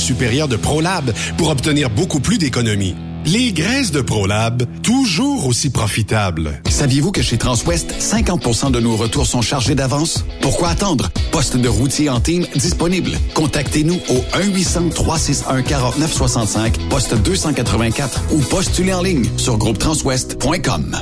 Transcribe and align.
supérieure 0.00 0.48
de 0.48 0.56
ProLab 0.56 1.12
pour 1.36 1.50
obtenir 1.50 1.90
beaucoup 1.90 2.20
plus 2.20 2.38
d'économies. 2.38 2.94
Les 3.26 3.52
graisses 3.52 3.92
de 3.92 4.00
ProLab, 4.00 4.62
toujours 4.82 5.46
aussi 5.46 5.68
profitables. 5.68 6.62
Saviez-vous 6.70 7.12
que 7.12 7.20
chez 7.20 7.36
Transwest, 7.36 7.92
50% 8.00 8.70
de 8.70 8.80
nos 8.80 8.96
retours 8.96 9.26
sont 9.26 9.42
chargés 9.42 9.74
d'avance? 9.74 10.24
Pourquoi 10.40 10.70
attendre? 10.70 11.10
Poste 11.30 11.58
de 11.58 11.68
routier 11.68 12.08
en 12.08 12.20
team 12.20 12.46
disponible. 12.54 13.10
Contactez-nous 13.34 14.00
au 14.08 14.24
1-800-361-4965, 14.38 16.88
poste 16.88 17.14
284 17.14 18.22
ou 18.32 18.38
postulez 18.38 18.94
en 18.94 19.02
ligne 19.02 19.28
sur 19.36 19.58
groupetranswest.com. 19.58 20.96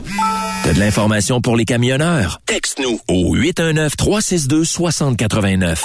T'as 0.65 0.73
de 0.73 0.81
l'information 0.81 1.41
pour 1.41 1.57
les 1.57 1.65
camionneurs? 1.65 2.41
Texte-nous 2.47 2.99
au 3.07 3.37
819-362-6089. 3.37 5.77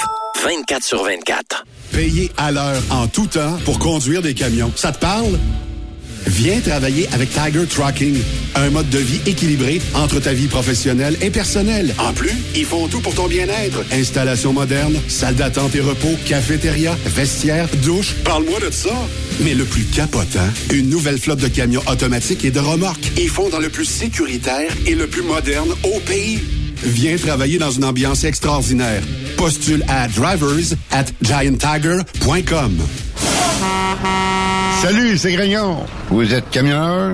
24 0.43 0.83
sur 0.83 1.03
24. 1.03 1.63
Payer 1.93 2.31
à 2.37 2.51
l'heure 2.51 2.81
en 2.89 3.07
tout 3.07 3.27
temps 3.27 3.57
pour 3.65 3.77
conduire 3.77 4.23
des 4.23 4.33
camions. 4.33 4.71
Ça 4.75 4.91
te 4.91 4.99
parle? 4.99 5.37
Viens 6.25 6.59
travailler 6.59 7.07
avec 7.11 7.29
Tiger 7.29 7.67
Trucking, 7.69 8.15
un 8.55 8.71
mode 8.71 8.89
de 8.89 8.97
vie 8.97 9.19
équilibré 9.27 9.79
entre 9.93 10.19
ta 10.19 10.33
vie 10.33 10.47
professionnelle 10.47 11.15
et 11.21 11.29
personnelle. 11.29 11.93
En 11.99 12.13
plus, 12.13 12.33
ils 12.55 12.65
font 12.65 12.87
tout 12.87 12.99
pour 12.99 13.13
ton 13.13 13.27
bien-être. 13.27 13.83
Installation 13.91 14.53
moderne, 14.53 14.95
salle 15.07 15.35
d'attente 15.35 15.75
et 15.75 15.81
repos, 15.81 16.15
cafétéria, 16.25 16.97
vestiaire, 17.05 17.67
douche. 17.83 18.15
Parle-moi 18.23 18.59
de 18.59 18.71
ça. 18.71 18.95
Mais 19.43 19.53
le 19.53 19.65
plus 19.65 19.83
capotant, 19.83 20.39
une 20.71 20.89
nouvelle 20.89 21.19
flotte 21.19 21.41
de 21.41 21.47
camions 21.47 21.83
automatiques 21.87 22.43
et 22.43 22.51
de 22.51 22.59
remorques. 22.59 23.11
Ils 23.17 23.29
font 23.29 23.49
dans 23.49 23.59
le 23.59 23.69
plus 23.69 23.85
sécuritaire 23.85 24.71
et 24.87 24.95
le 24.95 25.05
plus 25.05 25.23
moderne 25.23 25.69
au 25.83 25.99
pays. 25.99 26.39
Viens 26.83 27.17
travailler 27.17 27.57
dans 27.57 27.71
une 27.71 27.85
ambiance 27.85 28.23
extraordinaire. 28.23 29.01
Postule 29.37 29.83
à 29.87 30.07
drivers 30.07 30.75
at 30.91 31.05
gianttiger.com. 31.21 32.77
Salut, 34.81 35.17
c'est 35.17 35.31
Grignon. 35.31 35.85
Vous 36.09 36.33
êtes 36.33 36.49
camionneur? 36.49 37.13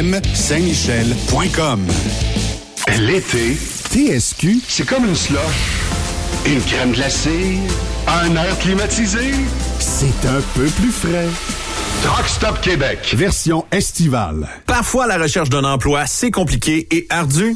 Saint-Michel.com. 0.33 1.85
L'été, 2.99 3.55
TSQ, 3.91 4.59
c'est 4.67 4.85
comme 4.85 5.05
une 5.05 5.15
slush. 5.15 5.39
Une 6.47 6.59
crème 6.61 6.91
glacée, 6.91 7.59
un 8.07 8.35
air 8.35 8.57
climatisé. 8.59 9.31
C'est 9.79 10.27
un 10.27 10.41
peu 10.55 10.65
plus 10.65 10.91
frais. 10.91 11.27
Truck 12.03 12.27
Stop 12.27 12.61
Québec. 12.61 13.13
Version 13.15 13.63
estivale. 13.71 14.49
Parfois, 14.65 15.05
la 15.05 15.19
recherche 15.19 15.49
d'un 15.49 15.63
emploi, 15.63 16.07
c'est 16.07 16.31
compliqué 16.31 16.87
et 16.89 17.05
ardu. 17.11 17.55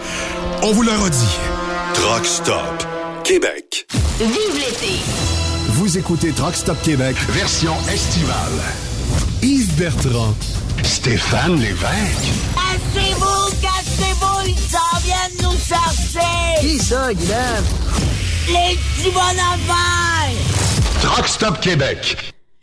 on 0.63 0.73
vous 0.73 0.83
le 0.83 0.93
redit. 0.93 1.39
Truck 1.95 2.25
Stop 2.25 2.87
Québec. 3.23 3.87
Vive 4.19 4.55
l'été! 4.55 4.95
Vous 5.69 5.99
écoutez 5.99 6.33
Truck 6.33 6.55
Stop 6.55 6.81
Québec, 6.83 7.17
version 7.29 7.75
estivale. 7.93 8.63
Yves 9.43 9.75
Bertrand, 9.77 10.35
Stéphane 10.83 11.61
Lévesque, 11.61 12.33
Cassez-vous, 13.93 14.49
ils 14.49 14.71
s'en 14.71 15.01
viennent 15.05 15.43
nous 15.43 15.59
chercher! 15.59 16.61
Qui 16.61 16.79
ça, 16.79 17.13
Guylaine? 17.13 17.65
Les 18.49 18.77
petits 18.77 19.11
bonhommes! 19.11 19.77
Truck 21.03 21.29
Stop 21.29 21.61
Québec. 21.61 22.17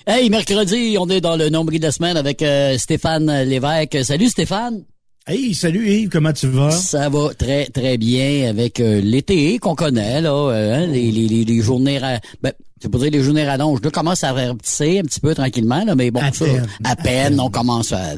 Hey, 0.08 0.30
mercredi, 0.30 0.98
on 1.00 1.08
est 1.10 1.22
dans 1.22 1.36
le 1.36 1.50
nombril 1.50 1.80
de 1.80 1.86
la 1.86 1.92
semaine 1.92 2.18
avec 2.18 2.42
euh, 2.42 2.78
Stéphane 2.78 3.44
Lévesque. 3.44 4.04
Salut 4.04 4.28
Stéphane. 4.28 4.84
Hey, 5.28 5.54
salut 5.54 5.88
Yves, 5.88 6.10
comment 6.10 6.34
tu 6.34 6.48
vas? 6.48 6.72
Ça 6.72 7.10
va 7.10 7.30
très 7.38 7.68
très 7.68 7.98
bien 7.98 8.50
avec 8.50 8.80
euh, 8.80 9.00
l'été 9.00 9.60
qu'on 9.60 9.76
connaît 9.76 10.22
là, 10.22 10.32
euh, 10.34 10.74
hein, 10.74 10.88
les, 10.88 11.12
les, 11.12 11.28
les, 11.28 11.46
les 11.46 11.62
journées 11.62 12.00
ben 12.42 12.54
c'est 12.82 12.90
pour 12.90 13.00
dire 13.02 13.12
les 13.12 13.22
journées 13.24 13.46
rallonges. 13.46 13.82
Là, 13.84 13.92
commence 13.92 14.24
à 14.24 14.32
rapetisser 14.34 15.00
un 15.00 15.04
petit 15.04 15.20
peu 15.20 15.36
tranquillement 15.36 15.84
là, 15.84 15.96
mais 15.96 16.12
bon, 16.12 16.22
À 16.22 16.32
ça, 16.32 16.46
peine, 16.46 16.68
à 16.84 16.92
à 16.92 16.96
peine, 16.96 17.06
peine. 17.32 17.40
on 17.40 17.50
commence 17.50 17.92
à, 17.92 18.00
à- 18.12 18.16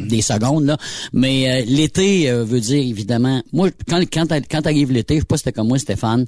des 0.00 0.22
secondes 0.22 0.64
là. 0.66 0.76
Mais 1.12 1.50
euh, 1.50 1.64
l'été 1.66 2.30
euh, 2.30 2.44
veut 2.44 2.60
dire 2.60 2.82
évidemment, 2.82 3.42
moi 3.52 3.68
quand 3.88 4.00
quand 4.12 4.26
quand 4.50 4.66
arrive 4.66 4.92
l'été, 4.92 5.14
je 5.16 5.20
sais 5.20 5.24
pas 5.26 5.36
si 5.36 5.40
c'était 5.44 5.52
comme 5.52 5.68
moi 5.68 5.78
Stéphane, 5.78 6.26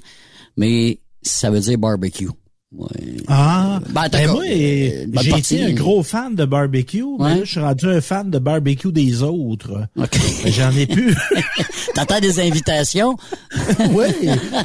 mais 0.57 0.99
ça 1.21 1.49
veut 1.49 1.59
dire 1.59 1.77
barbecue. 1.77 2.27
Ouais. 2.75 2.89
Ah, 3.29 3.79
Ben, 3.85 3.93
ben, 3.93 4.09
d'accord. 4.09 4.35
moi, 4.35 4.43
Euh, 4.45 5.05
j'ai 5.21 5.37
été 5.37 5.63
un 5.63 5.71
gros 5.71 6.03
fan 6.03 6.35
de 6.35 6.43
barbecue, 6.43 7.01
mais 7.17 7.35
là, 7.35 7.43
je 7.45 7.49
suis 7.51 7.59
rendu 7.61 7.85
un 7.87 8.01
fan 8.01 8.29
de 8.29 8.39
barbecue 8.39 8.91
des 8.91 9.21
autres. 9.23 9.87
OK. 9.97 10.19
Ben, 10.43 10.51
J'en 10.51 10.71
ai 10.75 10.85
plus. 10.85 11.15
T'entends 11.95 12.19
des 12.19 12.41
invitations? 12.41 13.15
oui, 13.93 14.07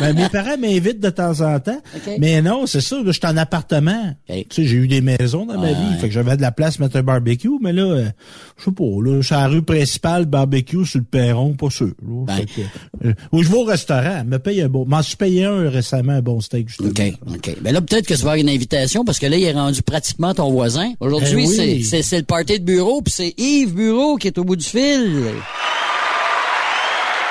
ben, 0.00 0.14
mes 0.16 0.28
parents 0.28 0.58
m'invitent 0.58 0.99
de 0.99 1.10
temps 1.10 1.40
en 1.43 1.60
temps, 1.60 1.81
OK. 1.94 2.16
mais 2.19 2.43
non, 2.43 2.66
c'est 2.66 2.81
ça, 2.81 2.96
je 3.06 3.12
suis 3.12 3.20
en 3.25 3.37
appartement. 3.37 4.16
OK. 4.28 4.46
Tu 4.49 4.62
sais, 4.62 4.64
j'ai 4.66 4.76
eu 4.78 4.88
des 4.88 5.00
maisons 5.00 5.46
dans 5.46 5.54
ma 5.59 5.68
Ouais. 5.68 5.75
vie, 5.75 6.00
fait 6.00 6.09
que 6.09 6.14
j'avais 6.14 6.37
de 6.37 6.42
la 6.42 6.50
place 6.50 6.76
pour 6.78 6.87
mettre 6.87 6.97
un 6.97 7.02
barbecue, 7.04 7.50
mais 7.61 7.73
là, 7.73 7.82
euh, 7.85 8.09
je 8.59 8.64
sais 8.64 8.73
pas, 8.73 8.85
là, 9.04 9.23
c'est 9.23 9.35
la 9.35 9.47
rue 9.47 9.62
principale, 9.62 10.26
barbecue 10.26 10.85
sur 10.85 10.99
le 10.99 11.04
perron, 11.04 11.54
pas 11.54 11.71
sûr. 11.71 11.87
là. 12.02 12.25
Ben. 12.26 12.44
Que, 12.47 13.06
euh, 13.09 13.14
ou 13.30 13.44
je 13.44 13.49
vais 13.49 13.56
au 13.59 13.64
restaurant, 13.64 14.25
me 14.26 14.38
paye 14.38 14.61
un 14.61 14.68
bon, 14.68 14.85
m'en 14.87 15.02
suis 15.02 15.16
payé 15.16 15.44
un 15.44 15.71
récemment, 15.71 16.14
un 16.14 16.21
bon 16.23 16.40
steak, 16.40 16.68
justement. 16.68 16.90
OK, 16.90 17.12
OK. 17.28 17.56
Ben 17.62 17.73
là, 17.73 17.80
peut-être 17.92 18.06
que 18.06 18.14
tu 18.14 18.20
vas 18.22 18.30
avoir 18.32 18.37
une 18.37 18.49
invitation 18.49 19.04
parce 19.04 19.18
que 19.18 19.26
là, 19.26 19.37
il 19.37 19.44
est 19.44 19.52
rendu 19.52 19.82
pratiquement 19.82 20.32
ton 20.32 20.50
voisin. 20.50 20.92
Aujourd'hui, 21.00 21.46
oui. 21.46 21.84
c'est- 21.84 22.16
le 22.18 22.25
party 22.25 22.58
de 22.58 22.64
bureau, 22.64 23.02
puis 23.02 23.12
c'est 23.12 23.34
Yves 23.38 23.75
Bureau 23.75 24.16
qui 24.16 24.28
est 24.28 24.38
au 24.38 24.44
bout 24.44 24.56
du 24.56 24.64
fil. 24.64 25.25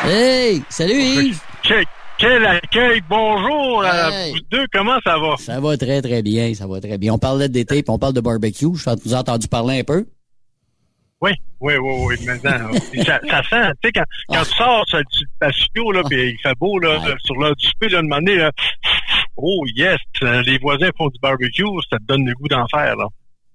Hey! 0.06 0.62
Salut 0.70 0.94
Yves! 1.00 1.40
Quel, 1.64 1.86
quel 2.18 2.46
accueil! 2.46 3.02
Bonjour 3.10 3.84
à 3.84 4.12
Hey. 4.12 4.34
vous 4.34 4.40
deux, 4.52 4.66
comment 4.74 4.98
ça 5.04 5.18
va? 5.18 5.36
Ça 5.38 5.60
va 5.60 5.78
très, 5.78 6.02
très 6.02 6.22
bien, 6.22 6.54
ça 6.54 6.68
va 6.68 6.80
très 6.80 6.98
bien. 6.98 7.14
On 7.14 7.18
parlait 7.20 7.50
d'été, 7.50 7.82
puis 7.84 7.90
on 7.92 8.00
parle 8.00 8.14
de 8.14 8.22
barbecue. 8.22 8.68
Je 8.76 8.84
vous 9.04 9.14
avez 9.14 9.16
entendu 9.22 9.48
parler 9.48 9.80
un 9.80 9.84
peu. 9.84 10.06
Oui, 11.22 11.32
oui, 11.60 11.74
oui, 11.78 11.94
oui, 12.20 12.26
maintenant. 12.26 12.72
ça, 13.06 13.20
ça 13.30 13.44
sent, 13.44 13.72
tu 13.82 13.88
sais, 13.88 13.92
quand, 13.94 14.04
quand 14.30 14.44
tu 14.44 14.56
sors 14.58 14.84
sur 14.88 14.98
le 14.98 15.04
patio, 15.40 15.92
là, 15.92 16.02
puis 16.10 16.32
il 16.32 16.38
fait 16.42 16.56
beau, 16.60 16.80
là, 16.80 17.00
Ouais. 17.00 17.14
sur 17.24 17.36
l'heure 17.36 17.56
du 17.56 17.68
souper, 17.68 17.90
là, 17.90 17.98
de 18.00 18.04
demander, 18.04 18.36
là, 18.38 18.52
oh 19.38 19.64
yes, 19.76 19.98
euh, 20.24 20.42
les 20.44 20.58
voisins 20.58 20.90
font 20.98 21.08
du 21.10 21.20
barbecue, 21.22 21.64
ça 21.92 21.98
te 21.98 22.04
donne 22.06 22.26
le 22.26 22.34
goût 22.34 22.48
d'en 22.48 22.66
faire, 22.68 22.96
là. 22.96 23.06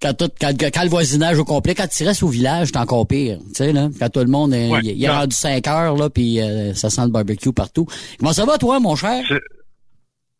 Quand, 0.00 0.12
tout, 0.12 0.28
quand, 0.38 0.52
quand 0.60 0.82
le 0.82 0.90
voisinage 0.90 1.38
au 1.38 1.44
complet, 1.46 1.74
quand 1.74 1.88
tu 1.88 2.04
restes 2.04 2.22
au 2.22 2.28
village, 2.28 2.68
c'est 2.68 2.76
encore 2.76 3.06
pire. 3.06 3.38
Tu 3.48 3.54
sais, 3.54 3.72
là, 3.72 3.88
quand 3.98 4.10
tout 4.10 4.20
le 4.20 4.26
monde 4.26 4.52
est, 4.52 4.68
Ouais, 4.68 4.80
il, 4.82 5.02
est 5.02 5.08
rendu 5.10 5.34
5 5.34 5.66
heures, 5.68 5.96
là, 5.96 6.10
puis 6.10 6.38
euh, 6.40 6.74
ça 6.74 6.90
sent 6.90 7.00
le 7.06 7.10
barbecue 7.10 7.52
partout. 7.52 7.86
Comment 8.18 8.34
ça 8.34 8.44
va, 8.44 8.58
toi, 8.58 8.78
mon 8.78 8.94
cher? 8.94 9.24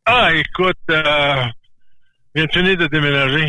Ah, 0.05 0.29
écoute, 0.35 0.77
euh, 0.91 1.43
viens 2.37 2.47
de 2.47 2.53
finir 2.53 2.77
de 2.77 2.87
déménager. 2.87 3.49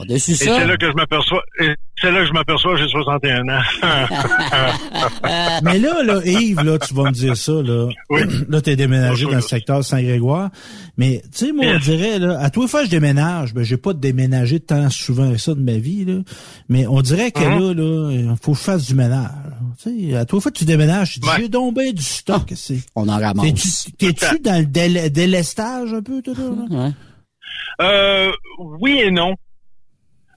On 0.00 0.04
a 0.14 0.18
su 0.18 0.30
Et 0.30 0.34
ça. 0.34 0.44
c'est 0.58 0.66
là 0.66 0.76
que 0.76 0.86
je 0.86 0.92
m'aperçois, 0.94 1.42
et 1.60 1.74
c'est 2.00 2.10
là 2.12 2.20
que 2.20 2.26
je 2.26 2.32
m'aperçois 2.32 2.74
que 2.74 2.80
j'ai 2.82 2.88
61 2.88 3.48
ans. 3.48 3.62
Mais 5.62 5.78
là, 5.78 6.02
là, 6.04 6.20
Yves, 6.24 6.60
là, 6.62 6.78
tu 6.78 6.94
vas 6.94 7.04
me 7.04 7.10
dire 7.12 7.36
ça, 7.36 7.52
là. 7.52 7.88
Oui. 8.08 8.20
Là, 8.48 8.60
t'es 8.60 8.76
déménagé 8.76 9.24
dans 9.26 9.32
le 9.34 9.40
secteur 9.40 9.84
Saint-Grégoire. 9.84 10.50
Mais, 10.96 11.22
tu 11.36 11.46
sais, 11.46 11.52
moi, 11.52 11.64
on 11.74 11.78
dirait, 11.78 12.18
là, 12.18 12.38
à 12.40 12.50
toi 12.50 12.66
fois 12.68 12.84
je 12.84 12.90
déménage, 12.90 13.52
ben, 13.54 13.62
j'ai 13.64 13.76
pas 13.76 13.92
déménagé 13.92 14.60
tant 14.60 14.88
souvent 14.90 15.30
que 15.32 15.36
ça 15.38 15.54
de 15.54 15.60
ma 15.60 15.76
vie, 15.76 16.04
là. 16.04 16.18
Mais 16.68 16.86
on 16.86 17.00
dirait 17.02 17.30
que 17.32 17.40
Mhm. 17.40 17.58
là, 17.58 17.74
là, 17.74 18.12
il 18.12 18.34
faut 18.40 18.52
que 18.52 18.58
je 18.58 18.62
fasse 18.64 18.86
du 18.86 18.94
ménage. 18.94 19.30
Tu 19.82 20.10
sais, 20.10 20.16
à 20.16 20.24
toi 20.24 20.40
fois 20.40 20.50
que 20.52 20.58
tu 20.58 20.64
déménages, 20.64 21.14
tu 21.14 21.20
dis, 21.20 21.28
Ouais. 21.28 21.34
j'ai 21.40 21.48
donc 21.48 21.74
ben 21.74 21.92
du 21.92 22.02
stock, 22.02 22.52
c'est. 22.54 22.78
On 22.94 23.08
en 23.08 23.18
ramasse. 23.18 23.44
T'es-tu 23.44 24.12
t'es-tu 24.14 24.38
dans 24.40 24.58
le 24.58 24.66
dél- 24.66 25.10
délestage 25.10 25.92
un 25.92 26.02
peu, 26.02 26.22
toi, 26.22 26.34
là? 26.38 26.44
là? 26.70 26.84
Ouais. 26.86 26.92
Euh, 27.80 28.32
oui 28.58 29.00
et 29.00 29.10
non. 29.10 29.34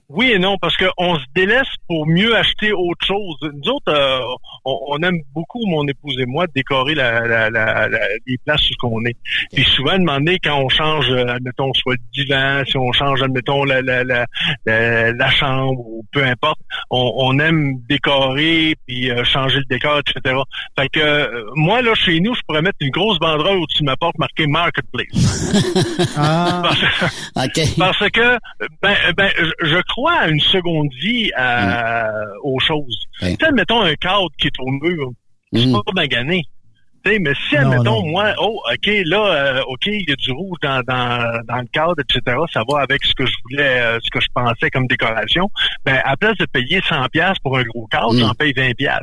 Oui 0.09 0.31
et 0.31 0.39
non, 0.39 0.57
parce 0.57 0.75
qu'on 0.75 1.15
se 1.15 1.25
délaisse 1.33 1.73
pour 1.87 2.05
mieux 2.05 2.35
acheter 2.35 2.73
autre 2.73 3.05
chose. 3.05 3.37
Nous 3.41 3.71
autres, 3.71 3.93
euh, 3.93 4.19
on, 4.65 4.77
on 4.89 4.97
aime 4.99 5.19
beaucoup, 5.33 5.65
mon 5.67 5.87
épouse 5.87 6.15
et 6.19 6.25
moi, 6.25 6.45
décorer 6.55 6.95
la, 6.95 7.21
la, 7.27 7.49
la, 7.49 7.87
la- 7.87 8.07
les 8.27 8.37
places 8.45 8.69
où 8.83 8.87
on 8.97 9.03
est. 9.05 9.15
Puis 9.53 9.63
souvent, 9.65 9.97
demander 9.97 10.37
quand 10.43 10.57
on 10.59 10.69
change, 10.69 11.09
euh, 11.11 11.25
admettons, 11.27 11.73
soit 11.73 11.93
le 11.95 11.99
divan, 12.23 12.63
si 12.67 12.77
on 12.77 12.91
change, 12.91 13.21
admettons, 13.21 13.63
la, 13.63 13.81
la, 13.81 14.03
la, 14.03 14.25
la, 14.65 15.11
la 15.13 15.29
chambre, 15.31 15.79
ou 15.85 16.05
peu 16.11 16.23
importe, 16.23 16.59
on, 16.89 17.11
on 17.17 17.39
aime 17.39 17.79
décorer, 17.89 18.75
puis 18.87 19.09
euh, 19.11 19.23
changer 19.23 19.57
le 19.57 19.65
décor, 19.69 19.99
etc. 19.99 20.35
Fait 20.77 20.89
que 20.89 20.99
euh, 20.99 21.43
moi, 21.55 21.81
là, 21.81 21.93
chez 21.95 22.19
nous, 22.19 22.33
je 22.35 22.41
pourrais 22.47 22.61
mettre 22.61 22.77
une 22.81 22.89
grosse 22.91 23.19
banderole 23.19 23.57
au-dessus 23.59 23.81
de 23.81 23.85
ma 23.85 23.95
porte 23.97 24.17
marquée 24.17 24.47
Marketplace. 24.47 25.07
Ah, 26.17 26.61
Parce- 26.63 27.47
OK. 27.47 27.75
parce 27.77 28.09
que, 28.09 28.37
ben, 28.81 28.95
ben, 29.15 29.29
je- 29.37 29.67
je 29.67 29.81
crois 29.87 30.13
à 30.13 30.27
une 30.29 30.39
seconde 30.39 30.89
vie 31.01 31.31
à- 31.35 32.11
aux 32.43 32.59
choses. 32.59 32.97
Ouais. 33.21 33.35
Tu 33.37 33.45
sais, 33.45 33.51
mettons 33.51 33.81
un 33.81 33.95
cadre 33.95 34.27
qui 34.37 34.47
est 34.59 34.61
au 34.63 34.71
mur, 34.71 35.11
c'est 35.53 35.65
Mm. 35.65 35.81
pas 35.85 35.91
magané. 35.93 36.43
Tu 37.03 37.11
sais, 37.11 37.19
mais 37.19 37.33
si, 37.49 37.55
Non, 37.55 37.61
admettons, 37.71 38.01
non. 38.03 38.07
moi, 38.09 38.33
oh, 38.39 38.61
OK, 38.71 38.91
là, 39.05 39.25
euh, 39.57 39.61
OK, 39.67 39.87
il 39.87 40.05
y 40.07 40.11
a 40.11 40.15
du 40.15 40.31
rouge 40.31 40.57
dans, 40.61 40.81
dans, 40.87 41.41
dans 41.47 41.57
le 41.57 41.67
cadre, 41.73 41.95
etc., 41.99 42.37
ça 42.53 42.61
va 42.69 42.81
avec 42.81 43.03
ce 43.03 43.13
que 43.13 43.25
je 43.25 43.33
voulais, 43.49 43.81
euh, 43.81 43.99
ce 44.03 44.09
que 44.11 44.19
je 44.19 44.27
pensais 44.33 44.69
comme 44.69 44.87
décoration, 44.87 45.49
ben, 45.85 45.99
à 46.05 46.15
place 46.17 46.37
de 46.37 46.45
payer 46.45 46.81
100 46.87 47.05
pièces 47.11 47.37
pour 47.43 47.57
un 47.57 47.63
gros 47.63 47.87
cadre, 47.87 48.13
Mm. 48.13 48.19
j'en 48.19 48.33
paye 48.33 48.53
20 48.55 48.73
pièces. 48.75 48.97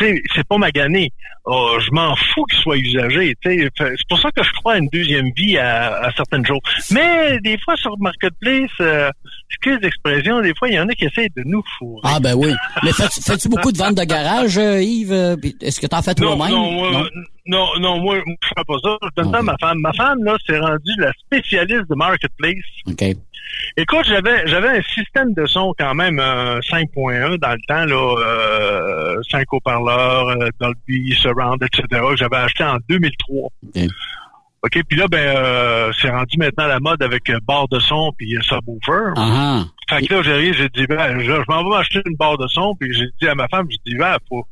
Sais, 0.00 0.20
c'est 0.34 0.46
pas 0.48 0.58
magané. 0.58 1.12
Oh, 1.50 1.78
je 1.80 1.90
m'en 1.92 2.14
fous 2.14 2.44
qu'il 2.44 2.58
soit 2.60 2.76
usagé. 2.76 3.34
C'est 3.42 3.70
pour 4.08 4.18
ça 4.20 4.30
que 4.32 4.42
je 4.42 4.52
crois 4.52 4.74
à 4.74 4.78
une 4.78 4.88
deuxième 4.92 5.30
vie 5.34 5.56
à, 5.56 5.94
à 6.04 6.12
certaines 6.12 6.44
choses. 6.44 6.58
Mais 6.90 7.38
des 7.40 7.56
fois, 7.64 7.74
sur 7.76 7.96
Marketplace, 8.00 8.68
euh, 8.80 9.10
excuse 9.50 9.78
l'expression, 9.80 10.42
des 10.42 10.52
fois, 10.58 10.68
il 10.68 10.74
y 10.74 10.78
en 10.80 10.86
a 10.88 10.92
qui 10.92 11.06
essayent 11.06 11.30
de 11.34 11.42
nous 11.46 11.62
fourrer. 11.78 12.02
Ah, 12.04 12.18
ben 12.20 12.34
oui. 12.34 12.52
Mais 12.82 12.92
fais-tu 12.92 13.22
fais-tu 13.22 13.48
beaucoup 13.48 13.72
de 13.72 13.78
ventes 13.78 13.94
de 13.94 14.04
garage, 14.04 14.58
euh, 14.58 14.82
Yves? 14.82 15.12
Euh, 15.12 15.36
Est-ce 15.62 15.80
que 15.80 15.86
t'en 15.86 16.02
fais 16.02 16.14
toi-même? 16.14 16.50
non, 16.50 17.04
non, 17.46 17.66
non, 17.80 18.00
moi, 18.00 18.16
je 18.26 18.48
fais 18.48 18.64
pas 18.66 18.76
ça. 18.82 18.98
Je 19.02 19.22
donne 19.22 19.32
ça 19.32 19.38
à 19.38 19.42
ma 19.42 19.56
femme. 19.58 19.78
Ma 19.78 19.92
femme, 19.92 20.22
là, 20.22 20.36
s'est 20.46 20.58
rendue 20.58 20.94
la 20.98 21.12
spécialiste 21.12 21.88
de 21.88 21.94
Marketplace. 21.94 22.64
OK. 22.86 23.02
Écoute, 23.76 24.04
j'avais 24.06 24.46
j'avais 24.46 24.78
un 24.78 24.82
système 24.82 25.32
de 25.32 25.46
son 25.46 25.74
quand 25.78 25.94
même 25.94 26.20
euh, 26.20 26.60
5.1 26.60 27.38
dans 27.38 27.52
le 27.52 27.66
temps, 27.66 27.86
là, 27.86 28.16
euh, 28.18 29.16
5 29.30 29.50
haut-parleurs, 29.52 30.28
euh, 30.28 30.48
Dolby, 30.60 31.12
Surround, 31.14 31.62
etc., 31.62 31.86
que 32.10 32.16
j'avais 32.16 32.36
acheté 32.36 32.64
en 32.64 32.76
2003. 32.88 33.50
OK. 33.66 33.90
OK, 34.64 34.82
puis 34.88 34.98
là, 34.98 35.06
ben, 35.08 35.18
euh, 35.18 35.92
c'est 36.00 36.10
rendu 36.10 36.36
maintenant 36.36 36.64
à 36.64 36.68
la 36.68 36.80
mode 36.80 37.00
avec 37.02 37.30
euh, 37.30 37.38
barre 37.46 37.68
de 37.68 37.78
son 37.78 38.12
puis 38.18 38.36
euh, 38.36 38.40
subwoofer. 38.42 39.12
Ah, 39.16 39.64
Fait 39.88 40.04
que 40.04 40.14
là, 40.14 40.22
j'ai 40.22 40.68
dit, 40.70 40.86
ben, 40.88 41.20
je, 41.20 41.24
je 41.26 41.44
m'en 41.48 41.62
vais 41.62 41.70
m'acheter 41.70 42.00
une 42.04 42.16
barre 42.16 42.38
de 42.38 42.48
son, 42.48 42.74
puis 42.74 42.92
j'ai 42.92 43.06
dit 43.20 43.28
à 43.28 43.36
ma 43.36 43.46
femme, 43.48 43.68
j'ai 43.70 43.92
dit, 43.92 43.96
ben, 43.96 44.16
faut, 44.28 44.44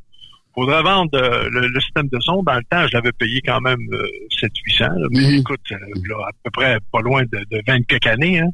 faudrait 0.57 0.81
vendre 0.83 1.11
euh, 1.15 1.47
le, 1.51 1.67
le 1.67 1.79
système 1.81 2.07
de 2.11 2.19
son. 2.19 2.41
Dans 2.43 2.55
le 2.55 2.63
temps, 2.69 2.87
je 2.87 2.93
l'avais 2.93 3.11
payé 3.11 3.41
quand 3.45 3.61
même 3.61 3.79
euh, 3.93 4.07
700-800, 4.41 4.79
là, 4.99 5.07
mais 5.11 5.19
Mhm. 5.19 5.39
écoute, 5.39 5.59
euh, 5.71 5.75
là, 6.09 6.15
à 6.27 6.31
peu 6.43 6.49
près 6.51 6.77
pas 6.91 7.01
loin 7.01 7.23
de, 7.23 7.37
de 7.51 7.61
20 7.67 7.85
quelques 7.87 8.07
années, 8.07 8.39
hein. 8.39 8.49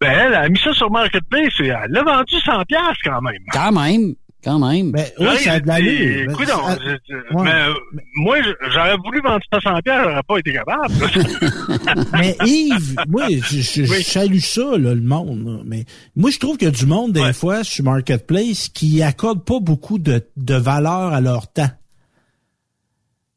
Ben, 0.00 0.10
elle 0.12 0.34
a 0.34 0.48
mis 0.48 0.58
ça 0.58 0.72
sur 0.72 0.90
Marketplace 0.90 1.52
et 1.60 1.66
elle 1.66 1.90
l'a 1.90 2.02
vendu 2.02 2.34
100 2.44 2.62
pièces 2.64 2.98
quand 3.04 3.20
même. 3.20 3.42
quand 3.52 3.72
même. 3.72 4.14
Quand 4.42 4.58
même. 4.58 4.90
ben, 4.92 5.04
oui, 5.18 5.36
ça 5.44 5.52
a 5.52 5.60
de 5.60 5.66
l'allure. 5.66 6.26
Ben, 6.28 6.34
Coudonc, 6.34 6.66
ça- 6.66 6.78
je- 6.82 6.96
je- 7.08 7.34
ouais. 7.34 7.42
mais, 7.44 7.52
euh, 7.52 7.74
moi, 8.16 8.38
je- 8.42 8.70
j'aurais 8.72 8.96
voulu 8.96 9.20
vendre 9.22 9.40
ça 9.52 9.60
100 9.60 9.80
pièces, 9.82 10.00
j'aurais 10.02 10.22
pas 10.26 10.38
été 10.38 10.52
capable. 10.54 10.94
Mais 12.12 12.36
Yves, 12.46 12.96
moi, 13.08 13.26
je, 13.30 13.60
je, 13.60 13.84
je 13.84 13.90
Oui. 13.92 14.02
salue 14.02 14.38
ça, 14.38 14.62
là, 14.78 14.94
le 14.94 15.00
monde. 15.02 15.44
là. 15.46 15.62
Mais 15.66 15.84
moi, 16.16 16.30
je 16.30 16.38
trouve 16.38 16.56
qu'il 16.56 16.68
y 16.68 16.70
a 16.70 16.74
du 16.74 16.86
monde, 16.86 17.12
des 17.12 17.20
Ouais. 17.20 17.32
fois, 17.34 17.64
sur 17.64 17.84
Marketplace, 17.84 18.68
qui 18.68 19.02
accorde 19.02 19.44
pas 19.44 19.60
beaucoup 19.60 19.98
de, 19.98 20.22
de 20.36 20.54
valeur 20.54 21.12
à 21.12 21.20
leur 21.20 21.52
temps. 21.52 21.70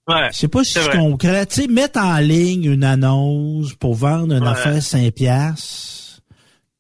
ouais. 0.08 0.30
C'est 0.32 0.48
pas 0.48 0.64
si 0.64 0.74
C'est 0.74 0.84
je 0.84 0.90
comprends. 0.92 1.46
Tu 1.46 1.62
sais, 1.64 1.68
mettre 1.68 2.00
en 2.00 2.18
ligne 2.20 2.66
une 2.66 2.84
annonce 2.84 3.74
pour 3.74 3.96
vendre 3.96 4.34
une 4.36 4.44
Ouais. 4.44 4.50
affaire 4.50 4.82
5 4.82 5.12
piastres, 5.12 6.22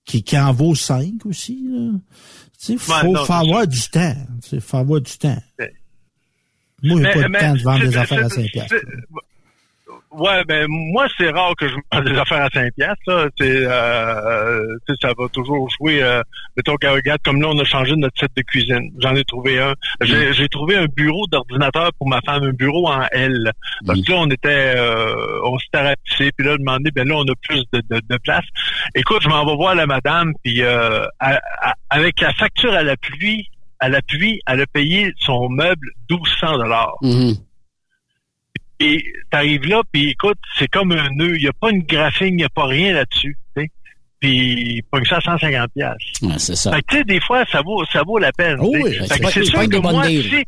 qui, 0.05 0.23
qui 0.23 0.37
en 0.37 0.51
vaut 0.53 0.75
5 0.75 1.25
aussi, 1.25 1.61
là. 1.69 1.91
Sais, 2.63 2.77
faut, 2.77 2.93
Ouais, 2.93 3.11
non, 3.11 3.25
faut 3.25 3.33
avoir 3.33 3.67
du 3.67 3.81
temps. 3.89 4.15
Sais, 4.41 4.59
faut 4.61 4.77
avoir 4.77 5.01
du 5.01 5.17
temps. 5.17 5.37
Moi, 6.81 7.01
j'ai 7.01 7.11
pas 7.11 7.23
de 7.23 7.27
mais 7.27 7.39
temps 7.39 7.53
de 7.55 7.61
vendre 7.61 7.85
des 7.89 7.97
affaires 7.97 8.25
à 8.25 8.29
c'est- 8.29 8.41
5 8.43 8.51
piastres. 8.51 8.75
Ouais, 10.15 10.43
ben 10.47 10.67
moi 10.69 11.07
c'est 11.17 11.29
rare 11.29 11.53
que 11.57 11.67
je 11.67 11.75
vende 11.91 12.05
des 12.05 12.17
affaires 12.17 12.43
à 12.43 12.49
5 12.53 12.73
piastres. 12.75 13.01
Là. 13.07 13.27
C'est, 13.39 13.65
euh, 13.65 14.61
tu 14.87 14.93
sais, 14.93 14.99
ça 15.07 15.13
va 15.17 15.27
toujours 15.29 15.69
jouer. 15.71 16.03
Euh, 16.03 16.21
mettons 16.55 16.75
qu'à 16.75 16.91
regarde, 16.91 17.19
comme 17.23 17.41
là 17.41 17.47
on 17.49 17.57
a 17.59 17.63
changé 17.63 17.95
notre 17.95 18.19
set 18.19 18.29
de 18.37 18.41
cuisine. 18.43 18.91
J'en 18.99 19.15
ai 19.15 19.23
trouvé 19.23 19.59
un. 19.59 19.73
J'ai, 20.01 20.33
j'ai 20.33 20.47
trouvé 20.49 20.75
un 20.77 20.85
bureau 20.85 21.25
d'ordinateur 21.27 21.91
pour 21.97 22.07
ma 22.07 22.21
femme, 22.21 22.43
un 22.43 22.51
bureau 22.51 22.87
en 22.89 23.01
L. 23.11 23.51
Parce 23.85 24.01
que 24.01 24.11
là 24.11 24.17
on 24.19 24.29
était, 24.29 24.73
euh, 24.77 25.39
on 25.45 25.57
s'était 25.59 25.81
rapetissé, 25.81 26.31
puis 26.37 26.45
là 26.47 26.57
demandé, 26.57 26.91
ben 26.91 27.07
là 27.07 27.15
on 27.17 27.23
a 27.23 27.33
plus 27.47 27.63
de, 27.73 27.81
de, 27.89 28.01
de 28.07 28.17
place. 28.17 28.45
Écoute, 28.95 29.21
je 29.23 29.29
m'en 29.29 29.45
vais 29.45 29.55
voir 29.55 29.73
la 29.75 29.85
madame, 29.87 30.33
puis 30.43 30.61
euh, 30.61 31.05
à- 31.19 31.39
à- 31.61 31.73
avec 31.89 32.21
la 32.21 32.33
facture 32.33 32.73
à 32.73 32.83
la 32.83 32.95
pluie, 32.97 33.47
à 33.79 33.89
la 33.89 34.01
pluie, 34.01 34.39
elle 34.47 34.61
a 34.61 34.65
payé 34.67 35.11
son 35.19 35.49
meuble 35.49 35.87
1200 36.09 36.57
dollars. 36.57 36.95
Mhm. 37.01 37.33
Et 38.83 39.03
t'arrives 39.31 39.65
là, 39.65 39.81
puis 39.91 40.09
écoute, 40.09 40.37
c'est 40.57 40.67
comme 40.67 40.91
un 40.91 41.09
nœud. 41.11 41.35
Il 41.37 41.41
n'y 41.43 41.47
a 41.47 41.53
pas 41.53 41.69
une 41.71 41.83
graphine, 41.83 42.27
il 42.29 42.35
n'y 42.37 42.43
a 42.43 42.49
pas 42.49 42.65
rien 42.65 42.93
là-dessus. 42.93 43.37
Puis 44.19 44.81
pogne 44.89 45.03
ça 45.03 45.17
à 45.17 45.21
150 45.21 45.71
pièces. 45.73 45.91
Ouais, 46.21 46.39
c'est 46.39 46.55
ça. 46.55 46.71
Fait 46.71 46.81
que 46.81 46.87
tu 46.91 46.97
sais, 46.99 47.03
des 47.03 47.19
fois, 47.19 47.43
ça 47.51 47.61
vaut 47.61 47.83
ça 47.91 48.03
vaut 48.03 48.17
la 48.19 48.31
peine. 48.31 48.55
Oh 48.61 48.71
sais. 48.73 48.81
oui, 48.81 48.93
Fait 48.93 49.03
c'est 49.07 49.17
c'est 49.25 49.31
c'est 49.31 49.43
sûr 49.45 49.69
que 49.69 49.77
moi, 49.77 50.05
si- 50.05 50.45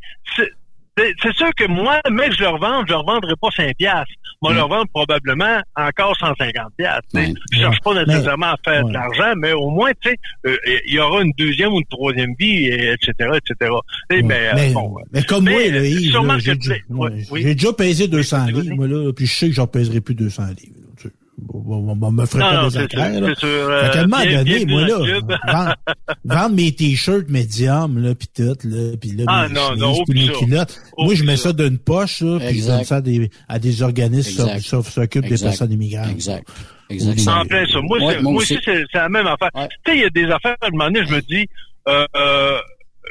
c'est 0.97 1.33
sûr 1.33 1.49
que 1.55 1.67
moi, 1.67 1.99
mais 2.09 2.29
que 2.29 2.35
je 2.35 2.41
le 2.41 2.49
revende, 2.49 2.85
je 2.87 2.93
le 2.93 2.99
revendrai 2.99 3.33
pas 3.41 3.49
5 3.55 3.75
piastres. 3.75 4.13
Moi, 4.41 4.51
je 4.53 4.57
le 4.57 4.63
revendre 4.63 4.87
probablement 4.93 5.59
encore 5.75 6.15
150 6.17 6.73
piastres. 6.77 7.07
Je 7.51 7.57
cherche 7.57 7.79
pas 7.83 7.93
Mais- 7.93 8.05
nécessairement 8.05 8.47
à 8.47 8.55
faire 8.63 8.85
de 8.85 8.93
l'argent, 8.93 9.33
mais 9.37 9.53
au 9.53 9.69
moins, 9.69 9.91
tu 10.01 10.09
sais, 10.09 10.15
euh, 10.45 10.55
il 10.87 10.93
y 10.93 10.99
aura 10.99 11.21
une 11.21 11.31
deuxième 11.37 11.73
ou 11.73 11.79
une 11.79 11.85
troisième 11.85 12.33
vie, 12.39 12.65
et 12.67 12.91
etc., 12.93 13.11
etc. 13.35 13.71
Ben, 14.09 14.31
euh, 14.31 14.51
mais, 14.55 14.71
bon, 14.71 14.95
mais 15.11 15.23
comme 15.23 15.45
mais, 15.45 15.51
moi, 15.51 16.39
j'ai, 16.39 16.55
déjà- 16.55 16.73
ouais, 16.89 17.09
ouais, 17.09 17.23
oui. 17.31 17.41
j'ai 17.43 17.55
déjà 17.55 17.73
pesé 17.73 18.07
200 18.07 18.37
Vas-y, 18.45 18.51
vas-y. 18.53 18.61
livres, 18.63 18.75
moi, 18.75 18.87
là, 18.87 19.11
puis 19.13 19.25
je 19.25 19.33
sais 19.33 19.47
que 19.49 19.53
j'en 19.55 19.67
pèserai 19.67 20.01
plus 20.01 20.15
200 20.15 20.43
livres. 20.47 20.75
On, 21.53 22.11
me 22.11 22.25
ferait 22.25 22.39
Non, 22.39 22.49
pas 22.49 22.61
non, 22.63 22.67
des 22.69 22.77
là. 22.77 22.87
c'est 22.87 23.39
sûr. 23.39 23.47
euh, 23.49 23.85
Fait 23.85 23.91
qu'à 23.91 24.01
un 24.03 24.07
moment 24.07 24.23
donné, 24.23 24.65
moi, 24.65 24.81
là, 24.87 24.97
vendre, 25.47 25.75
vendre 26.23 26.55
mes 26.55 26.71
t-shirts 26.71 27.29
médium, 27.29 27.97
là, 28.01 28.15
pis 28.15 28.27
tout, 28.29 28.55
là, 28.63 28.97
pis 28.99 29.11
là, 29.15 29.23
Ah, 29.27 29.47
mes 29.49 29.53
non, 29.55 29.93
chemises, 29.95 30.03
pis 30.07 30.13
mes 30.13 30.33
culottes. 30.37 30.81
Moi, 30.97 31.13
je 31.15 31.23
mets 31.25 31.35
ça. 31.37 31.51
d'une 31.51 31.77
poche, 31.77 32.21
là, 32.21 32.39
puis 32.39 32.61
je 32.61 32.67
donne 32.67 32.83
ça 32.85 32.95
à 32.97 33.01
des, 33.01 33.29
à 33.49 33.59
des 33.59 33.81
organismes 33.83 34.47
qui 34.57 34.61
s'occupent 34.61 35.27
des 35.27 35.37
personnes 35.37 35.71
immigrantes. 35.73 36.11
Exact. 36.11 36.47
Exact. 36.89 37.27
En 37.27 37.45
plein 37.45 37.65
ça. 37.67 37.81
Moi, 37.81 37.99
Ouais, 37.99 38.21
moi 38.21 38.33
aussi. 38.33 38.53
aussi, 38.57 38.63
c'est 38.65 38.85
la 38.93 39.09
même 39.09 39.27
affaire. 39.27 39.49
Ouais. 39.55 39.67
Tu 39.85 39.91
sais, 39.91 39.97
il 39.97 40.01
y 40.01 40.05
a 40.05 40.09
des 40.11 40.31
affaires, 40.31 40.55
à 40.61 40.67
un 40.67 40.69
moment 40.69 40.85
donné, 40.85 41.05
je 41.05 41.13
me 41.15 41.21
dis, 41.21 41.47
euh, 41.89 42.05
euh, 42.15 42.57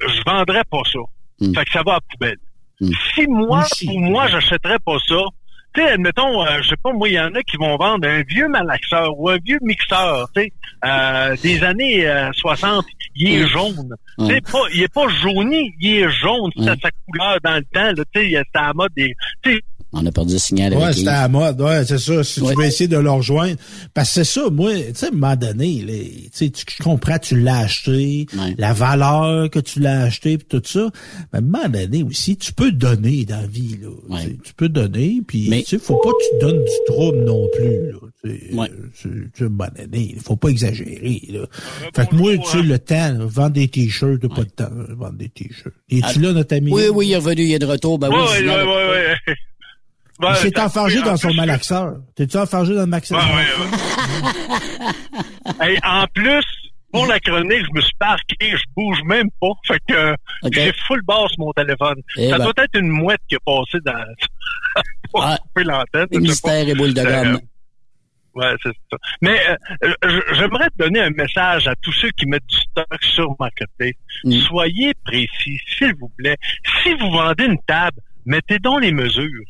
je 0.09 0.21
vendrais 0.25 0.63
pas 0.71 0.83
ça. 0.91 0.99
Mm. 1.41 1.55
Fait 1.55 1.65
que 1.65 1.71
ça 1.73 1.83
va 1.85 1.93
à 1.93 1.95
la 1.97 2.01
poubelle. 2.11 2.39
Mm. 2.81 2.91
Si 3.15 3.27
moi, 3.27 3.47
Moi 3.49 3.61
aussi. 3.65 3.87
pour 3.87 4.01
moi, 4.01 4.29
j'achèterais 4.29 4.79
pas 4.79 4.97
ça, 5.09 5.17
tu 5.75 5.81
sais, 5.83 5.91
admettons, 5.91 6.45
euh, 6.47 6.63
je 6.63 6.69
sais 6.71 6.77
pas, 6.83 6.93
moi, 6.93 7.09
il 7.09 7.15
y 7.15 7.21
en 7.21 7.35
a 7.35 7.43
qui 7.43 7.57
vont 7.57 7.77
vendre 7.77 8.07
un 8.09 8.23
vieux 8.23 8.49
malaxeur 8.49 9.19
ou 9.19 9.29
un 9.29 9.39
vieux 9.45 9.59
mixeur, 9.63 10.29
tu 10.35 10.43
sais, 10.43 10.53
euh, 10.85 11.37
des 11.43 11.63
années 11.65 12.07
euh, 12.07 12.31
60, 12.33 12.85
il 13.17 13.33
est 13.43 13.47
jaune. 13.47 13.95
Tu 14.19 14.27
sais, 14.27 14.41
pas, 14.41 14.63
il 14.73 14.83
est 14.83 14.93
pas 14.93 15.09
jauni, 15.09 15.73
il 15.81 15.99
est 16.01 16.11
jaune, 16.11 16.51
c'est 16.57 16.63
Mm. 16.65 16.69
à 16.69 16.77
sa 16.83 16.91
couleur 17.07 17.39
dans 17.43 17.57
le 17.57 17.65
temps, 17.73 17.93
là, 17.97 18.05
tu 18.15 18.21
sais, 18.21 18.29
c'était 18.29 18.43
à 18.55 18.67
la 18.69 18.73
mode 18.75 18.93
des, 18.97 19.15
tu 19.43 19.55
sais, 19.55 19.61
On 19.97 20.05
a 20.05 20.11
perdu 20.13 20.33
le 20.35 20.39
signal 20.39 20.75
Ouais, 20.75 20.93
c'était 20.93 21.09
à 21.09 21.23
la 21.23 21.29
mode. 21.29 21.61
Ouais, 21.61 21.85
c'est 21.87 21.99
ça. 21.99 22.25
Si 22.25 22.41
Ouais. 22.41 22.53
tu 22.53 22.59
veux 22.61 22.65
essayer 22.67 22.89
de 22.89 22.97
le 22.99 23.11
rejoindre. 23.11 23.57
Parce 23.95 24.09
que 24.09 24.25
c'est 24.25 24.41
ça, 24.41 24.51
moi, 24.51 24.73
tu 24.75 24.95
sais, 24.95 25.07
à 25.07 25.09
un 25.11 25.13
moment 25.13 25.37
donné, 25.37 25.83
là, 25.87 25.93
tu 26.37 26.51
tu 26.51 26.65
comprends, 26.83 27.19
tu 27.19 27.41
l'as 27.41 27.59
acheté, 27.61 28.27
la 28.59 28.73
valeur 28.73 29.49
que 29.51 29.61
tu 29.61 29.79
l'as 29.81 30.03
acheté, 30.03 30.37
puis 30.39 30.47
tout 30.49 30.63
ça. 30.65 30.91
Mais 31.33 31.39
à 31.39 31.39
un 31.39 31.41
moment 31.43 31.69
donné 31.69 32.03
aussi, 32.03 32.37
tu 32.37 32.53
peux 32.53 32.73
donner 32.73 33.25
dans 33.25 33.41
la 33.41 33.47
vie, 33.47 33.79
là. 33.81 33.89
Tu 34.19 34.23
sais, 34.27 34.37
Tu 34.43 34.55
peux 34.55 34.69
donner, 34.69 35.21
puis 35.27 35.49
tu 35.49 35.65
sais, 35.65 35.79
faut 35.79 35.97
pas 35.97 36.11
que 36.11 36.39
tu 36.39 36.45
donnes 36.47 36.65
du 36.65 36.93
trouble 36.93 37.25
non 37.25 37.47
plus, 37.55 37.93
là. 37.93 37.99
Tu 38.25 38.31
euh, 38.31 38.67
c'est- 38.95 39.09
tu 39.09 39.31
sais, 39.35 39.45
à 39.45 39.47
un 39.47 39.51
moment 39.51 39.69
donné, 39.79 40.17
faut 40.25 40.37
pas 40.37 40.49
exagérer, 40.49 41.23
là. 41.31 41.47
Fait 41.95 42.09
que 42.09 42.15
moi, 42.17 42.37
tu 42.39 42.49
sais, 42.51 42.63
le 42.63 42.79
temps, 42.79 43.13
là, 43.13 43.25
vendre 43.27 43.51
des 43.51 43.69
t-shirts, 43.69 44.21
t'as 44.23 44.29
pas 44.35 44.45
de 44.45 44.51
temps, 44.51 44.71
là, 44.75 44.87
vendre 44.97 45.19
des 45.19 45.29
t-shirts. 45.29 45.75
Es-tu 45.91 46.21
là, 46.21 46.33
notre 46.33 46.57
ami? 46.57 46.73
Oui, 46.73 46.85
oui, 46.93 47.07
il 47.09 47.13
est 47.13 47.17
revenu, 47.17 47.45
il 47.45 47.53
est 47.53 47.59
de 47.59 47.67
retour. 47.67 47.99
Ben 47.99 48.09
oui, 48.09 48.15
Ouais, 48.17 48.41
le 48.43 48.49
ouais, 48.49 48.55
signal- 48.57 48.65
ouais, 50.21 50.27
ouais, 50.27 50.33
ouais. 50.33 50.39
Il 50.41 50.45
Ouais, 50.45 50.51
s'est 50.51 50.61
enfargé 50.61 50.99
en 51.01 51.05
dans 51.05 51.17
son 51.17 51.35
malaxeur. 51.35 51.95
T'es-tu 52.15 52.37
enfargé 52.37 52.75
dans 52.75 52.81
le 52.83 52.87
malaxeur? 52.87 53.21
Hey, 55.61 55.79
en 55.85 56.07
plus, 56.15 56.45
pour 56.93 57.07
la 57.07 57.21
chronique, 57.21 57.65
je 57.67 57.73
me 57.77 57.81
suis 57.81 57.95
parqué, 57.99 58.35
je 58.41 58.63
bouge 58.77 58.99
même 59.05 59.29
pas. 59.41 59.49
Fait 59.67 59.79
que 59.89 59.95
euh, 59.95 60.15
j'ai 60.53 60.73
full 60.87 61.03
basse 61.03 61.33
mon 61.39 61.53
téléphone. 61.53 62.01
Eh 62.17 62.31
ça 62.31 62.39
ben. 62.39 62.45
doit 62.45 62.65
être 62.65 62.79
une 62.79 62.89
mouette 62.89 63.21
qui 63.29 63.35
est 63.35 63.45
passée 63.45 63.79
dans 63.85 63.93
pour 65.13 65.23
Ah, 65.23 65.37
couper 65.43 65.65
l'antenne. 65.65 66.07
Mystère 66.13 66.69
et 66.69 66.75
boule 66.75 66.95
de 66.95 67.03
gomme. 67.03 67.35
Euh, 67.35 67.39
Ouais, 68.37 68.53
c'est 68.65 68.73
ça. 68.91 68.97
Mais 69.23 69.39
euh, 69.85 69.93
je- 70.03 70.35
j'aimerais 70.35 70.69
te 70.71 70.79
donner 70.83 71.01
un 71.03 71.11
message 71.11 71.69
à 71.69 71.75
tous 71.77 71.93
ceux 71.93 72.11
qui 72.17 72.27
mettent 72.27 72.47
du 72.49 72.57
stock 72.57 72.87
sur 73.03 73.29
Marketplace. 73.39 73.93
Mm. 74.25 74.33
Soyez 74.41 74.93
précis, 75.05 75.61
s'il 75.79 75.95
vous 76.01 76.09
plaît. 76.17 76.37
Si 76.83 76.95
vous 76.95 77.13
vendez 77.13 77.45
une 77.45 77.61
table, 77.69 77.97
mettez 78.27 78.59
donc 78.59 78.83
les 78.83 78.91
mesures. 78.91 79.45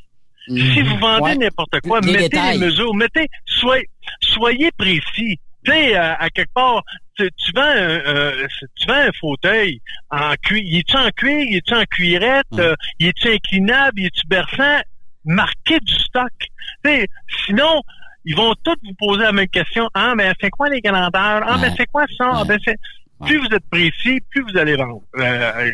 Si 0.47 0.83
vous 0.83 0.97
vendez 0.99 1.21
Mm. 1.21 1.23
Ouais. 1.23 1.35
n'importe 1.37 1.81
quoi, 1.81 2.01
mettez 2.01 2.29
détails. 2.29 2.59
les 2.59 2.67
mesures. 2.67 2.95
Mettez, 2.95 3.29
soyez, 3.47 3.89
soyez 4.21 4.71
précis. 4.77 5.39
Tu 5.65 5.73
sais, 5.73 5.97
euh, 5.97 6.15
à 6.19 6.29
quelque 6.29 6.53
part, 6.53 6.83
tu, 7.17 7.31
tu 7.39 7.53
vends 7.55 7.63
un, 7.63 8.01
euh, 8.07 8.47
tu 8.77 8.87
vends 8.87 8.95
un 9.09 9.11
fauteuil 9.19 9.81
en 10.11 10.35
cuir. 10.43 10.63
Il 10.63 10.79
est-tu 10.81 10.97
en 10.97 11.09
cuir? 11.11 11.39
Il 11.49 11.57
est-tu 11.57 11.75
en 11.75 11.85
cuirette? 11.85 12.45
Euh, 12.59 12.75
il 12.99 13.07
est-tu 13.09 13.29
inclinable? 13.29 13.93
Il 14.01 14.07
est-tu 14.07 14.27
berçant? 14.27 14.81
Marquez 15.25 15.79
du 15.81 15.95
stock. 15.95 16.29
Tu 16.39 16.47
sais, 16.85 17.09
sinon, 17.47 17.81
ils 18.27 18.37
vont 18.37 18.53
tous 18.63 18.77
vous 18.85 18.93
poser 18.99 19.23
la 19.23 19.33
même 19.33 19.49
question. 19.49 19.89
Ah, 19.95 20.15
mais 20.15 20.33
c'est 20.41 20.51
quoi 20.51 20.69
les 20.69 20.83
grandeurs? 20.83 21.11
Ah, 21.47 21.57
mais 21.59 21.69
Ouais. 21.69 21.75
c'est 21.79 21.87
quoi 21.87 22.05
ça? 22.19 22.31
Ah, 22.35 22.45
ben, 22.47 22.59
c'est... 22.65 22.77
Plus 23.25 23.39
vous 23.39 23.47
êtes 23.55 23.65
précis, 23.71 24.21
plus 24.31 24.43
vous 24.43 24.59
allez 24.59 24.77
vendre. 24.77 25.01
Euh, 25.19 25.71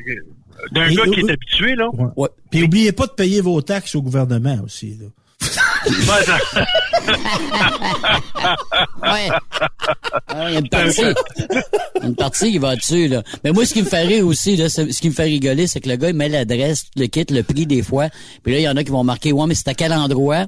D'un 0.73 0.93
gars 0.93 1.05
qui 1.05 1.21
euh, 1.21 1.27
est 1.27 1.33
habitué, 1.33 1.75
là. 1.75 1.89
Ouais. 2.17 2.29
Puis 2.51 2.63
oubliez 2.63 2.93
pas 2.93 3.07
de 3.07 3.13
payer 3.13 3.41
vos 3.41 3.61
taxes 3.63 3.95
au 3.95 4.03
gouvernement 4.03 4.59
aussi. 4.65 4.97
Là. 5.01 5.07
Ouais, 5.43 6.35
Ouais. 9.03 9.29
Ah, 10.29 10.49
il 10.49 10.53
y 10.53 10.57
a 10.57 10.61
une 10.61 10.69
partie. 10.69 11.03
une 12.03 12.15
partie 12.15 12.53
qui 12.53 12.59
va 12.59 12.77
dessus, 12.77 13.09
là. 13.09 13.23
Mais 13.43 13.53
moi, 13.53 13.65
ce 13.65 13.73
qui 13.73 13.83
me 13.83 13.89
fait 13.89 14.03
rire 14.03 14.27
aussi, 14.27 14.57
là, 14.57 14.69
ce 14.69 14.83
qui 14.83 15.09
me 15.09 15.15
fait 15.15 15.25
rigoler, 15.25 15.67
c'est 15.67 15.81
que 15.81 15.89
le 15.89 15.97
gars, 15.97 16.11
il 16.11 16.17
met 16.17 16.29
l'adresse, 16.29 16.87
le 16.97 17.07
kit, 17.07 17.25
le 17.31 17.43
prix 17.43 17.67
des 17.67 17.83
fois. 17.83 18.09
Puis 18.43 18.53
là, 18.53 18.59
il 18.59 18.63
y 18.63 18.69
en 18.69 18.77
a 18.77 18.85
qui 18.85 18.91
vont 18.91 19.05
marquer, 19.05 19.33
ouais, 19.33 19.47
mais 19.47 19.55
c'est 19.55 19.69
à 19.69 19.75
quel 19.75 19.93
endroit? 19.93 20.47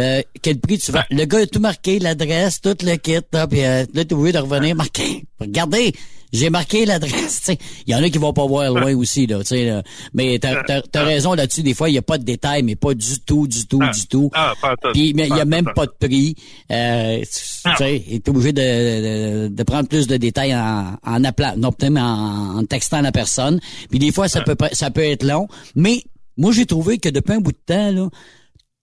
Euh, 0.00 0.22
quel 0.42 0.58
prix 0.58 0.78
tu 0.78 0.92
vas? 0.92 1.04
Le 1.10 1.24
gars 1.26 1.38
a 1.38 1.46
tout 1.46 1.60
marqué, 1.60 1.98
l'adresse, 1.98 2.60
tout 2.60 2.76
le 2.82 2.96
kit, 2.96 3.18
là, 3.32 3.46
puis 3.46 3.62
euh, 3.64 3.84
là, 3.92 4.04
t'es 4.04 4.12
obligé 4.14 4.32
de 4.32 4.38
revenir 4.38 4.74
marquer. 4.74 5.24
Regardez, 5.38 5.92
j'ai 6.32 6.48
marqué 6.48 6.86
l'adresse, 6.86 7.40
tu 7.40 7.52
sais. 7.52 7.58
Il 7.86 7.92
y 7.92 7.94
en 7.94 8.02
a 8.02 8.08
qui 8.08 8.18
vont 8.18 8.32
pas 8.32 8.46
voir 8.46 8.72
loin 8.72 8.94
aussi, 8.94 9.26
là, 9.26 9.40
tu 9.40 9.46
sais, 9.46 9.66
là. 9.66 9.82
Mais 10.14 10.38
t'as, 10.38 10.62
t'as 10.80 11.02
raison 11.02 11.34
là-dessus, 11.34 11.62
des 11.62 11.74
fois, 11.74 11.90
il 11.90 11.94
y 11.94 11.98
a 11.98 12.02
pas 12.02 12.18
de 12.18 12.24
détails, 12.24 12.62
mais 12.62 12.76
pas 12.76 12.94
du 12.94 13.20
tout, 13.20 13.46
du 13.46 13.66
tout, 13.66 13.80
du 13.80 14.06
tout. 14.06 14.30
Ah. 14.32 14.54
Puis 14.92 15.10
il 15.10 15.20
y 15.20 15.28
Pas 15.28 15.40
a 15.40 15.44
même 15.44 15.66
pas 15.74 15.86
de 15.86 15.92
prix. 15.98 16.34
Euh, 16.70 17.18
tu 17.18 17.26
tu 17.62 17.76
sais, 17.76 18.04
obligé 18.28 18.52
de, 18.52 18.60
de, 18.62 19.48
de 19.48 19.62
prendre 19.64 19.88
plus 19.88 20.06
de 20.06 20.16
détails 20.16 20.54
en, 20.54 20.96
en 21.04 21.24
appelant, 21.24 21.54
non 21.56 21.72
peut-être 21.72 21.96
en, 21.98 22.58
en 22.58 22.64
textant 22.64 23.02
la 23.02 23.12
personne. 23.12 23.60
Puis 23.90 23.98
des 23.98 24.12
fois, 24.12 24.28
ça 24.28 24.40
peut 24.40 24.56
ça 24.72 24.90
peut 24.90 25.04
être 25.04 25.24
long. 25.24 25.46
Mais 25.74 26.04
moi, 26.36 26.52
j'ai 26.52 26.64
trouvé 26.64 26.98
que 26.98 27.08
depuis 27.10 27.34
un 27.34 27.40
bout 27.40 27.52
de 27.52 27.58
temps, 27.66 27.90
là, 27.90 28.08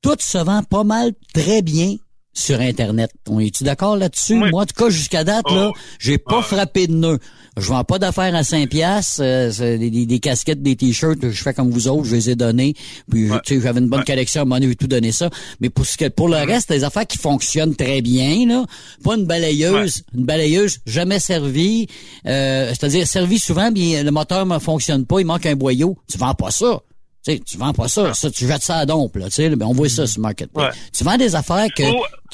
tout 0.02 0.16
se 0.20 0.38
vend 0.38 0.64
pas 0.64 0.84
mal 0.84 1.12
très 1.34 1.62
bien 1.62 1.96
sur 2.34 2.60
Internet. 2.62 3.10
On 3.28 3.40
est-tu 3.40 3.64
d'accord 3.64 3.98
là-dessus? 3.98 4.36
Moi, 4.36 4.62
en 4.62 4.66
tout 4.68 4.76
cas, 4.76 4.90
jusqu'à 4.90 5.24
date, 5.24 5.46
Oh. 5.50 5.56
là, 5.56 5.72
j'ai 6.00 6.20
pas 6.20 6.44
frappé 6.44 6.86
de 6.86 6.94
nœud. 6.94 7.18
Je 7.58 7.66
vends 7.68 7.84
pas 7.84 7.98
d'affaires 7.98 8.36
à 8.36 8.44
5 8.44 8.70
piastres, 8.70 9.22
euh, 9.24 9.50
des, 9.80 9.90
des- 9.90 10.06
des 10.06 10.20
casquettes, 10.20 10.62
des 10.62 10.76
t-shirts, 10.76 11.18
je 11.32 11.42
fais 11.42 11.56
comme 11.56 11.72
vous 11.72 11.88
autres, 11.88 12.04
je 12.04 12.16
les 12.16 12.30
ai 12.30 12.36
donnés. 12.36 12.76
Puis, 13.10 13.28
tu 13.44 13.56
sais, 13.56 13.62
j'avais 13.62 13.80
une 13.80 13.88
bonne 13.90 14.04
collection, 14.04 14.42
à 14.42 14.44
un 14.44 14.46
moment 14.46 14.58
donné, 14.58 14.68
j'ai 14.68 14.76
tout 14.76 14.86
donné 14.88 15.12
ça. 15.12 15.32
Mais 15.62 15.72
pour 15.72 15.88
ce 15.88 15.98
que, 15.98 16.10
pour 16.10 16.30
le 16.30 16.36
reste, 16.38 16.70
des 16.70 16.84
affaires 16.84 17.08
qui 17.08 17.18
fonctionnent 17.18 17.76
très 17.76 18.02
bien, 18.04 18.46
là. 18.48 18.66
Pas 19.04 19.16
une 19.16 19.26
balayeuse, 19.26 20.04
une 20.16 20.26
balayeuse 20.26 20.78
jamais 20.86 21.18
servie, 21.20 21.88
euh, 22.28 22.68
c'est-à-dire 22.70 23.08
servie 23.08 23.40
souvent, 23.40 23.72
mais 23.74 24.04
le 24.04 24.12
moteur 24.12 24.46
ne 24.46 24.60
fonctionne 24.60 25.08
pas, 25.08 25.20
il 25.22 25.26
manque 25.26 25.48
un 25.48 25.56
boyau. 25.56 25.98
Tu 26.08 26.20
vends 26.20 26.36
pas 26.36 26.52
ça. 26.52 26.82
Tu 27.28 27.34
sais, 27.34 27.40
tu 27.40 27.58
vends 27.58 27.74
pas 27.74 27.88
ça, 27.90 28.14
ça, 28.14 28.32
tu 28.32 28.48
jettes 28.48 28.62
ça 28.64 28.78
à 28.78 28.86
dompe, 28.86 29.16
là, 29.18 29.26
tu 29.26 29.32
sais, 29.32 29.50
ben, 29.56 29.66
on 29.66 29.74
voit 29.74 29.90
ça 29.90 30.08
sur 30.08 30.22
Marketplace. 30.22 30.74
Ouais. 30.76 30.82
Tu 30.96 31.04
vends 31.04 31.18
des 31.18 31.36
affaires 31.36 31.68
que, 31.76 31.84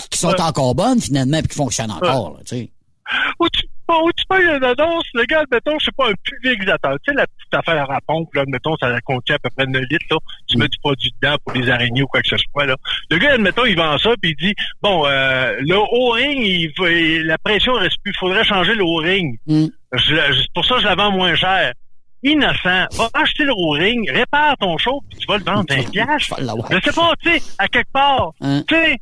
qui- 0.09 0.19
sont 0.19 0.29
ouais. 0.29 0.41
encore 0.41 0.75
bonnes, 0.75 1.01
finalement, 1.01 1.39
puis 1.39 1.47
qui 1.49 1.55
fonctionnent 1.55 1.91
encore, 1.91 2.33
là, 2.33 2.39
tu 2.45 2.55
sais. 2.57 2.69
Ou 3.39 3.47
tu, 3.49 3.63
ou 3.89 4.09
tu 4.15 4.23
payes 4.29 4.45
une 4.45 4.63
annonce, 4.63 5.03
le 5.13 5.25
gars, 5.25 5.41
admettons, 5.41 5.77
je 5.79 5.85
sais 5.85 5.91
pas, 5.97 6.09
un 6.09 6.13
pulvérisateur. 6.23 6.95
Tu 7.05 7.11
sais, 7.11 7.17
la 7.17 7.27
petite 7.27 7.53
affaire 7.53 7.91
à 7.91 7.99
pompe, 8.07 8.33
là, 8.33 8.41
admettons, 8.43 8.75
ça 8.77 8.99
contient 9.01 9.35
à 9.35 9.39
peu 9.39 9.49
près 9.55 9.65
9 9.67 9.81
litres, 9.91 10.05
là. 10.11 10.17
Tu 10.47 10.57
mets 10.57 10.67
du 10.69 10.77
produit 10.79 11.13
dedans 11.21 11.35
pour 11.45 11.53
les 11.55 11.69
araignées 11.69 12.01
ou 12.03 12.07
quoi 12.07 12.21
que 12.21 12.29
ce 12.29 12.37
soit, 12.37 12.65
là. 12.65 12.75
Le 13.09 13.17
gars, 13.17 13.33
admettons, 13.33 13.65
il 13.65 13.75
vend 13.75 13.97
ça, 13.97 14.11
puis 14.21 14.35
il 14.39 14.47
dit, 14.47 14.55
bon, 14.81 15.05
euh, 15.05 15.53
le 15.59 15.75
O-ring, 15.75 16.39
il, 16.39 17.23
la 17.25 17.37
pression 17.37 17.73
reste 17.73 17.97
plus, 18.03 18.13
faudrait 18.17 18.43
changer 18.45 18.73
le 18.73 18.83
O-ring. 18.83 19.37
Mm. 19.47 19.65
Je- 19.93 19.99
je- 20.15 20.47
pour 20.55 20.65
ça, 20.65 20.75
je 20.79 20.85
la 20.85 20.95
vends 20.95 21.11
moins 21.11 21.35
cher. 21.35 21.73
Innocent. 22.23 22.87
Va 22.93 23.09
acheter 23.13 23.43
le 23.43 23.53
O-ring, 23.53 24.09
répare 24.11 24.55
ton 24.57 24.77
show, 24.77 25.01
puis 25.09 25.19
tu 25.19 25.25
vas 25.27 25.37
le 25.37 25.43
vendre 25.43 25.65
20 25.69 25.91
piastres. 25.91 26.35
Je 26.71 26.79
sais 26.89 26.95
pas, 26.95 27.13
tu 27.21 27.29
sais, 27.37 27.43
à 27.57 27.67
quelque 27.67 27.91
part. 27.91 28.31
Hein? 28.41 28.63
Tu 28.67 28.75
sais, 28.75 28.97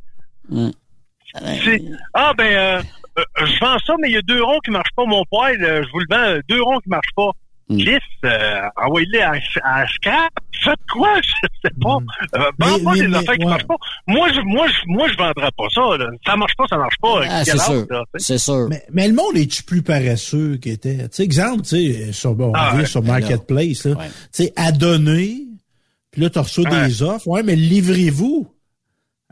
c'est- 1.64 1.82
ah 2.14 2.32
ben 2.36 2.44
euh, 2.52 2.82
euh, 3.18 3.46
je 3.46 3.58
vends 3.60 3.78
ça, 3.86 3.94
mais 4.00 4.08
il 4.08 4.14
y 4.14 4.18
a 4.18 4.22
deux 4.22 4.42
ronds 4.42 4.58
qui 4.64 4.70
marchent 4.70 4.92
pas, 4.96 5.04
mon 5.06 5.24
poil, 5.30 5.56
euh, 5.62 5.82
je 5.84 5.90
vous 5.92 6.00
le 6.00 6.06
vends, 6.10 6.28
euh, 6.36 6.40
deux 6.48 6.62
ronds 6.62 6.78
qui 6.80 6.88
marchent 6.90 7.14
pas. 7.16 7.30
Cliff, 7.68 8.02
euh, 8.24 8.60
envoyez-les 8.76 9.20
à, 9.20 9.32
à 9.64 9.86
scrap. 9.88 10.30
Faites 10.62 10.78
quoi? 10.92 11.08
Je 11.22 11.28
sais 11.64 11.74
pas. 11.80 11.98
Euh, 12.36 12.50
vends 12.58 12.76
Mais- 12.78 12.84
pas 12.84 12.92
mais- 12.92 13.00
des 13.00 13.08
mais, 13.08 13.16
affaires 13.18 13.34
qui 13.36 13.44
ouais. 13.44 13.50
marchent 13.50 13.66
pas. 13.66 13.76
Moi, 14.06 14.28
je, 14.34 14.40
moi, 14.40 14.66
je, 14.68 14.74
moi, 14.86 15.08
je 15.08 15.16
vendrais 15.16 15.50
pas 15.56 15.68
ça, 15.72 15.96
là. 15.96 16.06
Ça 16.26 16.36
marche 16.36 16.54
pas, 16.56 16.64
ça 16.68 16.76
marche 16.76 16.96
pas. 17.00 17.20
Ah, 17.28 17.44
c'est 17.44 17.58
sûr. 17.58 17.86
C'est 18.16 18.38
sûr. 18.38 18.66
Mais, 18.68 18.82
mais 18.92 19.08
le 19.08 19.14
monde 19.14 19.36
est-tu 19.36 19.62
plus 19.62 19.82
paresseux 19.82 20.56
qu'il 20.58 20.72
était? 20.72 20.96
Tu 21.04 21.08
sais, 21.12 21.22
exemple, 21.24 21.62
tu 21.62 21.68
sais, 21.92 22.12
sur, 22.12 22.34
bon, 22.34 22.48
on 22.50 22.52
Ah, 22.54 22.76
ouais, 22.76 22.84
sur 22.86 23.00
ben. 23.02 23.12
Marketplace, 23.18 23.84
là. 23.86 23.92
Ouais. 23.96 24.06
Tu 24.34 24.44
sais, 24.44 24.52
à 24.56 24.70
donner, 24.72 25.42
puis 26.10 26.20
là, 26.22 26.30
tu 26.30 26.38
reçois 26.38 26.68
Ouais. 26.68 26.86
des 26.86 27.02
offres. 27.02 27.26
Ouais, 27.28 27.42
mais 27.42 27.56
livrez-vous. 27.56 28.48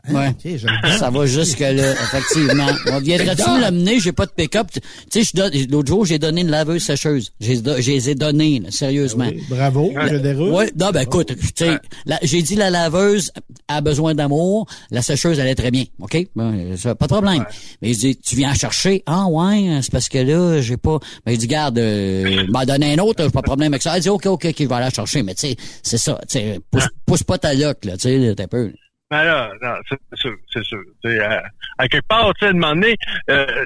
Hein? 0.07 0.13
Ouais. 0.13 0.57
Ça 0.97 1.09
va 1.09 1.25
jusque 1.25 1.59
là, 1.59 1.91
effectivement. 1.91 2.67
On 2.91 2.99
viendrait-tu 2.99 3.49
me 3.49 3.61
l'amener? 3.61 3.99
J'ai 3.99 4.11
pas 4.11 4.25
de 4.25 4.31
pick-up. 4.31 4.67
Tu 5.11 5.23
sais, 5.23 5.31
l'autre 5.69 5.87
jour, 5.89 6.05
j'ai 6.05 6.17
donné 6.19 6.41
une 6.41 6.49
laveuse 6.49 6.83
sécheuse. 6.83 7.31
J'ai, 7.39 7.61
j'ai 7.79 7.93
les 7.93 8.09
ai 8.09 8.15
données, 8.15 8.59
là, 8.59 8.71
sérieusement. 8.71 9.25
Oui, 9.29 9.43
bravo, 9.49 9.91
je 10.09 10.15
déroule. 10.15 10.49
Ouais, 10.51 10.71
non, 10.79 10.89
ben 10.91 11.01
écoute, 11.01 11.27
tu 11.35 11.47
sais, 11.55 11.77
la- 12.05 12.19
j'ai 12.23 12.41
dit 12.41 12.55
la 12.55 12.69
laveuse 12.69 13.31
a 13.67 13.81
besoin 13.81 14.15
d'amour, 14.15 14.67
la 14.89 15.01
sécheuse 15.01 15.39
elle 15.39 15.47
est 15.47 15.55
très 15.55 15.71
bien, 15.71 15.85
ok, 15.99 16.17
Ben, 16.35 16.75
ça, 16.77 16.95
pas 16.95 17.05
de 17.07 17.11
problème. 17.13 17.45
Mais 17.81 17.91
il 17.91 17.97
dit, 17.97 18.15
tu 18.17 18.35
viens 18.35 18.51
en 18.51 18.55
chercher, 18.55 19.03
ah 19.05 19.27
ouais, 19.27 19.79
c'est 19.81 19.91
parce 19.91 20.09
que 20.09 20.17
là 20.17 20.61
j'ai 20.61 20.77
pas, 20.77 20.97
ben 21.25 21.31
il 21.31 21.37
dit 21.37 21.47
garde, 21.47 21.77
euh, 21.77 22.45
m'en 22.49 22.65
donner 22.65 22.93
un 22.93 22.97
autre, 22.99 23.23
j'ai 23.23 23.29
pas 23.29 23.41
de 23.41 23.45
problème 23.45 23.71
avec 23.73 23.81
ça. 23.81 23.97
Il 23.97 24.01
dit 24.01 24.09
ok 24.09 24.25
ok 24.25 24.45
ok, 24.45 24.55
je 24.59 24.65
vais 24.65 24.73
aller 24.75 24.85
la 24.85 24.89
chercher, 24.89 25.23
mais 25.23 25.35
tu 25.35 25.47
sais, 25.47 25.55
c'est 25.83 25.97
ça, 25.97 26.19
tu 26.27 26.39
sais, 26.39 26.59
pousse, 26.69 26.87
pousse 27.05 27.23
pas 27.23 27.37
ta 27.37 27.53
loc 27.53 27.85
là, 27.85 27.93
tu 27.97 28.03
sais, 28.09 28.33
t'as 28.35 28.47
peu. 28.47 28.71
Ben 29.11 29.23
là, 29.25 29.51
non, 29.61 29.73
c'est 29.89 29.97
sûr, 30.15 30.35
c'est 30.51 30.63
sûr. 30.63 30.81
Euh, 31.05 31.39
à 31.77 31.87
quelque 31.89 32.07
part, 32.07 32.31
tu 32.39 32.47
sais, 32.47 32.53
donné, 32.53 32.95
euh, 33.29 33.65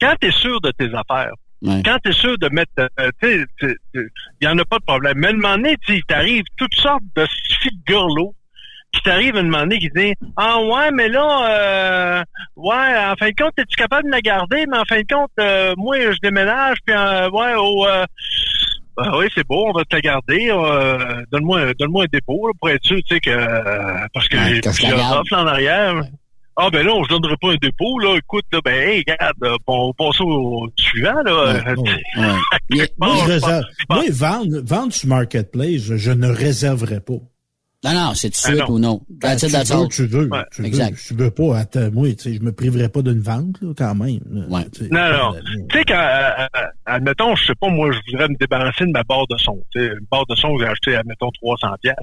quand 0.00 0.14
tu 0.20 0.26
es 0.26 0.32
sûr 0.32 0.60
de 0.60 0.72
tes 0.72 0.90
affaires, 0.94 1.32
Ouais. 1.62 1.80
quand 1.84 1.96
tu 2.04 2.10
es 2.10 2.12
sûr 2.12 2.36
de 2.38 2.48
mettre, 2.48 2.72
euh, 2.98 3.10
tu 3.22 3.46
sais, 3.60 3.76
il 3.94 4.08
y 4.44 4.48
en 4.48 4.58
a 4.58 4.64
pas 4.64 4.78
de 4.80 4.84
problème. 4.84 5.14
Mais 5.18 5.28
à 5.28 5.30
un 5.30 5.34
moment 5.34 5.54
donné, 5.56 5.76
tu 5.86 5.92
sais, 5.92 5.98
il 5.98 6.04
t'arrive 6.04 6.42
toutes 6.56 6.74
sortes 6.74 7.04
de 7.14 7.24
filles 7.60 7.78
de 7.78 7.84
gurlots 7.92 8.34
qui 8.92 9.00
t'arrivent 9.02 9.36
à 9.36 9.38
un 9.38 9.44
moment 9.44 9.60
donné 9.60 9.78
qui 9.78 9.88
disent 9.94 10.14
Ah 10.36 10.60
ouais, 10.60 10.90
mais 10.90 11.08
là, 11.08 11.46
euh, 11.48 12.24
ouais, 12.56 12.96
en 13.06 13.14
fin 13.14 13.28
de 13.30 13.34
compte, 13.40 13.52
es-tu 13.58 13.76
capable 13.76 14.06
de 14.06 14.10
la 14.10 14.20
garder? 14.20 14.66
Mais 14.68 14.76
en 14.76 14.84
fin 14.84 15.00
de 15.00 15.06
compte, 15.08 15.30
euh, 15.38 15.72
moi, 15.78 15.98
je 16.00 16.18
déménage, 16.20 16.78
puis 16.84 16.96
euh, 16.96 17.30
ouais, 17.30 17.54
au 17.54 17.86
euh, 17.86 18.04
ben 18.96 19.12
oui, 19.18 19.26
c'est 19.34 19.46
beau, 19.46 19.66
on 19.68 19.72
va 19.72 19.84
te 19.84 19.94
la 19.96 20.00
garder. 20.00 20.48
euh, 20.50 21.22
donne-moi, 21.30 21.72
donne-moi 21.78 22.04
un 22.04 22.06
dépôt 22.12 22.46
là, 22.48 22.52
pour 22.58 22.70
être 22.70 22.84
sûr, 22.84 22.96
tu 23.06 23.14
sais 23.14 23.20
que 23.20 23.30
euh, 23.30 24.06
parce 24.12 24.28
que 24.28 24.36
Ouais, 24.36 24.54
j'ai 24.54 24.60
plusieurs 24.60 24.98
offres 25.20 25.34
en 25.36 25.46
arrière. 25.46 26.02
Ah 26.54 26.68
ben 26.70 26.86
non, 26.86 27.02
je 27.02 27.08
donnerai 27.08 27.34
pas 27.40 27.52
un 27.52 27.56
dépôt 27.62 27.98
là. 27.98 28.14
Écoute, 28.18 28.44
là, 28.52 28.58
ben 28.62 28.74
hey, 28.74 28.98
regarde, 29.08 29.36
bon, 29.66 29.88
on 29.88 29.92
passe 29.94 30.20
au 30.20 30.68
suivant 30.76 31.22
là. 31.24 31.54
Ouais, 31.54 31.74
Ouais. 32.70 32.86
Je 33.00 33.24
réserve- 33.26 33.64
moi, 33.88 34.02
vendre, 34.10 34.60
vendre 34.62 34.92
sur 34.92 35.08
Marketplace, 35.08 35.80
je, 35.80 35.96
je 35.96 36.10
ne 36.10 36.28
réserverai 36.28 37.00
pas. 37.00 37.14
Non, 37.84 37.92
non, 37.94 38.14
c'est 38.14 38.28
tout 38.30 38.48
de 38.48 38.54
suite 38.54 38.68
ou 38.68 38.78
non. 38.78 39.00
Ben, 39.10 39.34
tu 39.34 39.46
veux, 39.48 39.88
tu 39.88 40.06
veux, 40.06 40.28
Ouais. 40.30 40.44
tu 40.52 40.62
veux, 40.62 40.68
Exact. 40.68 40.96
tu 41.04 41.14
veux 41.14 41.32
pas, 41.32 41.58
attends, 41.58 41.90
moi, 41.92 42.08
tu 42.10 42.18
sais, 42.18 42.34
je 42.34 42.40
me 42.40 42.52
priverais 42.52 42.88
pas 42.88 43.02
d'une 43.02 43.18
vente, 43.20 43.56
là, 43.60 43.72
quand 43.76 43.94
même. 43.96 44.20
là, 44.30 44.62
tu 44.72 44.84
sais. 44.84 44.88
Non, 44.88 45.10
non. 45.12 45.34
Tu 45.68 45.78
sais, 45.78 45.84
quand, 45.88 45.94
euh, 45.98 46.46
euh, 46.56 46.66
admettons, 46.86 47.34
je 47.34 47.46
sais 47.46 47.54
pas, 47.60 47.68
moi, 47.68 47.90
je 47.90 47.98
voudrais 48.12 48.28
me 48.28 48.36
débarrasser 48.36 48.86
de 48.86 48.92
ma 48.92 49.02
barre 49.02 49.26
de 49.28 49.36
son. 49.36 49.60
Tu 49.74 49.80
sais, 49.80 49.86
une 49.88 50.06
barre 50.12 50.26
de 50.28 50.36
son 50.36 50.54
que 50.56 50.62
j'ai 50.62 50.68
acheté, 50.70 50.94
admettons, 50.94 51.30
300 51.32 51.68
pièces. 51.82 51.96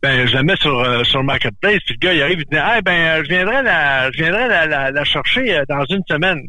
Ben, 0.00 0.28
je 0.28 0.32
la 0.34 0.42
mets 0.44 0.56
sur, 0.60 0.78
euh, 0.78 1.02
sur 1.02 1.24
Marketplace, 1.24 1.80
puis 1.86 1.96
le 2.00 2.06
gars, 2.06 2.14
il 2.14 2.22
arrive, 2.22 2.38
il 2.40 2.46
dit, 2.50 2.56
ah, 2.56 2.80
ben, 2.80 2.92
euh, 2.92 3.24
je 3.24 3.28
viendrai 3.30 3.62
la, 3.64 4.12
je 4.12 4.16
viendrai 4.16 4.46
la, 4.48 4.66
la, 4.66 4.90
la 4.92 5.04
chercher 5.04 5.56
euh, 5.56 5.64
dans 5.68 5.84
une 5.90 6.02
semaine. 6.08 6.40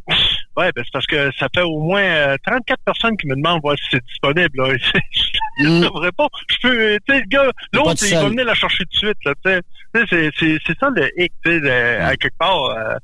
Ouais, 0.57 0.69
ben, 0.75 0.83
c'est 0.83 0.91
parce 0.91 1.05
que 1.07 1.31
ça 1.39 1.47
fait 1.55 1.61
au 1.61 1.79
moins 1.79 2.01
euh, 2.03 2.35
34 2.45 2.79
personnes 2.85 3.17
qui 3.17 3.27
me 3.27 3.35
demandent 3.35 3.61
voir 3.61 3.75
si 3.77 3.85
c'est 3.91 4.03
disponible, 4.05 4.57
là. 4.57 4.73
je 5.59 5.63
ne 5.67 5.81
devrais 5.83 6.11
pas. 6.11 6.27
Je 6.49 6.55
peux, 6.61 6.97
tu 7.07 7.13
sais, 7.13 7.19
le 7.21 7.27
gars, 7.27 7.51
l'autre, 7.73 7.91
il 8.01 8.13
va 8.15 8.29
venir 8.29 8.45
la 8.45 8.53
chercher 8.53 8.83
tout 8.85 8.89
de 8.91 8.97
suite, 8.97 9.17
là, 9.25 9.33
tu 9.45 9.51
sais. 9.51 9.61
Tu 9.93 9.99
sais, 10.01 10.05
c'est, 10.09 10.31
c'est, 10.39 10.57
c'est 10.67 10.79
ça 10.79 10.89
le 10.95 11.09
hic, 11.21 11.31
tu 11.45 11.59
sais, 11.61 11.97
à 11.99 12.15
quelque 12.15 12.37
part. 12.37 12.63
euh, 12.65 12.95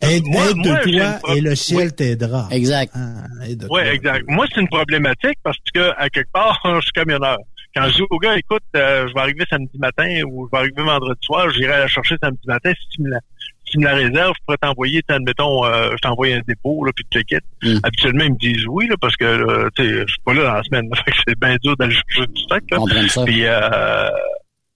Aide, 0.00 0.24
moi- 0.26 0.50
aide 0.50 0.56
moi, 0.56 0.76
de 0.84 0.90
j'ai 0.90 0.96
toi 0.98 1.06
une 1.06 1.18
pro- 1.20 1.32
et 1.34 1.40
le 1.40 1.54
ciel 1.54 1.94
t'aidera. 1.94 2.48
Exact. 2.50 2.92
Ah, 2.96 3.24
Oui, 3.70 3.80
exact. 3.82 4.24
Moi, 4.28 4.46
c'est 4.52 4.60
une 4.60 4.68
problématique 4.68 5.38
parce 5.44 5.58
que, 5.72 5.92
à 5.96 6.08
quelque 6.10 6.32
part, 6.32 6.60
je 6.64 6.80
suis 6.80 6.92
camionneur. 6.92 7.38
Quand 7.74 7.86
je 7.88 7.94
dis 7.96 8.02
au 8.10 8.18
gars, 8.18 8.36
écoute, 8.36 8.62
euh, 8.76 9.08
je 9.08 9.14
vais 9.14 9.20
arriver 9.20 9.44
samedi 9.48 9.78
matin 9.78 10.06
ou 10.26 10.46
je 10.46 10.50
vais 10.50 10.58
arriver 10.58 10.82
vendredi 10.82 11.18
soir, 11.24 11.48
j'irai 11.50 11.78
la 11.78 11.86
chercher 11.88 12.16
samedi 12.22 12.46
matin. 12.46 12.70
Si 12.78 12.88
tu 12.96 13.02
me 13.02 13.08
la, 13.10 13.18
si 13.18 13.31
tu 13.72 13.78
me 13.78 13.84
la 13.84 13.94
réserves, 13.94 14.34
je 14.36 14.44
pourrais 14.44 14.58
t'envoyer, 14.58 15.02
admettons, 15.08 15.64
euh, 15.64 15.90
je 15.92 15.98
t'envoie 16.02 16.28
un 16.28 16.40
dépôt, 16.46 16.84
là, 16.84 16.92
puis 16.94 17.06
tu 17.10 17.18
le 17.18 17.24
quittes. 17.24 17.80
Habituellement, 17.82 18.24
ils 18.24 18.32
me 18.32 18.38
disent 18.38 18.66
oui, 18.68 18.86
là, 18.86 18.96
parce 19.00 19.16
que, 19.16 19.24
là, 19.24 19.68
tu 19.74 19.82
sais, 19.82 20.00
je 20.06 20.06
suis 20.06 20.20
pas 20.24 20.34
là 20.34 20.44
dans 20.44 20.54
la 20.54 20.62
semaine. 20.62 20.90
Fait 21.04 21.10
que 21.10 21.16
c'est 21.26 21.40
bien 21.40 21.56
dur 21.62 21.76
d'aller 21.76 21.94
chercher 21.94 22.26
du 22.32 22.42
stock, 22.42 22.62
là. 22.70 23.24
Puis, 23.24 23.46
euh, 23.46 24.08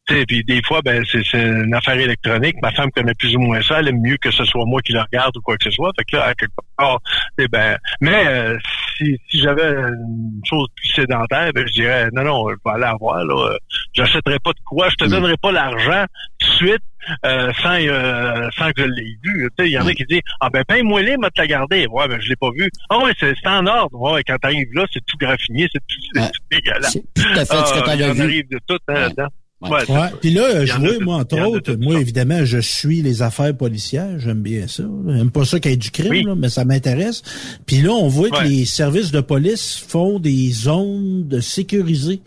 puis 0.07 0.45
des 0.45 0.62
fois, 0.62 0.81
ben 0.83 1.05
c'est 1.11 1.25
c'est 1.25 1.42
une 1.42 1.75
affaire 1.75 1.99
électronique. 1.99 2.57
Ma 2.62 2.71
femme 2.73 2.90
connaît 2.92 3.14
plus 3.14 3.35
ou 3.37 3.40
moins 3.40 3.61
ça. 3.62 3.81
Elle 3.81 3.88
aime 3.88 4.01
mieux 4.01 4.16
que 4.19 4.31
ce 4.31 4.45
soit 4.45 4.64
moi 4.64 4.81
qui 4.83 4.92
le 4.92 5.01
regarde 5.01 5.37
ou 5.37 5.40
quoi 5.40 5.57
que 5.57 5.64
ce 5.64 5.71
soit. 5.71 5.90
Fait 5.99 6.05
que 6.05 6.16
là, 6.16 6.27
à 6.27 6.35
quelque 6.35 6.53
part, 6.77 7.01
sais, 7.38 7.49
ben, 7.49 7.77
mais 8.01 8.27
euh, 8.27 8.57
si, 8.97 9.19
si 9.29 9.40
j'avais 9.40 9.69
une 9.69 10.40
chose 10.45 10.69
plus 10.77 10.88
sédentaire, 10.90 11.53
ben 11.53 11.66
je 11.66 11.73
dirais 11.73 12.09
non, 12.12 12.23
non, 12.23 12.49
je 12.51 12.55
vais 12.64 12.75
aller 12.75 12.85
avoir 12.85 13.25
là. 13.25 13.57
J'achèterai 13.95 14.38
pas 14.38 14.53
de 14.53 14.61
quoi. 14.64 14.88
Je 14.90 14.97
te 14.97 15.05
donnerai 15.11 15.37
pas 15.38 15.51
l'argent 15.53 16.05
tout 16.38 16.49
de 16.51 16.55
suite 16.55 16.83
euh, 17.25 17.53
sans 17.62 17.79
euh, 17.81 18.49
sans 18.57 18.71
que 18.73 18.83
je 18.83 18.88
l'ai 18.88 19.16
vu. 19.25 19.49
Il 19.59 19.66
y 19.69 19.79
en 19.79 19.87
a 19.87 19.92
qui 19.92 20.05
disent 20.05 20.21
ah 20.40 20.51
ben 20.51 20.62
paye-moi 20.64 21.03
les, 21.03 21.16
m'a 21.16 21.31
te 21.31 21.40
la 21.40 21.47
garder. 21.49 21.87
Ouais, 21.88 22.07
ben 22.09 22.21
je 22.21 22.29
l'ai 22.29 22.37
pas 22.37 22.51
vu. 22.57 22.71
Ah 22.90 22.99
ouais, 22.99 23.12
c'est 23.19 23.35
c'est 23.42 23.49
en 23.49 23.66
ordre. 23.66 23.99
Ouais, 24.01 24.23
quand 24.25 24.37
t'arrives 24.38 24.73
là, 24.73 24.85
c'est 24.92 25.05
tout 25.05 25.16
graffiné, 25.19 25.69
c'est 25.73 25.81
tout, 25.81 25.97
c'est 26.14 26.33
tout 26.33 26.40
dégueulasse. 26.51 26.92
tout 26.92 27.23
à 27.35 27.45
fait 27.45 27.45
ce 27.45 27.73
que 27.75 27.79
Ah, 27.79 27.83
t'avais 27.83 28.12
vu. 28.12 28.23
arrive 28.23 28.49
de 28.51 28.61
tout 28.69 28.79
hein. 28.88 29.09
Ouais, 29.09 29.14
c'est 29.16 29.46
Ouais. 29.62 29.85
Puis 30.21 30.31
là, 30.35 30.64
je 30.66 30.73
vois, 30.75 30.99
moi, 31.01 31.16
entre 31.16 31.40
autres, 31.40 31.75
moi, 31.77 31.99
évidemment, 31.99 32.45
je 32.45 32.59
suis 32.59 33.01
les 33.01 33.23
affaires 33.23 33.57
policières. 33.57 34.19
J'aime 34.19 34.42
bien 34.42 34.66
ça. 34.69 34.85
J'aime 35.09 35.31
pas 35.31 35.45
ça 35.47 35.59
qu'il 35.61 35.71
y 35.71 35.75
ait 35.75 35.79
du 35.79 35.90
crime, 35.90 36.27
là, 36.27 36.35
mais 36.37 36.51
ça 36.51 36.64
m'intéresse. 36.66 37.23
Puis 37.64 37.81
là, 37.81 37.92
on 37.92 38.07
voit 38.09 38.29
que 38.31 38.45
les 38.45 38.64
services 38.66 39.11
de 39.12 39.21
police 39.21 39.77
font 39.88 40.19
des 40.19 40.51
zones 40.53 41.27
de 41.27 41.40
sécurisées 41.40 42.21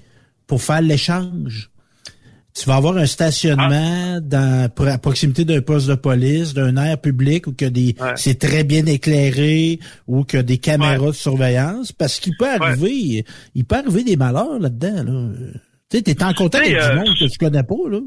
pour 0.47 0.61
faire 0.63 0.81
l'échange. 0.81 1.69
Tu 2.59 2.65
vas 2.65 2.75
avoir 2.77 2.97
un 2.97 3.05
stationnement 3.05 4.15
Ah. 4.17 4.19
dans, 4.19 4.69
à 4.87 4.97
proximité 4.97 5.45
d'un 5.45 5.61
poste 5.61 5.87
de 5.87 5.93
police, 5.95 6.53
d'un 6.55 6.75
air 6.77 6.99
public 6.99 7.45
où 7.45 7.53
que 7.53 7.65
des, 7.65 7.95
Ouais. 8.01 8.13
c'est 8.15 8.39
très 8.39 8.63
bien 8.63 8.85
éclairé 8.87 9.79
ou 10.07 10.23
que 10.23 10.37
des 10.37 10.57
caméras 10.57 11.07
de 11.07 11.11
surveillance 11.11 11.91
parce 11.91 12.19
qu'il 12.19 12.33
peut 12.37 12.49
arriver, 12.49 13.23
il 13.53 13.65
peut 13.65 13.75
arriver 13.75 14.03
des 14.03 14.17
malheurs 14.17 14.59
là-dedans, 14.59 15.03
là. 15.03 15.29
Tu 15.89 15.97
sais, 15.97 16.03
t'es 16.03 16.23
en 16.23 16.33
contact 16.33 16.65
avec 16.65 16.77
du 16.77 16.83
euh, 16.83 16.95
monde 16.95 17.15
que 17.19 17.25
tu 17.25 17.37
connais 17.39 17.63
pas, 17.63 17.75
là. 17.89 17.99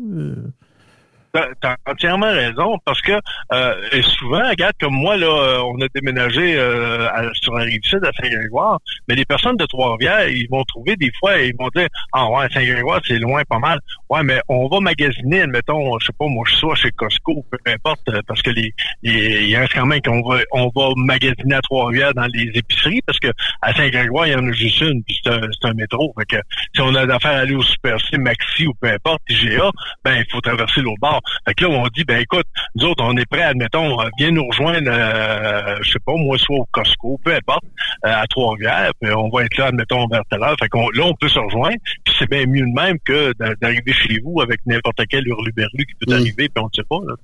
T'as 1.32 1.76
entièrement 1.86 2.30
raison 2.30 2.76
parce 2.84 3.00
que 3.00 3.12
euh, 3.52 4.02
souvent, 4.02 4.46
regarde 4.50 4.74
comme 4.78 4.92
moi 4.92 5.16
là, 5.16 5.26
euh, 5.26 5.62
on 5.62 5.80
a 5.80 5.86
déménagé 5.94 6.58
euh, 6.58 7.08
sur 7.40 7.54
la 7.54 7.64
rive 7.64 7.80
sud 7.84 8.04
à 8.04 8.10
Saint-Grégoire, 8.12 8.78
mais 9.08 9.14
les 9.14 9.24
personnes 9.24 9.56
de 9.56 9.64
Trois-Rivières, 9.64 10.28
ils 10.28 10.46
vont 10.50 10.62
trouver 10.64 10.94
des 10.96 11.10
fois, 11.18 11.38
ils 11.38 11.54
vont 11.58 11.70
dire 11.74 11.88
ah 12.12 12.28
ouais 12.28 12.46
Saint-Grégoire 12.52 13.00
c'est 13.06 13.18
loin 13.18 13.40
pas 13.48 13.58
mal, 13.58 13.78
ouais 14.10 14.22
mais 14.22 14.42
on 14.48 14.68
va 14.68 14.80
magasiner, 14.80 15.40
admettons, 15.40 15.98
je 16.00 16.06
sais 16.06 16.12
pas 16.18 16.26
moi 16.26 16.44
je 16.46 16.54
sois 16.54 16.74
chez 16.74 16.90
Costco, 16.90 17.46
peu 17.50 17.58
importe, 17.72 18.06
euh, 18.10 18.20
parce 18.26 18.42
que 18.42 18.50
les, 18.50 18.74
les 19.02 19.46
il 19.46 19.56
reste 19.56 19.72
quand 19.72 19.86
même 19.86 20.02
qu'on 20.02 20.20
va 20.28 20.40
on 20.52 20.70
va 20.76 20.90
magasiner 20.96 21.54
à 21.54 21.62
Trois-Rivières 21.62 22.12
dans 22.12 22.26
les 22.26 22.50
épiceries 22.54 23.00
parce 23.06 23.18
que 23.18 23.28
à 23.62 23.72
Saint-Grégoire 23.72 24.26
il 24.26 24.32
y 24.32 24.36
en 24.36 24.46
a 24.46 24.52
juste 24.52 24.82
une 24.82 25.02
puis 25.02 25.18
c'est 25.24 25.32
un, 25.32 25.48
un 25.62 25.72
métro, 25.72 26.12
fait 26.18 26.26
que 26.26 26.42
si 26.74 26.82
on 26.82 26.94
a 26.94 27.06
d'affaires 27.06 27.38
à 27.38 27.38
aller 27.38 27.54
au 27.54 27.62
Super 27.62 27.98
C, 28.02 28.18
Maxi 28.18 28.66
ou 28.66 28.74
peu 28.74 28.88
importe, 28.88 29.22
IGA, 29.30 29.70
ben 30.04 30.16
il 30.16 30.30
faut 30.30 30.42
traverser 30.42 30.82
l'autre 30.82 31.00
bord. 31.00 31.21
Fait 31.46 31.54
que 31.54 31.64
là, 31.64 31.70
on 31.70 31.86
dit, 31.88 32.04
ben 32.04 32.20
écoute, 32.20 32.46
nous 32.74 32.86
autres, 32.86 33.02
on 33.04 33.16
est 33.16 33.26
prêts, 33.26 33.42
admettons, 33.42 34.00
euh, 34.00 34.08
viens 34.18 34.30
nous 34.30 34.46
rejoindre, 34.46 34.88
euh, 34.90 35.76
je 35.82 35.92
sais 35.92 35.98
pas, 36.04 36.14
moi, 36.16 36.38
soit 36.38 36.56
au 36.56 36.66
Costco, 36.72 37.20
peu 37.24 37.34
importe, 37.34 37.64
euh, 38.06 38.14
à 38.14 38.26
Trois-Rivières, 38.26 38.92
puis 39.00 39.12
on 39.12 39.28
va 39.28 39.44
être 39.44 39.56
là, 39.56 39.66
admettons, 39.66 40.06
vers 40.08 40.22
telle 40.30 40.42
heure. 40.42 40.56
Fait 40.58 40.68
qu'on, 40.68 40.88
là, 40.90 41.04
on 41.04 41.14
peut 41.14 41.28
se 41.28 41.38
rejoindre, 41.38 41.76
puis 42.04 42.14
c'est 42.18 42.28
bien 42.30 42.46
mieux 42.46 42.66
de 42.66 42.74
même 42.74 42.98
que 43.04 43.32
d'a- 43.38 43.54
d'arriver 43.56 43.92
chez 43.92 44.18
vous 44.24 44.40
avec 44.40 44.60
n'importe 44.66 45.00
quel 45.10 45.26
hurluberlu 45.26 45.86
qui 45.86 45.94
peut 46.00 46.12
arriver, 46.14 46.48
puis 46.48 46.62
on 46.62 46.64
ne 46.66 46.70
sait 46.74 46.86
pas, 46.88 46.98
là. 47.06 47.14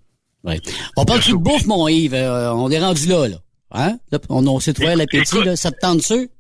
Ouais. 0.45 0.61
On 0.97 1.05
parle-tu 1.05 1.33
de 1.33 1.37
bouffe, 1.37 1.67
mon 1.67 1.89
Yves? 1.89 2.15
Euh, 2.15 2.53
on 2.53 2.71
est 2.71 2.79
rendu 2.79 3.09
là, 3.09 3.27
là. 3.29 3.37
Hein? 3.73 3.99
Là, 4.13 4.19
on, 4.31 4.47
on 4.47 4.61
s'est 4.61 4.73
trouvé 4.73 4.91
à 4.91 4.97
l'appétit, 4.97 5.43
là. 5.45 5.57
Ça 5.57 5.71
te 5.73 5.79
tente 5.81 5.99
dessus? 5.99 6.31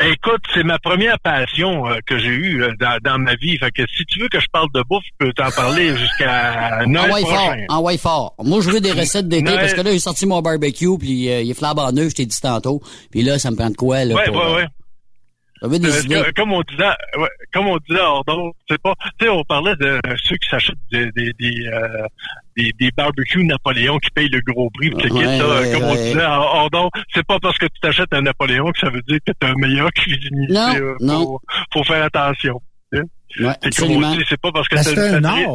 Écoute, 0.00 0.40
c'est 0.52 0.64
ma 0.64 0.78
première 0.80 1.18
passion 1.20 1.86
euh, 1.86 1.98
que 2.06 2.18
j'ai 2.18 2.26
eue 2.30 2.62
euh, 2.64 2.72
dans, 2.80 2.98
dans 3.04 3.18
ma 3.18 3.36
vie. 3.36 3.56
Fait 3.58 3.70
que 3.70 3.82
si 3.96 4.04
tu 4.06 4.18
veux 4.20 4.28
que 4.28 4.40
je 4.40 4.46
parle 4.52 4.66
de 4.74 4.82
bouffe, 4.88 5.04
je 5.04 5.26
peux 5.26 5.32
t'en 5.32 5.50
parler 5.50 5.96
jusqu'à 5.96 6.80
Noël 6.86 7.12
En 7.12 7.16
fort, 7.18 7.28
prochain. 7.28 7.64
en 7.68 7.80
way 7.82 7.98
fort. 7.98 8.34
Moi, 8.42 8.60
je 8.62 8.70
veux 8.70 8.80
des 8.80 8.90
recettes 8.92 9.28
d'été 9.28 9.52
parce 9.54 9.74
que 9.74 9.80
là, 9.80 9.92
j'ai 9.92 9.98
sorti 10.00 10.26
mon 10.26 10.40
barbecue 10.42 10.98
puis 10.98 11.30
euh, 11.30 11.42
il 11.42 11.50
est 11.50 11.54
flambant 11.54 11.92
neuf, 11.92 12.10
je 12.10 12.14
t'ai 12.16 12.26
dit 12.26 12.40
tantôt. 12.40 12.80
Puis 13.12 13.22
là, 13.22 13.38
ça 13.38 13.50
me 13.52 13.56
prend 13.56 13.70
de 13.70 13.76
quoi, 13.76 14.04
là? 14.04 14.14
Ouais, 14.16 14.24
pour, 14.26 14.36
ouais, 14.36 14.42
euh, 14.42 14.56
ouais. 14.56 14.66
Euh, 15.64 15.68
que- 15.68 16.32
comme 16.32 16.52
on 16.52 16.62
disait, 16.62 16.82
ouais, 17.18 17.28
comme 17.52 17.68
on 17.68 17.78
disait 17.88 18.00
hors 18.00 18.24
c'est 18.68 18.82
pas, 18.82 18.94
tu 19.20 19.26
sais, 19.26 19.28
on 19.30 19.44
parlait 19.44 19.76
de 19.76 20.00
ceux 20.24 20.34
qui 20.36 20.48
s'achètent 20.50 20.74
des, 20.90 21.12
des, 21.12 21.32
des, 21.38 21.66
euh, 21.68 22.06
des, 22.56 22.72
des 22.78 22.90
barbecues 22.96 23.44
Napoléon 23.44 23.98
qui 23.98 24.10
payent 24.10 24.28
le 24.28 24.40
gros 24.52 24.70
prix. 24.70 24.92
Ouais, 24.92 25.38
là, 25.38 25.60
ouais, 25.60 25.72
comme 25.72 25.82
on 25.84 25.92
ouais. 25.92 26.02
disait 26.12 26.24
d'onde, 26.72 26.90
c'est 27.14 27.26
pas 27.26 27.38
parce 27.40 27.58
que 27.58 27.66
tu 27.66 27.80
t'achètes 27.80 28.12
un 28.12 28.22
Napoléon 28.22 28.70
que 28.72 28.78
ça 28.78 28.90
veut 28.90 29.02
dire 29.08 29.18
que 29.26 29.32
t'es 29.32 29.46
un 29.46 29.54
meilleur 29.56 29.90
cuisinier. 29.94 30.46
Non, 30.50 30.72
tu 30.74 30.82
euh, 30.82 30.94
non. 31.00 31.22
Faut, 31.24 31.40
faut 31.74 31.84
faire 31.84 32.04
attention. 32.04 32.60
tu. 32.92 33.02
Ouais, 33.40 33.54
C'est 33.62 33.74
comme 33.76 33.92
on 33.92 34.12
dit, 34.14 34.22
c'est 34.28 34.38
pas 34.38 34.52
parce 34.52 34.68
que 34.68 34.74
Ben, 34.76 34.82
t'as 34.82 34.90
c'est 34.90 35.00
une 35.00 35.14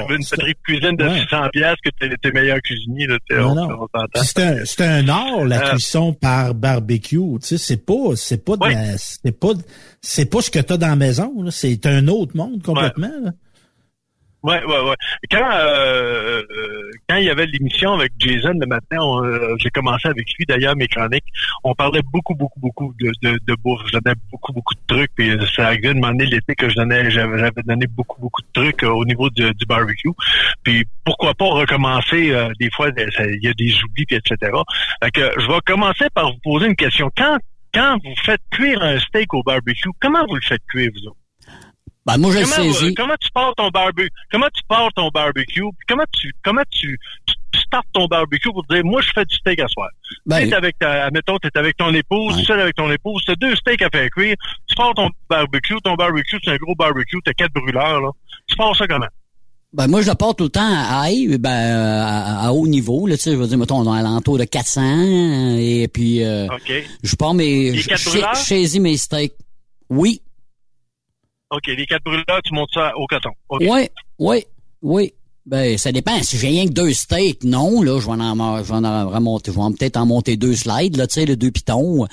une 0.10 0.18
de 0.18 0.54
cuisine 0.64 0.96
de 0.96 1.04
Ouais. 1.08 1.20
600 1.30 1.50
piastres 1.54 1.82
que 1.86 1.90
t'es, 2.00 2.16
t'es 2.20 2.32
meilleur 2.32 2.58
cuisinier, 2.62 3.06
là, 3.06 3.18
tu 3.30 3.36
sais, 3.36 3.40
Non, 3.42 3.52
on, 3.52 3.56
non. 3.56 3.88
C'est 4.16 4.40
un, 4.40 4.66
c'est 4.66 4.82
un 4.82 5.08
art, 5.10 5.46
la 5.46 5.64
Euh, 5.64 5.70
cuisson 5.74 6.12
par 6.14 6.56
barbecue. 6.56 7.18
Tu 7.18 7.38
sais, 7.42 7.58
c'est 7.60 7.86
pas, 7.86 8.16
c'est 8.16 8.44
pas 8.44 8.58
de 8.58 8.64
Ouais. 8.64 8.74
la- 8.74 8.98
c'est 8.98 9.40
pas, 9.40 9.50
c'est 10.02 10.26
pas 10.28 10.42
ce 10.42 10.50
que 10.50 10.58
t'as 10.58 10.78
dans 10.78 10.88
la 10.88 10.96
maison, 10.96 11.32
là. 11.44 11.52
C'est 11.52 11.86
un 11.86 12.08
autre 12.08 12.36
monde 12.36 12.64
complètement, 12.64 13.12
là. 13.24 13.32
Ouais, 14.44 14.64
ouais, 14.64 14.82
ouais. 14.82 14.96
Quand 15.32 15.50
euh, 15.52 16.44
euh, 16.52 16.92
quand 17.10 17.16
il 17.16 17.26
y 17.26 17.30
avait 17.30 17.48
l'émission 17.48 17.94
avec 17.94 18.14
Jason 18.20 18.54
le 18.54 18.68
matin, 18.68 18.98
euh, 19.02 19.56
j'ai 19.58 19.70
commencé 19.72 20.08
avec 20.08 20.28
lui 20.38 20.46
d'ailleurs 20.46 20.76
mes 20.76 20.88
chroniques. 20.88 21.26
On 21.64 21.74
parlait 21.74 22.04
beaucoup, 22.14 22.36
beaucoup, 22.36 22.60
beaucoup 22.60 22.94
de, 23.00 23.12
de, 23.24 23.40
de 23.46 23.56
bouffe. 23.56 23.82
Je 23.88 23.98
donnais 23.98 24.16
beaucoup, 24.32 24.54
beaucoup 24.54 24.76
de 24.76 24.96
trucs. 24.96 25.12
Puis 25.16 25.36
ça 25.56 25.68
arrivait 25.68 25.90
de 25.90 25.94
demander 25.94 26.28
l'été 26.28 26.54
que 26.54 26.70
je 26.70 26.76
donnais, 26.76 27.10
j'avais, 27.10 27.40
j'avais 27.40 27.64
donné 27.66 27.88
beaucoup, 27.88 28.22
beaucoup 28.22 28.42
de 28.42 28.48
trucs 28.54 28.84
euh, 28.84 28.90
au 28.90 29.06
niveau 29.06 29.30
du, 29.32 29.52
du 29.54 29.66
barbecue. 29.66 30.12
Puis 30.64 30.86
pourquoi 31.04 31.34
pas 31.34 31.46
recommencer 31.46 32.32
euh, 32.32 32.50
des 32.60 32.70
fois, 32.72 32.90
il 32.96 33.40
y 33.42 33.48
a 33.48 33.54
des 33.54 33.74
oublis, 33.84 34.06
etc. 34.12 34.52
Fait 35.04 35.12
que 35.12 35.32
je 35.40 35.48
vais 35.48 35.60
commencer 35.66 36.06
par 36.14 36.32
vous 36.32 36.40
poser 36.44 36.68
une 36.68 36.76
question. 36.76 37.10
Quand 37.18 37.38
quand 37.74 37.98
vous 38.04 38.16
faites 38.24 38.42
cuire 38.52 38.82
un 38.82 38.98
steak 39.00 39.34
au 39.34 39.44
barbecue, 39.44 39.90
comment 40.00 40.26
vous 40.28 40.36
le 40.36 40.42
faites 40.42 40.64
cuire 40.70 40.90
vous 40.94 41.10
autres? 41.10 41.27
Ben, 42.08 42.18
moi, 42.18 42.32
je 42.32 42.40
le 42.40 42.44
comment, 42.46 42.56
saisis. 42.74 42.96
comment 42.96 43.16
tu 43.20 43.30
pars 43.34 43.54
ton 43.56 43.70
barbecue? 43.70 44.10
Comment 44.32 44.48
tu 44.54 44.62
pars 44.68 44.90
ton 44.96 45.10
barbecue? 45.14 45.62
Comment 45.88 46.04
tu 46.14 46.32
comment 46.44 46.62
tu, 46.72 46.98
tu, 47.26 47.34
tu 47.52 47.60
startes 47.60 47.86
ton 47.94 48.06
barbecue 48.08 48.50
pour 48.50 48.64
dire 48.70 48.82
moi 48.86 49.02
je 49.02 49.12
fais 49.14 49.26
du 49.26 49.36
steak 49.36 49.60
à 49.60 49.68
soir 49.68 49.90
Ben, 50.26 50.48
t'es 50.50 50.56
avec 50.56 50.80
ta 50.80 51.04
admettons 51.06 51.38
t'es 51.38 51.50
avec 51.56 51.76
ton 51.78 51.94
épouse 51.94 52.38
Ouais. 52.38 52.44
seul 52.44 52.62
avec 52.62 52.76
ton 52.76 52.90
épouse 52.92 53.22
t'as 53.28 53.36
deux 53.36 53.56
steaks 53.58 53.82
à 53.82 53.90
faire 53.90 54.10
cuire 54.10 54.36
tu 54.68 54.76
pars 54.76 54.94
ton 54.94 55.10
barbecue 55.30 55.76
ton 55.84 55.96
barbecue 55.96 56.38
c'est 56.44 56.52
un 56.52 56.56
gros 56.58 56.76
barbecue 56.76 57.18
t'as 57.26 57.34
quatre 57.34 57.52
brûleurs 57.54 58.00
là 58.02 58.10
tu 58.48 58.56
pars 58.56 58.74
ça 58.76 58.88
comment? 58.88 59.08
Ben 59.74 59.88
moi 59.88 60.02
je 60.02 60.10
le 60.10 60.16
porte 60.16 60.38
tout 60.38 60.46
le 60.46 60.50
temps 60.50 60.62
à 60.66 61.10
high, 61.10 61.38
ben 61.38 61.50
euh, 61.50 62.04
à, 62.06 62.48
à 62.48 62.52
haut 62.54 62.68
niveau 62.68 63.06
là, 63.06 63.18
tu 63.18 63.24
sais, 63.24 63.32
je 63.32 63.36
veux 63.36 63.48
dire 63.48 63.58
mettons 63.58 63.84
dans 63.84 63.96
l'entour 64.02 64.38
de 64.38 64.46
400 64.46 64.82
euh, 64.82 65.58
et 65.58 65.90
puis 65.94 66.24
euh, 66.24 66.48
ok 66.48 66.72
je 67.04 67.16
pars 67.18 67.34
mes 67.34 67.76
je 67.76 67.96
saisis 68.36 68.80
mes 68.80 68.96
steaks. 68.96 69.34
Oui. 69.90 70.22
Ok 71.52 71.68
les 71.68 71.86
quatre 71.86 72.04
brûleurs 72.04 72.42
tu 72.44 72.54
montes 72.54 72.70
ça 72.74 72.96
au 72.98 73.06
coton 73.08 73.32
Ok. 73.50 73.64
Oui, 73.68 73.88
oui, 74.20 74.46
oui. 74.82 75.14
Ben, 75.48 75.78
ça 75.78 75.94
dépend. 75.94 76.22
Si 76.24 76.38
j'ai 76.38 76.50
rien 76.50 76.66
que 76.66 76.74
deux 76.74 76.92
steaks, 76.92 77.46
non, 77.46 77.82
là, 77.82 78.02
je 78.02 78.06
vais 78.06 78.22
en, 78.22 78.58
je 78.62 78.70
vais 78.70 78.86
en 78.86 79.10
remonter, 79.10 79.54
je 79.54 79.58
vais 79.58 79.78
peut-être 79.80 79.96
en 79.96 80.06
monter 80.06 80.36
deux 80.36 80.56
slides, 80.56 80.98
là, 80.98 81.08
tu 81.08 81.14
sais, 81.14 81.26
les 81.26 81.38
deux 81.38 81.52
pitons. 81.52 82.06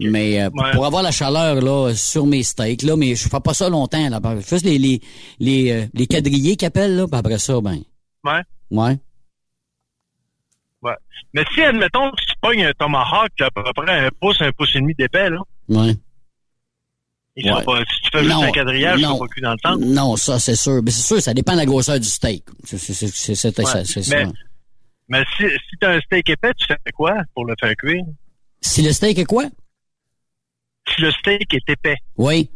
Mais 0.00 0.40
euh, 0.40 0.48
pour 0.72 0.86
avoir 0.86 1.02
la 1.02 1.10
chaleur, 1.10 1.56
là, 1.60 1.92
sur 1.94 2.24
mes 2.24 2.42
steaks, 2.42 2.80
là, 2.80 2.96
mais 2.96 3.14
je 3.14 3.28
fais 3.28 3.40
pas 3.40 3.52
ça 3.52 3.68
longtemps, 3.68 4.08
là. 4.08 4.20
Juste 4.36 4.64
les, 4.64 4.78
les, 4.78 5.02
les, 5.38 5.70
euh, 5.70 5.86
les 5.92 6.06
quadrillés 6.06 6.56
qu'ils 6.56 6.64
appellent, 6.68 6.96
là, 6.96 7.06
puis 7.06 7.18
après 7.18 7.38
ça, 7.38 7.60
ben. 7.60 7.82
Ouais. 8.24 8.40
Ouais. 8.70 8.96
Ouais. 10.80 10.94
Mais 11.34 11.44
si, 11.52 11.60
admettons, 11.60 12.10
tu 12.12 12.34
pognes 12.40 12.64
un 12.64 12.72
tomahawk, 12.72 13.38
à 13.40 13.50
peu 13.50 13.62
près 13.76 14.06
un 14.06 14.08
pouce, 14.18 14.40
un 14.40 14.52
pouce 14.52 14.74
et 14.76 14.80
demi 14.80 14.94
d'épais, 14.94 15.28
là. 15.28 15.40
Ouais. 15.68 15.94
Pas, 17.42 17.78
si 17.84 18.00
tu 18.02 18.08
fais 18.12 18.24
juste 18.24 18.34
un 18.42 18.50
quadrillage, 18.52 19.00
ils 19.00 19.04
sont 19.06 19.18
pas 19.18 19.26
cuits 19.28 19.42
dans 19.42 19.52
le 19.52 19.58
temps. 19.58 19.76
Non, 19.78 20.16
ça, 20.16 20.38
c'est 20.38 20.56
sûr. 20.56 20.80
Mais 20.82 20.90
c'est 20.90 21.06
sûr, 21.06 21.20
ça 21.22 21.34
dépend 21.34 21.52
de 21.52 21.58
la 21.58 21.66
grosseur 21.66 21.98
du 22.00 22.08
steak. 22.08 22.44
C'est, 22.64 22.78
c'est, 22.78 22.92
c'est, 22.94 23.34
c'est, 23.34 23.58
Ouais. 23.58 23.84
c'est 23.84 24.08
mais, 24.08 24.24
ça. 24.24 24.32
mais 25.08 25.24
si, 25.36 25.44
si 25.44 25.76
t'as 25.80 25.94
un 25.96 26.00
steak 26.00 26.28
épais, 26.30 26.52
tu 26.56 26.66
fais 26.66 26.78
quoi 26.92 27.14
pour 27.34 27.44
le 27.44 27.54
faire 27.60 27.74
cuire? 27.76 28.04
Si 28.60 28.82
le 28.82 28.92
steak 28.92 29.18
est 29.18 29.24
quoi? 29.24 29.44
Si 30.94 31.02
le 31.02 31.10
steak 31.12 31.52
est 31.54 31.68
épais. 31.70 31.96
Oui. 32.16 32.50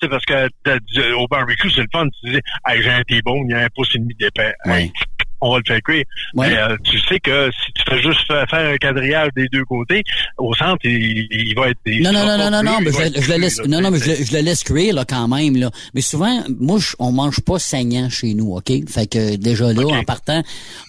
Tu 0.00 0.06
sais, 0.06 0.10
parce 0.10 0.24
que 0.24 0.48
t'as 0.62 0.78
du- 0.78 1.12
au 1.14 1.26
barbecue, 1.26 1.70
c'est 1.70 1.80
le 1.80 1.88
fun. 1.92 2.06
Tu 2.22 2.30
dis, 2.30 2.40
hey, 2.66 2.82
j'ai 2.82 2.90
un 2.90 3.02
T-bone, 3.02 3.46
il 3.48 3.50
y 3.50 3.54
a 3.54 3.64
un 3.64 3.68
pouce 3.74 3.94
et 3.94 3.98
demi 3.98 4.14
d'épais. 4.14 4.54
Hey, 4.64 4.92
on 5.40 5.52
va 5.52 5.58
le 5.58 5.64
faire 5.66 5.82
cuire. 5.82 6.04
Ouais. 6.34 6.48
Mais 6.48 6.56
euh, 6.58 6.76
tu 6.84 6.98
sais 7.00 7.20
que 7.20 7.50
si 7.52 7.72
tu 7.72 7.82
fais 7.88 8.02
juste 8.02 8.20
faire, 8.26 8.46
un 8.52 8.76
quadrillage 8.76 9.30
des 9.36 9.48
deux 9.48 9.64
côtés, 9.64 10.02
au 10.36 10.54
centre, 10.54 10.78
il, 10.84 11.26
il 11.30 11.54
va 11.56 11.68
être... 11.70 11.78
il 11.86 12.02
Non, 12.02 12.12
non, 12.12 12.26
non, 12.26 12.36
non, 12.38 12.50
non, 12.50 12.62
non, 12.62 12.78
mais 12.80 12.90
je, 12.92 13.30
le- 13.32 13.38
laisse, 13.38 13.60
non, 13.66 13.80
non, 13.80 13.90
mais 13.90 13.98
je, 13.98 14.34
le- 14.36 14.42
laisse 14.42 14.64
cuire, 14.64 14.94
là, 14.94 15.04
quand 15.04 15.28
même, 15.28 15.56
là. 15.56 15.70
Mais 15.94 16.00
souvent, 16.00 16.42
moi, 16.58 16.78
je- 16.80 16.94
on 16.98 17.12
mange 17.12 17.40
pas 17.40 17.58
saignant 17.58 18.08
chez 18.10 18.34
nous, 18.34 18.54
OK? 18.56 18.70
Fait 18.88 19.06
que, 19.06 19.36
déjà 19.36 19.72
là, 19.72 19.86
en 19.86 20.02
partant, 20.04 20.42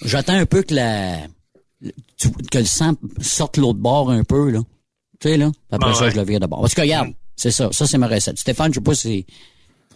j'attends 0.04 0.34
un 0.34 0.46
peu 0.46 0.64
que 0.64 0.74
la, 0.74 1.18
que 2.52 2.58
le 2.58 2.66
sang 2.66 2.94
sorte 3.22 3.58
l'autre 3.58 3.80
bord 3.80 4.10
un 4.10 4.24
peu, 4.24 4.50
là. 4.52 4.60
Tu 5.20 5.30
sais, 5.30 5.38
là. 5.38 5.52
Après 5.72 5.92
Ah 5.92 5.96
ça, 5.96 6.06
ouais. 6.06 6.12
je 6.12 6.16
le 6.18 6.24
vire 6.24 6.40
de 6.40 6.46
bord. 6.48 6.62
Parce 6.62 6.74
que, 6.74 6.82
regarde, 6.82 7.10
c'est 7.36 7.52
ça. 7.52 7.70
Ça, 7.72 7.86
c'est 7.86 7.98
ma 7.98 8.08
recette. 8.08 8.38
Stéphane, 8.40 8.74
je 8.74 8.80
sais 8.80 8.84
pas 8.84 8.96
si, 8.96 9.26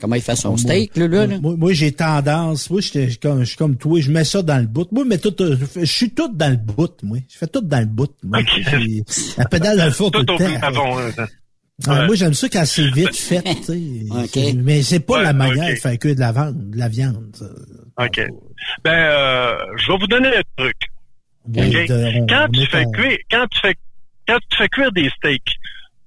comment 0.03 0.15
il 0.17 0.21
fait 0.21 0.35
son 0.35 0.57
steak, 0.57 0.97
là, 0.97 1.07
là. 1.07 1.25
là? 1.27 1.39
Moi, 1.39 1.55
moi, 1.57 1.71
j'ai 1.71 1.93
tendance, 1.93 2.69
moi, 2.69 2.81
je 2.81 3.07
suis 3.45 3.57
comme, 3.57 3.77
toi, 3.77 4.01
je 4.01 4.11
mets 4.11 4.25
ça 4.25 4.41
dans 4.41 4.59
le 4.59 4.67
bout. 4.67 4.91
Moi, 4.91 5.05
mais 5.07 5.17
tout, 5.17 5.33
euh, 5.41 5.55
je 5.77 5.85
suis 5.85 6.09
tout 6.11 6.27
dans 6.33 6.49
le 6.51 6.57
bout, 6.57 6.91
moi. 7.03 7.19
Je 7.31 7.37
fais 7.37 7.47
tout 7.47 7.61
dans 7.61 7.79
le 7.79 7.85
bout, 7.85 8.11
moi. 8.21 8.39
Puis, 8.43 9.01
La 9.37 9.45
pédale 9.45 9.77
dans 9.77 9.85
le 9.85 9.91
four 9.91 10.11
tout, 10.11 10.23
Tout 10.25 10.33
le 10.33 10.39
temps. 10.59 10.67
hein. 10.67 11.25
Ah, 11.87 11.99
Ouais. 12.01 12.05
Moi, 12.05 12.15
j'aime 12.15 12.33
ça 12.33 12.47
quand 12.49 12.65
c'est 12.65 12.87
vite 12.91 13.15
fait, 13.15 13.41
tu 13.41 13.63
sais. 13.63 13.81
C'est- 14.31 14.53
Mais 14.53 14.83
c'est 14.83 14.99
pas 14.99 15.17
Ouais, 15.19 15.23
la 15.23 15.33
manière 15.33 15.69
de 15.71 15.75
faire 15.79 15.97
cuire 15.97 16.15
de 16.15 16.19
la 16.19 16.31
viande, 16.31 16.69
de 16.69 16.77
la 16.77 16.87
viande. 16.89 17.25
ça. 17.33 17.45
OK. 18.05 18.21
Ben, 18.83 18.91
euh, 18.91 19.55
je 19.77 19.91
vais 19.91 19.97
vous 19.97 20.07
donner 20.07 20.27
un 20.35 20.41
truc. 20.57 20.75
Oui, 21.47 21.67
OK? 21.75 21.87
de- 21.87 22.19
on- 22.21 22.27
quand 22.27 22.45
on 22.47 22.51
tu 22.51 22.65
fais 22.67 22.85
en- 22.85 22.91
cuire, 22.91 23.17
quand 23.31 23.45
tu 23.51 23.59
fais, 23.61 23.75
quand 24.27 24.37
tu 24.49 24.57
fais 24.57 24.67
cuire 24.69 24.91
des 24.91 25.09
steaks, 25.17 25.55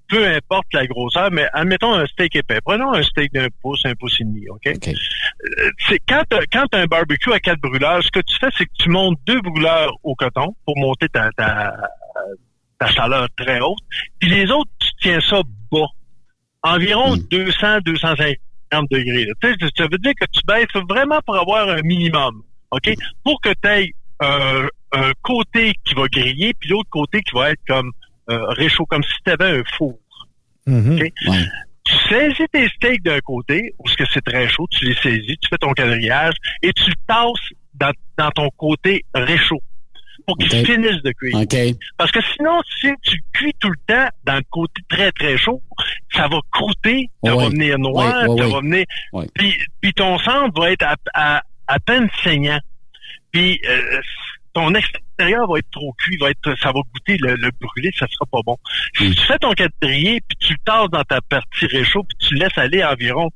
peu 0.09 0.27
importe 0.27 0.67
la 0.73 0.87
grosseur, 0.87 1.31
mais 1.33 1.47
admettons 1.53 1.95
un 1.95 2.07
steak 2.07 2.37
épais. 2.37 2.61
Prenons 2.65 2.93
un 2.93 3.03
steak 3.03 3.33
d'un 3.33 3.49
pouce, 3.63 3.81
un 3.85 3.95
pouce 3.95 4.21
et 4.21 4.25
demi, 4.25 4.49
OK? 4.49 4.67
Euh, 4.67 5.71
c'est 5.89 5.99
quand 6.09 6.23
quand 6.53 6.65
t'as 6.71 6.81
un 6.81 6.87
barbecue 6.87 7.33
à 7.33 7.41
quatre 7.41 7.61
brûleurs, 7.61 8.03
ce 8.03 8.11
que 8.11 8.21
tu 8.21 8.37
fais, 8.39 8.49
c'est 8.57 8.67
que 8.67 8.73
tu 8.79 8.89
montes 8.89 9.19
deux 9.27 9.41
brûleurs 9.41 9.93
au 10.03 10.15
coton 10.15 10.55
pour 10.65 10.79
monter 10.79 11.09
ta, 11.09 11.31
ta, 11.33 11.75
ta 12.79 12.87
chaleur 12.89 13.29
très 13.37 13.61
haute. 13.61 13.79
Puis 14.19 14.31
les 14.31 14.51
autres, 14.51 14.71
tu 14.79 14.89
tiens 15.01 15.21
ça 15.21 15.43
bas. 15.71 15.87
Environ 16.63 17.17
200, 17.17 17.79
250 17.85 18.91
degrés. 18.91 19.29
Tu 19.41 19.55
ça 19.77 19.87
veut 19.91 19.99
dire 19.99 20.15
que 20.21 20.27
tu 20.33 20.41
baisses 20.47 20.83
vraiment 20.89 21.21
pour 21.25 21.37
avoir 21.37 21.69
un 21.69 21.83
minimum. 21.83 22.43
OK? 22.71 22.95
Pour 23.23 23.41
que 23.41 23.51
tu 23.63 23.69
aies 23.69 23.93
un, 24.21 24.67
un 24.93 25.13
côté 25.23 25.75
qui 25.85 25.95
va 25.95 26.07
griller, 26.09 26.55
puis 26.55 26.71
l'autre 26.71 26.91
côté 26.91 27.21
qui 27.23 27.35
va 27.35 27.51
être 27.51 27.61
comme 27.69 27.93
euh, 28.31 28.45
réchaud, 28.49 28.87
comme 28.87 29.03
si 29.03 29.15
tu 29.25 29.31
avais 29.33 29.59
un 29.59 29.63
four. 29.77 29.99
Mhm. 30.67 30.95
OK? 31.01 31.13
Tu 31.85 31.95
saisis 32.09 32.47
tes 32.53 32.69
steaks 32.69 33.03
d'un 33.05 33.21
côté, 33.21 33.73
où 33.79 33.89
ce 33.89 33.97
que 33.97 34.05
c'est 34.13 34.21
très 34.25 34.49
chaud, 34.49 34.67
tu 34.73 34.85
les 34.87 34.95
saisis, 34.97 35.39
tu 35.41 35.49
fais 35.49 35.59
ton 35.59 35.73
quadrillage 35.73 36.35
et 36.63 36.73
tu 36.73 36.83
le 36.91 36.97
tasses 37.07 37.53
dans, 37.75 37.93
dans 38.19 38.31
ton 38.31 38.49
côté 38.57 39.05
réchaud 39.15 39.61
pour 40.27 40.37
qu'il 40.39 40.49
OK. 40.59 40.67
finisse 40.67 41.01
de 41.05 41.13
cuire. 41.13 41.37
OK. 41.37 41.57
Parce 41.97 42.11
que 42.11 42.19
sinon, 42.35 42.61
si 42.81 42.89
tu 43.03 43.17
cuis 43.33 43.53
tout 43.61 43.69
le 43.69 43.77
temps 43.87 44.09
dans 44.25 44.35
le 44.35 44.43
côté 44.51 44.83
très 44.89 45.13
très 45.13 45.37
chaud, 45.39 45.63
ça 46.13 46.27
va 46.27 46.39
croûter, 46.51 47.09
ça 47.23 47.37
Ouais. 47.37 47.45
va 47.45 47.49
venir 47.51 47.79
noir, 47.79 48.23
Ouais, 48.23 48.29
ouais, 48.31 48.39
ça 48.41 48.47
ouais. 48.49 48.53
va 48.53 48.61
venir. 48.61 48.85
Ouais. 49.13 49.27
Puis, 49.35 49.57
puis 49.81 49.93
ton 49.93 50.19
centre 50.19 50.61
va 50.61 50.73
être 50.73 50.83
à, 50.85 50.97
à, 51.15 51.43
à 51.69 51.79
peine 51.79 52.09
saignant. 52.25 52.59
Puis 53.31 53.61
euh, 53.69 54.01
ton 54.57 54.73
extérieur 54.75 55.47
va 55.51 55.59
être 55.59 55.71
trop 55.71 55.93
cuit, 55.99 56.17
va 56.19 56.31
être, 56.31 56.55
ça 56.59 56.69
va 56.73 56.81
goûter 56.95 57.19
le, 57.21 57.35
le 57.35 57.51
brûlé, 57.61 57.91
ça 57.95 58.07
sera 58.11 58.25
pas 58.33 58.41
bon. 58.45 58.57
Si 58.97 59.15
tu 59.15 59.23
fais 59.27 59.37
ton 59.39 59.53
quadrillé, 59.53 60.23
puis 60.27 60.39
tu 60.41 60.55
le 60.55 60.59
tasses 60.65 60.89
dans 60.91 61.03
ta 61.05 61.21
partie 61.21 61.67
réchaud, 61.67 62.03
puis 62.05 62.27
tu 62.27 62.35
laisses 62.37 62.57
aller 62.57 62.83
environ, 62.83 63.29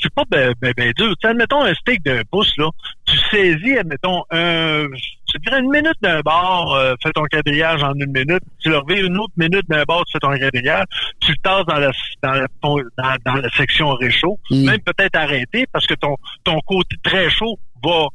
c'est 0.00 0.12
pas 0.12 0.24
ben, 0.28 0.52
ben, 0.60 0.72
ben 0.76 0.92
dur. 0.96 1.14
Admettons 1.22 1.62
un 1.62 1.74
steak 1.74 2.02
d'un 2.04 2.22
pouce, 2.28 2.52
là, 2.58 2.70
tu 3.06 3.16
saisis, 3.30 3.78
admettons, 3.78 4.24
un, 4.32 4.86
je 5.32 5.38
dirais 5.38 5.60
une 5.60 5.70
minute 5.70 5.94
d'un 6.02 6.20
bord, 6.22 6.74
euh, 6.74 6.94
fais 7.00 7.12
ton 7.12 7.22
quadrillage 7.24 7.82
en 7.84 7.94
une 7.94 8.10
minute, 8.12 8.42
tu 8.60 8.70
le 8.70 8.78
reviens 8.78 9.04
une 9.06 9.16
autre 9.18 9.32
minute 9.36 9.68
d'un 9.68 9.84
bord, 9.84 10.04
tu 10.06 10.12
fais 10.12 10.18
ton 10.18 10.36
quadrillage, 10.36 10.86
tu 11.20 11.30
le 11.30 11.36
tasses 11.42 11.66
dans 11.66 11.78
la, 11.78 11.92
dans 12.24 12.32
la, 12.32 12.46
ton- 12.60 12.82
dans, 12.98 13.16
dans 13.24 13.34
la 13.40 13.48
section 13.50 13.90
réchaud, 13.94 14.40
même 14.66 14.80
peut-être 14.80 15.14
arrêter, 15.14 15.66
parce 15.72 15.86
que 15.86 15.94
ton, 15.94 16.16
ton 16.42 16.58
côté 16.66 16.96
très 17.04 17.30
chaud 17.30 17.60
va, 17.84 18.06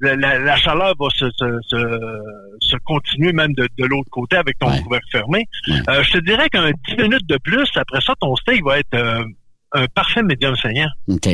la, 0.00 0.16
la- 0.16 0.38
la 0.38 0.56
chaleur 0.56 0.94
va 0.98 1.06
se, 1.10 1.26
se, 1.30 1.58
se, 1.62 1.98
se 2.60 2.76
continuer 2.84 3.32
même 3.32 3.52
de, 3.54 3.68
de 3.78 3.84
l'autre 3.84 4.10
côté 4.10 4.36
avec 4.36 4.58
ton 4.58 4.70
couvercle 4.82 5.08
fermé. 5.10 5.44
Euh, 5.88 6.02
je 6.02 6.12
te 6.12 6.18
dirais 6.18 6.48
qu'un 6.48 6.70
10 6.88 6.96
minutes 7.02 7.26
de 7.28 7.38
plus, 7.38 7.68
après 7.76 8.00
ça, 8.00 8.14
ton 8.20 8.34
steak 8.36 8.64
va 8.64 8.78
être 8.78 8.94
euh, 8.94 9.24
un 9.72 9.86
parfait 9.88 10.22
médium 10.22 10.54
saignant. 10.56 10.88
OK. 11.08 11.28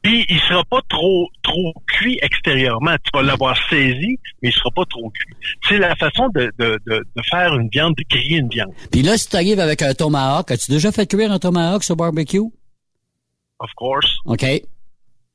Puis 0.00 0.24
il 0.28 0.38
sera 0.40 0.62
pas 0.64 0.80
trop 0.88 1.28
trop 1.42 1.74
cuit 1.88 2.18
extérieurement. 2.22 2.94
Tu 3.02 3.10
vas 3.12 3.22
l'avoir 3.22 3.56
saisi, 3.68 4.16
mais 4.40 4.50
il 4.50 4.52
sera 4.52 4.70
pas 4.70 4.84
trop 4.88 5.10
cuit. 5.10 5.34
C'est 5.68 5.78
la 5.78 5.96
façon 5.96 6.28
de, 6.28 6.52
de, 6.58 6.78
de, 6.86 7.04
de 7.16 7.22
faire 7.28 7.52
une 7.56 7.68
viande, 7.68 7.94
de 7.98 8.04
griller 8.08 8.36
une 8.38 8.48
viande. 8.48 8.72
Puis 8.92 9.02
là, 9.02 9.18
si 9.18 9.28
tu 9.28 9.34
arrives 9.34 9.58
avec 9.58 9.82
un 9.82 9.92
tomahawk, 9.94 10.52
as-tu 10.52 10.70
déjà 10.70 10.92
fait 10.92 11.06
cuire 11.06 11.32
un 11.32 11.40
tomahawk 11.40 11.82
sur 11.82 11.96
barbecue? 11.96 12.38
Of 13.58 13.70
course. 13.74 14.16
OK. 14.24 14.44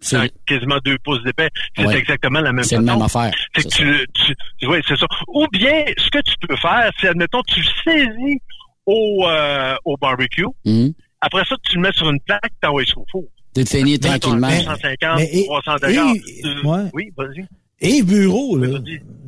C'est 0.03 0.17
un- 0.17 0.27
quasiment 0.45 0.77
deux 0.85 0.97
pouces 1.03 1.23
d'épais. 1.23 1.49
C'est 1.77 1.85
Ouais. 1.85 1.97
exactement 1.97 2.39
la 2.41 2.51
même 2.53 2.63
C'est 2.63 2.75
façon. 2.75 2.85
la 2.85 2.93
même 2.93 3.01
affaire. 3.01 3.33
C'est 3.55 3.67
tu, 3.69 4.07
tu, 4.13 4.35
tu- 4.59 4.67
ouais, 4.67 4.81
c'est 4.87 4.97
ça. 4.97 5.05
Ou 5.29 5.45
bien, 5.51 5.83
ce 5.97 6.09
que 6.09 6.19
tu 6.21 6.33
peux 6.47 6.55
faire, 6.57 6.91
c'est, 6.99 7.07
admettons, 7.07 7.41
tu 7.47 7.59
le 7.61 7.65
saisis 7.83 8.39
au, 8.85 9.25
euh, 9.27 9.75
au 9.85 9.95
barbecue. 9.97 10.45
Mhm. 10.65 10.93
Après 11.21 11.43
ça, 11.47 11.55
tu 11.63 11.75
le 11.77 11.81
mets 11.83 11.91
sur 11.93 12.09
une 12.09 12.19
plaque, 12.19 12.41
tu 12.61 12.67
envoies 12.67 12.83
au 12.97 13.05
four. 13.11 13.23
Tu 13.55 13.63
te 13.63 13.69
finis 13.69 13.99
tranquillement. 13.99 14.49
250, 14.49 15.17
mais- 15.17 15.29
et- 15.31 15.45
300 15.45 15.75
degrés. 15.75 15.93
et- 15.93 16.67
ouais. 16.67 16.89
Oui, 16.93 17.09
vas-y. 17.15 17.45
Et 17.81 18.01
bureau, 18.01 18.57
là. 18.57 18.79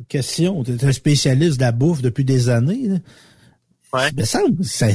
Question. 0.08 0.62
Tu 0.64 0.72
es 0.72 0.84
un 0.84 0.92
spécialiste 0.92 1.58
de 1.58 1.64
la 1.64 1.72
bouffe 1.72 2.00
depuis 2.02 2.24
des 2.24 2.48
années. 2.48 2.80
Là. 2.88 2.96
Ouais. 3.96 4.24
Ça, 4.24 4.40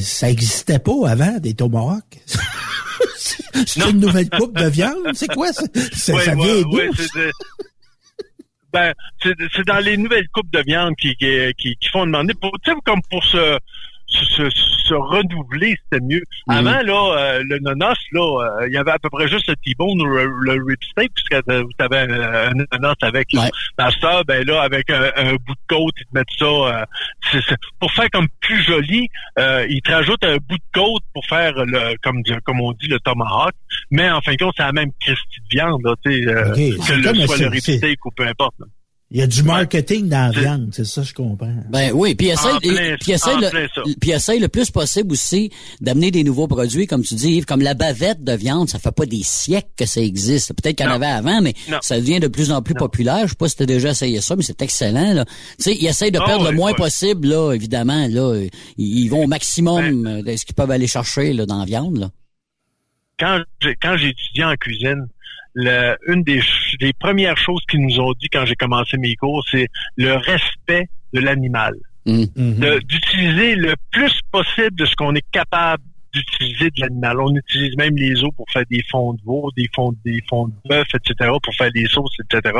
ça 0.01 0.29
existait 0.29 0.79
pas 0.79 1.09
avant, 1.09 1.39
des 1.39 1.53
tomahawks. 1.53 2.19
c'est 3.17 3.89
une 3.89 3.99
nouvelle 3.99 4.29
coupe 4.29 4.57
de 4.57 4.67
viande? 4.67 4.97
C'est 5.13 5.27
quoi 5.33 5.51
ça? 5.53 5.63
Ça, 5.93 6.13
Ouais, 6.13 6.25
ça 6.25 6.35
vient 6.35 6.63
ouais, 6.63 6.89
c'est 6.95 7.31
ben, 8.73 8.93
c'est 9.21 9.67
dans 9.67 9.79
les 9.79 9.97
nouvelles 9.97 10.29
coupes 10.29 10.51
de 10.53 10.63
viande 10.65 10.95
qui, 10.95 11.13
qui, 11.15 11.53
qui, 11.57 11.75
qui 11.75 11.89
font 11.89 12.05
demander 12.05 12.33
pour, 12.33 12.51
comme 12.85 13.01
pour 13.09 13.21
se, 13.25 13.59
se, 14.11 14.49
se, 14.49 14.93
renouveler, 14.93 15.75
c'était 15.83 16.03
mieux. 16.03 16.23
Mhm. 16.47 16.57
Avant, 16.67 16.81
là, 16.81 17.17
euh, 17.17 17.43
le 17.47 17.59
nonos, 17.59 17.95
là, 18.11 18.21
euh, 18.61 18.67
il 18.67 18.73
y 18.73 18.77
avait 18.77 18.91
à 18.91 18.99
peu 18.99 19.09
près 19.09 19.27
juste 19.27 19.47
le 19.47 19.55
T-bone 19.55 20.01
ou 20.01 20.05
le, 20.05 20.25
le 20.25 20.51
rib 20.63 20.77
steak, 20.91 21.11
puisque 21.13 21.43
tu 21.45 21.83
avais 21.83 21.99
un, 21.99 22.49
un 22.49 22.53
nonos 22.71 22.95
avec. 23.01 23.29
Ça, 24.01 24.23
ben 24.27 24.45
là, 24.45 24.61
avec 24.61 24.89
un, 24.89 25.11
un 25.15 25.33
bout 25.33 25.53
de 25.53 25.67
côte, 25.67 25.93
ils 25.99 26.05
te 26.05 26.13
mettent 26.13 26.27
ça, 26.37 26.45
euh, 26.45 27.39
pour 27.79 27.91
faire 27.91 28.09
comme 28.11 28.27
plus 28.41 28.61
joli, 28.63 29.09
euh, 29.39 29.65
ils 29.69 29.81
te 29.81 29.91
rajoutent 29.91 30.23
un 30.23 30.37
bout 30.37 30.57
de 30.57 30.63
côte 30.73 31.03
pour 31.13 31.25
faire 31.25 31.53
le, 31.55 31.95
comme, 32.01 32.21
comme 32.43 32.61
on 32.61 32.71
dit, 32.73 32.87
le 32.87 32.99
tomahawk. 32.99 33.53
Mais 33.91 34.09
en 34.09 34.21
fin 34.21 34.33
de 34.33 34.37
compte, 34.37 34.53
c'est 34.57 34.63
la 34.63 34.71
même 34.71 34.91
Christie 34.99 35.39
de 35.39 35.57
viande, 35.57 35.81
là, 35.83 35.95
tu 36.03 36.11
sais, 36.11 36.27
euh, 36.27 36.53
que 36.53 36.93
le 36.93 37.27
soit 37.27 37.37
le 37.37 37.47
rib 37.47 37.59
steak 37.61 38.05
ou 38.05 38.11
peu 38.11 38.27
importe. 38.27 38.55
là. 38.59 38.65
Il 39.13 39.19
y 39.19 39.21
a 39.23 39.27
du 39.27 39.43
marketing 39.43 40.07
dans 40.07 40.31
la 40.33 40.39
viande, 40.39 40.69
c'est 40.71 40.85
ça, 40.85 41.03
je 41.03 41.13
comprends. 41.13 41.53
Ben 41.69 41.91
oui, 41.93 42.15
puis 42.15 42.27
essaye, 42.29 42.57
puis 43.01 43.11
essaye, 43.11 43.35
le, 43.41 43.95
puis 43.99 44.11
essaye 44.11 44.39
le 44.39 44.47
plus 44.47 44.71
possible 44.71 45.11
aussi 45.11 45.51
d'amener 45.81 46.11
des 46.11 46.23
nouveaux 46.23 46.47
produits, 46.47 46.87
comme 46.87 47.03
tu 47.03 47.15
dis, 47.15 47.33
Yves, 47.33 47.43
comme 47.45 47.59
la 47.59 47.73
bavette 47.73 48.23
de 48.23 48.31
viande, 48.31 48.69
ça 48.69 48.79
fait 48.79 48.93
pas 48.93 49.05
des 49.05 49.21
siècles 49.21 49.67
que 49.75 49.85
ça 49.85 49.99
existe. 49.99 50.53
Peut-être 50.53 50.77
qu'il 50.77 50.85
y 50.85 50.89
en 50.89 50.93
avait 50.93 51.07
avant, 51.07 51.41
mais 51.41 51.53
Non. 51.69 51.79
ça 51.81 51.99
devient 51.99 52.21
de 52.21 52.29
plus 52.29 52.51
en 52.53 52.61
plus 52.61 52.73
populaire. 52.73 53.23
Je 53.23 53.31
sais 53.31 53.35
pas 53.35 53.49
si 53.49 53.57
tu 53.57 53.63
as 53.63 53.65
déjà 53.65 53.89
essayé 53.89 54.21
ça, 54.21 54.37
mais 54.37 54.43
c'est 54.43 54.61
excellent. 54.61 55.13
Là. 55.13 55.25
Tu 55.25 55.31
sais, 55.59 55.75
ils 55.75 55.87
essayent 55.87 56.11
de 56.13 56.19
Ah 56.21 56.25
perdre 56.25 56.49
le 56.49 56.55
moins 56.55 56.73
possible, 56.73 57.27
là, 57.27 57.51
évidemment. 57.53 58.07
Là, 58.07 58.41
ils, 58.77 58.99
ils 58.99 59.09
vont 59.09 59.25
au 59.25 59.27
maximum 59.27 60.07
euh, 60.07 60.21
de 60.23 60.37
ce 60.37 60.45
qu'ils 60.45 60.55
peuvent 60.55 60.71
aller 60.71 60.87
chercher 60.87 61.33
là, 61.33 61.45
dans 61.45 61.59
la 61.59 61.65
viande. 61.65 61.97
Là. 61.97 62.11
quand 63.19 63.39
j'ai 63.61 63.75
quand 63.81 63.97
j'ai 63.97 64.07
étudié 64.09 64.45
en 64.45 64.55
cuisine, 64.55 65.07
le, 65.53 65.95
une 66.07 66.23
des, 66.23 66.41
des 66.79 66.93
premières 66.93 67.37
choses 67.37 67.61
qu'ils 67.69 67.81
nous 67.81 67.99
ont 67.99 68.13
dit 68.13 68.27
quand 68.31 68.45
j'ai 68.45 68.55
commencé 68.55 68.97
mes 68.97 69.15
cours, 69.15 69.43
c'est 69.51 69.67
le 69.97 70.13
respect 70.13 70.87
de 71.13 71.19
l'animal. 71.19 71.73
Mm. 72.05 72.25
De- 72.35 72.79
D'utiliser 72.79 73.55
le 73.55 73.73
plus 73.91 74.19
possible 74.31 74.75
de 74.75 74.85
ce 74.85 74.95
qu'on 74.95 75.13
est 75.15 75.25
capable 75.31 75.83
d'utiliser 76.13 76.65
de 76.71 76.81
l'animal. 76.81 77.21
On 77.21 77.33
utilise 77.35 77.75
même 77.77 77.95
les 77.95 78.21
os 78.23 78.31
pour 78.35 78.45
faire 78.51 78.63
des 78.69 78.83
fonds 78.91 79.13
de 79.13 79.21
veau, 79.23 79.49
des 79.55 79.69
fonds, 79.73 79.93
des 80.03 80.19
fonds 80.29 80.47
de 80.47 80.53
bœuf, 80.67 80.87
etc., 80.93 81.29
pour 81.41 81.53
faire 81.55 81.71
des 81.71 81.85
sauces, 81.87 82.15
etc. 82.19 82.53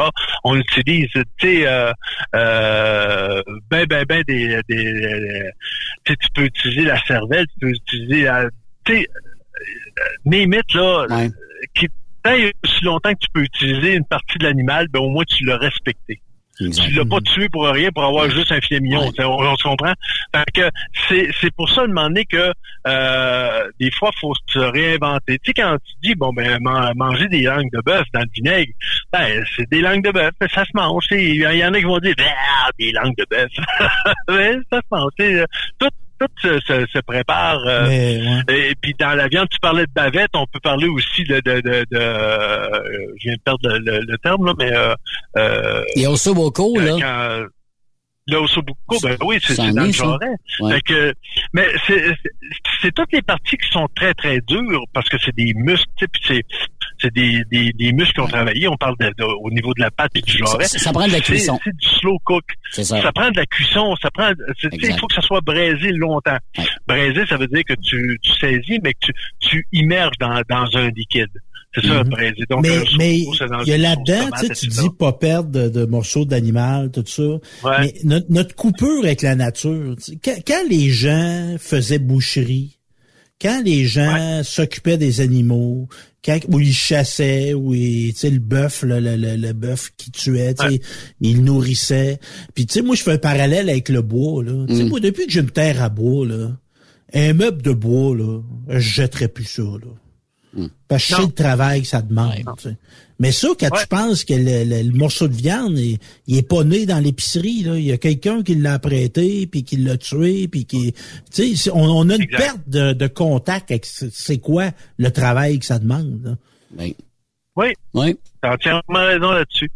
On 0.45 0.55
utilise, 0.57 1.09
tu 1.11 1.23
sais, 1.41 1.67
euh, 1.67 1.91
euh, 2.35 3.41
ben, 3.69 3.85
ben, 3.87 4.05
ben, 4.07 4.23
des, 4.27 4.59
des, 4.69 5.49
tu 6.05 6.13
sais, 6.13 6.17
tu 6.21 6.27
peux 6.33 6.45
utiliser 6.45 6.83
la 6.85 6.99
cervelle, 7.05 7.45
tu 7.47 7.59
peux 7.59 7.69
utiliser, 7.71 8.23
la- 8.23 8.49
tu 8.85 8.93
sais, 8.93 9.07
euh, 9.09 10.31
it, 10.55 10.73
là, 10.73 11.05
euh, 11.11 11.29
qui, 11.73 11.87
tant 12.23 12.33
et 12.33 12.53
aussi 12.63 12.83
longtemps 12.85 13.13
que 13.13 13.19
tu 13.19 13.27
peux 13.33 13.43
utiliser 13.43 13.95
une 13.95 14.05
partie 14.05 14.37
de 14.37 14.43
l'animal, 14.45 14.87
ben, 14.89 14.99
au 14.99 15.09
moins, 15.09 15.23
tu 15.25 15.43
l'as 15.45 15.57
respecté. 15.57 16.21
Tu 16.59 16.91
l'as 16.91 17.05
pas 17.05 17.21
tué 17.21 17.49
pour 17.49 17.65
rien, 17.65 17.89
pour 17.91 18.03
avoir 18.03 18.29
juste 18.29 18.51
un 18.51 18.61
filet 18.61 18.79
mignon. 18.81 19.09
On, 19.17 19.23
on 19.47 19.55
se 19.55 19.63
comprend? 19.63 19.93
Fait 20.35 20.51
que 20.53 20.69
c'est, 21.07 21.29
c'est 21.39 21.51
pour 21.55 21.67
ça, 21.69 21.81
de 21.83 21.87
demander 21.87 22.23
que 22.25 22.53
euh, 22.87 23.67
des 23.79 23.89
fois, 23.91 24.11
faut 24.19 24.33
se 24.47 24.59
réinventer. 24.59 25.39
Tu 25.39 25.47
sais, 25.47 25.53
quand 25.53 25.77
tu 25.83 25.93
dis, 26.09 26.13
bon, 26.13 26.31
ben, 26.33 26.59
man- 26.61 26.93
manger 26.95 27.27
des 27.29 27.41
langues 27.43 27.71
de 27.73 27.81
bœuf 27.81 28.05
dans 28.13 28.19
le 28.19 28.29
vinaigre, 28.35 28.73
ben, 29.11 29.43
c'est 29.55 29.67
des 29.71 29.81
langues 29.81 30.03
de 30.03 30.11
bœuf, 30.11 30.31
ça 30.53 30.63
se 30.65 30.71
mange. 30.75 31.05
Il 31.11 31.35
y 31.35 31.65
en 31.65 31.73
a 31.73 31.79
qui 31.79 31.85
vont 31.85 31.97
dire, 31.99 32.13
ah, 32.19 32.69
des 32.77 32.91
langues 32.91 33.17
de 33.17 33.25
bœuf. 33.29 33.49
Ça 34.71 34.77
se 34.77 34.87
mange. 34.91 35.11
sais. 35.19 35.45
Tout, 35.79 35.89
tout 36.25 36.41
se, 36.41 36.59
se- 36.61 36.85
se 36.93 36.99
prépare. 36.99 37.59
euh, 37.65 37.87
Mais, 37.87 38.21
ouais. 38.47 38.69
et 38.69 38.75
puis 38.81 38.93
dans 38.99 39.15
la 39.15 39.27
viande, 39.27 39.47
tu 39.49 39.59
parlais 39.59 39.85
de 39.85 39.91
bavette, 39.93 40.29
on 40.35 40.45
peut 40.45 40.59
parler 40.59 40.87
aussi 40.87 41.23
de, 41.23 41.35
de, 41.39 41.61
de, 41.61 41.85
de- 41.91 41.97
euh, 41.97 42.69
je 43.19 43.27
viens 43.29 43.33
de 43.35 43.41
perdre 43.43 43.69
le, 43.69 43.79
le- 43.79 44.05
le 44.07 44.17
terme 44.19 44.45
là, 44.45 44.53
mais 44.57 44.71
euh, 44.73 44.93
euh, 45.37 45.83
Et 45.95 46.05
au 46.07 46.15
Soboko, 46.15 46.79
là. 46.79 46.91
quand- 46.99 47.45
le 48.27 48.37
ossobuco, 48.37 48.97
ben 49.01 49.17
oui, 49.25 49.39
c'est 49.41 49.57
dans 49.57 49.83
le 49.83 49.91
jarret. 49.91 50.27
Ouais. 50.61 50.75
Fait 50.75 50.81
que, 50.81 51.13
mais 51.53 51.67
c'est 52.81 52.91
toutes 52.93 53.11
les 53.11 53.23
parties 53.23 53.57
qui 53.57 53.67
sont 53.71 53.87
très 53.95 54.13
très 54.13 54.39
dures 54.41 54.83
parce 54.93 55.09
que 55.09 55.17
c'est 55.19 55.35
des 55.35 55.53
muscles, 55.55 55.89
tu 55.97 56.05
sais, 56.05 56.07
puis 56.07 56.21
c'est 56.27 56.43
c'est 57.01 57.13
des, 57.13 57.43
des, 57.51 57.73
des 57.73 57.91
muscles 57.93 58.13
qui 58.13 58.19
ont 58.19 58.27
travaillé. 58.27 58.67
On 58.67 58.77
parle 58.77 58.95
de, 58.99 59.07
de- 59.17 59.23
au 59.23 59.49
niveau 59.51 59.73
de 59.73 59.81
la 59.81 59.91
pâte 59.91 60.11
et 60.15 60.21
du 60.21 60.37
jarret. 60.37 60.65
Ça- 60.65 60.79
ça 60.79 60.91
prend 60.93 61.07
de 61.07 61.11
la 61.13 61.19
cuisson. 61.21 61.59
C'est 61.63 61.75
du 61.75 61.87
slow 61.99 62.17
cook. 62.23 62.43
Ça. 62.71 62.83
prend 63.13 63.31
de 63.31 63.37
la 63.37 63.45
cuisson. 63.45 63.95
Ça 64.01 64.09
prend. 64.11 64.31
Il 64.71 64.97
faut 64.99 65.07
que 65.07 65.15
ça 65.15 65.21
soit 65.21 65.41
braisé 65.41 65.91
longtemps. 65.91 66.37
Braisé, 66.87 67.25
ça 67.27 67.37
veut 67.37 67.47
dire 67.47 67.63
que 67.67 67.73
tu, 67.81 68.19
tu 68.21 68.31
saisis, 68.39 68.79
mais 68.83 68.93
que 68.93 68.99
tu, 69.07 69.13
tu 69.39 69.67
immerges 69.73 70.17
dans, 70.19 70.41
dans 70.49 70.65
un 70.77 70.89
liquide. 70.89 71.29
C'est 71.73 71.85
ça, 71.85 72.03
Mhm. 72.03 72.09
braisé. 72.09 72.43
Donc, 72.49 72.67
mais 72.97 73.19
il 73.19 73.67
y 73.67 73.71
a 73.71 73.77
là-dedans, 73.77 74.29
tu 74.41 74.53
sais, 74.53 74.67
dis 74.67 74.89
pas 74.99 75.13
perdre 75.13 75.49
de, 75.51 75.69
de 75.69 75.85
morceaux 75.85 76.25
d'animal, 76.25 76.91
tout 76.91 77.03
ça. 77.07 77.21
Ouais. 77.23 77.39
Mais 77.79 77.93
notre, 78.03 78.25
notre 78.29 78.55
coupure 78.55 79.05
avec 79.05 79.21
la 79.21 79.35
nature, 79.35 79.95
tu 79.95 80.03
sais, 80.11 80.19
quand, 80.21 80.35
quand 80.45 80.63
les 80.69 80.89
gens 80.89 81.55
faisaient 81.59 81.99
boucherie, 81.99 82.77
quand 83.41 83.61
les 83.63 83.85
gens 83.85 84.41
s'occupaient 84.43 84.97
des 84.97 85.21
animaux, 85.21 85.87
quand 86.23 86.37
où 86.49 86.59
ils 86.59 86.73
chassaient, 86.73 87.53
où 87.53 87.73
sais, 88.15 88.29
le 88.29 88.39
bœuf, 88.39 88.83
là, 88.83 88.99
le, 88.99 89.15
le, 89.15 89.35
le 89.37 89.53
bœuf 89.53 89.91
qui 89.97 90.11
tuait, 90.11 90.53
le 91.19 91.41
nourrissaient. 91.41 92.19
Puis 92.53 92.65
tu 92.67 92.73
sais, 92.75 92.81
moi 92.81 92.95
je 92.95 93.03
fais 93.03 93.13
un 93.13 93.17
parallèle 93.17 93.69
avec 93.69 93.89
le 93.89 94.01
bois, 94.01 94.43
là. 94.43 94.65
Tu 94.67 94.75
sais, 94.75 94.83
Mm. 94.83 94.89
moi 94.89 94.99
depuis 94.99 95.25
que 95.25 95.31
j'ai 95.31 95.39
une 95.39 95.49
terre 95.51 95.81
à 95.81 95.89
bois, 95.89 96.27
là, 96.27 96.57
un 97.13 97.33
meuble 97.33 97.61
de 97.61 97.73
bois, 97.73 98.15
là, 98.15 98.41
je 98.69 98.79
jetterais 98.79 99.27
plus 99.29 99.45
ça, 99.45 99.63
là. 99.63 100.67
Parce 100.87 101.05
que 101.05 101.09
je 101.11 101.15
sais 101.15 101.21
le 101.27 101.31
travail 101.33 101.81
que 101.81 101.87
ça 101.87 102.01
demande. 102.01 102.43
Mais 103.21 103.31
ça, 103.31 103.49
quand 103.59 103.69
tu 103.69 103.87
penses 103.87 104.23
que 104.25 104.33
le, 104.33 104.63
le- 104.65 104.83
le 104.89 104.97
morceau 104.97 105.27
de 105.27 105.33
viande, 105.33 105.77
il, 105.77 105.97
il 106.27 106.37
est 106.37 106.47
pas 106.47 106.63
né 106.63 106.85
dans 106.85 106.99
l'épicerie, 106.99 107.61
là. 107.63 107.75
Il 107.77 107.83
y 107.85 107.91
a 107.91 107.97
quelqu'un 107.97 108.41
qui 108.43 108.55
l'a 108.55 108.79
prêté, 108.79 109.45
puis 109.47 109.63
qui 109.63 109.77
l'a 109.77 109.95
tué, 109.97 110.47
puis 110.47 110.65
qui... 110.65 110.93
Tu 111.33 111.55
sais, 111.55 111.69
on, 111.71 111.83
on 111.83 112.09
a 112.09 112.15
une 112.15 112.27
perte 112.27 112.67
de, 112.67 112.93
de 112.93 113.07
contact 113.07 113.71
avec 113.71 113.85
c'est 113.85 114.39
quoi 114.39 114.71
le 114.97 115.11
travail 115.11 115.59
que 115.59 115.65
ça 115.65 115.77
demande. 115.79 116.21
là. 116.23 116.31
Ben, 116.71 116.91
Oui. 117.55 117.73
Oui. 117.93 118.15
T'as 118.41 118.53
entièrement 118.55 118.81
raison 118.89 119.31
là-dessus. 119.31 119.69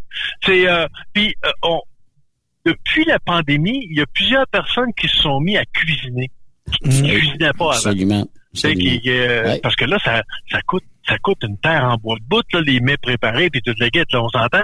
C'est 0.44 0.68
euh, 0.68 0.88
puis 1.14 1.36
euh, 1.46 1.50
on 1.64 1.82
depuis 2.66 3.06
la 3.06 3.20
pandémie, 3.20 3.86
il 3.92 3.98
y 3.98 4.02
a 4.02 4.06
plusieurs 4.08 4.48
personnes 4.48 4.92
qui 5.00 5.08
se 5.08 5.18
sont 5.18 5.40
mis 5.40 5.56
à 5.56 5.66
cuisiner. 5.66 6.32
Qui 6.82 6.90
ne 7.04 7.10
cuisinaient 7.20 7.52
pas 7.58 7.66
avant. 7.66 7.72
Absolument. 7.74 8.28
Tu 8.56 8.62
sais, 8.62 8.74
qui, 8.76 9.02
euh, 9.08 9.44
Ouais. 9.44 9.60
Parce 9.62 9.76
que 9.76 9.86
là, 9.86 10.00
ça, 10.04 10.24
ça 10.50 10.62
coûte 10.64 10.84
ça 11.08 11.18
coûte 11.20 11.38
une 11.44 11.58
terre 11.60 11.84
en 11.84 11.98
bois 11.98 12.18
de 12.18 12.24
bout, 12.24 12.44
là, 12.54 12.62
les 12.62 12.80
mets 12.80 12.98
préparés, 12.98 13.50
puis 13.50 13.62
toute 13.62 13.80
la 13.80 13.90
guette, 13.90 14.12
là, 14.12 14.22
on 14.24 14.30
s'entend. 14.30 14.64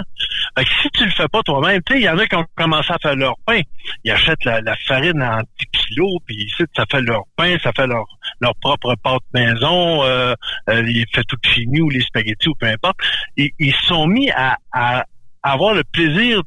Fait 0.58 0.66
que 0.66 0.70
si 0.82 0.90
tu 0.92 1.06
le 1.06 1.12
fais 1.12 1.28
pas 1.28 1.42
toi-même, 1.44 1.82
tu 1.86 1.94
sais, 1.94 2.00
il 2.00 2.04
y 2.04 2.10
en 2.10 2.18
a 2.18 2.26
qui 2.26 2.36
ont 2.36 2.46
commencé 2.56 2.92
à 2.92 2.98
faire 3.02 3.16
leur 3.16 3.36
pain. 3.46 3.62
Ils 4.04 4.12
achètent 4.12 4.44
la, 4.46 4.62
la 4.62 4.76
farine 4.88 5.22
en 5.22 5.40
10 5.40 5.46
kilos, 5.72 6.20
puis 6.26 6.36
ici, 6.36 6.64
ça 6.76 6.86
fait 6.90 7.02
leur 7.02 7.24
pain, 7.36 7.58
ça 7.64 7.72
fait 7.76 7.88
leur, 7.88 8.06
leur 8.40 8.56
propre 8.56 8.96
pâte 9.04 9.22
maison, 9.34 10.04
euh, 10.04 10.34
euh, 10.70 11.04
tout 11.28 11.38
chez 11.44 11.66
nous, 11.68 11.90
les 11.90 12.02
spaghettis 12.02 12.50
ou 12.50 12.56
peu 12.56 12.68
importe. 12.68 12.98
Ils, 13.38 13.52
ils 13.60 13.74
se 13.74 13.86
sont 13.88 14.08
mis 14.08 14.30
à, 14.32 14.58
à 14.72 15.06
avoir 15.44 15.74
le 15.74 15.84
plaisir 15.84 16.42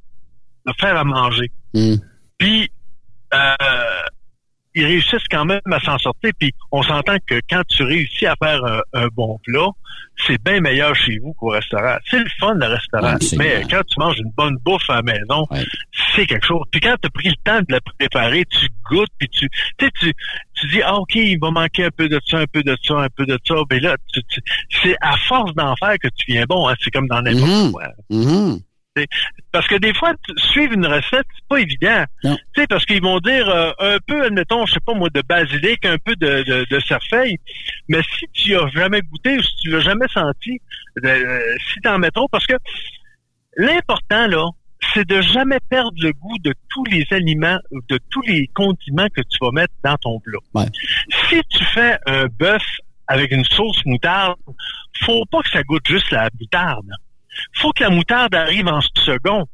de 0.66 0.72
faire 0.80 0.96
à 0.96 1.04
manger. 1.04 1.50
Mm. 1.74 1.96
Puis, 2.38 2.70
euh, 3.32 3.54
ils 4.74 4.84
réussissent 4.84 5.28
quand 5.30 5.44
même 5.44 5.60
à 5.70 5.80
s'en 5.80 5.98
sortir. 5.98 6.30
Puis, 6.38 6.52
on 6.72 6.82
s'entend 6.82 7.16
que 7.26 7.40
quand 7.48 7.62
tu 7.68 7.82
réussis 7.82 8.26
à 8.26 8.34
faire 8.42 8.64
un, 8.64 8.80
un 8.92 9.06
bon 9.08 9.38
plat, 9.44 9.68
c'est 10.26 10.40
bien 10.44 10.60
meilleur 10.60 10.94
chez 10.94 11.18
vous 11.18 11.32
qu'au 11.34 11.48
restaurant. 11.48 11.96
C'est 12.08 12.18
le 12.20 12.28
fun, 12.38 12.54
le 12.54 12.66
restaurant. 12.66 13.06
Absolument. 13.14 13.48
Mais 13.48 13.62
quand 13.68 13.82
tu 13.86 13.98
manges 13.98 14.18
une 14.18 14.30
bonne 14.36 14.56
bouffe 14.64 14.88
à 14.88 14.96
la 14.96 15.02
maison, 15.02 15.44
c'est 16.14 16.26
quelque 16.26 16.46
chose. 16.46 16.62
Puis 16.70 16.80
quand 16.80 16.94
tu 17.02 17.06
as 17.06 17.10
pris 17.10 17.28
le 17.28 17.34
temps 17.44 17.58
de 17.60 17.66
la 17.68 17.80
préparer, 17.80 18.44
tu 18.48 18.68
goûtes, 18.88 19.10
puis 19.18 19.28
tu, 19.28 19.48
tu 19.78 19.84
sais, 19.86 19.90
tu, 20.00 20.12
tu 20.54 20.66
dis, 20.68 20.82
ah, 20.82 20.96
OK, 20.96 21.14
il 21.16 21.38
va 21.40 21.50
manquer 21.50 21.84
un 21.86 21.90
peu 21.90 22.08
de 22.08 22.20
ça, 22.26 22.38
un 22.38 22.46
peu 22.46 22.62
de 22.62 22.76
ça, 22.82 22.94
un 22.94 23.08
peu 23.16 23.26
de 23.26 23.36
ça. 23.44 23.54
Mais 23.70 23.80
là, 23.80 23.96
tu- 24.12 24.22
tu- 24.28 24.40
c'est 24.82 24.96
à 25.00 25.16
force 25.16 25.52
d'en 25.54 25.74
faire 25.76 25.96
que 26.00 26.08
tu 26.16 26.32
viens 26.32 26.44
bon. 26.48 26.68
Hein. 26.68 26.74
C'est 26.80 26.90
comme 26.92 27.08
dans 27.08 27.20
n'importe 27.22 27.50
Mhm. 27.50 27.72
quoi. 27.72 27.84
Mhm. 28.10 28.58
Parce 29.52 29.66
que 29.66 29.76
des 29.76 29.92
fois, 29.94 30.12
suivre 30.36 30.72
une 30.72 30.86
recette, 30.86 31.26
c'est 31.34 31.48
pas 31.48 31.58
évident. 31.58 32.04
Sais, 32.56 32.66
parce 32.68 32.84
qu'ils 32.86 33.02
vont 33.02 33.18
dire 33.18 33.48
euh, 33.48 33.72
un 33.78 33.98
peu, 34.06 34.24
admettons, 34.24 34.66
je 34.66 34.74
sais 34.74 34.80
pas 34.84 34.94
moi, 34.94 35.08
de 35.12 35.22
basilic, 35.22 35.84
un 35.84 35.98
peu 35.98 36.14
de, 36.16 36.42
de, 36.44 36.66
de 36.70 36.80
cerfeuil. 36.80 37.38
Mais 37.88 38.00
si 38.02 38.26
tu 38.32 38.56
as 38.56 38.68
jamais 38.68 39.00
goûté 39.02 39.36
ou 39.36 39.42
si 39.42 39.56
tu 39.56 39.70
l'as 39.70 39.80
jamais 39.80 40.06
senti, 40.12 40.60
euh, 41.04 41.40
si 41.72 41.80
t'en 41.80 41.98
mets 41.98 42.10
trop, 42.10 42.28
parce 42.28 42.46
que 42.46 42.54
l'important, 43.56 44.26
là, 44.28 44.46
c'est 44.92 45.06
de 45.08 45.20
jamais 45.22 45.58
perdre 45.68 45.96
le 46.00 46.12
goût 46.12 46.38
de 46.40 46.54
tous 46.68 46.84
les 46.84 47.06
aliments, 47.10 47.58
ou 47.70 47.80
de 47.88 47.98
tous 48.10 48.22
les 48.22 48.48
condiments 48.54 49.08
que 49.08 49.22
tu 49.22 49.38
vas 49.40 49.50
mettre 49.50 49.74
dans 49.82 49.96
ton 49.96 50.20
plat. 50.20 50.38
Ouais. 50.54 50.66
Si 51.28 51.40
tu 51.48 51.64
fais 51.64 51.98
un 52.06 52.26
bœuf 52.26 52.62
avec 53.06 53.32
une 53.32 53.44
sauce 53.44 53.84
moutarde, 53.86 54.36
faut 55.02 55.24
pas 55.30 55.42
que 55.42 55.50
ça 55.50 55.62
goûte 55.62 55.86
juste 55.86 56.10
la 56.10 56.28
moutarde. 56.38 56.90
Faut 57.54 57.72
que 57.72 57.84
la 57.84 57.90
moutarde 57.90 58.34
arrive 58.34 58.68
en 58.68 58.80
second. 58.80 59.46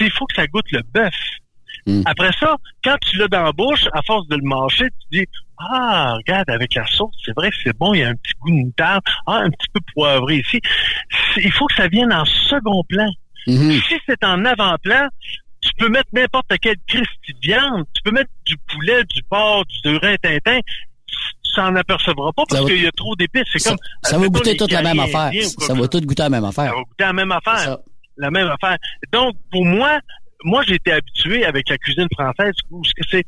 Il 0.00 0.10
faut 0.10 0.26
que 0.26 0.34
ça 0.34 0.46
goûte 0.46 0.70
le 0.72 0.82
bœuf. 0.94 1.14
Mm. 1.86 2.02
Après 2.06 2.30
ça, 2.38 2.56
quand 2.84 2.96
tu 3.02 3.16
l'as 3.16 3.28
dans 3.28 3.42
la 3.42 3.52
bouche, 3.52 3.86
à 3.92 4.02
force 4.02 4.26
de 4.28 4.36
le 4.36 4.44
manger, 4.44 4.88
tu 4.90 5.20
dis 5.20 5.26
Ah, 5.58 6.14
regarde, 6.16 6.48
avec 6.50 6.74
la 6.74 6.86
sauce, 6.86 7.14
c'est 7.24 7.34
vrai 7.34 7.50
que 7.50 7.56
c'est 7.64 7.76
bon, 7.76 7.94
il 7.94 8.00
y 8.00 8.04
a 8.04 8.08
un 8.08 8.14
petit 8.14 8.32
goût 8.40 8.50
de 8.50 8.64
moutarde, 8.66 9.02
ah, 9.26 9.38
un 9.38 9.50
petit 9.50 9.68
peu 9.72 9.80
poivré 9.94 10.36
ici. 10.38 10.60
Il 11.36 11.52
faut 11.52 11.66
que 11.66 11.74
ça 11.74 11.88
vienne 11.88 12.12
en 12.12 12.24
second 12.24 12.84
plan. 12.88 13.10
Mhm. 13.46 13.80
Si 13.88 13.94
c'est 14.06 14.22
en 14.24 14.44
avant-plan, 14.44 15.08
tu 15.60 15.70
peux 15.78 15.88
mettre 15.88 16.08
n'importe 16.12 16.52
quelle 16.60 16.76
Christie 16.86 17.32
de 17.32 17.38
viande, 17.40 17.84
tu 17.94 18.02
peux 18.02 18.10
mettre 18.10 18.30
du 18.44 18.56
poulet, 18.68 19.04
du 19.04 19.22
porc, 19.24 19.64
du 19.84 19.96
rin-tintin, 19.96 20.60
tu 21.06 21.16
s'en 21.54 21.74
apercevras 21.76 22.32
pas 22.32 22.44
parce 22.48 22.64
qu'il 22.66 22.82
y 22.82 22.86
a 22.86 22.92
trop 22.92 23.14
d'épices. 23.16 23.44
C'est 23.52 23.58
Ça, 23.58 23.70
comme 23.70 23.78
ça 24.02 24.18
va 24.18 24.28
goûter 24.28 24.56
toute 24.56 24.72
la 24.72 24.82
même 24.82 25.00
affaire. 25.00 25.30
Ça 25.58 25.74
va 25.74 25.88
tout 25.88 26.00
goûter 26.00 26.22
la 26.22 26.30
même 26.30 26.44
affaire. 26.44 26.70
ça 26.70 26.74
va 26.74 26.82
goûter 26.82 27.04
la 27.04 27.12
même 27.12 27.32
affaire. 27.32 27.78
La 28.18 28.30
même 28.30 28.48
affaire. 28.48 28.76
Donc, 29.12 29.36
pour 29.50 29.64
moi, 29.64 29.98
moi, 30.44 30.62
j'ai 30.66 30.74
été 30.74 30.92
habitué 30.92 31.44
avec 31.44 31.68
la 31.68 31.78
cuisine 31.78 32.08
française 32.12 32.52
où 32.70 32.82
c'est, 33.10 33.24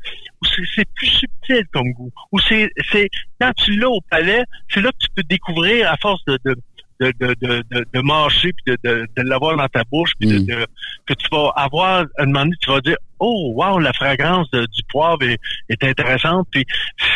c'est 0.75 0.85
plus 0.95 1.07
subtil 1.07 1.65
comme 1.73 1.91
goût. 1.93 2.11
Où 2.31 2.39
c'est, 2.39 2.69
c'est, 2.91 3.09
quand 3.39 3.51
tu 3.53 3.75
l'as 3.77 3.89
au 3.89 4.01
palais, 4.09 4.43
c'est 4.69 4.81
là 4.81 4.91
que 4.91 4.97
tu 4.99 5.07
peux 5.15 5.23
découvrir 5.23 5.91
à 5.91 5.97
force 5.97 6.23
de, 6.25 6.37
de, 6.45 6.55
de, 6.99 7.11
de, 7.19 7.35
de, 7.41 7.63
de, 7.71 7.85
de 7.93 8.01
mâcher 8.01 8.51
puis 8.53 8.75
de, 8.75 8.77
de, 8.89 9.07
de 9.17 9.21
l'avoir 9.23 9.57
dans 9.57 9.67
ta 9.67 9.83
bouche 9.91 10.11
puis 10.19 10.29
Mm. 10.29 10.45
de- 10.45 10.65
que 11.05 11.13
tu 11.13 11.27
vas 11.31 11.49
avoir, 11.55 12.05
un 12.17 12.25
moment 12.25 12.39
donné, 12.45 12.55
tu 12.61 12.69
vas 12.71 12.81
dire, 12.81 12.97
oh, 13.19 13.53
wow, 13.55 13.79
la 13.79 13.91
fragrance 13.93 14.49
du 14.51 14.81
poivre 14.89 15.21
est, 15.23 15.37
est 15.69 15.83
intéressante 15.83 16.47
puis 16.51 16.65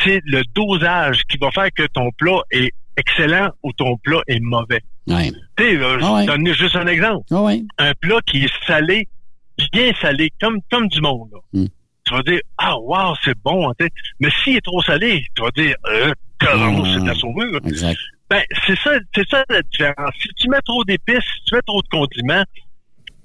c'est 0.04 0.22
le 0.26 0.44
dosage 0.54 1.24
qui 1.30 1.38
va 1.38 1.50
faire 1.52 1.70
que 1.74 1.88
ton 1.88 2.12
plat 2.12 2.42
est 2.52 2.72
excellent 2.98 3.50
ou 3.64 3.72
ton 3.74 3.96
plat 3.98 4.22
est 4.28 4.40
mauvais. 4.42 4.82
Ouais. 5.08 5.32
Tu 5.58 5.64
sais, 5.64 5.76
je 5.78 5.82
Ah 6.04 6.14
ouais. 6.14 6.20
vais 6.22 6.26
te 6.26 6.32
donner 6.32 6.54
juste 6.54 6.76
un 6.76 6.88
exemple. 6.88 7.26
Ah 7.32 7.42
ouais. 7.42 7.62
Un 7.78 7.94
plat 8.00 8.20
qui 8.26 8.44
est 8.44 8.66
salé, 8.68 9.08
bien 9.74 9.92
salé, 10.02 10.32
comme, 10.42 10.60
comme 10.72 10.88
du 10.88 11.00
monde. 11.02 11.30
là. 11.32 11.40
Mm. 11.54 11.66
Tu 12.06 12.14
vas 12.16 12.22
dire, 12.24 12.40
ah, 12.58 12.78
wow, 12.78 13.14
c'est 13.24 13.38
bon. 13.44 13.72
Mais 14.20 14.30
s'il 14.44 14.58
est 14.58 14.62
trop 14.66 14.82
salé, 14.84 15.24
tu 15.36 15.42
vas 15.44 15.52
dire, 15.52 15.76
euh, 15.88 16.12
carrément, 16.40 16.84
c'est 16.86 17.00
de 17.02 17.08
la 17.08 17.14
saumure. 17.16 17.60
Exact. 17.66 18.00
Ben, 18.30 18.42
c'est 18.68 18.78
ça, 18.78 18.92
c'est 19.16 19.28
ça 19.30 19.44
la 19.50 19.62
différence. 19.64 20.12
Si 20.22 20.28
tu 20.38 20.50
mets 20.50 20.62
trop 20.66 20.84
d'épices, 20.84 21.24
si 21.38 21.44
tu 21.46 21.56
mets 21.56 21.62
trop 21.66 21.82
de 21.82 21.88
condiments, 21.90 22.44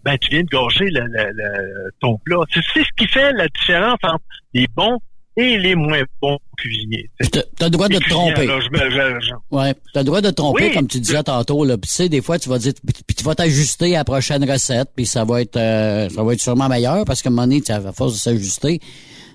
ben, 0.03 0.17
tu 0.19 0.31
viens 0.31 0.43
de 0.43 0.49
gâcher 0.49 0.87
le, 0.87 1.01
le- 1.07 1.33
le- 1.33 1.91
ton 2.01 2.17
plat. 2.25 2.39
C'est 2.53 2.61
c'est 2.73 2.85
ce 2.85 2.89
qui 2.97 3.07
fait 3.09 3.33
la 3.33 3.49
différence 3.49 3.99
entre 4.03 4.25
les 4.55 4.67
bons 4.75 4.99
et 5.37 5.59
les 5.59 5.75
moins 5.75 6.03
bons 6.23 6.39
cuisiniers. 6.57 7.11
T'as 7.33 7.43
t'as 7.57 7.65
le 7.67 7.71
droit 7.73 7.89
de 7.89 7.99
te 7.99 8.09
tromper. 8.09 8.49
Ouais, 9.51 9.75
t'as 9.93 10.01
le 10.01 10.05
droit 10.05 10.21
de 10.21 10.31
te 10.31 10.35
tromper, 10.35 10.69
Oui. 10.69 10.73
comme 10.75 10.87
tu 10.87 11.01
disais 11.01 11.23
tantôt. 11.23 11.65
Là. 11.65 11.77
Puis 11.77 11.89
tu 11.89 11.95
sais, 11.97 12.09
des 12.09 12.23
fois, 12.23 12.39
tu 12.39 12.49
vas 12.49 12.59
dire, 12.59 12.73
puis 13.07 13.15
tu 13.17 13.25
vas 13.25 13.35
t'ajuster 13.35 13.95
à 13.97 13.99
la 14.01 14.05
prochaine 14.05 14.49
recette, 14.49 14.91
puis 14.95 15.07
ça 15.07 15.25
va 15.25 15.41
être, 15.43 15.57
euh, 15.57 16.09
ça 16.09 16.23
va 16.23 16.33
être 16.35 16.41
sûrement 16.41 16.69
meilleur 16.69 17.05
parce 17.05 17.21
qu'à 17.21 17.29
un 17.31 17.33
moment 17.33 17.43
donné, 17.47 17.61
tu 17.63 17.73
à 17.73 17.81
force 17.93 18.13
de 18.15 18.19
s'ajuster, 18.19 18.79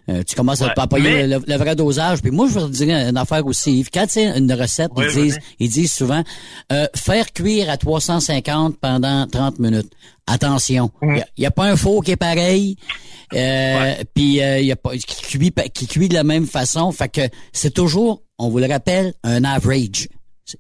euh, 0.09 0.23
tu 0.27 0.35
commences 0.35 0.61
à 0.61 0.67
Ouais, 0.67 0.73
papayer 0.75 1.03
mais- 1.13 1.27
le, 1.27 1.43
le 1.45 1.55
vrai 1.55 1.75
dosage. 1.75 2.21
Puis 2.21 2.31
moi, 2.31 2.47
je 2.49 2.55
vais 2.55 2.65
te 2.65 2.71
dire 2.71 2.95
une 3.09 3.17
affaire 3.17 3.45
aussi. 3.45 3.79
Yves. 3.79 3.89
Quand 3.93 4.05
c'est 4.09 4.37
une 4.37 4.51
recette, 4.53 4.91
Oui, 4.95 5.05
ils 5.07 5.13
disent, 5.23 5.39
ils 5.59 5.69
disent 5.69 5.91
souvent, 5.93 6.23
euh, 6.71 6.87
faire 6.95 7.31
cuire 7.31 7.69
à 7.69 7.77
350 7.77 8.77
pendant 8.79 9.27
30 9.27 9.59
minutes. 9.59 9.91
Attention, 10.27 10.91
il 11.01 11.07
Mm. 11.07 11.21
n'y 11.39 11.45
a, 11.45 11.51
pas 11.51 11.65
un 11.65 11.75
four 11.75 12.03
qui 12.03 12.11
est 12.11 12.15
pareil. 12.15 12.75
Euh, 13.33 13.95
Puis 14.15 14.37
il 14.39 14.65
y 14.65 14.71
a 14.71 14.75
pas 14.75 14.95
qui 14.97 15.21
cuit, 15.21 15.53
qui 15.73 15.87
cuit 15.87 16.09
de 16.09 16.13
la 16.15 16.23
même 16.23 16.45
façon. 16.47 16.91
Fait 16.91 17.09
que 17.09 17.21
c'est 17.53 17.73
toujours, 17.73 18.23
on 18.37 18.49
vous 18.49 18.59
le 18.59 18.67
rappelle, 18.67 19.13
un 19.23 19.43
average. 19.43 20.07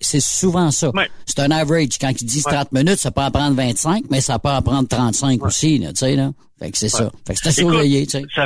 C'est- 0.01 0.19
souvent 0.19 0.69
ça. 0.69 0.91
C'est 1.25 1.39
un 1.39 1.49
average. 1.49 1.97
Quand 1.99 2.09
ils 2.11 2.25
disent 2.25 2.43
30 2.43 2.71
minutes, 2.71 2.99
ça 2.99 3.09
peut 3.09 3.21
en 3.21 3.31
prendre 3.31 3.55
25, 3.55 4.03
mais 4.11 4.21
ça 4.21 4.37
peut 4.37 4.49
en 4.49 4.61
prendre 4.61 4.87
35 4.87 5.43
aussi, 5.43 5.79
là, 5.79 5.89
tu 5.93 5.99
sais, 5.99 6.15
là. 6.15 6.31
Fait 6.59 6.69
que 6.71 6.77
c'est 6.77 6.89
ça. 6.89 7.11
Fait 7.25 7.33
que 7.33 7.39
c'est 7.41 7.47
à 7.47 7.51
Écoute, 7.51 7.71
surveiller, 7.73 8.05
tu 8.05 8.19
sais. 8.19 8.23
Ça 8.35 8.45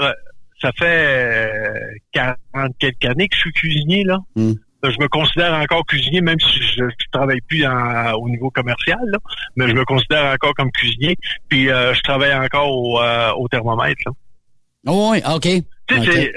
ouais, 0.00 0.12
ça 0.60 0.70
fait 0.78 1.50
euh, 1.52 1.72
40 2.12 2.36
quelques 2.78 3.04
années 3.04 3.28
que 3.28 3.36
je 3.36 3.40
suis 3.40 3.52
cuisinier, 3.52 4.04
là. 4.04 4.18
Hmm. 4.36 4.52
Je 4.84 4.96
me 5.00 5.08
considère 5.08 5.54
encore 5.54 5.84
cuisinier, 5.86 6.20
même 6.20 6.38
si 6.38 6.60
je, 6.62 6.84
je 6.88 7.06
travaille 7.12 7.40
plus 7.48 7.66
en- 7.66 8.12
au 8.12 8.28
niveau 8.28 8.48
commercial, 8.50 8.98
là, 9.10 9.18
mais 9.56 9.66
je 9.68 9.72
me 9.74 9.84
considère 9.84 10.32
encore 10.32 10.54
comme 10.54 10.70
cuisinier. 10.70 11.16
Puis 11.48 11.68
euh, 11.68 11.92
je 11.94 12.00
travaille 12.02 12.32
encore 12.34 12.70
au, 12.70 13.00
euh, 13.00 13.32
au 13.32 13.48
thermomètre. 13.48 14.00
Là. 14.06 14.12
Oh, 14.86 15.08
oui, 15.12 15.20
OK. 15.28 15.42
Tu 15.42 15.94
sais, 15.94 15.98
OK. 16.00 16.12
c'est- 16.12 16.32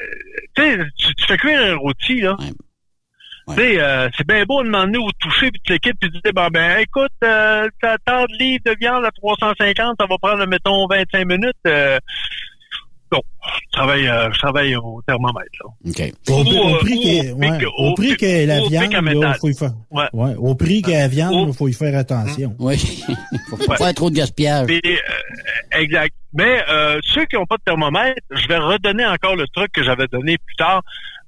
tu 0.98 1.16
tu, 1.16 1.26
fais 1.28 1.38
cuire 1.38 1.62
un 1.74 1.76
rôti, 1.76 2.22
là. 2.22 2.36
Tu 2.40 3.56
sais, 3.56 3.80
euh, 3.82 4.08
c'est 4.18 4.26
bien 4.28 4.44
beau 4.46 4.62
de 4.62 4.68
demander 4.68 4.98
au 4.98 5.12
toucher 5.20 5.52
puis 5.52 5.62
de 5.68 5.74
l'équipe 5.74 5.96
puis 6.00 6.10
de 6.10 6.20
dire, 6.20 6.34
ben, 6.34 6.50
ben 6.52 6.80
écoute, 6.80 7.12
euh, 7.24 7.68
t'as 7.82 7.98
tant 8.06 8.24
de 8.26 8.38
livres 8.40 8.64
de 8.66 8.76
viande 8.80 9.04
à 9.06 9.12
350, 9.12 9.96
ça 10.00 10.06
va 10.08 10.18
prendre, 10.22 10.46
mettons, 10.48 10.88
25 10.88 11.26
minutes. 11.28 11.56
Bon, 13.12 13.22
je 13.44 13.78
travaille, 13.78 14.08
euh, 14.08 14.32
je 14.32 14.40
travaille 14.40 14.76
au 14.76 15.02
thermomètre, 15.06 15.50
là. 15.64 15.70
OK. 15.90 16.14
Au, 16.30 16.44
prix- 16.44 16.60
au 16.60 16.78
prix 17.96 18.14
ou 18.14 18.16
que, 18.16 18.26
ouais, 18.26 18.46
la 18.46 18.62
viande, 18.68 19.04
métal. 19.04 19.36
faut 19.42 19.50
y 19.50 19.54
faire. 19.54 19.74
Ouais. 19.90 20.06
Ouais, 20.14 20.36
au 20.38 20.56
prix 20.56 20.82
que 20.82 20.92
la 20.92 21.08
viande, 21.10 21.50
il 21.50 21.54
faut 21.54 21.68
y 21.68 21.74
faire 21.74 21.98
attention. 21.98 22.56
Oui. 22.60 22.78
faut 23.50 23.58
pas 23.58 23.66
Ouais. 23.68 23.78
faire 23.78 23.94
trop 23.94 24.10
de 24.10 24.16
gaspillage. 24.16 24.68
Puis, 24.68 24.82
euh, 24.86 25.78
exact. 25.80 26.14
Mais 26.34 26.64
euh, 26.70 27.00
ceux 27.04 27.26
qui 27.26 27.36
n'ont 27.36 27.46
pas 27.46 27.58
de 27.58 27.64
thermomètre, 27.64 28.22
je 28.32 28.48
vais 28.48 28.58
redonner 28.58 29.06
encore 29.06 29.36
le 29.36 29.46
truc 29.48 29.72
que 29.74 29.84
j'avais 29.84 30.08
donné 30.08 30.38
plus 30.38 30.56
tard. 30.56 30.82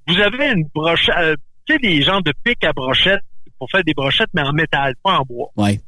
Vous 0.07 0.17
avez 0.19 0.51
une 0.51 0.63
brochette, 0.73 1.15
euh, 1.17 1.35
tu 1.65 1.73
sais, 1.73 1.79
des 1.79 2.01
gens 2.01 2.21
de 2.21 2.31
pic 2.45 2.63
à 2.63 2.71
brochette 2.71 3.21
pour 3.59 3.69
faire 3.69 3.83
des 3.83 3.93
brochettes, 3.93 4.29
mais 4.33 4.41
en 4.41 4.53
métal, 4.53 4.95
pas 5.03 5.17
en 5.19 5.23
bois. 5.23 5.49
Oui. 5.57 5.79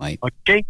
Oui. 0.00 0.18
OK? 0.22 0.60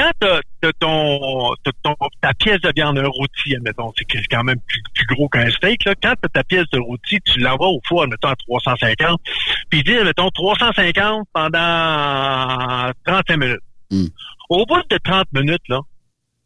Quand 0.00 0.10
t'as 0.18 0.68
as 0.68 0.72
ton, 0.78 1.54
t'as 1.62 1.72
ton 1.82 1.94
ta 2.22 2.32
pièce 2.32 2.60
de 2.62 2.72
viande, 2.74 2.98
rôti, 2.98 3.54
admettons, 3.54 3.92
c'est 3.98 4.06
quand 4.30 4.44
même 4.44 4.58
plus, 4.66 4.82
plus 4.94 5.14
gros 5.14 5.28
qu'un 5.28 5.50
steak, 5.50 5.84
là. 5.84 5.94
Quand 6.02 6.14
t'as 6.22 6.28
ta 6.28 6.44
pièce 6.44 6.64
de 6.72 6.78
rôti, 6.78 7.18
tu 7.26 7.38
l'envoies 7.40 7.68
au 7.68 7.80
four, 7.86 8.04
admettons, 8.04 8.28
à 8.28 8.36
350, 8.36 9.20
puis 9.68 9.82
dit, 9.82 9.96
admettons, 9.96 10.30
350 10.30 11.28
pendant 11.34 12.90
35 13.04 13.36
minutes. 13.36 13.60
Hmm. 13.90 14.06
Au 14.48 14.64
bout 14.64 14.82
de 14.88 14.96
30 15.04 15.26
minutes, 15.34 15.68
là, 15.68 15.80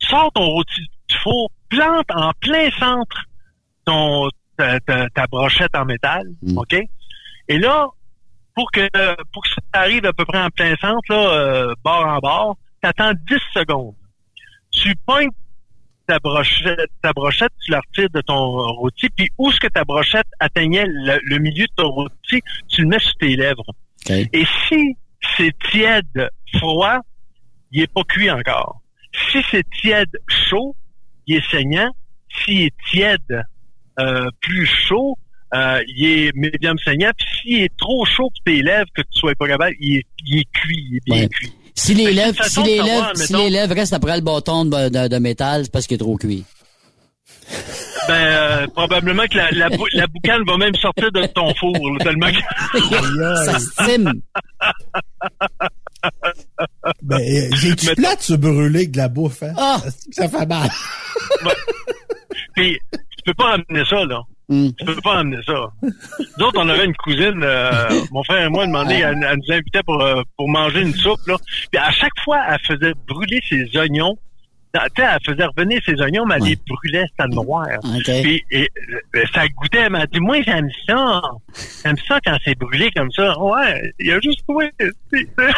sors 0.01 0.33
ton 0.33 0.47
rôti 0.47 0.81
du 1.09 1.17
four, 1.23 1.51
plante 1.69 2.11
en 2.13 2.33
plein 2.41 2.71
centre 2.73 3.25
ton, 3.85 4.29
ta, 4.57 4.81
ta- 4.81 5.09
ta 5.11 5.27
brochette 5.29 5.77
en 5.77 5.85
métal, 5.85 6.27
OK? 6.57 6.75
Et 7.49 7.59
là, 7.59 7.87
pour 8.55 8.71
que 8.73 8.89
pour 9.33 9.43
que 9.43 9.49
ça 9.51 9.61
arrive 9.75 10.07
à 10.07 10.13
peu 10.13 10.25
près 10.25 10.41
en 10.43 10.49
plein 10.51 10.75
centre, 10.77 11.03
là, 11.09 11.29
euh, 11.29 11.75
bord 11.85 12.07
en 12.07 12.19
bord, 12.19 12.57
t'attends 12.93 13.13
10 13.29 13.37
secondes. 13.55 13.95
Tu 14.71 14.95
pognes 15.07 15.29
ta 16.07 16.19
brochette, 16.19 16.91
ta 17.03 17.13
brochette, 17.13 17.53
tu 17.65 17.71
la 17.71 17.81
retires 17.81 18.11
de 18.11 18.21
ton 18.21 18.35
rôti, 18.75 19.09
puis 19.09 19.31
où 19.39 19.51
est-ce 19.51 19.59
que 19.61 19.69
ta 19.69 19.85
brochette 19.85 20.27
atteignait 20.39 20.85
le, 20.87 21.19
le 21.23 21.39
milieu 21.39 21.65
de 21.67 21.73
ton 21.77 21.89
rôti, 21.89 22.41
tu 22.69 22.83
le 22.83 22.89
mets 22.89 22.99
sur 22.99 23.15
tes 23.17 23.37
lèvres. 23.37 23.65
Et 24.11 24.45
si 24.69 24.97
c'est 25.37 25.57
tiède, 25.71 26.29
froid, 26.59 26.99
il 27.73 27.83
est 27.83 27.93
pas 27.93 28.03
cuit 28.05 28.31
encore. 28.31 28.83
Si 29.31 29.39
c'est 29.51 29.65
tiède, 29.81 30.11
chaud, 30.29 30.77
il 31.27 31.37
est 31.37 31.51
saignant. 31.51 31.91
S'il 32.45 32.63
est 32.63 32.75
tiède, 32.91 33.43
euh, 33.99 34.29
plus 34.43 34.67
chaud, 34.67 35.17
euh, 35.55 35.81
il 35.89 36.05
est 36.07 36.37
médium 36.37 36.77
saignant. 36.81 37.13
Puis 37.17 37.27
s'il 37.41 37.63
est 37.63 37.77
trop 37.79 38.05
chaud 38.05 38.29
pour 38.29 38.45
tes 38.45 38.61
lèvres, 38.61 38.91
que 38.95 39.01
tu 39.03 39.19
sois 39.21 39.35
pas 39.37 39.47
capable, 39.49 39.75
il 39.81 39.99
est, 39.99 40.07
il 40.27 40.41
est 40.41 40.53
cuit, 40.53 40.87
il 40.91 40.97
est 40.97 41.05
bien 41.07 41.23
Ouais. 41.23 41.29
cuit. 41.29 41.53
Si 41.75 41.95
lèvres, 41.95 42.37
c'est 42.43 42.49
si 42.63 42.77
savoir, 42.77 43.17
si 43.17 43.51
lèvres 43.51 43.75
restent 43.75 43.93
après 43.95 44.17
le 44.17 44.23
bâton 44.23 44.65
de, 44.65 44.89
de- 44.89 45.09
de 45.09 45.19
métal, 45.19 45.65
c'est 45.65 45.73
parce 45.73 45.87
qu'il 45.87 45.97
est 45.97 45.99
trop 45.99 46.17
cuit. 46.17 46.45
Ben, 48.07 48.15
euh, 48.15 48.67
probablement 48.69 49.25
que 49.27 49.37
la, 49.37 49.51
la, 49.51 49.69
bou- 49.71 49.87
la 49.95 50.07
boucane 50.07 50.43
va 50.47 50.57
même 50.59 50.75
sortir 50.77 51.11
de 51.11 51.27
ton 51.27 51.55
four, 51.55 51.73
là, 51.93 52.05
tellement 52.05 52.31
que... 52.31 53.45
Ça 53.45 53.59
stime. 53.59 54.13
Ben, 57.03 57.19
euh, 57.21 57.49
j'ai-tu 57.57 57.95
plate 57.95 58.23
se 58.23 58.35
brûler 58.35 58.81
avec 58.81 58.91
de 58.93 58.99
la 58.99 59.09
bouffe, 59.09 59.43
hein? 59.43 59.55
Ah! 59.57 59.81
Ça 60.13 60.29
fait 60.29 60.47
mal. 60.47 60.69
Puis, 62.55 62.79
tu 62.93 62.99
peux 63.25 63.35
pas 63.35 63.55
amener 63.55 63.85
ça, 63.85 64.05
là. 64.05 64.23
Hmm. 64.49 64.69
Tu 64.79 64.85
peux 64.85 64.95
pas 64.97 65.19
amener 65.21 65.43
ça. 65.47 65.55
Nous 65.83 66.45
autres, 66.47 66.61
on 66.61 66.69
avait 66.69 66.85
une 66.85 66.97
cousine, 66.97 67.41
euh, 67.43 67.89
mon 68.13 68.23
frère 68.25 68.45
et 68.45 68.49
moi, 68.51 68.67
demandé, 68.67 68.97
elle, 68.97 69.19
elle 69.27 69.39
nous 69.39 69.55
invitait 69.55 69.83
pour, 69.87 70.03
euh, 70.03 70.23
pour 70.37 70.49
manger 70.49 70.83
une 70.83 70.93
soupe, 70.95 71.27
là. 71.27 71.37
Puis 71.73 71.81
à 71.81 71.91
chaque 71.93 72.19
fois, 72.23 72.41
elle 72.51 72.59
faisait 72.61 72.93
brûler 73.09 73.41
ses 73.49 73.75
oignons. 73.79 74.17
Tu 74.75 74.81
sais, 74.81 75.09
elle 75.09 75.19
faisait 75.25 75.47
revenir 75.47 75.81
ses 75.87 75.95
oignons, 76.03 76.27
mais 76.27 76.35
elle 76.35 76.43
les 76.43 76.59
brûlait, 76.69 77.07
c'était 77.09 77.33
noir. 77.33 77.65
OK. 77.85 78.23
Puis 78.23 78.43
et, 78.51 78.69
euh, 79.15 79.23
ça 79.33 79.47
goûtait, 79.49 79.79
elle 79.79 79.91
m'a 79.93 80.05
dit, 80.07 80.19
moi, 80.19 80.43
j'aime 80.43 80.69
ça. 80.89 81.23
J'aime 81.85 81.97
ça 82.09 82.19
quand 82.27 82.37
c'est 82.45 82.59
brûlé 82.59 82.91
comme 82.91 83.11
ça. 83.13 83.39
Ouais, 83.39 83.93
il 84.01 84.09
y 84.09 84.13
a 84.13 84.19
juste 84.21 84.41
sais. 85.13 85.29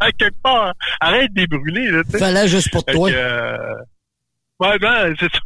à 0.00 0.10
quelque 0.12 0.42
part, 0.42 0.74
arrête 1.00 1.32
de 1.32 1.40
les 1.42 1.46
brûler, 1.46 1.90
là, 1.92 2.02
tu 2.04 2.10
sais. 2.10 2.18
Fallait 2.18 2.48
juste 2.48 2.70
pour 2.72 2.84
toi. 2.84 3.08
euh, 3.08 3.74
ouais, 4.60 4.78
ben, 4.80 5.14
c'est 5.18 5.32
ça. 5.32 5.38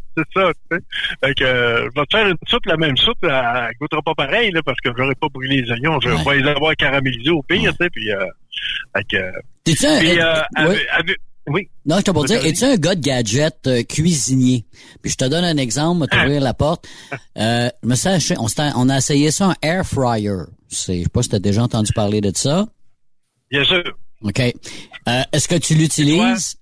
c'est 0.16 0.24
ça, 0.34 0.50
tu 0.70 0.76
sais. 0.76 0.82
Fait 1.24 1.34
que, 1.34 1.44
euh, 1.44 1.88
je 1.94 2.00
vais 2.00 2.06
te 2.06 2.16
faire 2.16 2.26
une 2.28 2.36
soupe, 2.46 2.66
la 2.66 2.76
même 2.76 2.96
soupe, 2.96 3.18
elle, 3.22 3.30
elle 3.30 3.74
goûtera 3.80 4.02
pas 4.02 4.14
pareil, 4.14 4.50
là, 4.52 4.62
parce 4.64 4.80
que 4.80 4.90
j'aurais 4.96 5.14
pas 5.14 5.28
brûlé 5.32 5.62
les 5.62 5.70
oignons. 5.70 5.98
Je 6.00 6.08
vais 6.08 6.40
les 6.40 6.48
avoir 6.48 6.74
caramélisés 6.76 7.30
au 7.30 7.42
pire, 7.42 7.70
tu 7.72 7.84
sais, 7.84 7.90
puis, 7.90 8.10
euh, 8.12 8.24
fait 8.96 9.04
que, 9.04 9.16
un- 9.86 9.98
puis, 10.00 10.18
euh, 10.20 10.24
euh, 10.24 10.42
avec- 10.56 10.70
ouais. 10.78 10.86
avec- 10.92 11.16
oui. 11.48 11.68
Non, 11.86 11.96
je 11.98 12.02
te 12.02 12.10
pour 12.12 12.24
dire, 12.24 12.44
es-tu 12.46 12.64
un 12.64 12.76
gars 12.76 12.94
de 12.94 13.00
gadget 13.00 13.66
euh, 13.66 13.82
cuisinier? 13.82 14.64
Puis 15.02 15.10
je 15.10 15.16
te 15.16 15.24
donne 15.24 15.44
un 15.44 15.56
exemple, 15.56 16.06
Ah. 16.10 16.16
t'ouvrir 16.16 16.40
la 16.40 16.54
porte. 16.54 16.86
Euh, 17.36 17.68
je 17.82 17.88
me 17.88 17.94
suis 17.96 18.08
acheté- 18.08 18.36
on, 18.38 18.88
a 18.88 18.96
essayé 18.98 19.30
ça 19.32 19.48
en 19.48 19.54
air 19.60 19.84
fryer. 19.84 20.30
C'est, 20.68 20.98
je 20.98 21.02
sais 21.02 21.08
pas 21.08 21.22
si 21.22 21.28
t'as 21.30 21.40
déjà 21.40 21.62
entendu 21.64 21.92
parler 21.94 22.20
de 22.20 22.30
ça. 22.34 22.66
Bien 23.50 23.64
sûr. 23.64 23.82
OK. 24.22 24.38
Euh, 24.40 25.22
est-ce 25.32 25.48
que 25.48 25.56
tu 25.56 25.74
l'utilises? 25.74 26.56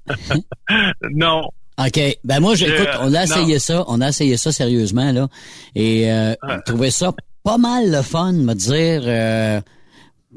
non. 1.10 1.42
OK. 1.78 2.00
Ben 2.24 2.40
moi, 2.40 2.54
Je- 2.54 2.66
j'écoute, 2.66 2.88
on 3.00 3.14
a 3.14 3.18
non. 3.18 3.22
essayé 3.22 3.58
ça, 3.58 3.84
on 3.88 4.00
a 4.00 4.08
essayé 4.08 4.36
ça 4.36 4.52
sérieusement, 4.52 5.10
là. 5.12 5.28
Et 5.74 6.10
euh, 6.12 6.34
on 6.42 6.58
trouvait 6.64 6.90
ça 6.90 7.12
pas 7.42 7.58
mal 7.58 7.90
le 7.90 8.02
fun, 8.02 8.32
me 8.32 8.54
dire. 8.54 9.02
Euh, 9.04 9.60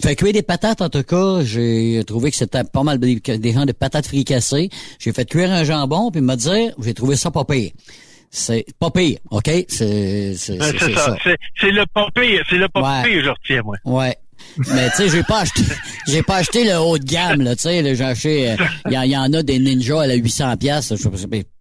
fait 0.01 0.15
cuire 0.15 0.33
des 0.33 0.41
patates, 0.43 0.81
en 0.81 0.89
tout 0.89 1.03
cas, 1.03 1.39
j'ai 1.43 2.03
trouvé 2.05 2.29
que 2.31 2.35
c'était 2.37 2.63
pas 2.65 2.83
mal 2.83 2.99
des, 2.99 3.15
des 3.19 3.51
gens 3.53 3.65
de 3.65 3.71
patates 3.71 4.07
fricassées. 4.07 4.69
J'ai 4.99 5.13
fait 5.13 5.25
cuire 5.25 5.51
un 5.51 5.63
jambon, 5.63 6.11
puis 6.11 6.19
me 6.21 6.35
dire, 6.35 6.73
j'ai 6.83 6.93
trouvé 6.93 7.15
ça 7.15 7.31
pas 7.31 7.45
pire. 7.45 7.71
C'est 8.31 8.65
pas 8.79 8.91
pire, 8.91 9.19
OK? 9.31 9.49
C'est 9.69 10.35
Ben, 10.49 10.73
ça. 10.77 10.95
ça. 10.95 11.15
C'est, 11.61 11.71
le 11.71 11.85
popé, 11.93 12.41
c'est 12.49 12.57
le 12.57 12.67
popé, 12.67 12.85
Ouais. 12.85 13.21
je 13.23 13.29
retiens, 13.29 13.61
moi. 13.63 13.77
Ouais. 13.85 14.17
Mais 14.73 14.89
tu 14.91 14.95
sais, 14.97 15.09
j'ai 15.09 15.23
pas 15.23 15.41
acheté, 15.41 15.61
j'ai 16.07 16.23
pas 16.23 16.37
acheté 16.37 16.63
le 16.63 16.77
haut 16.77 16.97
de 16.97 17.03
gamme 17.03 17.41
là. 17.41 17.55
Tu 17.55 17.63
sais, 17.63 17.95
j'ai 17.95 18.03
acheté, 18.03 18.51
euh, 18.51 18.55
il 18.87 18.93
y, 18.93 18.97
en- 18.97 19.01
il 19.03 19.11
y 19.11 19.17
en 19.17 19.33
a 19.33 19.43
des 19.43 19.59
ninjas 19.59 20.01
à 20.03 20.07
la 20.07 20.15
800 20.15 20.55
pièces. 20.57 20.93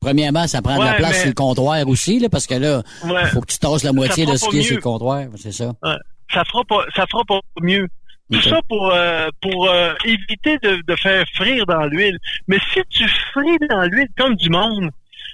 Premièrement, 0.00 0.46
ça 0.46 0.62
prend 0.62 0.78
de 0.78 0.84
la 0.84 0.94
place 0.94 1.12
mais- 1.12 1.18
sur 1.18 1.28
le 1.28 1.34
comptoir 1.34 1.88
aussi 1.88 2.18
là, 2.20 2.28
parce 2.28 2.46
que 2.46 2.54
là, 2.54 2.82
Ouais. 3.04 3.26
faut 3.26 3.40
que 3.40 3.46
tu 3.52 3.58
tasses 3.58 3.82
la 3.84 3.92
moitié 3.92 4.26
de 4.26 4.36
ce 4.36 4.48
qui 4.48 4.58
est 4.58 4.62
sur 4.62 4.76
le 4.76 4.82
comptoir. 4.82 5.24
C'est 5.36 5.52
ça. 5.52 5.72
Ouais. 5.82 5.96
Ça 6.32 6.42
fera 6.44 6.64
pas, 6.64 6.84
ça 6.94 7.04
fera 7.10 7.22
pas 7.24 7.40
mieux. 7.60 7.86
Tout 8.32 8.40
ça 8.42 8.60
pour 8.68 8.90
euh, 8.90 9.28
pour 9.42 9.68
euh, 9.68 9.92
éviter 10.04 10.58
de, 10.62 10.80
de 10.86 10.96
faire 10.96 11.24
frire 11.34 11.66
dans 11.66 11.84
l'huile. 11.86 12.18
Mais 12.48 12.58
si 12.72 12.80
tu 12.90 13.06
fris 13.32 13.58
dans 13.68 13.82
l'huile 13.82 14.08
comme 14.16 14.34
du 14.34 14.48
monde, 14.48 14.90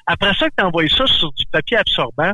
après 0.07 0.35
ça 0.35 0.47
que 0.49 0.55
tu 0.59 0.65
envoies 0.65 0.89
ça 0.89 1.07
sur 1.07 1.33
du 1.35 1.45
papier 1.53 1.77
absorbant, 1.77 2.33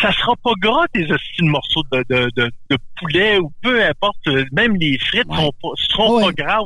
ça 0.00 0.12
sera 0.12 0.34
pas 0.36 0.52
gras 0.60 0.86
tes 0.92 1.04
de 1.04 1.16
morceaux 1.42 1.82
de, 1.92 2.04
de, 2.08 2.30
de, 2.36 2.50
de, 2.70 2.78
poulet 2.98 3.38
ou 3.38 3.52
peu 3.62 3.84
importe, 3.84 4.26
même 4.52 4.76
les 4.76 4.98
frites 4.98 5.26
sont 5.28 5.52
pas, 5.60 5.68
seront 5.76 6.20
pas 6.20 6.32
graves. 6.32 6.64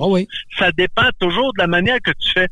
Ça 0.59 0.71
dépend 0.73 1.09
toujours 1.19 1.53
de 1.55 1.61
la 1.63 1.67
manière 1.67 1.99
que 2.03 2.13
tu 2.13 2.33
fais. 2.33 2.49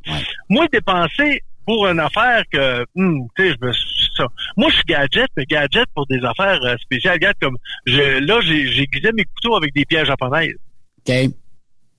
Moi, 0.48 0.66
dépenser 0.72 1.42
pour 1.66 1.86
une 1.86 2.00
affaire 2.00 2.42
que, 2.50 2.84
hmm, 2.94 3.26
tu 3.36 3.42
sais, 3.42 3.56
je 3.60 3.66
me 3.66 3.72
ça. 4.16 4.26
Moi, 4.56 4.68
je 4.70 4.74
suis 4.76 4.84
gadget, 4.86 5.28
mais 5.36 5.44
gadget 5.44 5.86
pour 5.94 6.06
des 6.06 6.22
affaires 6.24 6.60
euh, 6.62 6.76
spéciales. 6.78 7.14
Regarde, 7.14 7.36
comme, 7.40 7.56
je, 7.86 8.20
là, 8.20 8.40
j'ai 8.42 8.82
aiguisé 8.82 9.10
mes 9.12 9.24
couteaux 9.24 9.56
avec 9.56 9.74
des 9.74 9.84
pierres 9.84 10.04
japonaises. 10.04 10.54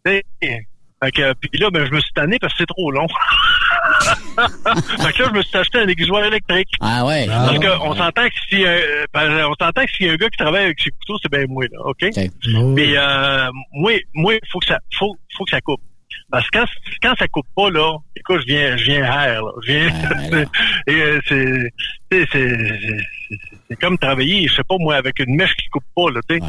OK. 0.05 0.49
Fait 1.03 1.11
que, 1.11 1.33
puis 1.33 1.59
là, 1.59 1.69
ben, 1.71 1.85
je 1.85 1.91
me 1.91 1.99
suis 1.99 2.13
tanné 2.13 2.37
parce 2.39 2.53
que 2.53 2.59
c'est 2.59 2.65
trop 2.65 2.89
long. 2.89 3.07
fait 4.05 5.13
que 5.13 5.23
là, 5.23 5.29
je 5.29 5.37
me 5.37 5.41
suis 5.41 5.57
acheté 5.57 5.79
un 5.79 5.87
aiguisoir 5.87 6.23
électrique. 6.23 6.69
Ah 6.79 7.05
ouais. 7.05 7.25
Parce 7.27 7.57
ah. 7.57 7.77
qu'on 7.77 7.95
s'entend 7.95 8.25
que 8.25 8.33
si 8.49 8.65
euh, 8.65 9.05
ben, 9.13 9.45
on 9.45 9.55
s'entend 9.61 9.85
que 9.85 9.91
s'il 9.91 10.05
y 10.05 10.09
a 10.09 10.13
un 10.13 10.15
gars 10.15 10.29
qui 10.29 10.37
travaille 10.37 10.65
avec 10.65 10.79
ses 10.79 10.91
couteaux, 10.91 11.17
c'est 11.21 11.31
bien 11.31 11.45
moi, 11.47 11.65
là, 11.71 11.79
OK? 11.83 12.05
Mais 12.75 12.97
euh, 12.97 13.49
moi, 13.73 13.93
moi, 14.13 14.33
faut 14.51 14.59
que 14.59 14.67
ça 14.67 14.79
faut, 14.97 15.15
faut 15.37 15.43
que 15.43 15.51
ça 15.51 15.61
coupe. 15.61 15.81
Parce 16.31 16.49
que 16.49 16.59
quand, 16.59 16.65
quand 17.01 17.15
ça 17.19 17.27
coupe 17.27 17.47
pas, 17.55 17.69
là, 17.69 17.97
écoute, 18.15 18.41
je 18.41 18.53
viens, 18.53 18.77
je 18.77 18.85
viens 18.85 19.03
air, 19.03 19.43
là. 19.43 19.51
Je 19.63 19.71
viens. 19.71 20.45
et 20.87 20.93
euh, 20.93 21.19
c'est, 21.27 21.71
c'est, 22.09 22.27
c'est 23.69 23.75
comme 23.79 23.97
travailler, 23.97 24.47
je 24.47 24.55
sais 24.55 24.63
pas 24.67 24.75
moi, 24.79 24.95
avec 24.95 25.19
une 25.19 25.35
mèche 25.35 25.55
qui 25.55 25.67
coupe 25.67 25.83
pas, 25.95 26.09
là, 26.11 26.21
tu 26.27 26.35
sais. 26.35 26.41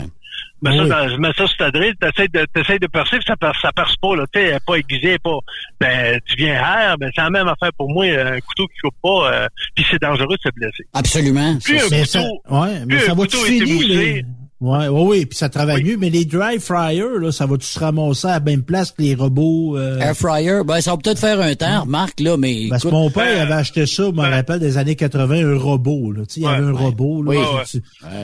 Mais 0.69 0.77
ça, 0.77 0.85
dans, 0.85 1.09
je 1.09 1.17
mets 1.17 1.33
ça 1.37 1.47
sur 1.47 1.57
ta 1.57 1.71
drill, 1.71 1.95
t'essayes 2.01 2.29
de, 2.29 2.47
t'essayes 2.53 2.79
de 2.79 2.87
percer, 2.87 3.19
ça 3.27 3.37
perce, 3.37 3.59
ça 3.61 3.73
perce 3.73 3.97
pas, 3.97 4.17
là, 4.17 4.25
tu 4.33 4.41
sais, 4.41 4.59
pas 4.67 4.75
aiguisé, 4.77 5.19
pas. 5.19 5.39
Ben, 5.81 6.21
tu 6.27 6.37
viens 6.37 6.55
air, 6.55 6.97
ben, 6.99 7.11
c'est 7.15 7.23
la 7.23 7.31
même 7.31 7.49
affaire 7.49 7.73
pour 7.77 7.91
moi, 7.91 8.05
un 8.07 8.41
couteau 8.41 8.67
qui 8.69 8.79
coupe 8.83 8.95
pas, 9.03 9.33
euh, 9.33 9.49
puis 9.75 9.87
c'est 9.91 10.01
dangereux 10.01 10.37
de 10.37 10.43
se 10.43 10.55
blesser. 10.55 10.85
Absolument. 10.93 11.59
Plus 11.63 11.77
un 11.77 12.01
couteau, 12.03 12.43
ouais, 12.51 12.85
mais 12.87 12.99
ça 13.01 13.15
va-tu 13.15 13.37
finir, 13.37 14.25
Ouais, 14.59 14.89
oui, 14.89 15.03
oui, 15.07 15.27
puis 15.27 15.37
ça 15.37 15.51
travaille 15.51 15.85
mieux. 15.85 15.99
Mais 15.99 16.09
les 16.09 16.25
dry 16.25 16.59
fryers, 16.59 17.19
là, 17.21 17.31
ça 17.31 17.45
va-tu 17.45 17.67
se 17.67 17.79
ramasser 17.79 18.27
à 18.27 18.35
la 18.35 18.41
même 18.41 18.63
place 18.63 18.91
que 18.91 19.03
les 19.03 19.15
robots? 19.15 19.77
Euh... 19.77 19.99
Air 19.99 20.17
fryer, 20.17 20.65
ben 20.65 20.81
ça 20.81 20.93
va 20.93 20.97
peut-être 20.97 21.19
faire 21.19 21.41
un 21.41 21.55
temps, 21.55 21.85
Marc, 21.85 22.21
là, 22.21 22.39
mais. 22.39 22.69
Parce 22.71 22.83
que 22.83 22.89
mon 22.89 23.11
père 23.11 23.43
avait 23.43 23.53
acheté 23.53 23.85
ça, 23.85 24.05
je 24.05 24.13
me 24.13 24.23
rappelle 24.23 24.61
des 24.61 24.79
années 24.79 24.97
80, 24.97 25.47
un 25.47 25.59
robot, 25.59 26.13
là. 26.13 26.23
Tu 26.27 26.35
sais, 26.35 26.41
il 26.41 26.43
y 26.45 26.47
avait 26.47 26.65
un 26.65 26.73
robot, 26.73 27.23
là. 27.23 27.31
Oui, 27.33 27.39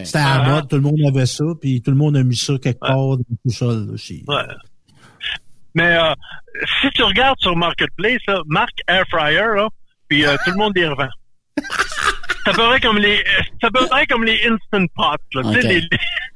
C'était 0.05 0.19
à 0.19 0.39
la 0.39 0.49
mode, 0.49 0.69
tout 0.69 0.77
le 0.77 0.83
monde 0.83 1.01
avait 1.07 1.27
ça, 1.27 1.45
puis 1.61 1.83
tout 1.83 1.91
le 1.91 1.99
monde 1.99 2.17
a 2.17 2.23
mis 2.23 2.37
ça 2.37 2.55
quelque 2.63 2.81
part 2.81 2.97
dans 2.97 3.17
tout 3.17 3.51
ça, 3.51 3.67
là, 3.67 3.93
aussi. 3.93 4.25
Ouais. 4.27 4.43
Mais 5.75 5.97
euh, 5.97 6.15
si 6.81 6.89
tu 6.95 7.03
regardes 7.03 7.39
sur 7.41 7.57
Marketplace, 7.57 8.21
là, 8.27 8.41
Mark 8.47 8.73
Air 8.89 9.05
Fryer, 9.11 9.55
là, 9.57 9.69
puis 10.09 10.25
euh, 10.25 10.35
tout 10.45 10.51
le 10.53 10.57
monde 10.57 10.73
les 10.75 10.89
revend. 10.89 11.09
ça 12.45 12.53
peut 12.53 12.63
comme 12.83 12.99
les 12.99 13.23
ça 13.61 13.69
peut 13.73 13.87
comme 14.09 14.25
les 14.25 14.41
instant 14.45 14.87
pots 14.95 15.41
là, 15.41 15.53
tu 15.53 15.61
sais 15.61 15.69
les 15.69 15.81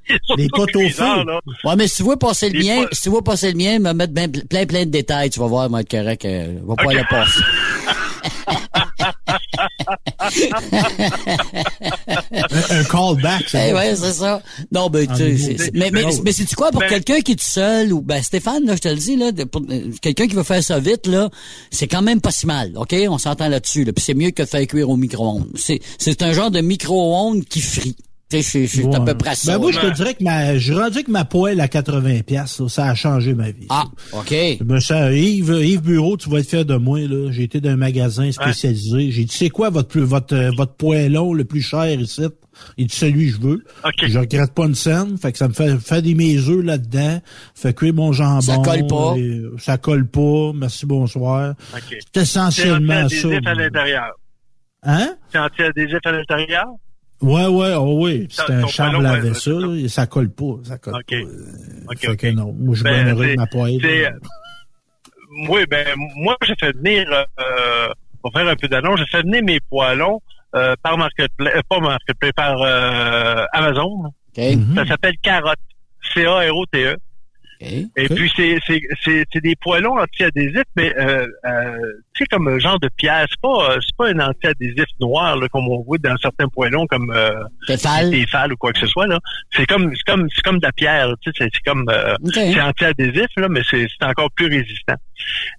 les, 0.08 0.18
les 0.36 0.48
potes 0.48 0.76
au 0.76 0.88
feu. 0.88 1.24
Là. 1.24 1.40
Ouais, 1.64 1.76
mais 1.76 1.88
si 1.88 1.96
tu 1.96 2.02
vois 2.02 2.18
passer 2.18 2.50
le 2.50 2.60
mien, 2.60 2.86
si 2.92 3.02
tu 3.02 3.08
vois 3.08 3.22
passer 3.22 3.52
le 3.52 3.58
mien, 3.58 3.78
me 3.78 3.92
mettre 3.92 4.12
ben, 4.12 4.30
plein 4.30 4.66
plein 4.66 4.84
de 4.84 4.90
détails, 4.90 5.30
tu 5.30 5.40
vas 5.40 5.46
voir, 5.46 5.68
moi 5.70 5.80
être 5.80 5.90
correct, 5.90 6.24
euh, 6.24 6.58
va 6.64 6.74
pas 6.76 6.84
okay. 6.84 6.96
le 6.96 7.04
passer. 7.08 7.40
un, 12.70 12.84
callback, 12.84 13.48
ça. 13.48 13.68
Eh 13.68 13.72
ouais, 13.72 13.96
c'est 13.96 14.12
ça. 14.12 14.42
Non, 14.72 14.88
ben, 14.88 15.06
tu 15.06 15.38
sais, 15.38 15.70
mais, 15.74 15.90
mais, 15.90 16.04
mais 16.24 16.32
c'est-tu 16.32 16.56
quoi, 16.56 16.70
pour 16.70 16.80
ben, 16.80 16.88
quelqu'un 16.88 17.20
qui 17.20 17.32
est 17.32 17.36
tout 17.36 17.44
seul, 17.44 17.92
ou, 17.92 18.00
ben, 18.00 18.22
Stéphane, 18.22 18.64
là, 18.64 18.76
je 18.76 18.80
te 18.80 18.88
le 18.88 18.96
dis, 18.96 19.16
là, 19.16 19.32
pour 19.50 19.62
euh, 19.68 19.90
quelqu'un 20.00 20.26
qui 20.26 20.34
veut 20.34 20.42
faire 20.42 20.62
ça 20.62 20.78
vite, 20.78 21.06
là, 21.06 21.30
c'est 21.70 21.88
quand 21.88 22.02
même 22.02 22.20
pas 22.20 22.30
si 22.30 22.46
mal, 22.46 22.72
OK? 22.76 22.94
On 23.08 23.18
s'entend 23.18 23.48
là-dessus, 23.48 23.84
là, 23.84 23.92
puis 23.92 24.04
c'est 24.04 24.14
mieux 24.14 24.30
que 24.30 24.42
de 24.42 24.48
faire 24.48 24.66
cuire 24.66 24.90
au 24.90 24.96
micro-ondes. 24.96 25.48
C'est, 25.56 25.80
c'est 25.98 26.22
un 26.22 26.32
genre 26.32 26.50
de 26.50 26.60
micro-ondes 26.60 27.44
qui 27.44 27.60
frit. 27.60 27.96
C'est 28.28 28.82
ouais. 28.82 28.96
à 28.96 29.00
peu 29.00 29.14
près 29.14 29.36
ça. 29.36 29.52
Ben 29.52 29.58
moi, 29.60 29.70
je 29.70 29.78
te 29.78 29.86
dirais 29.86 30.14
que 30.14 30.24
ma, 30.24 30.58
je 30.58 30.72
rendu 30.72 31.04
que 31.04 31.10
ma 31.12 31.24
poêle 31.24 31.60
à 31.60 31.68
80 31.68 32.22
pièces, 32.22 32.66
ça 32.66 32.86
a 32.86 32.94
changé 32.96 33.34
ma 33.34 33.52
vie. 33.52 33.66
Ah, 33.68 33.84
OK. 34.12 34.34
Me 34.64 34.80
sens, 34.80 35.12
Yves, 35.12 35.60
Yves 35.62 35.82
Bureau, 35.82 36.16
tu 36.16 36.28
vas 36.28 36.40
être 36.40 36.48
fier 36.48 36.64
de 36.64 36.74
moi, 36.74 36.98
là. 37.00 37.30
J'ai 37.30 37.44
été 37.44 37.60
dans 37.60 37.70
un 37.70 37.76
magasin 37.76 38.30
spécialisé. 38.32 39.12
J'ai 39.12 39.24
dit, 39.24 39.34
c'est 39.34 39.50
quoi 39.50 39.70
votre 39.70 39.88
plus, 39.88 40.00
votre, 40.00 40.34
euh, 40.34 40.50
votre 40.56 40.74
poêlon 40.74 41.34
le 41.34 41.44
plus 41.44 41.62
cher 41.62 42.00
ici? 42.00 42.22
Il 42.76 42.88
dit, 42.88 42.96
celui 42.96 43.26
que 43.26 43.36
je 43.36 43.40
veux. 43.40 43.64
Okay. 43.84 44.08
Je 44.08 44.18
regrette 44.18 44.52
pas 44.52 44.64
une 44.64 44.74
scène. 44.74 45.16
Fait 45.18 45.30
que 45.30 45.38
ça 45.38 45.46
me 45.46 45.52
fait, 45.52 45.78
fait 45.78 46.02
des 46.02 46.14
mes 46.14 46.36
œufs 46.48 46.64
là-dedans. 46.64 47.20
Fait 47.54 47.74
cuire 47.74 47.94
mon 47.94 48.12
jambon. 48.12 48.40
Ça 48.40 48.56
colle 48.56 48.86
pas. 48.88 49.14
ça 49.58 49.78
colle 49.78 50.08
pas. 50.08 50.52
Merci, 50.52 50.84
bonsoir. 50.84 51.54
Okay. 51.76 51.98
C'est 52.12 52.22
essentiellement 52.22 53.08
ça. 53.08 53.28
C'est 53.28 53.46
à 53.46 53.54
l'intérieur. 53.54 54.10
Hein? 54.82 55.16
C'est 55.30 55.38
anti-adhésif 55.38 55.98
à 56.04 56.12
l'intérieur? 56.12 56.66
Ouais, 57.22 57.46
ouais, 57.46 57.74
oh 57.74 57.96
oui. 58.02 58.26
C'est 58.30 58.50
un 58.50 58.66
charme 58.66 59.02
laver 59.02 59.34
ça, 59.34 59.50
et 59.76 59.88
ça 59.88 60.06
colle 60.06 60.30
pas. 60.30 60.58
Ça 60.64 60.78
colle 60.78 60.96
okay. 60.96 61.22
pas. 61.22 61.92
OK, 61.92 62.06
OK. 62.10 62.16
Que 62.16 62.26
non. 62.32 62.52
Moi, 62.52 62.74
je 62.74 62.80
suis 62.80 62.84
ben, 62.84 63.04
bien 63.04 63.14
heureux 63.14 63.26
de 63.26 63.36
ma 63.36 63.46
poêle. 63.46 64.18
Oui, 65.48 65.64
ben, 65.68 65.86
moi, 66.16 66.36
j'ai 66.46 66.54
fait 66.58 66.72
venir, 66.72 67.06
euh, 67.12 67.88
pour 68.22 68.32
faire 68.32 68.48
un 68.48 68.56
peu 68.56 68.68
d'annonce, 68.68 68.98
j'ai 69.00 69.06
fait 69.06 69.22
venir 69.22 69.42
mes 69.42 69.60
poêlons, 69.60 70.20
euh, 70.54 70.74
par 70.82 70.96
Marketplace, 70.96 71.54
euh, 71.56 71.60
pas 71.68 71.80
Marketplace, 71.80 72.32
par, 72.34 72.62
euh, 72.62 73.44
Amazon. 73.52 74.12
Okay. 74.30 74.58
Ça 74.74 74.86
s'appelle 74.86 75.16
Carotte. 75.22 75.58
C-A-R-O-T-E. 76.14 76.96
Okay. 77.66 77.86
Et 77.96 78.08
puis 78.08 78.30
c'est 78.36 78.58
c'est 78.66 78.80
c'est 79.04 79.24
c'est 79.32 79.40
des 79.40 79.56
poêlons 79.56 79.98
anti-adhésifs, 79.98 80.62
mais 80.76 80.94
euh, 80.96 81.26
euh, 81.46 81.76
tu 82.14 82.22
sais 82.22 82.26
comme 82.26 82.48
un 82.48 82.58
genre 82.58 82.78
de 82.78 82.88
pierre. 82.96 83.26
C'est 83.28 83.40
pas 83.40 83.76
c'est 83.80 83.96
pas 83.96 84.08
un 84.08 84.20
anti-adhésif 84.20 84.86
noir 85.00 85.36
là, 85.36 85.48
comme 85.48 85.68
on 85.68 85.82
voit 85.82 85.98
dans 85.98 86.16
certains 86.18 86.48
poêlons 86.48 86.86
comme 86.86 87.10
euh, 87.10 87.42
Tefal 87.66 88.52
ou 88.52 88.56
quoi 88.56 88.72
que 88.72 88.80
ce 88.80 88.86
soit 88.86 89.06
là. 89.06 89.18
C'est 89.52 89.66
comme 89.66 89.92
c'est 89.94 90.12
comme 90.12 90.28
c'est 90.34 90.42
comme 90.42 90.58
de 90.58 90.66
la 90.66 90.72
pierre. 90.72 91.12
Tu 91.22 91.32
sais 91.36 91.48
c'est 91.52 91.62
comme 91.64 91.86
euh, 91.90 92.14
okay. 92.24 92.52
c'est 92.52 92.60
anti-adhésif 92.60 93.28
là, 93.36 93.48
mais 93.48 93.62
c'est 93.68 93.86
c'est 93.98 94.06
encore 94.06 94.30
plus 94.32 94.46
résistant. 94.46 94.96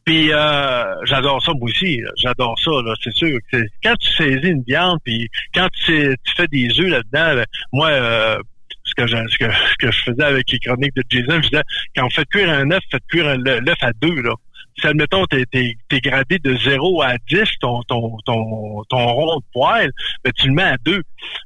Puis 0.06 0.32
euh, 0.32 0.84
j'adore 1.06 1.44
ça 1.44 1.52
moi 1.54 1.70
aussi. 1.70 2.02
J'adore 2.18 2.58
ça 2.60 2.72
là. 2.86 2.94
C'est 3.04 3.14
sûr 3.14 3.38
quand 3.84 3.96
tu 4.00 4.14
saisis 4.14 4.48
une 4.48 4.64
viande 4.64 5.00
puis 5.04 5.28
quand 5.54 5.68
tu, 5.74 6.16
tu 6.24 6.34
fais 6.36 6.48
des 6.48 6.80
œufs 6.80 6.90
là-dedans, 6.90 7.34
là, 7.34 7.46
moi 7.74 7.90
euh, 7.90 8.38
ce 8.88 8.96
que, 8.96 9.08
je, 9.08 9.16
ce, 9.16 9.38
que, 9.38 9.52
ce 9.52 9.76
que 9.80 9.92
je 9.92 10.04
faisais 10.04 10.24
avec 10.24 10.52
les 10.52 10.60
chroniques 10.60 10.96
de 10.96 11.04
Jason, 11.10 11.42
je 11.42 11.50
disais, 11.50 11.64
quand 11.96 12.06
on 12.06 12.10
fait 12.10 12.26
cuire 12.30 12.50
un 12.50 12.72
œuf, 12.72 12.84
faites 12.92 13.06
cuire 13.08 13.38
l'œuf 13.38 13.78
à 13.82 13.92
deux, 14.02 14.22
là. 14.22 14.34
Si, 14.80 14.86
admettons, 14.86 15.26
t'es, 15.26 15.44
t'es, 15.52 15.76
t'es 15.90 16.00
gradé 16.00 16.38
de 16.38 16.56
0 16.56 17.02
à 17.02 17.16
10, 17.30 17.40
ton, 17.60 17.82
ton, 17.88 18.16
ton, 18.26 18.84
ton 18.90 19.08
rond 19.08 19.38
de 19.38 19.44
poêle, 19.52 19.92
ben, 20.24 20.32
tu 20.38 20.50
le 20.50 20.54
mets 20.54 20.64
à 20.64 20.78
deux. 20.86 21.02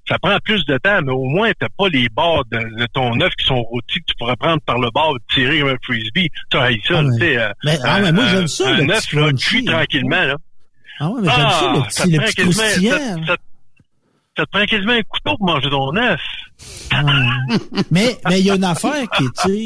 Ça 0.06 0.20
prend 0.20 0.38
plus 0.44 0.66
de 0.66 0.78
temps, 0.78 1.00
mais 1.02 1.14
au 1.14 1.24
moins, 1.24 1.52
t'as 1.58 1.70
pas 1.78 1.88
les 1.88 2.10
bords 2.10 2.44
de, 2.52 2.58
de 2.58 2.86
ton 2.94 3.22
œuf 3.22 3.34
qui 3.36 3.46
sont 3.46 3.62
rôtis 3.62 4.00
que 4.00 4.06
tu 4.08 4.16
pourrais 4.20 4.36
prendre 4.36 4.62
par 4.64 4.80
le 4.80 4.90
bord 4.94 5.16
et 5.16 5.34
tirer 5.34 5.62
comme 5.62 5.70
un 5.70 5.78
frisbee. 5.82 6.30
Tu 6.50 6.58
as 6.58 6.60
ça, 6.60 6.68
ah, 6.68 7.04
tu 7.04 7.20
sais. 7.20 7.38
Euh, 7.38 7.52
mais, 7.64 7.78
ah, 7.86 8.02
mais 8.02 8.12
moi, 8.12 8.26
j'aime 8.28 8.48
ça, 8.48 8.68
un 8.70 8.78
le 8.86 8.94
œuf, 8.94 9.14
là, 9.14 9.32
cuit 9.32 9.64
tranquillement, 9.64 10.24
là. 10.24 10.36
Ah 11.00 11.10
ouais, 11.10 11.22
mais 11.22 11.30
j'aime 11.30 11.46
ah, 11.48 11.88
ça, 11.90 12.06
le 12.06 12.10
petit, 12.10 12.18
le 12.18 12.20
petit 12.20 12.36
croustillant. 12.36 12.98
Ça, 12.98 13.26
ça, 13.28 13.38
ça 14.38 14.46
te 14.46 14.52
prend 14.52 14.66
quasiment 14.66 14.94
un 14.94 15.04
couteau 15.04 15.38
pour 15.38 15.48
manger 15.48 15.70
ton 15.70 15.96
œuf. 15.96 16.22
mais 17.92 18.18
mais 18.28 18.40
il 18.40 18.46
y 18.46 18.52
a 18.52 18.56
une 18.56 18.64
affaire 18.64 19.10
qui 19.10 19.24
est, 19.24 19.42
tu 19.44 19.66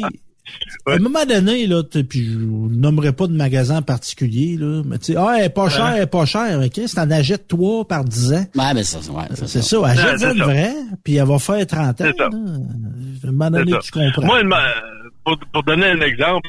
à 0.86 0.92
un 0.92 0.98
moment 0.98 1.24
donné, 1.24 1.66
là, 1.66 1.82
puis 1.82 2.24
je 2.24 2.38
nommerai 2.38 3.12
pas 3.12 3.26
de 3.26 3.32
magasin 3.32 3.82
particulier, 3.82 4.56
là, 4.56 4.82
mais 4.84 4.98
tu 4.98 5.12
sais, 5.12 5.16
ah, 5.16 5.34
elle 5.38 5.46
est 5.46 5.50
pas 5.50 5.68
chère, 5.68 5.88
elle 5.88 6.02
est 6.02 6.06
pas 6.06 6.24
chère, 6.24 6.60
ok, 6.60 6.80
c'est 6.86 6.98
en 6.98 7.10
achète 7.10 7.48
trois 7.48 7.86
par 7.86 8.04
10 8.04 8.32
ans. 8.32 8.46
Ouais, 8.54 8.74
mais 8.74 8.84
ça, 8.84 8.98
ouais, 9.10 9.24
c'est 9.34 9.48
ça. 9.48 9.62
ça. 9.62 9.86
Achète 9.86 10.20
ouais, 10.22 10.32
une 10.32 10.42
vraie, 10.42 10.74
puis 11.04 11.16
elle 11.16 11.26
va 11.26 11.38
faire 11.38 11.66
30 11.66 12.00
ans. 12.00 12.04
Là. 12.04 12.24
À 12.24 13.28
un 13.28 13.32
moment 13.32 13.50
donné, 13.50 13.72
tu 13.82 13.90
comprends. 13.90 14.44
Moi, 14.44 14.60
pour, 15.24 15.38
pour 15.52 15.62
donner 15.64 15.86
un 15.86 16.00
exemple, 16.00 16.48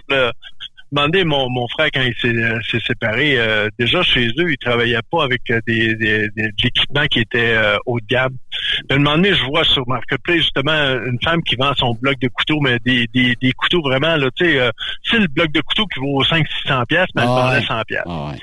demandé 0.91 1.23
mon, 1.23 1.49
mon 1.49 1.67
frère 1.67 1.89
quand 1.93 2.01
il 2.01 2.15
s'est 2.21 2.35
euh, 2.35 2.79
séparé. 2.85 3.37
Euh, 3.37 3.69
déjà 3.77 4.01
chez 4.03 4.27
eux, 4.37 4.51
il 4.51 4.57
travaillait 4.57 4.99
pas 5.11 5.23
avec 5.23 5.41
euh, 5.49 5.59
des, 5.67 5.95
des, 5.95 6.29
des, 6.29 6.51
équipements 6.63 7.05
qui 7.07 7.19
étaient 7.19 7.55
euh, 7.55 7.77
haut 7.85 7.99
de 7.99 8.05
gamme. 8.07 8.35
De 8.89 8.95
demander, 8.95 9.33
je 9.33 9.43
vois 9.45 9.63
sur 9.63 9.87
Marketplace 9.87 10.37
justement 10.37 10.71
une 10.71 11.19
femme 11.23 11.41
qui 11.43 11.55
vend 11.55 11.73
son 11.75 11.93
bloc 11.93 12.19
de 12.19 12.27
couteaux, 12.27 12.59
mais 12.61 12.79
des, 12.85 13.07
des, 13.13 13.35
des 13.41 13.51
couteaux 13.53 13.81
vraiment 13.81 14.15
là, 14.15 14.29
tu 14.35 14.45
sais, 14.45 14.71
c'est 15.03 15.19
le 15.19 15.27
bloc 15.27 15.51
de 15.51 15.61
couteaux 15.61 15.85
qui 15.87 15.99
vaut 15.99 16.23
500-600 16.23 16.85
pièces, 16.85 17.07
mais 17.15 17.23
elle 17.23 17.29
ah 17.29 17.51
vendait 17.51 17.65
100 17.65 17.81
pièces. 17.83 18.05
Ouais. 18.05 18.37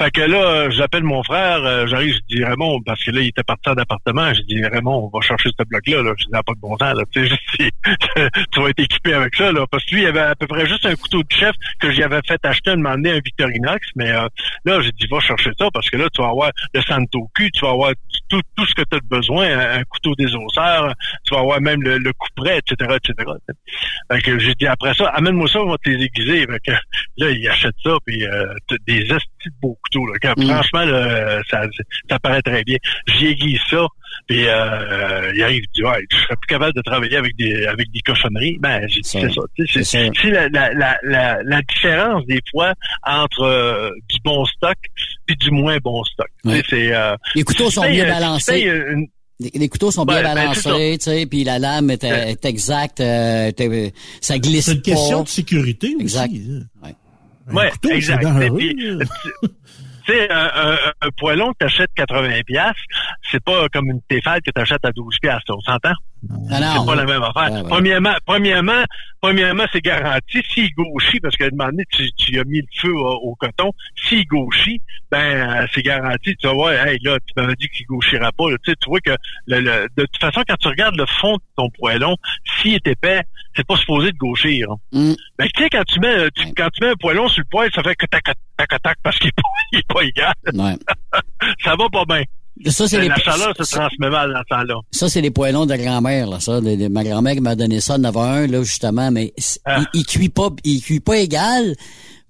Fait 0.00 0.10
que 0.10 0.22
là, 0.22 0.70
j'appelle 0.70 1.04
mon 1.04 1.22
frère, 1.22 1.64
euh, 1.64 1.86
j'arrive, 1.86 2.14
je 2.14 2.36
dis 2.36 2.44
Raymond, 2.44 2.82
parce 2.82 3.02
que 3.04 3.12
là, 3.12 3.20
il 3.20 3.28
était 3.28 3.44
parti 3.44 3.68
en 3.68 3.74
appartement, 3.74 4.34
je 4.34 4.42
dis 4.42 4.64
Raymond, 4.64 5.10
on 5.12 5.16
va 5.16 5.24
chercher 5.24 5.50
ce 5.56 5.64
bloc-là, 5.64 6.02
là. 6.02 6.12
Je 6.18 6.24
dis, 6.24 6.30
pas 6.30 6.52
de 6.52 6.60
bon 6.60 6.76
temps, 6.76 6.92
là. 6.92 7.02
Tu 7.12 7.28
tu 8.52 8.60
vas 8.60 8.68
être 8.70 8.80
équipé 8.80 9.14
avec 9.14 9.36
ça, 9.36 9.52
là. 9.52 9.66
Parce 9.70 9.84
que 9.84 9.94
lui, 9.94 10.02
il 10.02 10.06
avait 10.06 10.20
à 10.20 10.34
peu 10.34 10.46
près 10.46 10.66
juste 10.66 10.84
un 10.86 10.94
couteau 10.96 11.22
de 11.22 11.30
chef 11.30 11.54
que 11.78 11.92
j'y 11.92 12.02
avais 12.02 12.20
fait 12.26 12.44
acheter 12.44 12.74
donné, 12.74 13.10
un 13.12 13.20
Victorinox, 13.24 13.86
mais 13.96 14.10
euh, 14.10 14.26
là, 14.64 14.80
j'ai 14.80 14.90
dit, 14.92 15.06
va 15.10 15.20
chercher 15.20 15.50
ça, 15.58 15.68
parce 15.72 15.88
que 15.88 15.96
là, 15.96 16.08
tu 16.12 16.22
vas 16.22 16.28
avoir 16.28 16.50
le 16.72 16.82
Santoku, 16.82 17.50
tu 17.52 17.60
vas 17.60 17.70
avoir 17.70 17.92
tout, 18.28 18.40
tout 18.56 18.66
ce 18.66 18.74
que 18.74 18.82
tu 18.82 18.96
as 18.96 19.00
besoin, 19.00 19.46
un, 19.58 19.82
couteau 19.84 20.14
des 20.16 20.34
osseurs, 20.34 20.92
tu 21.24 21.34
vas 21.34 21.40
avoir 21.40 21.60
même 21.60 21.82
le, 21.82 21.98
le 21.98 22.12
coup 22.12 22.28
près, 22.36 22.58
etc., 22.58 22.96
etc. 22.96 23.30
Fait 24.12 24.20
que 24.20 24.38
j'ai 24.38 24.54
dit, 24.54 24.66
après 24.66 24.94
ça, 24.94 25.06
amène-moi 25.08 25.48
ça, 25.48 25.60
on 25.60 25.70
va 25.70 25.78
te 25.78 25.88
les 25.90 26.04
aiguiser. 26.04 26.46
Fait 26.46 26.60
que 26.60 26.72
là, 27.16 27.30
il 27.30 27.48
achète 27.48 27.74
ça, 27.82 27.96
puis 28.06 28.24
euh, 28.26 28.54
t'as 28.68 28.76
des 28.86 29.00
estis 29.00 29.48
de 29.48 29.54
beaux 29.60 29.78
couteaux. 29.82 30.06
Là. 30.06 30.14
Quand, 30.20 30.34
Mm. 30.36 30.48
Franchement, 30.48 30.84
là, 30.84 31.40
ça, 31.50 31.62
ça 32.08 32.18
paraît 32.18 32.42
très 32.42 32.64
bien. 32.64 32.76
J'y 33.06 33.28
aiguise 33.28 33.60
ça, 33.70 33.86
puis 34.26 34.46
euh, 34.46 35.32
il 35.34 35.42
arrive, 35.42 35.62
il 35.64 35.68
dit, 35.74 35.84
ouais, 35.84 36.04
je 36.10 36.16
serais 36.16 36.36
plus 36.36 36.46
capable 36.48 36.74
de 36.74 36.82
travailler 36.82 37.16
avec 37.16 37.36
des 37.36 37.66
avec 37.66 37.90
des 37.92 38.00
cochonneries. 38.00 38.58
Ben, 38.60 38.86
j'ai 38.88 39.00
dit, 39.00 39.08
Ça, 39.08 39.20
c'est 39.20 39.32
ça. 39.32 39.40
Tu 39.56 39.66
sais, 39.66 39.84
c'est 39.84 39.84
C'est 39.84 40.10
c'est 40.22 40.30
la, 40.30 40.48
la, 40.48 40.72
la, 40.74 40.98
la, 41.02 41.42
la 41.42 41.62
différence, 41.62 42.24
des 42.26 42.40
fois, 42.50 42.74
entre 43.06 43.42
euh, 43.42 43.90
du 44.08 44.16
bon 44.24 44.44
stock 44.46 44.76
puis 45.26 45.36
du 45.36 45.50
moins 45.50 45.78
bon 45.82 46.02
stock. 46.04 46.28
Tu 46.44 46.50
sais, 46.50 46.56
Ouais. 46.56 46.62
C'est, 46.68 46.94
euh, 46.94 47.16
Les 47.34 47.42
couteaux 47.42 47.70
sont 47.70 47.82
bien 47.88 48.04
tu 48.04 48.10
balancés. 48.10 48.60
une- 48.62 49.06
Les, 49.40 49.50
les 49.54 49.68
couteaux 49.68 49.90
sont 49.90 50.04
bien 50.04 50.22
ben, 50.22 50.34
balancés, 50.34 50.96
tu 50.98 51.04
sais, 51.10 51.26
puis 51.26 51.42
la 51.42 51.58
lame 51.58 51.90
est, 51.90 52.04
Ouais. 52.04 52.30
est 52.30 52.44
exacte, 52.44 53.00
euh, 53.00 53.50
ça 54.20 54.38
glisse 54.38 54.66
C'est 54.66 54.74
une 54.74 54.82
question 54.82 55.18
pas. 55.18 55.24
de 55.24 55.28
sécurité 55.28 55.94
Exact. 55.98 56.30
aussi. 56.30 56.46
hein. 56.50 56.62
Ouais. 56.86 56.94
Un 57.50 57.54
Ouais, 57.54 57.70
couteau, 57.72 57.90
exact. 57.90 58.24
puis. 58.56 58.98
Tu 60.04 60.12
sais, 60.12 60.30
un, 60.30 60.50
un, 60.54 60.76
un 61.00 61.08
poêlon 61.16 61.52
que 61.52 61.58
t'achètes 61.58 61.90
80 61.94 62.42
pièces, 62.46 62.72
c'est 63.30 63.42
pas 63.42 63.68
comme 63.70 63.90
une 63.90 64.00
Tefal 64.08 64.42
que 64.42 64.50
t'achètes 64.50 64.84
à 64.84 64.92
12 64.92 65.18
pièces, 65.20 65.42
on 65.48 65.60
s'entend? 65.60 65.94
Ah 66.50 66.74
c'est 66.78 66.86
pas 66.86 66.94
la 66.94 67.04
même 67.04 67.22
affaire. 67.22 67.52
Ouais. 67.52 67.68
Premièrement, 67.68 68.14
premièrement, 68.26 68.84
premièrement, 69.20 69.64
c'est 69.72 69.80
garanti. 69.82 70.42
S'il 70.52 70.70
gauchit, 70.74 71.20
parce 71.20 71.36
qu'à 71.36 71.46
un 71.46 71.50
moment 71.50 71.70
donné, 71.70 71.84
tu, 71.90 72.10
tu 72.12 72.38
as 72.38 72.44
mis 72.44 72.58
le 72.60 72.66
feu 72.80 72.92
au, 72.94 73.06
au 73.30 73.34
coton, 73.34 73.72
s'il 73.96 74.24
gauchit, 74.26 74.80
ben 75.10 75.18
euh, 75.62 75.66
c'est 75.74 75.82
garanti. 75.82 76.34
Tu 76.36 76.46
vas 76.46 76.52
voir, 76.54 76.72
hey, 76.72 76.98
là, 77.02 77.18
tu 77.26 77.32
m'avais 77.40 77.54
dit 77.56 77.68
qu'il 77.68 77.86
gauchira 77.86 78.30
pas. 78.32 78.50
là. 78.50 78.56
Tu 78.64 78.70
sais, 78.70 78.76
tu 78.80 78.88
vois 78.88 79.00
que 79.00 79.12
le, 79.46 79.60
le- 79.60 79.88
de 79.96 80.02
toute 80.04 80.20
façon, 80.20 80.42
quand 80.46 80.56
tu 80.56 80.68
regardes 80.68 80.96
le 80.96 81.06
fond 81.06 81.34
de 81.34 81.42
ton 81.56 81.68
poêlon, 81.70 82.16
s'il 82.60 82.74
est 82.74 82.86
épais, 82.86 83.22
c'est 83.56 83.66
pas 83.66 83.76
supposé 83.76 84.10
de 84.12 84.16
gauchir. 84.18 84.66
hein. 84.70 84.76
Mm. 84.92 85.12
Ben, 85.38 85.48
tu 85.54 85.62
sais, 85.62 85.70
quand 85.70 85.84
tu 85.84 86.00
mets 86.00 86.30
tu- 86.34 86.52
quand 86.56 86.68
tu 86.70 86.82
mets 86.84 86.90
un 86.90 86.96
poêlon 86.96 87.28
sur 87.28 87.40
le 87.42 87.48
poêle, 87.50 87.70
ça 87.74 87.82
fait 87.82 87.94
que 87.94 88.06
tac 88.06 88.24
tac 88.24 88.36
tac 88.68 88.82
tac 88.82 88.96
parce 89.02 89.18
qu'il 89.18 89.28
est 89.28 89.36
pas, 89.36 89.42
il 89.72 89.78
est 89.78 89.92
pas 89.92 90.02
égal. 90.02 90.32
Ouais. 90.52 90.76
Ça 91.62 91.76
va 91.76 91.88
pas 91.88 92.04
bien. 92.04 92.22
Ça, 92.66 92.86
c'est 92.88 93.00
les, 93.00 93.08
La 93.08 93.16
chaleur 93.16 93.52
se 93.56 93.64
ça, 93.64 93.76
transmet 93.78 94.10
mal 94.10 94.32
dans 94.32 94.38
ce 94.38 94.44
temps-là. 94.54 94.74
ça, 94.92 95.08
c'est 95.08 95.20
les 95.20 95.30
poêlons 95.30 95.66
de 95.66 95.74
grand-mère, 95.76 96.28
là, 96.28 96.38
ça. 96.40 96.60
de- 96.60 96.76
de- 96.76 96.88
ma 96.88 97.02
grand-mère 97.02 97.34
qui 97.34 97.40
m'a 97.40 97.56
donné 97.56 97.80
ça 97.80 97.94
en 97.96 98.04
avait 98.04 98.18
un, 98.20 98.46
là, 98.46 98.62
justement, 98.62 99.10
mais 99.10 99.32
Ah. 99.64 99.80
il, 99.94 100.00
il 100.00 100.06
cuit 100.06 100.28
pas, 100.28 100.50
il 100.62 100.80
cuit 100.80 101.00
pas 101.00 101.18
égal, 101.18 101.74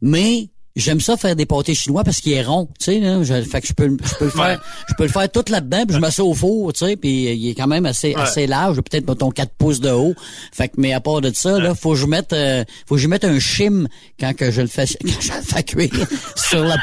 mais 0.01 0.49
j'aime 0.77 1.01
ça 1.01 1.17
faire 1.17 1.37
des 1.37 1.47
pâtés 1.47 1.75
chinois 1.75 2.03
parce 2.05 2.21
qu'il 2.21 2.33
est 2.33 2.43
rond, 2.43 2.69
tu 2.79 2.85
sais, 2.87 2.99
là. 3.01 3.23
Je, 3.23 3.43
fait 3.43 3.61
que 3.61 3.67
je 3.69 3.73
peux, 3.73 3.87
le- 3.87 3.97
je 4.05 4.15
peux 4.17 4.25
le 4.25 4.31
faire, 4.31 4.61
je 4.89 4.95
peux 4.95 5.03
le 5.05 5.09
faire 5.09 5.31
tout 5.31 5.45
là-dedans, 5.49 5.85
puis 5.87 5.95
je 5.97 6.01
mets 6.01 6.11
ça 6.11 6.25
au 6.25 6.35
four, 6.35 6.73
tu 6.73 6.85
sais, 6.87 6.97
puis 6.97 7.33
il 7.33 7.49
est 7.51 7.55
quand 7.55 7.67
même 7.67 7.87
assez, 7.87 8.15
Ouais. 8.15 8.21
assez 8.21 8.47
large, 8.47 8.77
peut-être, 8.81 9.09
mettons, 9.09 9.31
4 9.31 9.53
pouces 9.57 9.81
de 9.81 9.91
haut. 9.91 10.15
Fait 10.53 10.69
que, 10.69 10.75
mais 10.79 10.93
à 10.93 11.01
part 11.01 11.21
de 11.21 11.33
ça, 11.35 11.59
là, 11.61 11.75
faut 11.75 11.91
que 11.93 11.99
je 11.99 12.07
mette, 12.07 12.33
euh, 12.33 12.65
faut 12.87 12.97
que 12.97 13.01
je 13.01 13.09
mette 13.09 13.25
un 13.25 13.39
chim 13.39 13.87
quand 14.19 14.35
que 14.37 14.51
je 14.51 14.61
le 14.63 14.67
fais, 14.69 14.87
quand 15.05 15.21
je 15.21 15.33
le 15.33 15.43
fais 15.43 15.63
cuire 15.63 16.07
sur 16.37 16.65
la, 16.65 16.77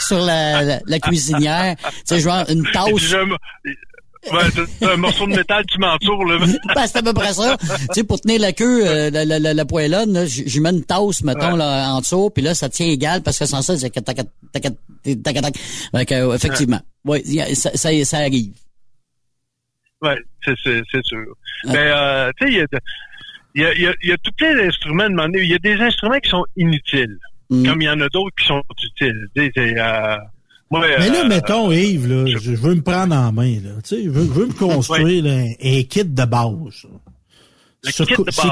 sur 0.00 0.18
la, 0.20 0.62
la, 0.62 0.80
la 0.86 0.98
cuisinière. 1.00 1.76
Tu 1.76 1.90
sais, 2.06 2.20
genre 2.20 2.44
une 2.48 2.64
tasse. 2.72 2.86
Un, 4.32 4.86
ouais, 4.86 4.96
morceau 4.96 5.26
de 5.26 5.36
métal 5.36 5.64
qui 5.66 5.78
m'entoure, 5.78 6.24
là. 6.24 6.38
Ben, 6.74 6.86
c'est 6.86 6.98
à 6.98 7.02
peu 7.02 7.12
près 7.12 7.32
ça. 7.32 7.56
tu 7.58 7.66
sais, 7.92 8.04
pour 8.04 8.20
tenir 8.20 8.40
la 8.40 8.52
queue, 8.52 8.86
euh, 8.86 9.10
la, 9.10 9.24
la, 9.24 9.38
la, 9.38 9.54
la 9.54 9.64
poêlonne, 9.64 10.12
là, 10.12 10.26
j- 10.26 10.44
j'y 10.46 10.60
mets 10.60 10.70
une 10.70 10.84
tasse, 10.84 11.22
mettons, 11.22 11.52
Ouais. 11.52 11.58
là, 11.58 11.92
en 11.94 12.00
dessous, 12.00 12.30
puis 12.30 12.42
là, 12.42 12.54
ça 12.54 12.68
tient 12.68 12.86
égal, 12.86 13.22
parce 13.22 13.38
que 13.38 13.46
sans 13.46 13.62
ça, 13.62 13.76
c'est 13.76 13.90
tac, 13.90 14.04
tac, 14.04 14.16
tac, 14.16 14.26
tac, 14.52 14.72
tac, 15.22 15.34
tac. 15.42 15.54
Fait 15.94 16.06
que, 16.06 16.14
euh, 16.14 16.34
effectivement. 16.34 16.80
Oui, 17.04 17.22
ça, 17.54 17.70
ça, 17.74 17.90
ça 18.04 18.18
arrive. 18.18 18.52
Ouais, 20.02 20.18
c'est, 20.44 20.54
c'est, 20.62 20.82
c'est 20.90 21.04
sûr. 21.04 21.24
Mais, 21.66 21.76
euh, 21.78 22.30
tu 22.38 22.46
sais, 22.46 22.52
il 22.52 23.60
y 23.60 23.64
a, 23.64 23.74
y 23.74 23.74
a, 23.74 23.78
y 23.78 23.86
a, 23.86 23.94
y 24.02 24.12
a 24.12 24.16
tout 24.18 24.32
plein 24.36 24.54
d'instruments 24.54 25.06
Il 25.34 25.48
y 25.50 25.54
a 25.54 25.58
des 25.58 25.74
instruments 25.80 26.18
qui 26.18 26.30
sont 26.30 26.44
inutiles. 26.56 27.18
Mm. 27.50 27.66
Comme 27.66 27.82
il 27.82 27.84
y 27.84 27.90
en 27.90 28.00
a 28.00 28.08
d'autres 28.08 28.34
qui 28.38 28.46
sont 28.46 28.62
utiles. 28.84 29.28
Tu 29.36 29.52
moi, 30.70 30.80
Mais 30.98 31.08
là, 31.10 31.24
euh, 31.24 31.28
mettons, 31.28 31.70
Yves, 31.70 32.08
là, 32.08 32.24
je, 32.26 32.38
je 32.38 32.50
veux 32.56 32.74
me 32.74 32.82
prendre 32.82 33.14
en 33.14 33.32
main. 33.32 33.60
Là. 33.62 33.70
Tu 33.82 33.96
sais, 33.96 34.04
je, 34.04 34.10
veux, 34.10 34.24
je 34.24 34.30
veux 34.30 34.46
me 34.46 34.52
construire 34.52 35.22
là, 35.24 35.32
un, 35.32 35.52
un 35.78 35.82
kit 35.82 36.04
de 36.04 36.24
base. 36.24 36.86
C'est 37.86 38.06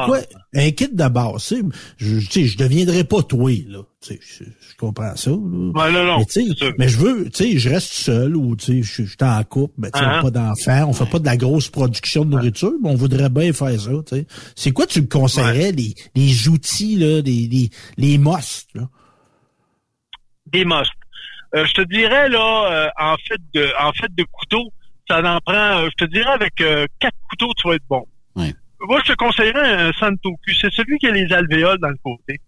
quoi 0.04 0.18
un 0.54 0.70
kit 0.72 0.88
de 0.92 1.08
base? 1.08 1.46
tu 1.48 1.56
sais, 1.56 1.62
Je, 1.96 2.18
tu 2.18 2.26
sais, 2.26 2.44
je 2.46 2.58
deviendrai 2.58 3.02
pas 3.04 3.22
toi, 3.22 3.50
là. 3.66 3.78
Tu 4.02 4.08
sais, 4.14 4.20
je, 4.20 4.44
je 4.44 4.76
comprends 4.76 5.16
ça. 5.16 5.30
Là. 5.30 5.36
Ouais, 5.36 5.90
non, 5.92 6.04
non, 6.04 6.18
mais, 6.36 6.72
mais 6.78 6.88
je 6.88 6.98
veux, 6.98 7.30
tu 7.30 7.44
sais, 7.52 7.58
je 7.58 7.70
reste 7.70 7.92
seul 7.94 8.36
ou 8.36 8.54
tu 8.56 8.66
sais, 8.66 8.82
je, 8.82 9.04
je 9.04 9.08
suis 9.08 9.16
en 9.22 9.42
couple, 9.44 9.72
mais 9.78 9.90
tu 9.90 9.98
sais, 9.98 10.04
Ah. 10.06 10.20
pas 10.20 10.30
d'enfants, 10.30 10.84
on 10.88 10.92
fait 10.92 11.06
pas 11.06 11.18
de 11.18 11.24
la 11.24 11.38
grosse 11.38 11.70
production 11.70 12.26
de 12.26 12.30
nourriture, 12.30 12.74
mais 12.82 12.90
on 12.90 12.94
voudrait 12.94 13.30
bien 13.30 13.54
faire 13.54 13.80
ça. 13.80 13.90
Tu 14.06 14.16
sais. 14.16 14.26
C'est 14.54 14.72
quoi 14.72 14.86
tu 14.86 15.00
me 15.00 15.06
conseillerais, 15.06 15.72
les, 15.72 15.94
les 16.14 16.48
outils, 16.48 16.96
là, 16.96 17.22
les, 17.22 17.48
les, 17.48 17.70
les 17.96 18.18
musts, 18.18 18.68
là? 18.74 18.86
des 20.52 20.66
musts. 20.66 20.90
Euh, 21.54 21.66
je 21.66 21.72
te 21.74 21.82
dirais 21.82 22.28
là, 22.28 22.70
euh, 22.70 22.88
en 22.98 23.16
fait 23.16 23.40
de, 23.54 23.68
en 23.78 23.92
fait 23.92 24.14
de 24.14 24.24
couteau, 24.24 24.72
ça 25.08 25.18
en 25.20 25.38
prend. 25.40 25.54
euh, 25.54 25.88
je 25.90 26.04
te 26.04 26.10
dirais 26.10 26.32
avec 26.32 26.60
euh, 26.60 26.86
quatre 26.98 27.16
couteaux, 27.28 27.52
tu 27.56 27.68
vas 27.68 27.74
être 27.74 27.84
bon. 27.88 28.06
Ouais. 28.36 28.54
Moi, 28.80 29.00
je 29.04 29.12
te 29.12 29.16
conseillerais 29.16 29.88
un 29.88 29.92
Santoku. 29.92 30.36
C'est 30.60 30.72
celui 30.72 30.98
qui 30.98 31.06
a 31.06 31.10
les 31.12 31.32
alvéoles 31.32 31.78
dans 31.78 31.90
le 31.90 31.98
côté. 32.02 32.40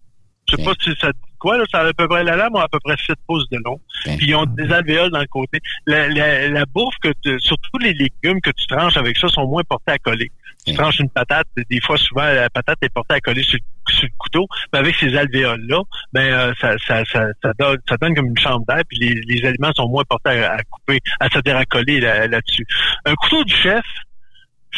Je 0.49 0.55
sais 0.55 0.63
pas 0.63 0.73
si 0.81 0.91
ça 0.99 1.11
te 1.13 1.17
quoi, 1.45 1.57
là, 1.57 1.63
ça 1.71 1.79
a 1.81 1.87
à 1.87 1.93
peu 1.93 2.07
près 2.07 2.23
la 2.23 2.35
lame 2.35 2.55
a 2.55 2.63
à 2.63 2.67
peu 2.67 2.79
près 2.83 2.95
7 3.05 3.15
pouces 3.27 3.47
de 3.49 3.57
long. 3.63 3.73
Ok. 4.07 4.17
Puis 4.17 4.27
ils 4.27 4.35
ont 4.35 4.45
des 4.45 4.71
alvéoles 4.71 5.11
dans 5.11 5.19
le 5.19 5.27
côté. 5.27 5.59
La, 5.85 6.07
la, 6.07 6.47
la 6.49 6.65
bouffe 6.65 6.95
que 7.01 7.09
tu, 7.23 7.39
surtout 7.39 7.77
les 7.79 7.93
légumes 7.93 8.41
que 8.41 8.49
tu 8.51 8.65
tranches 8.67 8.97
avec 8.97 9.17
ça 9.17 9.27
sont 9.27 9.47
moins 9.47 9.63
portés 9.63 9.91
à 9.93 9.97
coller. 9.99 10.31
Tu 10.65 10.73
tranches 10.73 10.97
une 10.99 11.09
patate, 11.11 11.45
des 11.69 11.79
fois 11.81 11.95
souvent 11.97 12.23
la 12.23 12.49
patate 12.49 12.79
est 12.81 12.89
portée 12.89 13.13
à 13.13 13.19
coller 13.19 13.43
sur, 13.43 13.59
le- 13.59 13.93
sur 13.93 14.05
le 14.05 14.13
couteau, 14.17 14.47
mais 14.73 14.79
avec 14.79 14.95
ces 14.95 15.15
alvéoles-là, 15.15 15.79
ben 16.11 16.21
euh, 16.33 16.53
ça, 16.59 16.75
ça, 16.87 17.05
ça, 17.05 17.27
ça, 17.43 17.51
donne, 17.59 17.77
ça 17.87 17.97
donne 17.97 18.15
comme 18.15 18.29
une 18.29 18.39
chambre 18.39 18.65
d'air, 18.67 18.81
puis 18.89 18.97
les, 18.97 19.13
les 19.27 19.45
aliments 19.47 19.71
sont 19.75 19.87
moins 19.87 20.03
portés 20.09 20.43
à, 20.43 20.53
à 20.53 20.63
couper, 20.63 20.99
à 21.19 21.29
se 21.29 21.37
à 21.51 21.65
coller 21.65 21.99
là- 21.99 22.25
là-dessus. 22.27 22.65
Un 23.05 23.13
couteau 23.13 23.43
du 23.43 23.53
chef, 23.53 23.83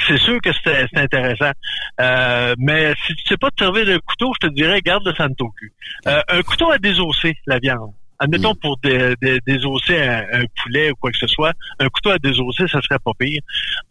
c'est 0.07 0.17
sûr 0.17 0.39
que 0.41 0.49
c'est 0.63 0.87
intéressant. 0.95 1.51
Euh, 1.99 2.53
mais 2.57 2.93
si 3.05 3.15
tu 3.15 3.23
sais 3.27 3.37
pas 3.37 3.49
te 3.51 3.63
servir 3.63 3.85
de 3.85 3.97
couteau, 3.97 4.33
je 4.41 4.47
te 4.47 4.53
dirais 4.53 4.81
garde 4.81 5.05
le 5.05 5.13
Santoku. 5.15 5.71
Euh, 6.07 6.21
un 6.27 6.41
couteau 6.41 6.71
à 6.71 6.77
désosser 6.77 7.35
la 7.45 7.59
viande. 7.59 7.93
Admettons 8.19 8.55
pour 8.55 8.77
dé- 8.83 9.13
dé- 9.21 9.39
désosser 9.45 10.01
un, 10.01 10.25
un 10.41 10.43
poulet 10.63 10.89
ou 10.91 10.95
quoi 10.95 11.11
que 11.11 11.17
ce 11.19 11.27
soit, 11.27 11.53
un 11.79 11.87
couteau 11.87 12.09
à 12.09 12.17
désosser, 12.17 12.67
ça 12.67 12.81
serait 12.81 12.97
pas 13.03 13.11
pire. 13.19 13.41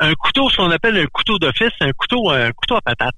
Un 0.00 0.12
couteau, 0.14 0.50
ce 0.50 0.56
qu'on 0.56 0.70
appelle 0.70 0.96
un 0.98 1.06
couteau 1.06 1.38
d'office, 1.38 1.70
c'est 1.78 1.86
un 1.86 1.92
couteau, 1.92 2.30
un 2.30 2.50
couteau 2.52 2.74
à 2.76 2.80
patate. 2.80 3.14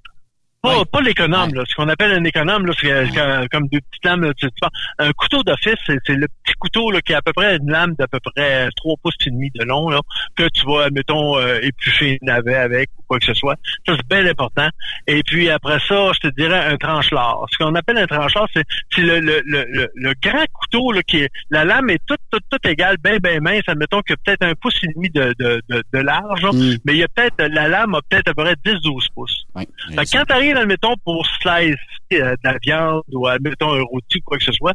Pas, 0.61 0.85
pas 0.87 1.01
l'économe, 1.01 1.55
là. 1.55 1.63
Ce 1.69 1.75
qu'on 1.77 1.89
appelle 1.89 2.13
un 2.13 2.25
économe, 2.25 2.67
là, 2.67 2.73
c'est 2.81 3.49
comme- 3.51 3.69
deux 3.69 3.81
petites 3.81 4.05
lames. 4.05 4.23
Là, 4.25 4.35
tu 4.35 4.47
sais, 4.47 4.53
tu 4.61 4.69
un 4.99 5.13
couteau 5.13 5.43
d'office, 5.45 5.77
c'est 5.87 5.99
c'est 6.05 6.15
le 6.15 6.27
petit 6.45 6.55
couteau 6.59 6.91
là, 6.91 7.01
qui 7.01 7.15
a 7.15 7.19
à 7.19 7.23
peu 7.23 7.33
près 7.33 7.57
une 7.57 7.71
lame 7.71 7.95
d'à 7.99 8.09
peu 8.09 8.19
près 8.21 8.69
trois 8.77 8.97
pouces 9.03 9.15
et 9.27 9.31
demi 9.31 9.51
de 9.55 9.65
long, 9.65 9.89
là, 9.89 10.01
que 10.37 10.49
tu 10.49 10.67
vas, 10.67 10.85
admettons, 10.87 11.39
euh, 11.39 11.61
éplucher 11.63 12.19
une 12.21 12.27
navet 12.29 12.57
avec 12.57 12.91
ou 12.99 13.03
quoi 13.07 13.19
que 13.21 13.27
ce 13.27 13.35
soit. 13.35 13.55
Ça, 13.87 13.95
c'est 13.97 14.09
bien 14.09 14.27
important. 14.29 14.69
Et 15.07 15.23
puis 15.23 15.49
après 15.49 15.79
ça, 15.87 16.11
je 16.15 16.29
te 16.29 16.35
dirais 16.35 16.59
un 16.67 16.77
tranche-lard. 16.77 17.47
Ce 17.53 17.59
qu'on 17.59 17.75
appelle 17.77 17.99
un 17.99 18.07
tranche-lard, 18.07 18.49
c'est 18.53 18.65
c'est 18.95 19.03
le, 19.03 19.21
le, 19.21 19.41
le, 19.47 19.65
le, 19.69 19.89
le 19.95 20.13
grand 20.21 20.45
couteau 20.53 20.91
là, 20.93 21.03
qui 21.03 21.19
est. 21.19 21.31
La 21.51 21.65
lame 21.65 21.91
est 21.91 22.01
toute, 22.07 22.19
toute, 22.33 22.43
toute 22.51 22.67
égale, 22.67 22.97
bien, 23.03 23.19
bien 23.19 23.39
mince. 23.41 23.63
Admettons 23.69 24.03
qu'il 24.03 24.15
y 24.17 24.19
a 24.19 24.23
peut-être 24.25 24.43
un 24.51 24.55
pouce 24.55 24.79
et 24.83 24.89
demi 24.95 25.09
de, 25.11 25.35
de, 25.39 25.63
de, 25.69 25.85
de 25.93 25.99
large, 26.01 26.43
là. 26.43 26.51
Mm. 26.53 26.77
mais 26.85 26.95
il 26.95 26.99
y 26.99 27.05
a 27.05 27.09
peut-être 27.09 27.35
la 27.53 27.69
lame 27.69 27.95
a 27.95 28.01
peut-être 28.09 28.29
à 28.29 28.35
peu 28.35 28.43
près 28.43 28.55
10-12 28.65 29.07
pouces. 29.15 29.45
Fait 29.95 30.05
que 30.05 30.11
quand 30.13 30.25
admettons, 30.57 30.95
pour 31.05 31.27
slice 31.27 31.77
euh, 32.13 32.33
de 32.33 32.39
la 32.45 32.57
viande 32.63 33.03
ou, 33.13 33.27
admettons, 33.27 33.75
un 33.75 33.83
rôti 33.83 34.19
ou 34.19 34.23
quoi 34.25 34.39
que 34.39 34.45
ce 34.45 34.53
soit, 34.53 34.75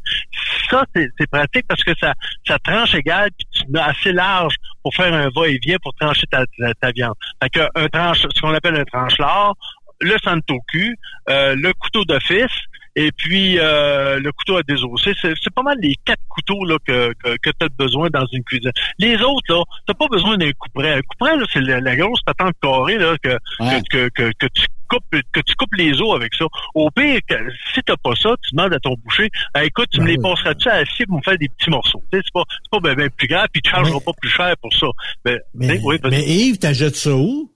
ça, 0.70 0.86
c'est 0.94 1.30
pratique 1.30 1.66
parce 1.68 1.84
que 1.84 1.94
ça, 2.00 2.14
ça 2.48 2.58
tranche 2.60 2.96
égal 2.96 3.30
puis 3.38 3.48
tu 3.52 3.72
mets 3.72 3.80
assez 3.80 4.12
large 4.12 4.56
pour 4.82 4.94
faire 4.94 5.14
un 5.14 5.30
va-et-vient 5.36 5.78
pour 5.82 5.94
trancher 5.96 6.28
ta, 6.28 6.46
ta, 6.58 6.74
ta 6.76 6.92
viande. 6.92 7.16
Fait 7.42 7.50
que 7.50 7.62
un 7.76 7.88
tranche, 7.88 8.22
ce 8.22 8.42
qu'on 8.42 8.54
appelle 8.54 8.76
un 8.76 8.86
tranche-lard, 8.86 9.56
le 10.02 10.16
santoku, 10.24 10.96
euh, 11.30 11.56
le 11.56 11.74
couteau 11.74 12.04
d'office, 12.06 12.52
et 12.96 13.12
puis 13.12 13.58
euh, 13.60 14.20
le 14.20 14.32
couteau 14.32 14.58
à 14.58 14.64
désosser, 14.64 15.14
c'est 15.22 15.34
c'est 15.41 15.54
pas 15.54 15.64
mal 15.64 15.78
les 15.82 15.96
quatre 16.06 16.22
couteaux 16.30 16.64
là, 16.66 16.78
que, 16.86 17.14
que, 17.24 17.36
que 17.38 17.50
tu 17.50 17.66
as 17.66 17.70
besoin 17.70 18.10
dans 18.10 18.26
une 18.32 18.44
cuisine. 18.44 18.72
Les 19.00 19.16
autres, 19.22 19.54
là, 19.54 19.64
t'as 19.88 19.94
pas 19.94 20.08
besoin 20.08 20.38
d'un 20.38 20.52
couperet. 20.54 20.94
Un 20.94 21.02
couperet, 21.02 21.38
là, 21.38 21.44
c'est 21.52 21.62
la, 21.62 21.80
la 21.80 21.96
grosse 21.96 22.22
patente 22.22 22.54
carrée 22.62 22.98
là, 22.98 23.16
que, 23.22 23.38
Ouais. 23.60 23.82
que, 23.89 24.10
que, 24.10 24.32
que, 24.38 24.46
tu 24.54 24.66
coupes 24.89 25.04
que 25.32 25.39
tu 25.41 25.56
coupes 25.56 25.74
les 25.76 26.00
os 26.02 26.16
avec 26.16 26.36
ça. 26.36 26.46
Au 26.76 26.89
pire, 26.91 27.20
que, 27.28 27.36
si 27.74 27.82
t'as 27.84 27.98
pas 27.98 28.16
ça, 28.16 28.36
tu 28.44 28.56
demandes 28.56 28.74
à 28.74 28.80
ton 28.80 28.96
boucher, 29.04 29.30
Ah, 29.54 29.64
écoute, 29.66 29.88
tu 29.91 30.00
me 30.02 30.06
Ben 30.06 30.12
les 30.12 30.18
passeras-tu 30.22 30.70
à 30.70 30.80
la 30.80 30.86
scie 30.86 31.06
pour 31.06 31.18
me 31.18 31.22
faire 31.24 31.38
des 31.38 31.50
petits 31.50 31.70
morceaux? 31.70 32.04
C'est 32.14 32.22
pas, 32.34 32.44
c'est 32.50 32.70
pas 32.72 32.80
ben, 32.80 32.96
ben 32.96 33.10
plus 33.10 33.28
grave, 33.28 33.48
puis 33.52 33.62
tu 33.62 33.72
chargeras 33.72 33.96
Mais- 33.98 34.06
pas 34.06 34.12
plus 34.22 34.30
cher 34.30 34.54
pour 34.62 34.74
ça. 34.74 34.88
Ben, 35.26 35.39
Mais, 35.56 35.68
sais, 35.78 35.82
oui, 35.84 35.96
mais 36.10 36.24
Yves, 36.26 36.58
t'achètes 36.60 36.96
ça 36.96 37.16
où? 37.16 37.50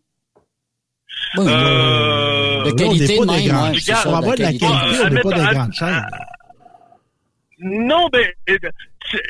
Oui, 1.38 1.46
Euh, 1.48 2.64
de 2.64 2.68
Là, 2.68 2.72
on 2.72 2.76
qualité 2.76 3.08
n'est 3.14 3.18
pas 3.18 3.26
de 3.26 3.30
ouais, 3.32 4.28
la 4.30 4.36
qualité. 4.36 4.66
qualité, 4.66 5.04
on 5.06 5.10
n'est 5.10 5.22
pas 5.22 5.32
des 5.34 5.56
grandes 5.56 5.74
chaînes. 5.74 6.06
Non, 7.60 8.08
ben, 8.12 8.26
euh, 8.50 8.58
c'est- 9.12 9.22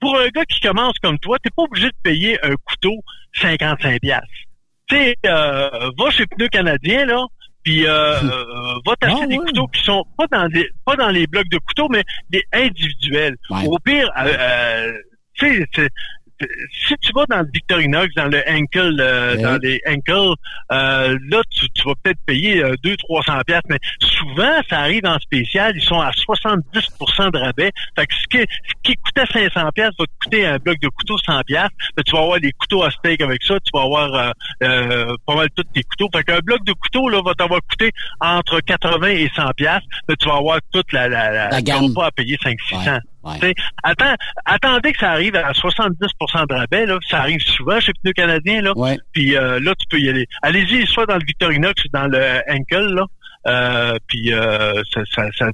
pour 0.00 0.18
un 0.18 0.28
gars 0.28 0.44
qui 0.46 0.60
commence 0.60 0.94
comme 1.02 1.18
toi, 1.18 1.36
t'es 1.42 1.50
pas 1.54 1.62
obligé 1.62 1.86
de 1.88 1.96
payer 2.02 2.38
un 2.44 2.54
couteau 2.64 3.00
55 3.34 4.00
piastres. 4.00 4.26
tu 4.88 4.96
sais, 4.96 5.14
euh, 5.26 5.90
va 5.96 6.10
chez 6.10 6.26
Pneus 6.26 6.48
Canadien, 6.48 7.04
là, 7.06 7.24
puis 7.62 7.86
euh, 7.86 8.16
euh, 8.24 8.74
va 8.84 8.96
t'acheter 8.96 9.20
Ah, 9.22 9.26
des 9.28 9.36
couteaux 9.36 9.68
qui 9.68 9.84
sont 9.84 10.04
pas 10.18 10.26
dans 10.32 10.48
des 10.48 10.68
pas 10.84 10.96
dans 10.96 11.10
les 11.10 11.28
blocs 11.28 11.48
de 11.48 11.58
couteaux, 11.58 11.88
mais 11.88 12.02
des 12.28 12.42
individuels. 12.52 13.36
Ouais. 13.50 13.66
Au 13.68 13.78
pire, 13.78 14.10
euh, 14.18 14.26
euh, 14.36 14.92
tu 15.34 15.46
sais, 15.46 15.58
c'est- 15.60 15.82
c'est- 15.82 15.90
si 16.86 16.94
tu 17.00 17.12
vas 17.14 17.24
dans 17.28 17.40
le 17.40 17.48
Victorinox, 17.52 18.14
dans 18.14 18.26
le 18.26 18.42
Ankle, 18.48 18.96
euh, 19.00 19.36
Ouais. 19.36 19.42
dans 19.42 19.58
les 19.62 19.80
Ankle, 19.86 20.34
euh, 20.72 21.18
là, 21.30 21.40
tu, 21.50 21.68
tu 21.70 21.82
vas 21.86 21.94
peut-être 22.02 22.18
payer 22.26 22.62
euh, 22.64 22.74
200-300 22.84 23.44
pièces, 23.44 23.62
mais 23.68 23.78
souvent, 24.00 24.60
ça 24.68 24.80
arrive 24.80 25.04
en 25.06 25.18
spécial, 25.18 25.72
ils 25.76 25.82
sont 25.82 26.00
à 26.00 26.10
70% 26.10 27.30
de 27.32 27.38
rabais. 27.38 27.70
Fait 27.96 28.06
que 28.06 28.14
ce 28.14 28.26
qui, 28.28 28.38
ce 28.38 28.72
qui 28.82 28.96
coûtait 28.96 29.26
500 29.32 29.68
pièces 29.74 29.90
va 29.98 30.04
te 30.06 30.24
coûter 30.24 30.46
un 30.46 30.56
bloc 30.58 30.78
de 30.80 30.88
couteaux 30.88 31.18
100 31.18 31.42
pièces. 31.42 31.68
Tu 32.04 32.12
vas 32.12 32.22
avoir 32.22 32.40
des 32.40 32.52
couteaux 32.52 32.82
à 32.82 32.90
steak 32.90 33.20
avec 33.20 33.42
ça, 33.42 33.54
tu 33.60 33.70
vas 33.74 33.82
avoir 33.84 34.14
euh, 34.14 34.30
euh, 34.62 35.14
pas 35.26 35.34
mal 35.36 35.48
tous 35.54 35.64
tes 35.74 35.82
couteaux. 35.82 36.08
Fait 36.14 36.24
qu'un 36.24 36.40
bloc 36.40 36.64
de 36.64 36.72
couteaux 36.72 37.08
là 37.08 37.20
va 37.24 37.34
t'avoir 37.34 37.60
coûté 37.68 37.90
entre 38.20 38.60
80 38.60 39.06
et 39.08 39.30
100 39.34 39.50
pièces, 39.56 39.82
mais 40.08 40.16
tu 40.16 40.28
vas 40.28 40.36
avoir 40.36 40.58
toute 40.72 40.92
la 40.92 41.08
la, 41.08 41.30
la, 41.30 41.48
La 41.50 41.62
gamme. 41.62 41.92
pas 41.94 42.06
à 42.06 42.10
payer 42.10 42.36
5 42.42 42.56
600. 42.68 42.98
Ouais. 43.22 43.54
Attends, 43.82 44.14
attendez 44.46 44.92
que 44.92 44.98
ça 45.00 45.10
arrive 45.10 45.36
à 45.36 45.52
70% 45.52 46.46
de 46.48 46.54
rabais 46.54 46.86
là, 46.86 46.98
ça 47.08 47.20
arrive 47.20 47.40
souvent 47.42 47.78
chez 47.80 47.92
Pneus 48.02 48.12
Canadiens 48.14 48.62
là. 48.62 48.72
Ouais. 48.76 48.98
Puis 49.12 49.36
euh, 49.36 49.60
là 49.60 49.74
tu 49.78 49.86
peux 49.90 50.00
y 50.00 50.08
aller. 50.08 50.26
Allez-y 50.42 50.86
soit 50.86 51.06
dans 51.06 51.16
le 51.18 51.24
Victorinox 51.26 51.84
ou 51.84 51.88
dans 51.92 52.06
le 52.06 52.40
Ankle 52.48 52.94
là. 52.94 53.04
Euh, 53.46 53.96
puis 54.06 54.34
euh, 54.34 54.82
ça, 54.92 55.00
ça, 55.14 55.22
ça- 55.38 55.48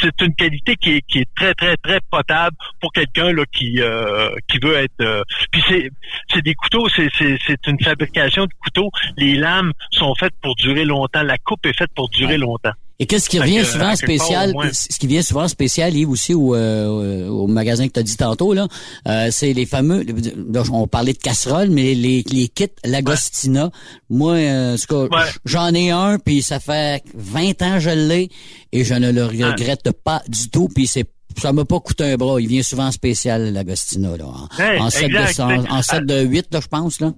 c'est 0.00 0.20
une 0.20 0.34
qualité 0.36 0.76
qui 0.76 0.92
est, 0.96 1.00
qui 1.02 1.18
est 1.18 1.28
très 1.34 1.52
très 1.54 1.76
très 1.76 1.98
potable 2.10 2.56
pour 2.80 2.92
quelqu'un 2.92 3.32
là 3.32 3.42
qui 3.52 3.80
euh, 3.80 4.30
qui 4.48 4.58
veut 4.62 4.76
être 4.76 5.00
euh, 5.00 5.22
puis 5.50 5.62
c'est 5.68 5.90
c'est 6.32 6.42
des 6.42 6.54
couteaux 6.54 6.88
c'est 6.90 7.08
c'est 7.18 7.38
c'est 7.44 7.66
une 7.66 7.80
fabrication 7.82 8.44
de 8.44 8.52
couteaux 8.62 8.90
les 9.16 9.34
lames 9.34 9.72
sont 9.90 10.14
faites 10.14 10.34
pour 10.42 10.54
durer 10.56 10.84
longtemps 10.84 11.22
la 11.24 11.38
coupe 11.38 11.66
est 11.66 11.76
faite 11.76 11.90
pour 11.94 12.08
durer 12.08 12.34
Ouais. 12.34 12.38
longtemps 12.38 12.72
Et 13.02 13.06
qu'est-ce 13.06 13.28
qui 13.28 13.40
revient 13.40 13.64
souvent 13.64 13.86
part, 13.86 13.96
spécial, 13.96 14.54
ce 14.72 14.96
qui 14.96 15.08
vient 15.08 15.22
souvent 15.22 15.48
spécial, 15.48 15.92
Yves, 15.96 16.08
aussi 16.08 16.34
au, 16.34 16.54
euh, 16.54 17.26
au 17.28 17.48
magasin 17.48 17.88
que 17.88 17.92
tu 17.94 17.98
as 17.98 18.04
dit 18.04 18.16
tantôt, 18.16 18.54
là, 18.54 18.68
euh, 19.08 19.28
c'est 19.32 19.52
les 19.52 19.66
fameux, 19.66 20.04
là, 20.52 20.62
on 20.70 20.86
parlait 20.86 21.12
de 21.12 21.18
casseroles, 21.18 21.70
mais 21.70 21.94
les, 21.94 22.22
les 22.30 22.46
kits 22.46 22.68
Lagostina. 22.84 23.72
Moi, 24.08 24.34
euh, 24.34 24.76
Ouais. 24.92 25.08
j'en 25.44 25.74
ai 25.74 25.90
un, 25.90 26.20
puis 26.20 26.42
ça 26.42 26.60
fait 26.60 27.02
20 27.14 27.60
ans 27.62 27.74
que 27.74 27.80
je 27.80 27.90
l'ai, 27.90 28.28
et 28.70 28.84
je 28.84 28.94
ne 28.94 29.10
le 29.10 29.24
regrette 29.24 29.90
pas 30.04 30.22
du 30.28 30.48
tout, 30.48 30.68
puis 30.72 30.86
c'est 30.86 31.06
ça 31.40 31.52
m'a 31.52 31.64
pas 31.64 31.80
coûté 31.80 32.04
un 32.04 32.16
bras. 32.16 32.40
Il 32.40 32.46
vient 32.46 32.62
souvent 32.62 32.86
en 32.86 32.92
spécial, 32.92 33.52
l'Agostina, 33.52 34.16
là. 34.16 34.26
En, 34.26 34.84
en 34.86 34.90
set, 34.90 35.10
de, 35.10 35.16
exact. 35.16 35.40
en, 35.40 36.00
de 36.04 36.20
8, 36.20 36.46
là, 36.52 36.60
je 36.62 36.68
pense, 36.68 37.00
là. 37.00 37.12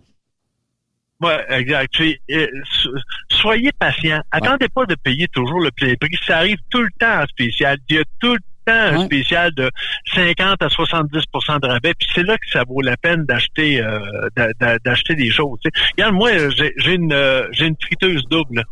Ouais, 1.20 1.44
exact. 1.50 1.94
Euh, 2.00 2.46
so- 2.82 2.90
soyez 3.30 3.70
patient. 3.78 4.20
Attendez 4.30 4.68
pas 4.68 4.84
de 4.86 4.94
payer 4.96 5.28
toujours 5.28 5.60
le 5.60 5.70
plein 5.70 5.94
prix. 6.00 6.16
Ça 6.26 6.38
arrive 6.38 6.58
tout 6.70 6.82
le 6.82 6.90
temps 6.98 7.22
en 7.22 7.26
spécial. 7.26 7.78
Il 7.88 7.96
y 7.96 7.98
a 7.98 8.04
tout 8.20 8.32
le 8.34 8.40
temps 8.66 8.72
un 8.72 8.96
spécial 9.06 9.52
de 9.54 9.70
50 10.14 10.62
à 10.62 10.68
70% 10.68 11.60
de 11.60 11.66
rabais. 11.68 11.94
Puis 11.98 12.08
c'est 12.14 12.22
là 12.24 12.36
que 12.36 12.48
ça 12.50 12.64
vaut 12.66 12.80
la 12.80 12.96
peine 12.96 13.24
d'acheter 13.26 13.80
euh, 13.80 14.00
d'a- 14.36 14.52
d'a- 14.60 14.78
d'acheter 14.78 15.14
des 15.14 15.30
choses. 15.30 15.58
Regarde, 15.92 16.14
moi, 16.14 16.30
j'ai 16.50 16.72
j'ai 16.78 16.94
une 16.94 17.12
euh, 17.12 17.46
j'ai 17.52 17.66
une 17.66 17.76
friteuse 17.80 18.22
double. 18.28 18.64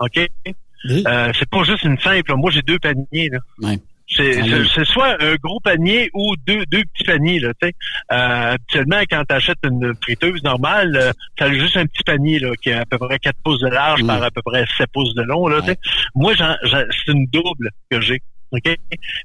OK? 0.00 0.26
Oui. 0.46 0.54
Euh, 1.06 1.32
c'est 1.38 1.48
pas 1.48 1.62
juste 1.64 1.84
une 1.84 1.98
simple. 2.00 2.34
Moi, 2.34 2.50
j'ai 2.50 2.62
deux 2.62 2.78
paniers. 2.78 3.28
Là. 3.30 3.38
Ouais. 3.62 3.78
C'est 4.08 4.38
Ah 4.40 4.44
oui. 4.44 4.86
soit 4.86 5.20
un 5.22 5.34
gros 5.42 5.58
panier 5.60 6.10
ou 6.14 6.34
deux, 6.46 6.64
deux 6.66 6.82
petits 6.94 7.04
paniers. 7.04 7.40
Là, 7.40 7.52
tu 7.60 7.68
sais. 7.68 7.74
euh, 8.12 8.52
habituellement, 8.54 9.00
quand 9.10 9.22
tu 9.28 9.34
achètes 9.34 9.58
une 9.64 9.92
friteuse 10.02 10.42
normale, 10.44 10.96
euh, 10.96 11.12
ça 11.38 11.46
a 11.46 11.52
juste 11.52 11.76
un 11.76 11.86
petit 11.86 12.04
panier 12.04 12.38
là, 12.38 12.52
qui 12.62 12.70
a 12.70 12.82
à 12.82 12.84
peu 12.84 12.98
près 12.98 13.18
4 13.18 13.36
pouces 13.44 13.60
de 13.60 13.68
large 13.68 14.00
par 14.06 14.22
à 14.22 14.30
peu 14.30 14.42
près 14.42 14.64
7 14.78 14.86
pouces 14.92 15.14
de 15.14 15.22
long. 15.22 15.48
Là, 15.48 15.60
tu 15.60 15.68
sais. 15.68 15.78
Moi, 16.14 16.34
j'en- 16.34 16.56
j'en- 16.62 16.84
c'est 17.04 17.12
une 17.12 17.26
double 17.26 17.70
que 17.90 18.00
j'ai. 18.00 18.20
OK? 18.52 18.76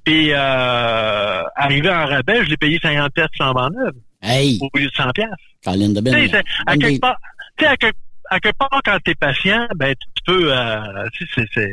Puis 0.04 0.32
euh, 0.32 1.44
arrivé 1.56 1.90
en 1.90 2.06
rabais, 2.08 2.44
je 2.44 2.50
l'ai 2.50 2.58
payé 2.58 2.80
50 2.82 3.14
pièces 3.14 3.28
sans 3.38 3.52
en 3.52 3.70
neuve 3.70 3.94
Hey, 4.24 4.58
au 4.62 4.78
lieu 4.78 4.88
de 4.88 4.92
100 4.96 5.12
pièces. 5.12 5.28
Tu 6.12 6.18
à 6.66 6.76
quelque 6.78 7.00
part, 7.02 7.18
tu 7.58 7.66
à 7.66 7.78
quelque, 7.78 7.98
à 8.32 8.40
quelque 8.40 8.58
part, 8.58 8.82
quand 8.84 8.98
t'es 9.06 9.14
patient, 9.16 9.68
ben 9.76 9.94
tu 9.94 10.24
peux, 10.26 10.52
euh, 10.52 11.08
tu 11.14 11.28
c'est, 11.54 11.70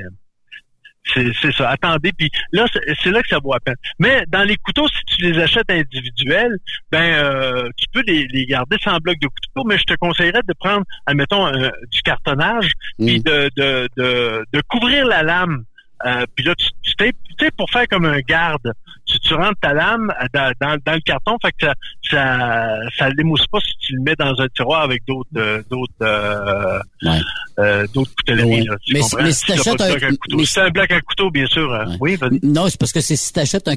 c'est, 1.14 1.52
ça. 1.52 1.70
Attendez, 1.70 2.12
puis 2.16 2.30
là, 2.52 2.66
c'est, 2.72 3.10
là 3.10 3.22
que 3.22 3.28
ça 3.28 3.38
vaut 3.42 3.52
la 3.52 3.60
peine. 3.60 3.76
Mais 3.98 4.24
dans 4.28 4.42
les 4.44 4.56
couteaux, 4.56 4.86
si 4.88 5.16
tu 5.16 5.30
les 5.30 5.38
achètes 5.40 5.70
individuels, 5.70 6.56
ben 6.92 7.02
euh, 7.02 7.68
tu 7.76 7.86
peux 7.92 8.02
les, 8.06 8.26
les 8.28 8.46
garder 8.46 8.76
sans 8.82 8.96
bloc 8.98 9.16
de 9.20 9.26
couteau, 9.28 9.64
mais 9.66 9.78
je 9.78 9.84
te 9.84 9.94
conseillerais 9.94 10.42
de 10.46 10.54
prendre, 10.58 10.84
admettons, 11.06 11.46
un- 11.46 11.70
du 11.90 12.02
cartonnage, 12.04 12.72
puis 12.98 13.18
Mm. 13.20 13.22
de, 13.22 13.50
de, 13.56 13.88
de, 13.96 14.44
de 14.52 14.62
couvrir 14.68 15.06
la 15.06 15.22
lame. 15.22 15.64
Euh, 16.06 16.24
puis 16.34 16.44
là, 16.44 16.54
tu, 16.54 16.66
tu 16.82 16.94
tu 16.96 17.44
sais, 17.44 17.50
pour 17.56 17.70
faire 17.70 17.86
comme 17.88 18.04
un 18.04 18.18
garde, 18.20 18.72
tu, 19.06 19.18
tu 19.20 19.34
rentres 19.34 19.58
ta 19.60 19.72
lame 19.72 20.12
dans, 20.34 20.52
dans, 20.60 20.76
dans 20.84 20.92
le 20.94 21.00
carton, 21.00 21.36
fait 21.40 21.52
que 21.52 21.66
ça, 21.66 21.74
ça, 22.10 22.76
ça 22.98 23.08
l'émousse 23.10 23.46
pas 23.46 23.58
si 23.60 23.72
tu 23.80 23.94
le 23.94 24.02
mets 24.02 24.14
dans 24.18 24.34
un 24.40 24.48
tiroir 24.48 24.82
avec 24.82 25.02
d'autres, 25.06 25.28
euh, 25.36 25.62
d'autres, 25.70 25.92
euh, 26.02 26.78
Ouais. 27.04 27.20
euh, 27.60 27.86
d'autres 27.94 28.10
coutelleries. 28.16 28.62
Ouais. 28.62 28.64
Là, 28.64 28.76
tu 28.84 28.92
Mais 28.94 29.00
comprends? 29.00 29.18
si- 29.18 29.24
mais 29.24 29.32
si 29.32 29.44
t'as 29.46 29.54
t'achètes 29.56 29.80
un- 29.80 29.84
à 30.08 30.10
couteau. 30.10 30.36
mais 30.36 30.44
Si 30.44 30.60
un 30.60 30.70
bloc 30.70 30.90
à 30.90 31.00
couteau, 31.00 31.30
bien 31.30 31.46
sûr. 31.46 31.70
Ouais. 31.70 31.96
Oui, 32.00 32.16
vas-y. 32.16 32.40
Non, 32.42 32.68
c'est 32.68 32.78
parce 32.78 32.92
que 32.92 33.00
c'est 33.00 33.16
si 33.16 33.32
t'achètes 33.32 33.68
un, 33.68 33.74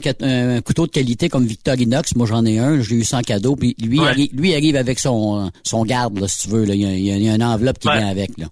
un 0.57 0.61
couteau 0.61 0.87
de 0.87 0.91
qualité 0.91 1.29
comme 1.29 1.45
Victorinox, 1.45 2.15
moi 2.15 2.25
j'en 2.27 2.45
ai 2.45 2.57
un, 2.59 2.81
je 2.81 2.89
l'ai 2.89 2.97
eu 2.97 3.03
sans 3.03 3.21
cadeau, 3.21 3.55
puis 3.55 3.75
lui, 3.81 3.99
lui 4.33 4.53
arrive 4.55 4.75
avec 4.75 4.97
son 4.99 5.51
son 5.63 5.85
garde, 5.85 6.19
là, 6.19 6.27
si 6.27 6.47
tu 6.47 6.53
veux. 6.55 6.65
Là. 6.65 6.73
Il, 6.73 6.81
y 6.81 6.85
a, 6.85 6.91
il 7.17 7.23
y 7.23 7.29
a- 7.29 7.35
une 7.35 7.43
enveloppe 7.43 7.79
qui 7.79 7.87
vient 7.89 8.07
avec. 8.09 8.31
Là. 8.37 8.47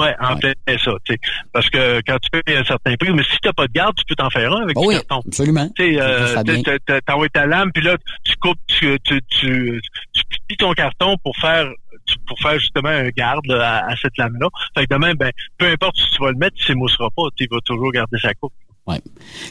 Ouais, 0.00 0.14
en 0.20 0.34
Ouais. 0.34 0.54
plein 0.66 0.78
ça, 0.78 0.92
tu 1.04 1.12
sais. 1.14 1.18
Parce 1.52 1.68
que 1.70 2.00
quand 2.06 2.16
tu 2.20 2.30
payes 2.42 2.56
un 2.56 2.64
certain 2.64 2.94
prix, 2.96 3.12
mais 3.12 3.22
si 3.24 3.36
t'as 3.42 3.52
pas 3.52 3.66
de 3.66 3.72
garde, 3.72 3.94
tu 3.96 4.04
peux 4.06 4.14
t'en 4.14 4.30
faire 4.30 4.52
un 4.52 4.62
avec 4.62 4.76
Ah 4.76 4.80
du 4.80 4.86
oui, 4.86 4.94
carton. 4.94 5.22
absolument. 5.26 5.68
Tu 5.76 6.00
euh, 6.00 7.00
t'envoies 7.06 7.28
ta 7.28 7.46
lame, 7.46 7.70
puis 7.72 7.82
là, 7.82 7.96
tu 8.24 8.36
coupes, 8.36 8.58
tu, 8.66 8.98
tu, 9.04 9.20
tu, 9.28 9.80
tu 10.12 10.22
plies 10.48 10.56
ton 10.56 10.72
carton 10.72 11.16
pour 11.22 11.36
faire 11.36 11.68
tu- 12.06 12.16
pour 12.26 12.38
faire 12.40 12.58
justement 12.58 12.88
un 12.88 13.08
garde 13.10 13.46
là, 13.46 13.78
à, 13.84 13.92
à 13.92 13.96
cette 13.96 14.16
lame-là. 14.16 14.48
Fait 14.76 14.86
que 14.86 14.94
demain, 14.94 15.12
ben, 15.14 15.30
peu 15.58 15.66
importe 15.66 15.96
si 15.96 16.10
tu 16.10 16.22
vas 16.22 16.30
le 16.30 16.38
mettre, 16.38 16.56
il 16.58 16.64
s'émoussera 16.64 17.08
pas, 17.16 17.22
tu 17.36 17.44
sais, 17.44 17.48
il 17.50 17.54
va 17.54 17.60
toujours 17.64 17.92
garder 17.92 18.18
sa 18.20 18.32
coupe. 18.34 18.52
Ouais. 18.86 19.00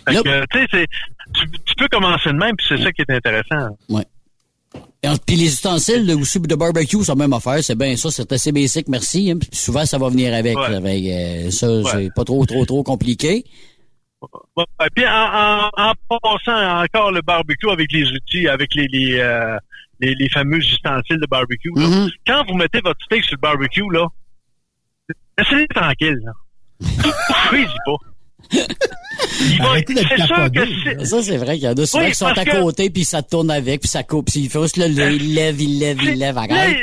Fait 0.08 0.16
que, 0.24 0.46
tu 0.68 0.86
tu, 1.34 1.46
tu 1.64 1.76
peux 1.76 1.88
commencer 1.88 2.30
de 2.30 2.38
même, 2.38 2.56
puis 2.58 2.66
c'est 2.68 2.78
ça 2.82 2.92
qui 2.92 3.02
est 3.04 3.12
intéressant. 3.12 3.78
En- 3.90 4.02
Puis 5.26 5.36
les 5.38 5.46
ustensiles 5.46 6.12
aussi 6.14 6.40
de 6.40 6.56
barbecue, 6.56 6.98
c'est 7.04 7.08
la 7.12 7.16
même 7.16 7.34
affaire. 7.34 7.64
C'est 7.64 7.76
bien 7.78 7.96
ça, 7.96 8.12
c'est 8.12 8.32
assez 8.32 8.52
basic, 8.52 8.88
merci. 8.88 9.32
hein. 9.32 9.38
Puis 9.40 9.50
souvent, 9.54 9.86
ça 9.86 9.98
va 9.98 10.10
venir 10.10 10.34
avec. 10.34 10.58
Ouais. 10.58 10.66
euh, 11.48 11.50
ça, 11.52 11.68
Ouais. 11.72 11.84
c'est 11.92 12.10
pas 12.16 12.24
trop, 12.26 12.46
trop, 12.46 12.66
trop 12.66 12.84
compliqué. 12.84 13.46
Ouais, 14.58 14.66
puis 14.94 15.08
en, 15.08 15.12
en, 15.12 15.70
en 15.78 15.94
passant 16.22 16.84
encore 16.84 17.12
le 17.12 17.22
barbecue 17.22 17.70
avec 17.70 17.92
les 17.94 18.12
outils, 18.12 18.48
avec 18.50 18.76
les 18.76 18.88
les, 18.90 19.18
euh, 19.20 19.58
les, 20.02 20.14
les 20.16 20.30
fameux 20.30 20.58
ustensiles 20.58 21.20
de 21.22 21.26
barbecue, 21.28 21.72
là. 21.76 21.88
Mhm. 21.88 22.10
quand 22.28 22.44
vous 22.48 22.56
mettez 22.56 22.82
votre 22.84 23.00
steak 23.06 23.24
sur 23.24 23.36
le 23.38 23.42
barbecue, 23.42 23.90
là, 23.92 24.08
laissez-le 25.38 25.68
tranquille. 25.74 26.20
Là. 26.26 26.34
Pas. 27.86 27.96
Il 28.52 29.58
va- 29.60 29.70
Arrêtez 29.70 29.94
d'être 29.94 30.08
c'est 30.10 30.18
sûr 30.26 30.28
taponné, 30.36 30.52
que 30.52 30.66
c'est- 30.84 30.94
là. 30.96 31.06
Ça, 31.06 31.22
c'est 31.24 31.38
vrai 31.38 31.56
qu'il 31.56 31.64
y 31.64 31.68
en 31.68 31.74
a 31.74 31.86
souvent 31.86 32.04
Oui, 32.04 32.10
qui 32.12 32.16
sont 32.18 32.26
à 32.28 32.46
que- 32.46 32.62
côté, 32.62 32.90
puis 32.90 33.04
ça 33.06 33.22
tourne 33.22 33.52
avec, 33.52 33.82
puis 33.82 33.90
ça 33.90 34.04
coupe. 34.04 34.28
Puis 34.32 34.42
il 34.42 34.50
faut 34.50 34.64
juste 34.64 34.78
le, 34.78 34.86
il 34.88 35.34
lève, 35.36 35.60
il 35.62 35.80
lève, 35.80 35.98
il 36.02 36.18
lève. 36.18 36.38
Arrête. 36.38 36.78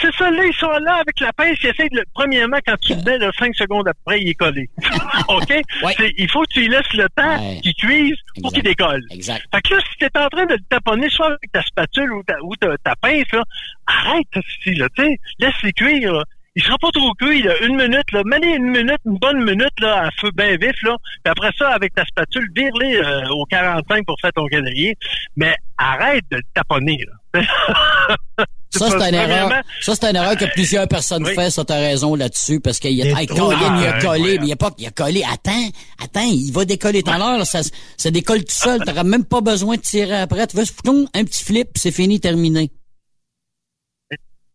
c'est 0.00 0.12
ça, 0.14 0.30
là, 0.30 0.44
ils 0.44 0.54
sont 0.54 0.70
là 0.70 0.94
avec 0.96 1.18
la 1.20 1.32
pince, 1.32 1.56
ils 1.62 1.68
essayent 1.68 1.88
de 1.90 1.96
le, 1.98 2.04
premièrement, 2.14 2.58
quand 2.66 2.76
tu 2.80 2.94
le 2.94 3.02
mets, 3.02 3.18
là, 3.18 3.30
cinq 3.38 3.54
secondes 3.56 3.86
après, 3.88 4.20
il 4.20 4.28
est 4.28 4.34
collé. 4.34 4.68
OK? 5.28 5.48
Ouais. 5.82 5.94
Il 6.18 6.28
faut 6.30 6.42
que 6.42 6.52
tu 6.54 6.60
lui 6.60 6.68
laisses 6.68 6.92
le 6.94 7.06
temps 7.16 7.40
Ouais. 7.40 7.60
qu'il 7.62 7.74
cuise 7.74 8.16
pour 8.40 8.52
qu'il 8.52 8.62
décolle. 8.62 9.02
Exact. 9.10 9.42
Fait 9.54 9.62
que 9.62 9.74
là, 9.74 9.80
si 9.90 9.98
t'es 9.98 10.18
en 10.18 10.28
train 10.28 10.46
de 10.46 10.54
le 10.54 10.60
taponner, 10.68 11.08
soit 11.10 11.26
avec 11.26 11.52
ta 11.52 11.62
spatule 11.62 12.12
ou 12.12 12.22
ta, 12.24 12.34
ou 12.42 12.54
ta, 12.56 12.76
ta 12.84 12.94
pince, 12.96 13.24
là, 13.32 13.42
arrête, 13.86 14.26
si, 14.62 14.74
là, 14.74 14.86
tu 14.96 15.04
sais, 15.04 15.18
laisse-les 15.38 15.72
cuire, 15.72 16.12
là. 16.12 16.24
Il 16.54 16.62
sera 16.62 16.76
pas 16.78 16.90
trop 16.92 17.12
cuit, 17.14 17.42
là, 17.42 17.54
une 17.62 17.76
minute, 17.76 18.12
là. 18.12 18.22
Mets-les 18.26 18.56
une 18.56 18.70
minute, 18.70 18.98
une 19.06 19.16
bonne 19.16 19.42
minute, 19.42 19.72
là, 19.80 20.02
à 20.06 20.10
feu 20.20 20.30
bien 20.34 20.54
vif, 20.58 20.76
là. 20.82 20.96
Puis 21.24 21.30
après 21.30 21.50
ça, 21.58 21.70
avec 21.70 21.94
ta 21.94 22.04
spatule, 22.04 22.46
vire-les 22.54 22.96
euh, 22.96 23.28
au 23.30 23.46
45 23.46 24.04
pour 24.04 24.16
faire 24.20 24.32
ton 24.34 24.46
calendrier. 24.48 24.94
Mais 25.34 25.54
arrête 25.78 26.24
de 26.30 26.38
taponner, 26.54 26.98
là. 27.34 27.42
Ça, 28.74 28.88
c'est 28.88 29.08
une 29.10 29.14
erreur. 29.14 29.50
Ça, 29.82 29.94
c'est 29.94 30.08
une 30.08 30.16
erreur 30.16 30.34
que 30.34 30.46
plusieurs 30.54 30.88
personnes 30.88 31.24
Oui. 31.26 31.34
font. 31.34 31.50
Ça, 31.50 31.62
t'as 31.62 31.76
raison 31.78 32.14
là-dessus, 32.14 32.58
parce 32.58 32.78
qu'il 32.78 32.92
y 32.92 33.00
Il 33.00 33.02
a, 33.14 33.20
est 33.20 33.22
hey, 33.22 33.26
Colin, 33.26 33.80
il 33.80 33.86
a 33.86 34.00
collé, 34.00 34.38
mais 34.38 34.46
il 34.46 34.52
a 34.52 34.56
pas, 34.56 34.70
il 34.78 34.86
a 34.86 34.90
collé. 34.90 35.22
Attends, 35.30 35.68
attends, 36.02 36.26
il 36.26 36.50
va 36.52 36.64
décoller 36.64 37.02
tout 37.02 37.10
à 37.10 37.18
l'heure, 37.18 37.36
là. 37.38 37.44
Ça, 37.44 37.60
ça 37.98 38.10
décolle 38.10 38.40
tout 38.40 38.54
seul. 38.54 38.82
T'auras 38.82 39.04
même 39.04 39.26
pas 39.26 39.42
besoin 39.42 39.76
de 39.76 39.82
tirer 39.82 40.20
après. 40.20 40.46
Tu 40.46 40.56
poum, 40.84 41.06
un 41.14 41.24
petit 41.24 41.44
flip, 41.44 41.68
c'est 41.76 41.92
fini, 41.92 42.18
terminé. 42.18 42.70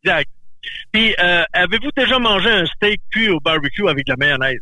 Exact. 0.03 0.29
Puis, 0.91 1.13
euh, 1.19 1.43
avez-vous 1.53 1.89
déjà 1.95 2.19
mangé 2.19 2.49
un 2.49 2.65
steak 2.65 3.01
cuit 3.11 3.29
au 3.29 3.39
barbecue 3.39 3.87
avec 3.87 4.05
de 4.05 4.11
la 4.13 4.17
mayonnaise? 4.17 4.59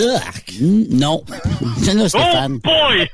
Arc. 0.00 0.52
Non. 0.90 1.22
C'est 1.82 1.92
là, 1.94 2.04
Oh 2.04 2.08
Stéphane. 2.08 2.58
boy! 2.58 3.08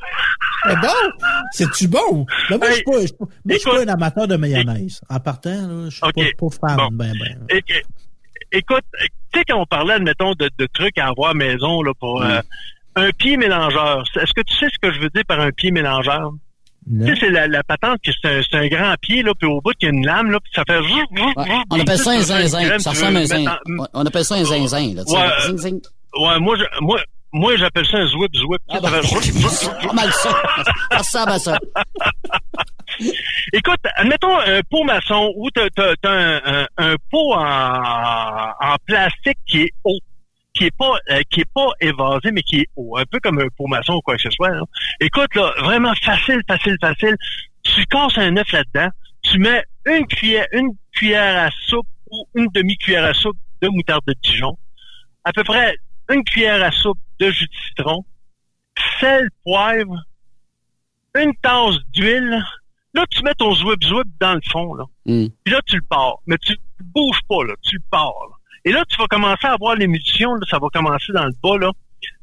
C'est 0.69 0.77
bon? 0.77 1.27
C'est-tu 1.53 1.89
bon? 1.89 2.27
Mais 2.51 2.59
moi, 2.59 2.67
je 2.71 2.75
suis 2.75 2.83
pas, 2.85 2.93
je 3.01 3.07
suis 3.07 3.13
pas- 3.17 3.25
moi, 3.25 3.31
je 3.55 3.59
suis 3.59 3.71
pas 3.71 3.83
un 3.83 3.89
amateur 3.89 4.29
de 4.29 4.37
mayonnaise. 4.37 5.01
En 5.09 5.19
partant, 5.21 5.51
là, 5.51 5.85
je 5.87 5.91
suis 5.91 6.01
pas, 6.01 6.23
pas 6.39 6.69
fan. 6.69 6.77
Bon. 6.77 6.89
Ben, 6.93 7.13
ben. 7.19 7.61
Écoute, 8.53 8.85
tu 9.33 9.39
sais, 9.41 9.45
quand 9.49 9.61
on 9.61 9.67
parlait, 9.67 9.95
admettons, 9.95 10.33
de, 10.35 10.49
de 10.59 10.67
trucs 10.73 10.97
à 10.99 11.09
avoir 11.09 11.31
à 11.31 11.35
maison 11.35 11.83
là, 11.83 11.93
pour 11.99 12.23
euh, 12.23 12.41
un 12.95 13.11
pied 13.11 13.37
mélangeur, 13.37 14.05
est-ce 14.17 14.33
que 14.33 14.43
tu 14.43 14.57
sais 14.57 14.67
ce 14.73 14.79
que 14.81 14.93
je 14.95 15.01
veux 15.01 15.11
dire 15.11 15.25
par 15.27 15.41
un 15.41 15.51
pied 15.51 15.71
mélangeur? 15.73 16.31
Tu 16.89 17.05
sais, 17.07 17.15
c'est 17.21 17.31
la, 17.31 17.49
la 17.49 17.63
patente 17.65 17.99
que 18.05 18.13
c'est 18.13 18.29
un, 18.29 18.41
c'est 18.49 18.57
un 18.59 18.69
grand 18.69 18.95
pied, 19.01 19.23
là, 19.23 19.33
puis 19.39 19.49
au 19.49 19.61
bout, 19.61 19.73
il 19.81 19.85
y 19.87 19.89
a 19.89 19.93
une 19.93 20.07
lame, 20.07 20.31
là, 20.31 20.39
puis 20.41 20.53
ça 20.55 20.63
fait... 20.69 20.79
On 21.71 21.81
appelle 21.81 21.99
ça 21.99 22.11
un 22.13 22.21
zinzin. 22.21 22.79
Ça 22.79 22.91
tu 22.93 22.97
ressemble 22.97 23.17
à 23.17 23.19
un 23.19 23.21
veux 23.23 23.27
zin. 23.27 23.39
mettre 23.39 23.51
en- 23.81 23.87
On 23.95 24.07
appelle 24.07 24.25
ça 24.25 24.35
un 24.37 24.45
zinzin. 24.45 24.95
Là, 24.95 25.05
tu 25.05 25.11
sais, 25.13 25.19
Ouais, 25.19 25.29
zing, 25.47 25.59
zing. 25.59 25.81
Ouais, 26.19 26.39
moi, 26.39 26.57
je, 26.57 26.65
moi, 26.81 27.01
moi, 27.33 27.57
j'appelle 27.57 27.87
ça 27.87 27.99
un 27.99 28.07
zwip 28.07 28.35
zwip. 28.37 28.61
Ah, 28.69 28.75
Ça 28.77 28.81
ben, 28.81 29.03
fait- 29.03 29.87
pas 29.87 29.93
mal 29.95 30.13
ça. 30.13 30.31
Ça 30.93 30.99
ressemble 30.99 31.31
à 31.33 31.39
ça. 31.41 31.59
Écoute, 33.53 33.81
admettons 33.97 34.39
un 34.39 34.61
pot 34.71 34.85
maçon 34.85 35.33
où 35.37 35.51
t'as 35.51 35.67
as, 35.77 36.09
un, 36.09 36.41
un, 36.45 36.67
un 36.79 36.95
pot 37.11 37.35
en, 37.35 38.51
en 38.61 38.77
plastique 38.87 39.39
qui 39.47 39.63
est 39.63 39.73
haut, 39.85 39.99
qui 40.57 40.65
est 40.65 40.77
pas 40.77 40.99
euh, 41.11 41.21
qui 41.31 41.41
est 41.41 41.53
pas 41.55 41.69
évasé, 41.81 42.31
mais 42.33 42.43
qui 42.43 42.61
est 42.61 42.69
haut, 42.77 42.97
un 42.97 43.05
peu 43.05 43.21
comme 43.21 43.39
un 43.41 43.49
pot 43.57 43.67
maçon 43.67 43.95
ou 43.95 44.01
quoi 44.01 44.17
que 44.17 44.23
ce 44.23 44.31
soit. 44.31 44.51
là. 44.51 44.63
Écoute, 45.01 45.35
là, 45.35 45.53
vraiment 45.61 45.95
facile, 46.03 46.41
facile, 46.49 46.77
facile. 46.81 47.17
Tu 47.63 47.85
casses 47.87 48.17
un 48.17 48.37
œuf 48.37 48.51
là-dedans, 48.53 48.89
tu 49.23 49.39
mets 49.39 49.65
une 49.85 50.07
cuillère, 50.07 50.47
une 50.53 50.71
cuillère 50.93 51.47
à 51.47 51.51
soupe 51.67 51.87
ou 52.11 52.27
une 52.35 52.49
demi-cuillère 52.55 53.05
à 53.05 53.15
soupe 53.15 53.37
de 53.61 53.69
moutarde 53.69 54.03
de 54.07 54.15
Dijon, 54.23 54.57
à 55.25 55.33
peu 55.33 55.45
près 55.45 55.77
une 56.09 56.25
cuillère 56.25 56.63
à 56.63 56.71
soupe 56.71 56.99
de 57.19 57.31
jus 57.31 57.47
de 57.47 57.57
citron, 57.69 58.05
sel, 59.01 59.29
poivre, 59.45 60.05
une 61.15 61.35
tasse 61.43 61.77
d'huile. 61.93 62.43
Là, 62.95 63.05
tu 63.11 63.23
mets 63.23 63.35
ton 63.35 63.55
zwip 63.55 63.83
zwip 63.85 64.07
dans 64.21 64.35
le 64.35 64.41
fond, 64.51 64.75
là. 64.75 64.85
Hmm. 65.05 65.27
Puis 65.45 65.53
là, 65.53 65.61
tu 65.67 65.77
le 65.77 65.83
pars. 65.83 66.17
Mais 66.27 66.39
tu 66.39 66.57
bouges 66.81 67.21
pas, 67.29 67.45
là. 67.45 67.55
Tu 67.63 67.77
le 67.77 67.83
pars, 67.91 68.15
là. 68.31 68.36
Et 68.67 68.73
là, 68.73 68.85
tu 68.89 68.97
vas 68.99 69.07
commencer 69.07 69.47
à 69.47 69.57
voir 69.59 69.77
l'émulsion, 69.77 70.35
là. 70.35 70.47
Ça 70.51 70.59
va 70.59 70.69
commencer 70.73 71.13
dans 71.15 71.25
le 71.25 71.33
bas, 71.43 71.57
là. 71.59 71.71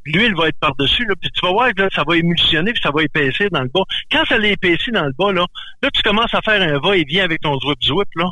L'huile 0.05 0.35
va 0.35 0.49
être 0.49 0.59
par-dessus, 0.59 1.05
là. 1.05 1.15
Puis 1.19 1.29
tu 1.31 1.39
vas 1.45 1.51
voir 1.53 1.73
que 1.73 1.81
là, 1.81 1.89
ça 1.95 2.03
va 2.05 2.17
émulsionner, 2.17 2.73
puis 2.73 2.81
ça 2.83 2.91
va 2.91 3.01
épaissir 3.03 3.47
dans 3.51 3.61
le 3.61 3.69
bas. 3.69 3.81
Quand 4.11 4.23
ça 4.25 4.37
l'épaissit 4.37 4.91
dans 4.91 5.05
le 5.05 5.13
bas, 5.17 5.31
là, 5.31 5.45
là, 5.81 5.89
tu 5.91 6.01
commences 6.03 6.33
à 6.33 6.41
faire 6.41 6.61
un 6.61 6.77
va-et-vient 6.79 7.23
avec 7.23 7.41
ton 7.41 7.57
zwip 7.59 7.81
zwip, 7.81 8.07
là. 8.15 8.25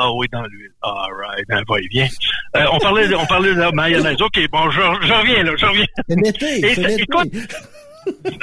Ah 0.00 0.12
oui, 0.12 0.28
dans 0.32 0.44
l'huile. 0.46 0.70
All 0.82 1.12
right, 1.12 1.44
un 1.50 1.62
va-et-vient. 1.68 2.06
Euh, 2.56 2.64
on 2.72 2.78
parlait, 2.78 3.08
de- 3.08 3.16
on 3.16 3.26
parlait 3.26 3.52
de 3.52 3.58
la 3.58 3.72
mayonnaise. 3.72 4.22
OK, 4.22 4.38
bon, 4.52 4.70
je, 4.70 4.80
je 4.80 5.12
reviens, 5.12 5.42
là, 5.42 5.52
je 5.56 5.66
reviens. 5.66 5.86
Et 6.68 6.74
ça- 6.76 6.90
écoute, 6.92 7.32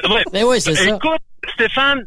ouais. 0.09 0.23
Ben 0.33 0.43
oui, 0.43 0.59
c'est 0.59 0.75
ça. 0.75 0.95
Écoute, 0.95 1.21
Stéphane, 1.53 2.03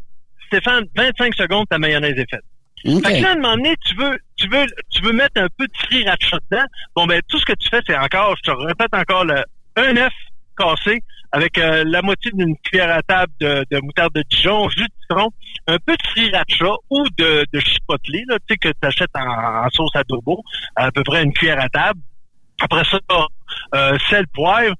Stéphane, 0.47 0.85
25 0.95 1.33
secondes, 1.35 1.65
ta 1.67 1.79
mayonnaise 1.79 2.15
est 2.17 2.29
faite. 2.29 2.43
OK. 2.85 3.05
Fait 3.05 3.17
que 3.17 3.23
là, 3.23 3.29
à 3.29 3.31
un 3.33 3.35
moment 3.35 3.55
donné, 3.57 3.75
tu 3.85 3.95
veux, 3.95 4.17
tu 4.39 4.47
veux, 4.49 4.65
tu 4.89 5.01
veux 5.01 5.13
mettre 5.13 5.41
un 5.41 5.47
peu 5.57 5.67
de 5.67 5.73
sriracha 5.85 6.37
dedans. 6.49 6.65
Bon, 6.95 7.05
ben, 7.05 7.21
tout 7.27 7.39
ce 7.39 7.45
que 7.45 7.53
tu 7.53 7.69
fais, 7.69 7.81
c'est 7.85 7.97
encore, 7.97 8.35
je 8.37 8.51
te 8.51 8.55
répète 8.55 8.93
encore, 8.93 9.25
le, 9.25 9.43
un 9.75 9.97
œuf 9.97 10.13
cassé 10.57 11.01
avec 11.31 11.57
euh, 11.57 11.83
la 11.85 12.01
moitié 12.01 12.31
d'une 12.33 12.57
cuillère 12.57 12.91
à 12.91 13.01
table 13.03 13.31
de, 13.39 13.63
de 13.69 13.79
moutarde 13.81 14.13
de 14.13 14.23
Dijon, 14.29 14.67
jus 14.69 14.83
de 14.83 14.93
citron, 15.01 15.29
un 15.67 15.77
peu 15.85 15.95
de 15.95 16.07
sriracha 16.09 16.73
ou 16.89 17.03
de, 17.17 17.45
de 17.53 17.59
chipotle, 17.59 18.23
là, 18.27 18.37
tu 18.39 18.45
sais, 18.49 18.57
que 18.57 18.69
tu 18.69 18.87
achètes 18.87 19.15
en, 19.15 19.65
en 19.65 19.69
sauce 19.69 19.95
adobo, 19.95 20.43
à 20.75 20.91
peu 20.91 21.03
près 21.03 21.23
une 21.23 21.33
cuillère 21.33 21.61
à 21.61 21.69
table. 21.69 21.99
Après 22.61 22.83
ça, 22.83 22.99
euh, 23.75 23.97
sel, 24.09 24.27
poivre. 24.27 24.75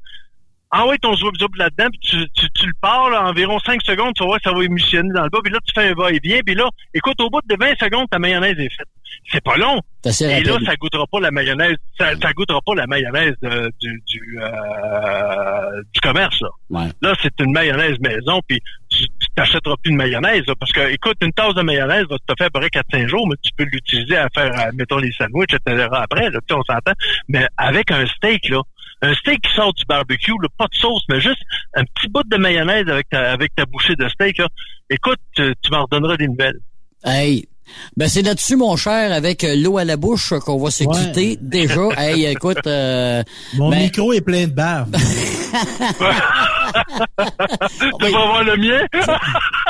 Envoie 0.72 0.98
ton 1.00 1.16
zoub 1.16 1.36
zoub 1.40 1.56
là-dedans, 1.56 1.90
puis 1.90 2.00
tu, 2.00 2.18
tu, 2.36 2.48
tu 2.52 2.68
le 2.68 2.74
pars 2.80 3.10
là, 3.10 3.24
environ 3.24 3.58
5 3.60 3.82
secondes, 3.84 4.14
tu 4.16 4.22
vas 4.22 4.28
voir 4.28 4.40
que 4.40 4.50
ça 4.50 4.56
va 4.56 4.64
émulsionner 4.64 5.10
dans 5.14 5.24
le 5.24 5.30
bas, 5.30 5.40
puis 5.44 5.52
là, 5.52 5.58
tu 5.66 5.74
fais 5.74 5.90
un 5.90 5.94
va-et-vient, 5.96 6.42
puis 6.46 6.54
là, 6.54 6.70
écoute, 6.94 7.20
au 7.22 7.30
bout 7.32 7.42
de 7.50 7.56
20 7.60 7.74
secondes, 7.80 8.08
ta 8.12 8.20
mayonnaise 8.20 8.56
est 8.60 8.70
faite. 8.76 8.88
C'est 9.32 9.44
pas 9.44 9.58
long. 9.58 9.82
Assez 10.06 10.26
Et 10.26 10.44
là, 10.44 10.58
ça 10.66 10.76
goûtera 10.76 11.06
pas 11.12 11.20
la 11.20 11.32
mayonnaise, 11.32 11.76
ça, 11.98 12.12
ça 12.22 12.32
goûtera 12.34 12.60
pas 12.64 12.76
la 12.76 12.86
mayonnaise 12.86 13.34
de- 13.42 13.72
du, 13.82 14.04
du, 14.08 14.40
euh, 14.40 15.82
du 15.94 16.00
commerce, 16.02 16.40
là. 16.42 16.50
Ouais. 16.70 16.90
Là, 17.02 17.14
c'est 17.22 17.34
une 17.40 17.52
mayonnaise 17.52 17.98
maison, 18.00 18.40
puis 18.48 18.60
tu 18.90 19.06
t'achèteras 19.36 19.76
plus 19.84 19.92
de 19.92 19.98
mayonnaise, 19.98 20.44
là, 20.48 20.54
parce 20.60 20.72
que, 20.72 20.88
écoute, 20.92 21.18
une 21.22 21.34
tasse 21.34 21.56
de 21.56 21.64
mayonnaise 21.64 22.06
va 22.10 22.18
te 22.18 22.34
faire 22.38 22.48
à 22.48 22.50
peu 22.52 22.60
près 22.60 22.70
4-5 22.70 23.08
jours, 23.08 23.28
mais 23.28 23.36
tu 23.42 23.50
peux 23.58 23.66
l'utiliser 23.66 24.18
à 24.18 24.28
faire, 24.36 24.52
euh, 24.54 24.72
mettons, 24.76 24.98
les 24.98 25.12
sandwichs, 25.14 25.54
etc. 25.54 25.88
après, 25.92 26.30
là, 26.30 26.40
tu 26.48 26.54
on 26.54 26.64
s'entend. 26.64 26.94
Mais 27.28 27.48
avec 27.58 27.90
un 27.90 28.06
steak, 28.06 28.50
là, 28.50 28.62
un 29.02 29.14
steak 29.14 29.42
qui 29.42 29.54
sort 29.54 29.74
du 29.74 29.84
barbecue, 29.86 30.34
là, 30.42 30.48
pas 30.58 30.68
de 30.68 30.76
sauce, 30.76 31.04
mais 31.10 31.20
juste 31.20 31.42
un 31.74 31.84
petit 31.84 32.08
bout 32.10 32.24
de 32.24 32.38
mayonnaise 32.38 32.88
avec 32.88 33.10
ta, 33.10 33.32
avec 33.32 33.56
ta 33.56 33.66
bouchée 33.66 33.96
de 33.96 34.08
steak, 34.10 34.38
là. 34.38 34.48
Écoute, 34.90 35.20
tu, 35.36 35.54
tu 35.62 35.72
m'en 35.72 35.84
redonneras 35.84 36.18
des 36.18 36.28
nouvelles. 36.28 36.60
Hey. 37.04 37.49
Ben 37.98 38.08
c'est 38.08 38.22
là-dessus, 38.22 38.56
mon 38.56 38.76
cher, 38.76 39.12
avec 39.12 39.44
euh, 39.44 39.56
l'eau 39.56 39.78
à 39.78 39.86
la 39.86 39.98
bouche 39.98 40.34
qu'on 40.46 40.58
va 40.58 40.72
se 40.72 40.84
Ouais. 40.84 40.96
quitter 40.96 41.38
déjà. 41.42 41.82
hey, 41.98 42.26
écoute, 42.26 42.66
euh, 42.68 43.24
Mon 43.56 43.70
ben- 43.70 43.80
micro 43.80 44.14
est 44.14 44.22
plein 44.22 44.46
de 44.48 44.52
bave. 44.54 44.88
Tu 48.00 48.06
vas 48.06 48.10
voir 48.10 48.44
le 48.44 48.58
mien? 48.58 48.86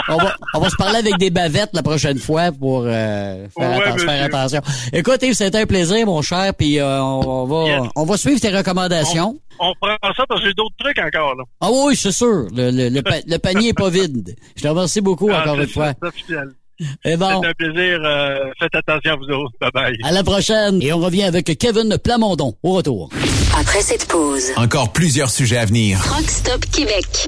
on 0.10 0.18
va, 0.18 0.36
on 0.54 0.60
va 0.60 0.70
se 0.70 0.76
parler 0.76 0.98
avec 1.00 1.18
des 1.18 1.30
bavettes 1.30 1.70
la 1.74 1.84
prochaine 1.84 2.18
fois 2.20 2.52
pour 2.52 2.84
euh, 2.86 3.48
faire, 3.58 3.70
Ouais, 3.78 3.86
atten- 3.86 4.00
faire 4.00 4.24
attention. 4.26 4.62
Écoute, 4.94 5.22
Yves, 5.24 5.34
c'était 5.34 5.60
un 5.60 5.66
plaisir, 5.66 6.06
mon 6.06 6.22
cher, 6.22 6.54
puis 6.58 6.80
euh, 6.80 7.02
on, 7.02 7.22
on 7.26 7.46
va 7.46 7.60
Yes. 7.70 7.82
on 7.96 8.04
va 8.06 8.18
suivre 8.18 8.40
tes 8.40 8.50
recommandations. 8.56 9.40
On 9.60 9.74
prend 9.82 9.96
ça 10.16 10.24
parce 10.28 10.42
que 10.42 10.48
j'ai 10.48 10.54
d'autres 10.54 10.76
trucs 10.80 11.00
encore, 11.00 11.36
là. 11.36 11.44
Ah 11.62 11.70
oui, 11.72 11.96
c'est 11.96 12.12
sûr. 12.14 12.48
Le, 12.56 12.72
le, 12.72 12.90
le, 12.90 13.02
pa- 13.02 13.20
le 13.28 13.38
panier 13.38 13.70
est 13.70 13.74
pas 13.74 13.90
vide. 13.90 14.36
Je 14.56 14.62
te 14.64 14.68
remercie 14.68 15.02
beaucoup 15.02 15.30
Ah, 15.34 15.42
encore 15.42 15.60
une 15.60 15.68
fois. 15.68 15.88
ça, 15.88 15.94
c'est 16.02 16.08
officiel. 16.08 16.50
Et 17.06 17.18
bon, 17.18 17.42
C'est 17.42 17.48
un 17.50 17.54
plaisir. 17.54 18.00
euh, 18.04 18.52
faites 18.60 18.76
attention 18.76 19.12
à 19.14 19.16
vous 19.16 19.26
autres. 19.34 19.54
Bye 19.60 19.72
bye. 19.74 19.98
à 20.04 20.12
la 20.12 20.24
prochaine. 20.24 20.82
Et 20.82 20.94
on 20.94 21.00
revient 21.00 21.24
avec 21.24 21.58
Kevin 21.58 21.98
Plamondon 22.04 22.56
au 22.64 22.74
retour. 22.74 23.10
Après 23.60 23.82
cette 23.82 24.08
pause, 24.08 24.52
Encore 24.56 24.94
plusieurs 24.94 25.30
sujets 25.30 25.58
à 25.58 25.66
venir. 25.66 26.00
Truck 26.04 26.30
Stop 26.30 26.66
Québec. 26.72 27.28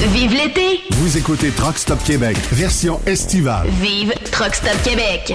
Vive 0.00 0.32
l'été! 0.32 0.80
Vous 0.92 1.18
écoutez 1.18 1.50
Truck 1.50 1.76
Stop 1.76 1.98
Québec, 2.04 2.36
version 2.52 3.00
estivale. 3.04 3.66
Vive 3.80 4.14
Truck 4.30 4.54
Stop 4.54 4.80
Québec! 4.84 5.34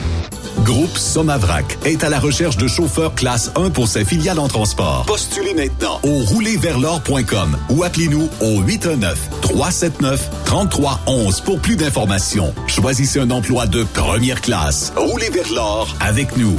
Groupe 0.63 0.97
Somavrac 0.97 1.77
est 1.85 2.03
à 2.03 2.09
la 2.09 2.19
recherche 2.19 2.57
de 2.57 2.67
chauffeurs 2.67 3.15
classe 3.15 3.51
1 3.55 3.69
pour 3.71 3.87
ses 3.87 4.05
filiales 4.05 4.39
en 4.39 4.47
transport. 4.47 5.05
Postulez 5.07 5.53
maintenant 5.53 5.99
au 6.03 6.19
roulerversl'or.com 6.19 7.57
ou 7.69 7.83
appelez-nous 7.83 8.29
au 8.41 8.61
819-379-3311 8.61 11.43
pour 11.43 11.59
plus 11.59 11.75
d'informations. 11.75 12.53
Choisissez 12.67 13.19
un 13.19 13.31
emploi 13.31 13.65
de 13.65 13.83
première 13.83 14.41
classe. 14.41 14.93
Roulez 14.95 15.29
vers 15.29 15.51
l'or 15.53 15.95
avec 15.99 16.37
nous. 16.37 16.57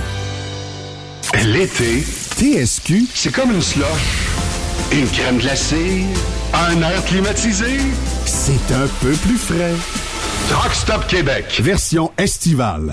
L'été, 1.45 2.05
TSQ, 2.37 3.07
c'est 3.15 3.33
comme 3.33 3.53
une 3.53 3.63
slush. 3.63 3.87
Une 4.93 5.09
crème 5.09 5.39
glacée, 5.39 6.05
un 6.53 6.83
air 6.83 7.05
climatisé. 7.05 7.79
C'est 8.27 8.75
un 8.75 8.89
peu 9.01 9.13
plus 9.13 9.39
frais. 9.39 9.73
Truck 10.49 10.75
Stop 10.75 11.07
Québec. 11.07 11.61
Version 11.63 12.11
estivale. 12.19 12.93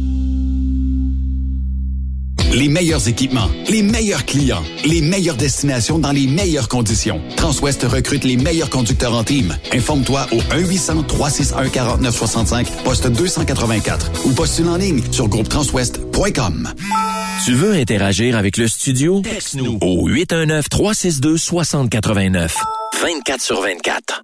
Les 2.53 2.67
meilleurs 2.67 3.07
équipements, 3.07 3.49
les 3.69 3.81
meilleurs 3.81 4.25
clients, 4.25 4.61
les 4.83 4.99
meilleures 5.01 5.37
destinations 5.37 5.99
dans 5.99 6.11
les 6.11 6.27
meilleures 6.27 6.67
conditions. 6.67 7.21
Transwest 7.37 7.83
recrute 7.83 8.25
les 8.25 8.35
meilleurs 8.35 8.69
conducteurs 8.69 9.15
en 9.15 9.23
team. 9.23 9.55
Informe-toi 9.73 10.27
au 10.33 10.37
1-800-361-4965, 10.37 12.65
poste 12.83 13.07
284 13.07 14.11
ou 14.25 14.33
postule 14.33 14.67
en 14.67 14.75
ligne 14.75 15.01
sur 15.11 15.29
groupetranswest.com. 15.29 16.73
Tu 17.45 17.53
veux 17.53 17.71
interagir 17.73 18.35
avec 18.37 18.57
le 18.57 18.67
studio? 18.67 19.21
Texte-nous 19.21 19.77
au 19.81 20.09
819-362-6089. 20.09 22.51
24 23.01 23.41
sur 23.41 23.61
24. 23.61 24.23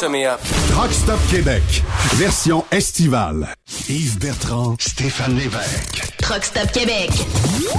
Truck 0.00 0.92
Stop 0.92 1.18
Québec, 1.28 1.62
version 2.14 2.64
estivale. 2.70 3.48
Yves 3.88 4.20
Bertrand, 4.20 4.76
Stéphane 4.78 5.36
Lévesque. 5.36 6.14
Truck 6.18 6.44
Stop 6.44 6.70
Québec. 6.70 7.10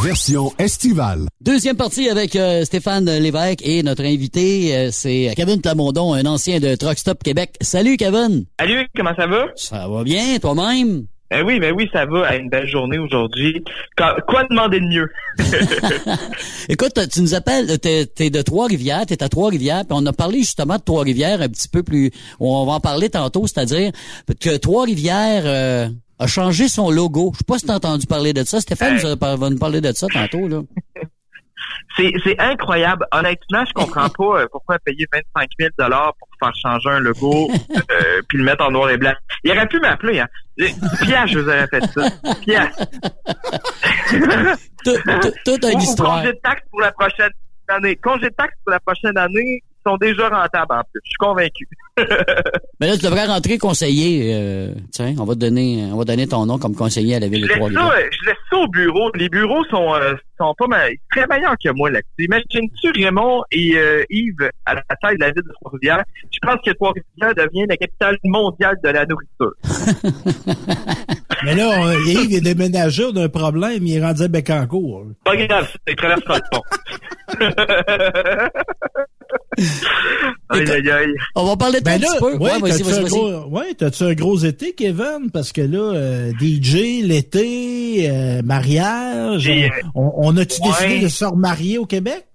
version 0.03 0.51
estivale. 0.59 1.28
Deuxième 1.39 1.78
partie 1.78 2.09
avec 2.09 2.36
euh, 2.36 2.65
Stéphane 2.65 3.05
Lévesque 3.05 3.61
et 3.63 3.84
notre 3.84 4.03
invité, 4.03 4.76
euh, 4.76 4.89
c'est 4.91 5.32
Kevin 5.38 5.61
Plamondon, 5.61 6.13
un 6.13 6.26
ancien 6.26 6.59
de 6.59 6.76
Truck 6.76 6.97
Stop 6.97 7.24
Québec. 7.24 7.55
Salut 7.61 7.95
Kevin! 7.95 8.43
Salut, 8.59 8.86
comment 8.93 9.15
ça 9.15 9.26
va? 9.26 9.45
Ça 9.55 9.88
va 9.88 10.03
bien, 10.03 10.39
toi-même? 10.39 11.05
Ben 11.32 11.45
oui, 11.45 11.59
ben 11.59 11.73
oui, 11.75 11.88
ça 11.93 12.05
va. 12.05 12.25
À 12.27 12.36
une 12.38 12.49
belle 12.49 12.67
journée 12.67 12.97
aujourd'hui. 12.97 13.63
Quoi, 13.95 14.43
demander 14.49 14.80
de 14.80 14.86
mieux? 14.88 15.09
Écoute, 16.69 16.99
tu 17.11 17.21
nous 17.21 17.34
appelles, 17.36 17.80
t'es 17.80 18.07
es 18.19 18.30
de 18.30 18.41
Trois-Rivières, 18.41 19.05
t'es 19.05 19.21
à 19.23 19.30
Trois-Rivières, 19.30 19.82
puis 19.86 19.91
on 19.99 20.05
a 20.05 20.13
parlé 20.13 20.39
justement 20.39 20.77
de 20.77 20.82
Trois-Rivières 20.82 21.41
un 21.41 21.49
petit 21.49 21.67
peu 21.67 21.84
plus, 21.84 22.11
on 22.39 22.65
va 22.65 22.73
en 22.73 22.80
parler 22.80 23.09
tantôt, 23.09 23.45
c'est-à-dire 23.47 23.91
que 24.39 24.57
Trois-Rivières 24.57 25.43
euh, 25.45 25.88
a 26.17 26.27
changé 26.27 26.67
son 26.67 26.89
logo. 26.89 27.32
Je 27.34 27.39
sais 27.39 27.43
pas 27.45 27.59
si 27.59 27.65
t'as 27.65 27.75
entendu 27.75 28.05
parler 28.07 28.34
de 28.34 28.43
ça. 28.43 28.59
Stéphane 28.59 28.97
a- 29.05 29.36
va 29.36 29.49
nous 29.49 29.57
parler 29.59 29.82
de 29.82 29.91
ça 29.93 30.07
tantôt, 30.11 30.47
là. 30.47 30.61
C'est, 31.98 32.40
incroyable. 32.40 33.06
Honnêtement, 33.12 33.66
je 33.66 33.74
comprends 33.74 34.10
pas 34.10 34.42
euh, 34.42 34.48
pourquoi 34.52 34.80
payer 34.80 35.06
25 35.12 35.50
000 35.60 35.72
pour 35.78 36.30
faire 36.42 36.56
changer 36.56 36.90
un 36.90 37.00
logo 37.00 37.50
euh, 37.76 38.22
puis 38.28 38.38
le 38.38 38.44
mettre 38.44 38.64
en 38.64 38.72
noir 38.72 38.90
et 38.90 38.98
blanc. 38.98 39.14
Il 39.44 39.52
aurait 39.52 39.68
pu 39.68 39.80
m'appeler. 39.80 40.20
Hein. 40.20 40.28
Pierre, 41.02 41.28
je 41.28 41.40
vous 41.40 41.48
aurais 41.48 41.68
fait 41.68 41.82
ça. 41.88 42.10
Pierre. 42.42 42.72
Toute 45.46 45.66
une 45.66 45.82
histoire. 45.82 46.20
Congé 46.20 46.34
de 46.34 46.40
taxes 46.42 46.64
pour 46.70 46.82
la 46.82 46.92
prochaine 46.92 47.32
année. 47.68 47.96
Congé 47.98 48.30
de 48.30 48.36
taxes 48.36 48.56
pour 48.64 48.72
la 48.72 48.80
prochaine 48.80 49.18
année 49.18 49.64
sont 49.90 49.98
déjà 49.98 50.30
rentables 50.30 50.72
en 50.74 50.82
plus. 50.82 51.02
Je 51.04 51.10
suis 51.10 51.18
convaincu. 51.20 51.68
Mais 52.80 52.88
là, 52.88 52.96
tu 52.98 53.04
devrais 53.04 53.26
rentrer 53.26 53.58
conseiller. 53.58 54.34
euh, 54.34 54.74
tiens, 54.92 55.16
on 55.20 55.26
va 55.26 55.34
te 55.34 55.40
donner, 55.40 55.90
on 55.92 55.98
va 55.98 56.06
donner 56.06 56.28
ton 56.28 56.46
nom 56.46 56.58
comme 56.58 56.76
conseiller 56.76 57.16
à 57.16 57.20
la 57.20 57.28
ville 57.28 57.44
Je 57.44 57.50
de 57.50 57.54
Trois-Rivières. 57.54 57.92
ça, 57.92 58.00
je 58.00 58.26
laisse 58.26 58.38
ça 58.50 58.58
au 58.58 58.68
bureau. 58.68 59.12
Les 59.16 59.30
bureaux 59.30 59.66
sont, 59.66 59.94
euh, 59.96 60.14
sont 60.38 60.54
pas 60.58 60.68
mal, 60.68 60.94
très 61.12 61.28
meilleurs 61.28 61.56
que 61.64 61.70
moi 61.72 61.90
là-dessus. 61.90 62.26
Imagine-tu 62.26 62.92
Raymond 63.04 63.44
et 63.52 63.76
euh, 63.76 64.04
Yves 64.10 64.50
à 64.66 64.76
la 64.76 64.84
taille 65.02 65.16
de 65.16 65.22
la 65.22 65.32
ville 65.32 65.44
de 65.44 65.52
Trois-Rivières. 65.62 66.04
Je 66.32 66.40
pense 66.42 66.60
que 66.66 66.72
Trois-Rivières 66.72 67.36
devient 67.36 67.66
la 67.68 67.78
capitale 67.78 68.18
mondiale 68.24 68.78
de 68.84 68.90
la 68.90 69.06
nourriture. 69.06 69.52
Mais 71.46 71.56
là, 71.56 71.70
on, 71.80 71.92
Yves 71.92 72.34
est 72.34 72.42
déménagé, 72.42 73.06
on 73.06 73.16
a 73.18 73.24
un 73.24 73.30
problème, 73.30 73.86
il 73.86 73.98
est 73.98 74.02
rendu 74.06 74.24
à 74.24 74.28
Bécancourt. 74.28 75.06
Pas 75.24 75.36
grave, 75.36 75.70
c'est 75.88 75.96
traversera 75.96 76.38
le 76.38 76.44
pont. 76.52 76.64
aïe, 80.50 80.70
aïe, 80.72 80.89
aïe. 80.91 81.14
On 81.36 81.45
va 81.45 81.56
parler 81.58 81.80
de 81.80 81.86
Ben 81.86 81.93
un 81.95 81.97
là, 82.00 82.08
petit 82.14 82.20
peu. 82.20 82.38
ouais, 82.38 82.60
t'as-tu 82.62 82.93
un 82.93 83.04
gros, 83.04 83.45
ouais, 83.50 83.74
t'as-tu 83.76 84.04
un 84.04 84.14
gros 84.14 84.38
été, 84.38 84.74
Kevin? 84.74 85.30
Parce 85.34 85.52
que 85.52 85.62
là, 85.62 85.93
euh, 85.95 86.32
DJ, 86.39 87.02
l'été, 87.04 88.10
euh, 88.10 88.41
mariage, 88.43 89.47
Et, 89.47 89.66
euh, 89.66 89.70
on, 89.95 90.12
on 90.16 90.38
a-tu 90.38 90.62
ouais. 90.62 90.70
décidé 90.70 91.04
de 91.04 91.08
se 91.10 91.26
remarier 91.26 91.78
au 91.78 91.86
Québec? 91.86 92.26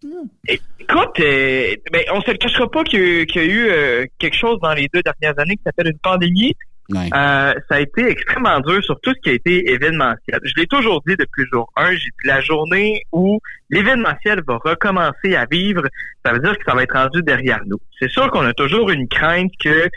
Écoute, 0.49 1.21
euh, 1.21 1.75
ben, 1.93 2.03
on 2.13 2.21
se 2.21 2.31
le 2.31 2.37
cachera 2.37 2.71
pas 2.71 2.85
qu'il 2.85 3.01
y 3.01 3.21
a- 3.21 3.27
qu'il 3.27 3.41
y 3.43 3.45
a 3.45 3.49
eu 3.49 3.69
euh, 3.71 4.05
quelque 4.19 4.37
chose 4.37 4.59
dans 4.63 4.75
les 4.75 4.89
deux 4.93 5.01
dernières 5.03 5.39
années 5.39 5.57
qui 5.57 5.63
s'appelle 5.65 5.87
une 5.89 5.99
pandémie. 5.99 6.55
Euh, 6.93 7.55
ça 7.69 7.77
a 7.77 7.81
été 7.81 8.09
extrêmement 8.09 8.61
dur 8.61 8.83
sur 8.85 9.01
tout 9.01 9.13
ce 9.15 9.21
qui 9.23 9.31
a 9.31 9.33
été 9.33 9.71
événementiel. 9.73 10.39
Je 10.45 10.53
l'ai 10.57 10.67
toujours 10.67 11.03
dit 11.07 11.17
depuis 11.17 11.43
le 11.45 11.49
jour 11.53 11.73
1, 11.77 11.93
j'ai 11.93 11.97
dit 11.97 12.27
la 12.27 12.41
journée 12.41 13.03
où 13.13 13.41
l'événementiel 13.71 14.43
va 14.47 14.59
recommencer 14.63 15.35
à 15.35 15.47
vivre, 15.47 15.83
ça 16.25 16.33
veut 16.33 16.41
dire 16.41 16.57
que 16.59 16.65
ça 16.67 16.75
va 16.75 16.83
être 16.83 16.95
rendu 16.95 17.23
derrière 17.23 17.61
nous. 17.67 17.79
C'est 17.99 18.11
sûr 18.11 18.31
qu'on 18.31 18.45
a 18.45 18.53
toujours 18.53 18.91
une 18.91 19.09
crainte 19.09 19.53
que 19.59 19.89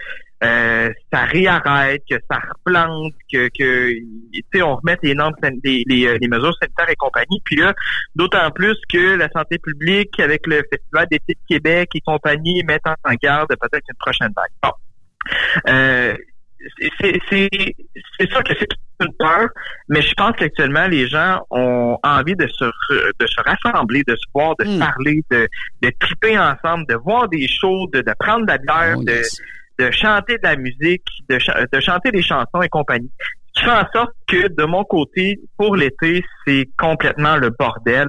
euh, 0.43 0.89
ça 1.11 1.25
réarrête, 1.25 2.03
que 2.09 2.15
ça 2.29 2.39
replante, 2.39 3.13
que, 3.31 3.49
que 3.49 4.61
on 4.61 4.75
remette 4.75 4.99
les 5.01 5.15
normes, 5.15 5.33
les, 5.63 5.83
les, 5.87 6.05
euh, 6.05 6.17
les 6.21 6.27
mesures 6.27 6.53
sanitaires 6.61 6.89
et 6.89 6.95
compagnie. 6.95 7.41
Puis 7.43 7.55
là, 7.55 7.73
d'autant 8.15 8.49
plus 8.51 8.77
que 8.87 9.15
la 9.15 9.29
santé 9.29 9.57
publique, 9.57 10.19
avec 10.19 10.45
le 10.45 10.63
Festival 10.71 11.07
d'été 11.09 11.33
de 11.33 11.55
Québec 11.55 11.89
et 11.95 12.01
compagnie, 12.01 12.63
mettent 12.63 12.85
en 12.85 13.13
garde 13.21 13.49
peut-être 13.49 13.85
une 13.89 13.97
prochaine 13.99 14.31
vague. 14.35 14.51
Bon. 14.61 14.71
Euh, 15.67 16.15
c'est 18.19 18.29
sûr 18.29 18.43
que 18.43 18.53
c'est 18.59 18.67
une 19.01 19.13
peur, 19.19 19.49
mais 19.89 20.01
je 20.01 20.13
pense 20.15 20.33
qu'actuellement 20.37 20.87
les 20.87 21.07
gens 21.07 21.41
ont 21.51 21.97
envie 22.03 22.35
de 22.35 22.47
se 22.47 22.63
re- 22.65 23.11
de 23.19 23.27
se 23.27 23.41
rassembler, 23.41 24.03
de 24.07 24.15
se 24.15 24.25
voir, 24.33 24.55
de 24.59 24.65
se 24.65 24.79
parler, 24.79 25.21
de 25.29 25.47
de 25.81 25.91
triper 25.99 26.37
ensemble, 26.39 26.85
de 26.87 26.95
voir 26.95 27.27
des 27.29 27.47
shows, 27.47 27.87
de, 27.93 28.01
de 28.01 28.13
prendre 28.19 28.45
de 28.45 28.51
la 28.51 28.57
bière, 28.57 28.97
de 29.05 29.21
de 29.79 29.91
chanter 29.91 30.37
de 30.37 30.43
la 30.43 30.55
musique, 30.55 31.03
de, 31.29 31.37
de 31.71 31.79
chanter 31.79 32.09
des 32.11 32.23
chansons 32.23 32.61
et 32.63 32.69
compagnie. 32.69 33.11
Ce 33.53 33.61
qui 33.61 33.65
fait 33.65 33.71
en 33.71 33.85
sorte 33.93 34.11
que 34.27 34.47
de 34.47 34.65
mon 34.65 34.83
côté, 34.83 35.39
pour 35.57 35.75
l'été, 35.75 36.23
c'est 36.45 36.67
complètement 36.77 37.37
le 37.37 37.51
bordel. 37.51 38.07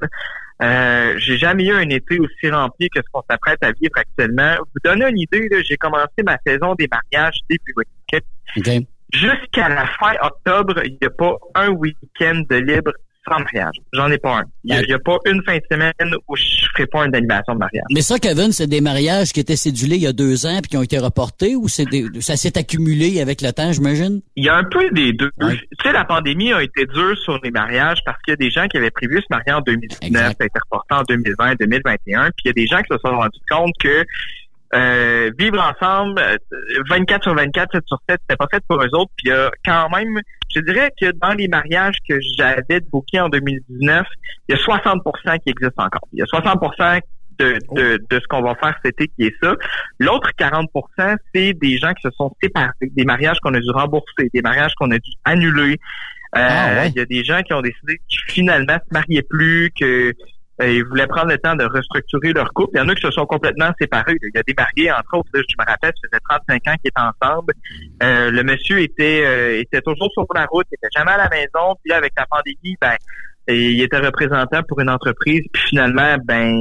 Euh, 0.61 1.15
j'ai 1.19 1.37
jamais 1.39 1.67
eu 1.67 1.73
un 1.73 1.89
été 1.91 2.19
aussi 2.19 2.51
rempli 2.51 2.89
que 2.89 3.01
ce 3.01 3.07
qu'on 3.13 3.23
s'apprête 3.31 3.63
à 3.63 3.71
vivre 3.73 3.93
actuellement. 3.97 4.57
Vous 4.59 4.81
donner 4.83 5.09
une 5.09 5.19
idée, 5.19 5.49
j'ai 5.65 5.77
commencé 5.77 6.23
ma 6.25 6.37
saison 6.45 6.75
des 6.75 6.89
mariages 6.91 7.37
début 7.49 7.75
Jusqu'à 9.13 9.69
la 9.69 9.87
fin 9.99 10.13
octobre, 10.23 10.83
il 10.85 10.99
n'y 11.01 11.07
a 11.07 11.11
pas 11.11 11.37
un 11.55 11.69
week-end 11.71 12.43
de 12.49 12.57
libre 12.57 12.93
sans 13.29 13.39
mariage. 13.41 13.75
J'en 13.93 14.11
ai 14.11 14.19
pas 14.19 14.39
un. 14.39 14.45
Il 14.65 14.77
n'y 14.87 14.93
a, 14.93 14.99
pas 14.99 15.17
une 15.27 15.43
fin 15.45 15.57
de 15.57 15.63
semaine 15.71 16.15
où 16.29 16.37
je 16.37 16.45
ferai 16.73 16.87
pas 16.87 17.07
une 17.07 17.15
animation 17.15 17.55
de 17.55 17.59
mariage. 17.59 17.85
Mais 17.91 18.01
ça, 18.01 18.19
Kevin, 18.19 18.53
c'est 18.53 18.67
des 18.67 18.81
mariages 18.81 19.33
qui 19.33 19.41
étaient 19.41 19.57
cédulés 19.57 19.97
il 19.97 20.03
y 20.03 20.07
a 20.07 20.13
deux 20.13 20.47
ans 20.47 20.59
puis 20.63 20.71
qui 20.71 20.77
ont 20.77 20.83
été 20.83 20.99
reportés 20.99 21.57
ou 21.57 21.69
c'est 21.69 21.85
des, 21.85 22.07
ça 22.21 22.37
s'est 22.37 22.59
accumulé 22.59 23.21
avec 23.21 23.41
le 23.43 23.53
temps, 23.53 23.73
j'imagine? 23.73 24.21
Il 24.37 24.45
y 24.45 24.49
a 24.49 24.57
un 24.57 24.65
peu 24.65 24.91
des 24.91 25.13
deux. 25.13 25.31
Tu 25.41 25.59
sais, 25.83 25.93
la 25.93 26.05
pandémie 26.05 26.53
a 26.53 26.63
été 26.63 26.87
dure 26.87 27.17
sur 27.19 27.39
les 27.43 27.51
mariages 27.51 27.99
parce 28.05 28.21
qu'il 28.23 28.33
y 28.33 28.35
a 28.35 28.37
des 28.37 28.51
gens 28.51 28.67
qui 28.67 28.77
avaient 28.77 28.91
prévu 28.91 29.19
se 29.19 29.27
marier 29.31 29.53
en 29.53 29.61
2019, 29.61 30.23
ça 30.23 30.29
a 30.29 30.31
été 30.31 30.59
reporté 30.59 30.95
en 30.95 31.03
2020, 31.03 31.55
2021, 31.61 32.31
puis 32.31 32.33
il 32.45 32.49
y 32.49 32.51
a 32.51 32.53
des 32.53 32.67
gens 32.67 32.79
qui 32.79 32.89
se 32.91 32.99
sont 33.05 33.17
rendus 33.17 33.41
compte 33.51 33.73
que 33.81 34.05
euh, 34.75 35.31
vivre 35.39 35.61
ensemble, 35.61 36.21
euh, 36.21 36.37
24 36.91 37.23
sur 37.23 37.35
24, 37.35 37.73
7 37.73 37.85
sur 37.87 37.99
7, 38.09 38.19
c'était 38.21 38.37
pas 38.37 38.47
fait 38.51 38.63
pour 38.69 38.83
eux 38.83 38.89
autres. 38.93 39.11
Puis 39.17 39.33
a 39.33 39.51
quand 39.65 39.89
même, 39.91 40.21
je 40.55 40.61
dirais 40.61 40.93
que 41.01 41.11
dans 41.13 41.33
les 41.33 41.49
mariages 41.49 41.97
que 42.09 42.19
j'avais 42.37 42.81
booké 42.93 43.21
en 43.21 43.29
2019, 43.29 44.07
il 44.49 44.57
y 44.57 44.59
a 44.59 44.63
60% 44.63 45.39
qui 45.41 45.51
existent 45.51 45.85
encore. 45.85 46.07
Il 46.13 46.19
y 46.19 46.23
a 46.23 46.27
60 46.27 46.61
de, 47.39 47.57
de, 47.73 48.05
de 48.11 48.21
ce 48.21 48.27
qu'on 48.29 48.43
va 48.43 48.55
faire 48.57 48.75
cet 48.85 49.01
été 49.01 49.09
qui 49.17 49.27
est 49.27 49.35
ça. 49.43 49.55
L'autre 50.01 50.31
40% 50.39 51.17
c'est 51.35 51.53
des 51.55 51.79
gens 51.79 51.93
qui 51.95 52.03
se 52.03 52.11
sont 52.11 52.35
séparés, 52.43 52.73
des 52.83 53.05
mariages 53.05 53.39
qu'on 53.41 53.55
a 53.55 53.61
dû 53.61 53.71
rembourser, 53.71 54.29
des 54.35 54.43
mariages 54.43 54.75
qu'on 54.75 54.91
a 54.91 54.99
dû 54.99 55.13
annuler. 55.25 55.79
Euh, 56.37 56.41
Ah, 56.41 56.87
Il 56.87 56.95
y 56.95 57.01
a 57.01 57.07
des 57.07 57.25
gens 57.25 57.41
qui 57.43 57.55
ont 57.55 57.63
décidé 57.63 58.01
qu'ils 58.09 58.21
finalement 58.27 58.75
se 58.77 58.93
mariaient 58.93 59.23
plus, 59.23 59.71
que 59.79 60.11
euh, 60.11 60.13
ils 60.61 60.85
voulaient 60.85 61.07
prendre 61.07 61.29
le 61.29 61.39
temps 61.39 61.55
de 61.55 61.65
restructurer 61.65 62.33
leur 62.33 62.53
couple. 62.53 62.71
Il 62.75 62.79
y 62.79 62.81
en 62.81 62.89
a 62.89 62.95
qui 62.95 63.03
se 63.03 63.11
sont 63.11 63.27
complètement 63.27 63.71
séparés. 63.81 64.17
Il 64.23 64.31
y 64.35 64.39
a 64.39 64.43
des 64.43 64.55
mariés, 64.55 64.91
entre 64.91 65.19
autres, 65.19 65.31
je 65.35 65.55
me 65.59 65.65
rappelle, 65.65 65.93
ça 65.95 66.09
faisait 66.11 66.21
35 66.29 66.55
ans 66.55 66.77
qu'ils 66.83 66.89
étaient 66.89 67.01
ensemble. 67.01 67.53
Euh, 68.03 68.31
le 68.31 68.43
monsieur 68.43 68.81
était 68.81 69.25
euh, 69.25 69.61
était 69.61 69.81
toujours 69.83 70.11
sur 70.13 70.27
la 70.35 70.47
route, 70.47 70.67
il 70.71 70.75
était 70.75 70.89
jamais 70.97 71.13
à 71.13 71.19
la 71.19 71.29
maison. 71.29 71.77
Puis 71.83 71.91
là, 71.91 71.97
avec 71.97 72.13
la 72.17 72.27
pandémie, 72.27 72.77
ben 72.81 72.97
il 73.49 73.81
était 73.81 73.99
représentant 73.99 74.63
pour 74.69 74.81
une 74.81 74.91
entreprise, 74.91 75.43
puis 75.53 75.63
finalement, 75.69 76.17
ben, 76.25 76.55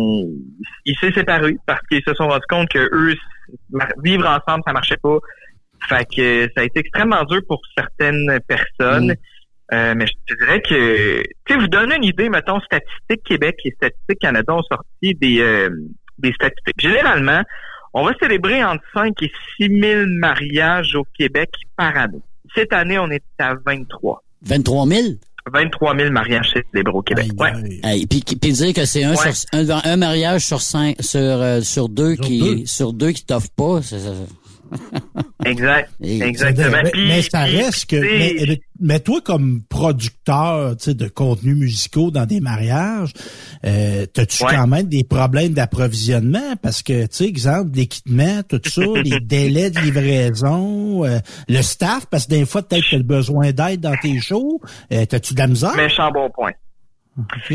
il 0.86 0.96
s'est 1.00 1.12
séparé 1.12 1.58
parce 1.66 1.82
qu'ils 1.88 2.02
se 2.08 2.14
sont 2.14 2.30
rendus 2.30 2.46
compte 2.48 2.70
que 2.70 2.80
eux, 2.80 3.16
vivre 4.04 4.26
ensemble, 4.26 4.64
ça 4.66 4.72
marchait 4.72 4.98
pas. 4.98 5.18
Fait 5.90 6.06
que 6.06 6.50
ça 6.56 6.62
a 6.62 6.64
été 6.64 6.80
extrêmement 6.80 7.24
dur 7.26 7.42
pour 7.48 7.62
certaines 7.78 8.40
personnes. 8.48 9.16
Euh, 9.74 9.94
mais 9.98 10.06
je 10.08 10.14
te 10.34 10.40
dirais 10.44 10.62
que, 10.62 11.22
tu 11.46 11.54
sais, 11.54 11.60
vous 11.60 11.68
donner 11.68 11.96
une 11.98 12.06
idée, 12.06 12.30
mettons, 12.30 12.60
Statistique 12.62 13.24
Québec 13.26 13.58
et 13.66 13.72
Statistique 13.72 14.20
Canada 14.20 14.54
ont 14.56 14.64
sorti 14.64 15.14
des, 15.16 15.40
euh, 15.42 15.70
des 16.18 16.32
statistiques. 16.34 16.80
Généralement, 16.80 17.42
on 17.94 18.06
va 18.06 18.14
célébrer 18.22 18.64
entre 18.64 18.84
5 18.94 19.14
et 19.24 19.32
6 19.60 19.68
000 19.82 20.04
mariages 20.08 20.96
au 20.96 21.06
Québec 21.18 21.50
par 21.76 21.98
année. 21.98 22.22
Cette 22.56 22.72
année, 22.72 22.98
on 22.98 23.10
est 23.10 23.24
à 23.40 23.56
23. 23.66 24.24
23 24.44 24.88
000? 24.88 25.02
23 25.52 25.96
000 25.98 26.12
mariages 26.12 26.52
célébrés 26.72 26.94
au 26.94 27.02
Québec. 27.02 27.28
Ouais. 27.38 27.52
Hey, 27.84 28.06
puis, 28.06 28.22
puis 28.22 28.52
dire 28.52 28.74
que 28.74 28.86
c'est 28.86 29.04
un, 29.04 29.12
Ouais. 29.16 29.32
sur, 29.34 29.48
un, 29.54 29.82
un 29.92 29.96
mariage 29.98 30.46
sur 30.46 30.62
cinq, 30.62 30.96
sur, 31.02 31.20
euh, 31.20 31.62
sur 31.62 31.88
deux 31.90 32.16
qui, 32.16 32.66
sur 32.68 32.94
deux 32.94 33.12
qui 33.12 33.26
t'offre 33.26 33.50
pas, 33.56 33.82
c'est, 33.82 34.00
c'est- 34.00 34.12
Exact. 35.46 35.90
Exactement. 36.02 36.78
Mais, 36.84 36.92
Puis- 36.92 37.08
mais 37.08 37.22
ça 37.22 37.46
puis, 37.46 37.58
reste 37.58 37.86
que. 37.86 37.96
Mais, 37.96 38.60
mais 38.80 39.00
toi, 39.00 39.22
comme 39.24 39.62
producteur 39.70 40.76
de 40.76 41.08
contenus 41.08 41.56
musicaux 41.56 42.12
dans 42.12 42.26
des 42.26 42.42
mariages, 42.42 43.14
euh, 43.66 44.06
as-tu 44.18 44.44
Ouais. 44.44 44.52
quand 44.56 44.68
même 44.68 44.88
des 44.88 45.04
problèmes 45.04 45.54
d'approvisionnement? 45.54 46.56
Parce 46.62 46.84
que, 46.84 47.04
tu 47.04 47.08
sais, 47.12 47.26
exemple, 47.26 47.72
l'équipement, 47.76 48.42
tout 48.48 48.60
ça, 48.66 48.82
les 49.04 49.20
délais 49.22 49.70
de 49.70 49.80
livraison, 49.80 51.06
euh, 51.06 51.20
le 51.48 51.62
staff, 51.62 52.06
parce 52.10 52.26
que 52.26 52.32
des 52.32 52.46
fois, 52.46 52.62
peut-être 52.64 52.84
que 52.84 52.90
tu 52.90 52.96
as 52.96 53.00
le 53.00 53.04
besoin 53.04 53.52
d'aide 53.52 53.80
dans 53.82 53.96
tes 54.02 54.20
shows. 54.20 54.60
Euh, 54.92 55.06
T'as-tu 55.06 55.34
de 55.34 55.40
la 55.40 55.48
misère? 55.48 55.76
Méchant 55.76 56.12
bon 56.12 56.30
point. 56.30 56.52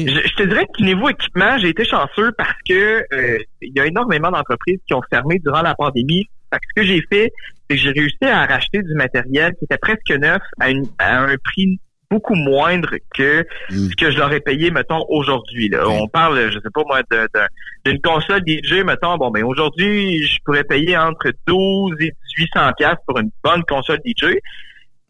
Je, 0.08 0.20
je 0.28 0.34
te 0.34 0.42
dirais 0.42 0.66
que 0.76 0.82
niveau 0.82 1.08
équipement, 1.08 1.56
j'ai 1.58 1.68
été 1.68 1.84
chanceux 1.84 2.32
parce 2.36 2.54
que 2.68 3.04
euh, 3.12 3.38
il 3.60 3.72
y 3.76 3.80
a 3.80 3.86
énormément 3.86 4.30
d'entreprises 4.30 4.80
qui 4.86 4.94
ont 4.94 5.02
fermé 5.10 5.38
durant 5.38 5.62
la 5.62 5.74
pandémie. 5.74 6.24
Fait 6.52 6.58
que 6.58 6.64
ce 6.68 6.80
que 6.82 6.86
j'ai 6.86 7.02
fait, 7.10 7.30
c'est 7.70 7.76
que 7.76 7.82
j'ai 7.82 7.90
réussi 7.90 8.24
à 8.24 8.44
racheter 8.46 8.82
du 8.82 8.94
matériel 8.94 9.52
qui 9.58 9.64
était 9.64 9.78
presque 9.78 10.10
neuf 10.10 10.42
à, 10.60 10.70
une- 10.70 10.88
à 10.98 11.20
un 11.22 11.36
prix 11.42 11.78
beaucoup 12.10 12.34
moindre 12.34 12.90
que 13.14 13.46
ce 13.70 13.96
que 13.96 14.10
je 14.10 14.18
leur 14.18 14.30
ai 14.34 14.40
payé, 14.40 14.70
mettons, 14.70 15.02
aujourd'hui. 15.08 15.70
là. 15.70 15.88
On 16.02 16.08
parle, 16.08 16.50
je 16.52 16.58
sais 16.58 16.68
pas 16.74 16.82
moi, 16.86 17.00
de- 17.10 17.28
de- 17.34 17.90
d'une 17.90 18.00
console 18.02 18.42
DJ, 18.46 18.82
mettons, 18.84 19.16
bon 19.16 19.30
ben 19.30 19.42
aujourd'hui, 19.44 20.22
je 20.26 20.38
pourrais 20.44 20.64
payer 20.64 20.94
entre 20.98 21.32
12 21.46 21.94
et 22.00 22.10
1800 22.36 22.72
pièces 22.76 22.98
pour 23.06 23.18
une 23.18 23.30
bonne 23.42 23.62
console 23.62 23.98
DJ. 24.04 24.34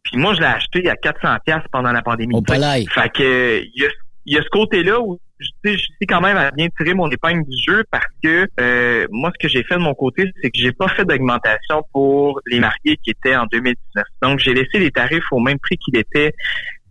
Puis 0.04 0.16
moi, 0.16 0.34
je 0.34 0.40
l'ai 0.40 0.46
acheté 0.46 0.88
à 0.88 0.94
400 0.96 1.36
pièces 1.44 1.64
pendant 1.72 1.90
la 1.90 2.02
pandémie. 2.02 2.34
Au 2.36 2.42
palais. 2.42 2.84
Fait 2.90 3.08
que 3.12 3.62
il 3.64 3.82
y 3.82 3.84
a, 3.84 3.88
il 4.26 4.34
y 4.34 4.38
a 4.38 4.42
ce 4.42 4.48
côté-là 4.48 5.00
où 5.00 5.18
je 5.42 5.48
sais, 5.64 6.06
quand 6.08 6.20
même 6.20 6.36
à 6.36 6.50
bien 6.50 6.68
tirer 6.76 6.94
mon 6.94 7.10
épingle 7.10 7.44
du 7.44 7.56
jeu 7.66 7.84
parce 7.90 8.06
que 8.22 8.46
euh, 8.60 9.06
moi, 9.10 9.30
ce 9.34 9.46
que 9.46 9.48
j'ai 9.48 9.62
fait 9.64 9.74
de 9.74 9.80
mon 9.80 9.94
côté, 9.94 10.30
c'est 10.40 10.50
que 10.50 10.58
j'ai 10.58 10.72
pas 10.72 10.88
fait 10.88 11.04
d'augmentation 11.04 11.82
pour 11.92 12.40
les 12.46 12.60
mariés 12.60 12.96
qui 13.02 13.10
étaient 13.10 13.36
en 13.36 13.46
2019. 13.50 14.04
Donc, 14.22 14.38
j'ai 14.38 14.54
laissé 14.54 14.78
les 14.78 14.90
tarifs 14.90 15.24
au 15.32 15.40
même 15.40 15.58
prix 15.58 15.76
qu'il 15.78 15.96
était 15.96 16.32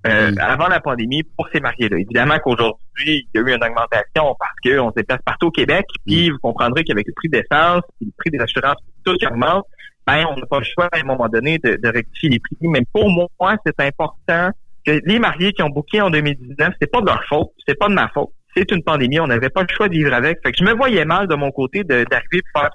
euh, 0.07 0.33
avant 0.39 0.67
la 0.67 0.79
pandémie 0.79 1.23
pour 1.23 1.47
ces 1.53 1.59
mariés-là. 1.59 1.97
Évidemment 1.99 2.39
qu'aujourd'hui, 2.43 2.79
il 3.05 3.27
y 3.33 3.37
a 3.37 3.41
eu 3.41 3.55
une 3.55 3.63
augmentation 3.63 4.35
parce 4.37 4.55
qu'on 4.63 4.89
se 4.89 4.95
déplace 4.95 5.21
partout 5.25 5.47
au 5.47 5.51
Québec. 5.51 5.85
Puis 6.05 6.29
vous 6.29 6.39
comprendrez 6.39 6.83
qu'avec 6.83 7.07
le 7.07 7.13
prix 7.13 7.29
d'essence, 7.29 7.83
puis 7.97 8.07
le 8.07 8.13
prix 8.17 8.31
des 8.31 8.39
assurances, 8.39 8.77
tout 9.05 9.13
qui 9.15 9.27
augmente, 9.27 9.65
ben 10.07 10.25
on 10.29 10.35
n'a 10.35 10.45
pas 10.47 10.59
le 10.59 10.65
choix 10.65 10.89
à 10.91 10.97
un 10.97 11.03
moment 11.03 11.29
donné 11.29 11.59
de, 11.59 11.77
de 11.81 11.87
rectifier 11.87 12.29
les 12.29 12.39
prix. 12.39 12.57
Mais 12.61 12.81
pour 12.91 13.09
moi, 13.09 13.55
c'est 13.65 13.79
important 13.79 14.49
que 14.85 15.01
les 15.05 15.19
mariés 15.19 15.53
qui 15.53 15.63
ont 15.63 15.69
booké 15.69 16.01
en 16.01 16.09
2019, 16.09 16.73
c'est 16.79 16.91
pas 16.91 17.01
de 17.01 17.05
leur 17.05 17.23
faute, 17.27 17.49
c'est 17.67 17.77
pas 17.77 17.87
de 17.87 17.93
ma 17.93 18.09
faute. 18.09 18.29
C'est 18.55 18.69
une 18.71 18.83
pandémie, 18.83 19.19
on 19.19 19.27
n'avait 19.27 19.49
pas 19.49 19.61
le 19.61 19.67
choix 19.73 19.87
de 19.87 19.93
vivre 19.93 20.13
avec. 20.13 20.39
Fait 20.43 20.51
que 20.51 20.57
je 20.57 20.63
me 20.65 20.73
voyais 20.73 21.05
mal 21.05 21.27
de 21.27 21.35
mon 21.35 21.51
côté 21.51 21.83
d'arriver 21.85 22.09
et 22.33 22.59
faire 22.59 22.69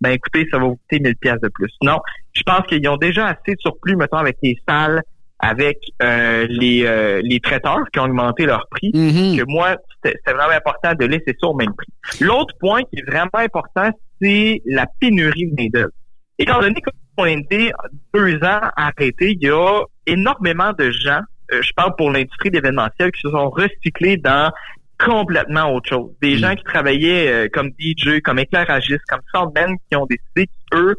ben 0.00 0.10
écoutez, 0.10 0.46
ça 0.50 0.58
va 0.58 0.64
vous 0.64 0.76
coûter 0.76 1.00
1000 1.00 1.16
pièces 1.16 1.40
de 1.40 1.48
plus. 1.48 1.72
Non, 1.82 1.98
je 2.32 2.42
pense 2.42 2.66
qu'ils 2.66 2.86
ont 2.88 2.96
déjà 2.96 3.26
assez 3.26 3.54
de 3.54 3.60
surplus, 3.60 3.96
mettons, 3.96 4.16
avec 4.16 4.36
les 4.42 4.56
salles, 4.68 5.02
avec 5.38 5.78
euh, 6.02 6.46
les, 6.48 6.84
euh, 6.84 7.20
les 7.22 7.40
traiteurs 7.40 7.84
qui 7.92 7.98
ont 7.98 8.04
augmenté 8.04 8.44
leur 8.44 8.66
prix, 8.70 8.92
que 8.92 9.44
moi, 9.46 9.76
c'était 10.02 10.18
vraiment 10.32 10.54
important 10.54 10.94
de 10.94 11.04
laisser 11.06 11.34
ça 11.40 11.48
au 11.48 11.54
même 11.54 11.74
prix. 11.74 11.88
L'autre 12.20 12.54
point 12.58 12.82
qui 12.84 13.00
est 13.00 13.10
vraiment 13.10 13.30
important, 13.34 13.90
c'est 14.20 14.60
la 14.66 14.86
pénurie 15.00 15.50
de 15.50 15.54
main-d'œuvre. 15.62 15.92
Étant 16.38 16.60
donné 16.60 16.80
qu'on 17.16 17.24
a 17.24 17.30
été 17.30 17.72
deux 18.14 18.36
ans 18.36 18.60
arrêtés, 18.76 19.36
il 19.40 19.46
y 19.46 19.50
a 19.50 19.82
énormément 20.06 20.72
de 20.78 20.90
gens, 20.90 21.20
je 21.50 21.72
parle 21.74 21.94
pour 21.96 22.10
l'industrie 22.10 22.50
d'événementiel, 22.50 23.10
qui 23.12 23.20
se 23.20 23.30
sont 23.30 23.50
recyclés 23.50 24.16
dans 24.16 24.52
complètement 24.98 25.74
autre 25.74 25.88
chose. 25.88 26.10
Des 26.20 26.36
gens 26.36 26.54
qui 26.54 26.64
travaillaient 26.64 27.28
euh, 27.28 27.48
comme 27.52 27.70
DJ, 27.78 28.20
comme 28.22 28.38
éclairagistes, 28.38 29.04
comme 29.08 29.20
soundmen, 29.34 29.76
qui 29.88 29.96
ont 29.96 30.06
décidé 30.06 30.48
qu'eux, 30.70 30.94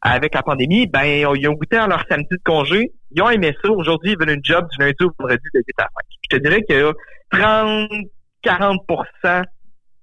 avec 0.00 0.34
la 0.34 0.42
pandémie, 0.42 0.86
ben 0.86 1.04
ils 1.04 1.48
ont, 1.48 1.52
goûté 1.52 1.76
à 1.76 1.86
leur 1.86 2.04
samedi 2.08 2.28
de 2.30 2.40
congé, 2.44 2.92
ils 3.10 3.22
ont 3.22 3.30
aimé 3.30 3.56
ça. 3.62 3.70
Aujourd'hui, 3.70 4.12
ils 4.12 4.18
veulent 4.18 4.36
une 4.36 4.44
job 4.44 4.66
du 4.70 4.78
lundi 4.78 4.96
au 5.02 5.10
vendredi 5.18 5.44
de 5.54 5.62
8 5.66 5.74
à 5.78 5.82
5. 5.82 5.90
Je 6.30 6.36
te 6.36 6.42
dirais 6.42 6.62
qu'il 6.62 6.76
y 6.76 6.80
a 6.80 6.92
30-40 8.44 9.44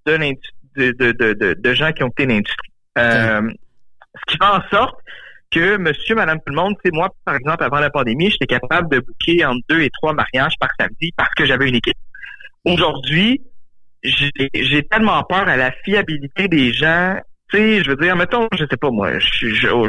de, 0.05 0.11
l'industrie- 0.13 0.55
de, 0.75 0.91
de, 0.91 1.11
de, 1.11 1.33
de, 1.33 1.53
de 1.53 1.73
gens 1.73 1.91
qui 1.91 2.03
ont 2.03 2.09
quitté 2.09 2.25
l'industrie. 2.25 2.71
Euh, 2.97 3.49
ce 4.15 4.33
qui 4.33 4.37
fait 4.37 4.45
en 4.45 4.61
sorte 4.69 4.95
que 5.51 5.77
monsieur, 5.77 6.15
madame, 6.15 6.37
tout 6.37 6.53
le 6.53 6.55
monde, 6.55 6.75
c'est 6.83 6.93
moi, 6.93 7.09
par 7.25 7.35
exemple, 7.35 7.63
avant 7.63 7.79
la 7.79 7.89
pandémie, 7.89 8.31
j'étais 8.31 8.47
capable 8.47 8.89
de 8.89 8.99
booker 8.99 9.45
entre 9.45 9.61
deux 9.69 9.81
et 9.81 9.89
trois 9.89 10.13
mariages 10.13 10.53
par 10.59 10.69
samedi 10.79 11.11
parce 11.15 11.33
que 11.35 11.45
j'avais 11.45 11.67
une 11.67 11.75
équipe. 11.75 11.97
Aujourd'hui, 12.65 13.41
j'ai 14.03 14.83
tellement 14.89 15.21
peur 15.23 15.47
à 15.47 15.57
la 15.57 15.71
fiabilité 15.83 16.47
des 16.47 16.73
gens. 16.73 17.17
Tu 17.51 17.57
sais, 17.57 17.83
je 17.83 17.89
veux 17.89 17.97
dire, 17.97 18.15
mettons, 18.15 18.47
je 18.57 18.65
sais 18.65 18.77
pas 18.77 18.89
moi, 18.89 19.11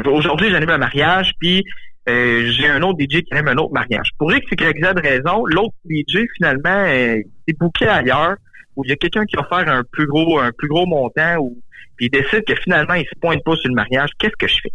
aujourd'hui 0.05 0.49
j'anime 0.51 0.69
un 0.69 0.77
mariage, 0.77 1.31
puis 1.39 1.63
euh, 2.09 2.51
j'ai 2.51 2.67
un 2.67 2.81
autre 2.81 2.99
DJ 2.99 3.21
qui 3.21 3.27
anime 3.31 3.47
un 3.47 3.57
autre 3.57 3.73
mariage. 3.73 4.09
Pour 4.17 4.33
X, 4.33 4.45
Y, 4.51 4.83
Z 4.83 4.93
raison, 5.01 5.45
l'autre 5.45 5.75
DJ 5.89 6.25
finalement 6.35 6.83
euh, 6.85 7.21
est 7.47 7.57
booké 7.57 7.87
ailleurs, 7.87 8.35
où 8.75 8.83
il 8.83 8.89
y 8.89 8.93
a 8.93 8.97
quelqu'un 8.97 9.25
qui 9.25 9.35
va 9.37 9.45
faire 9.45 9.67
un 9.67 9.83
plus 9.89 10.07
gros, 10.07 10.39
un 10.39 10.51
plus 10.51 10.67
gros 10.67 10.85
montant, 10.85 11.37
ou 11.37 11.57
puis 11.95 12.07
il 12.07 12.09
décide 12.09 12.43
que 12.45 12.55
finalement 12.55 12.95
il 12.95 13.05
se 13.05 13.19
pointe 13.19 13.43
pas 13.43 13.55
sur 13.55 13.69
le 13.69 13.75
mariage. 13.75 14.09
Qu'est-ce 14.19 14.35
que 14.37 14.47
je 14.47 14.57
fais? 14.61 14.71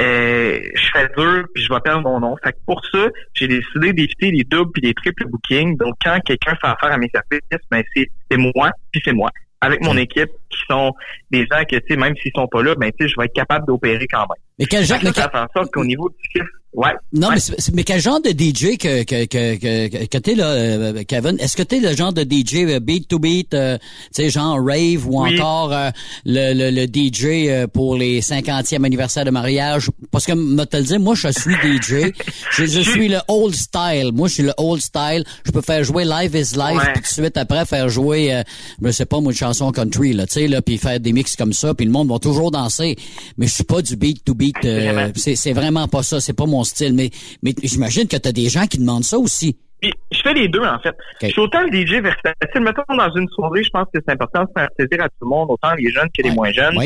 Euh, 0.00 0.60
je 0.74 0.90
fais 0.92 1.08
dur 1.16 1.44
puis 1.54 1.62
je 1.62 1.72
vais 1.72 1.80
perdre 1.80 2.02
mon 2.02 2.20
nom. 2.20 2.36
Fait 2.42 2.52
que 2.52 2.58
pour 2.66 2.82
ça, 2.86 3.08
j'ai 3.34 3.48
décidé 3.48 3.92
d'éviter 3.92 4.30
les 4.30 4.44
doubles 4.44 4.70
puis 4.72 4.82
les 4.82 4.94
triples 4.94 5.26
bookings. 5.26 5.76
Donc 5.76 5.94
quand 6.04 6.18
quelqu'un 6.24 6.54
fait 6.60 6.68
affaire 6.68 6.92
à 6.92 6.98
mes 6.98 7.10
services, 7.12 7.66
ben 7.70 7.82
c'est 7.94 8.08
c'est 8.30 8.38
moi 8.38 8.70
puis 8.92 9.02
c'est 9.04 9.12
moi 9.12 9.30
avec 9.60 9.82
mon 9.84 9.96
équipe 9.96 10.30
qui 10.48 10.58
sont 10.68 10.92
des 11.30 11.46
gens 11.50 11.62
que 11.68 11.76
tu 11.76 11.82
sais 11.90 11.96
même 11.96 12.14
s'ils 12.16 12.32
sont 12.34 12.48
pas 12.48 12.62
là, 12.62 12.74
ben 12.74 12.90
tu 12.98 13.04
sais 13.04 13.12
je 13.12 13.14
vais 13.18 13.26
être 13.26 13.34
capable 13.34 13.66
d'opérer 13.66 14.06
quand 14.10 14.20
même. 14.20 14.42
Mais 14.58 14.66
quel 14.66 14.84
genre, 14.84 14.98
mais 15.02 15.12
ça 15.12 15.28
fait 15.28 15.38
en 15.38 15.46
sorte 15.54 15.70
qu'au 15.72 15.84
niveau 15.84 16.08
du 16.08 16.16
chiffre, 16.30 16.50
ouais. 16.74 16.90
Non, 17.12 17.28
ouais. 17.28 17.34
mais, 17.36 17.56
mais 17.74 17.84
quel 17.84 18.00
genre 18.00 18.20
de 18.20 18.30
DJ 18.30 18.76
que, 18.78 19.02
que, 19.04 19.24
que, 19.26 19.56
que, 19.88 20.06
que 20.06 20.18
t'es 20.18 20.34
là, 20.34 20.46
euh, 20.46 21.02
Kevin? 21.06 21.36
Est-ce 21.40 21.56
que 21.56 21.62
t'es 21.62 21.80
le 21.80 21.94
genre 21.94 22.12
de 22.12 22.22
DJ 22.22 22.64
euh, 22.70 22.80
beat 22.80 23.08
to 23.08 23.18
beat, 23.18 23.54
euh, 23.54 23.78
tu 24.14 24.22
sais, 24.22 24.30
genre 24.30 24.58
rave 24.64 25.06
ou 25.08 25.22
Oui. 25.22 25.38
encore 25.40 25.72
euh, 25.72 25.90
le, 26.24 26.54
le, 26.54 26.70
le 26.70 26.86
DJ 26.86 27.48
euh, 27.48 27.66
pour 27.66 27.96
les 27.96 28.20
50e 28.20 28.84
anniversaire 28.84 29.24
de 29.24 29.30
mariage? 29.30 29.90
Parce 30.10 30.26
que, 30.26 30.32
me 30.32 30.64
te 30.64 30.76
le 30.76 30.82
dire, 30.84 31.00
moi, 31.00 31.14
je 31.14 31.28
suis 31.28 31.54
DJ. 31.54 32.12
je, 32.56 32.66
je 32.66 32.80
suis 32.80 33.08
le 33.08 33.18
old 33.28 33.54
style. 33.54 34.10
Moi, 34.12 34.28
je 34.28 34.34
suis 34.34 34.42
le 34.42 34.52
old 34.56 34.80
style. 34.80 35.24
Je 35.44 35.50
peux 35.50 35.62
faire 35.62 35.82
jouer 35.84 36.04
Live 36.04 36.34
is 36.34 36.54
Life, 36.56 36.76
Ouais. 36.76 36.92
puis 36.94 37.02
tout 37.02 37.20
de 37.20 37.24
suite 37.24 37.36
après 37.36 37.64
faire 37.66 37.88
jouer, 37.88 38.34
euh, 38.34 38.42
je 38.82 38.90
sais 38.90 39.06
pas, 39.06 39.20
moi, 39.20 39.32
une 39.32 39.38
chanson 39.38 39.70
country, 39.72 40.12
là, 40.12 40.26
tu 40.26 40.34
sais, 40.34 40.48
là, 40.48 40.62
puis 40.62 40.78
faire 40.78 41.00
des 41.00 41.12
mix 41.12 41.36
comme 41.36 41.52
ça, 41.52 41.74
puis 41.74 41.84
le 41.86 41.92
monde 41.92 42.08
va 42.10 42.18
toujours 42.18 42.50
danser. 42.50 42.96
Mais 43.38 43.46
je 43.46 43.54
suis 43.54 43.64
pas 43.64 43.82
du 43.82 43.96
beat 43.96 44.24
to 44.24 44.34
beat. 44.34 44.56
euh, 44.64 45.10
c'est 45.16 45.52
vraiment 45.52 45.88
pas 45.88 46.02
ça. 46.02 46.20
C'est 46.20 46.32
pas 46.32 46.46
mon 46.46 46.59
style. 46.64 46.94
Mais, 46.94 47.10
mais 47.42 47.54
j'imagine 47.62 48.06
que 48.08 48.16
t'as 48.16 48.32
des 48.32 48.48
gens 48.48 48.66
qui 48.66 48.78
demandent 48.78 49.04
ça 49.04 49.18
aussi. 49.18 49.56
Puis, 49.80 49.92
je 50.12 50.20
fais 50.20 50.34
les 50.34 50.48
deux, 50.48 50.62
en 50.62 50.78
fait. 50.78 50.94
Je 51.22 51.28
suis 51.28 51.40
autant 51.40 51.62
le 51.62 51.72
DJ 51.72 52.02
versatile. 52.02 52.60
Mettons, 52.60 52.82
dans 52.94 53.10
une 53.14 53.28
soirée, 53.28 53.64
je 53.64 53.70
pense 53.70 53.86
que 53.92 54.00
c'est 54.06 54.12
important 54.12 54.44
de 54.44 54.48
faire 54.54 54.68
plaisir 54.76 55.04
à 55.04 55.08
tout 55.08 55.22
le 55.22 55.28
monde, 55.28 55.50
autant 55.50 55.72
les 55.74 55.90
jeunes 55.90 56.08
que 56.16 56.22
les 56.22 56.32
moins 56.32 56.52
jeunes. 56.52 56.78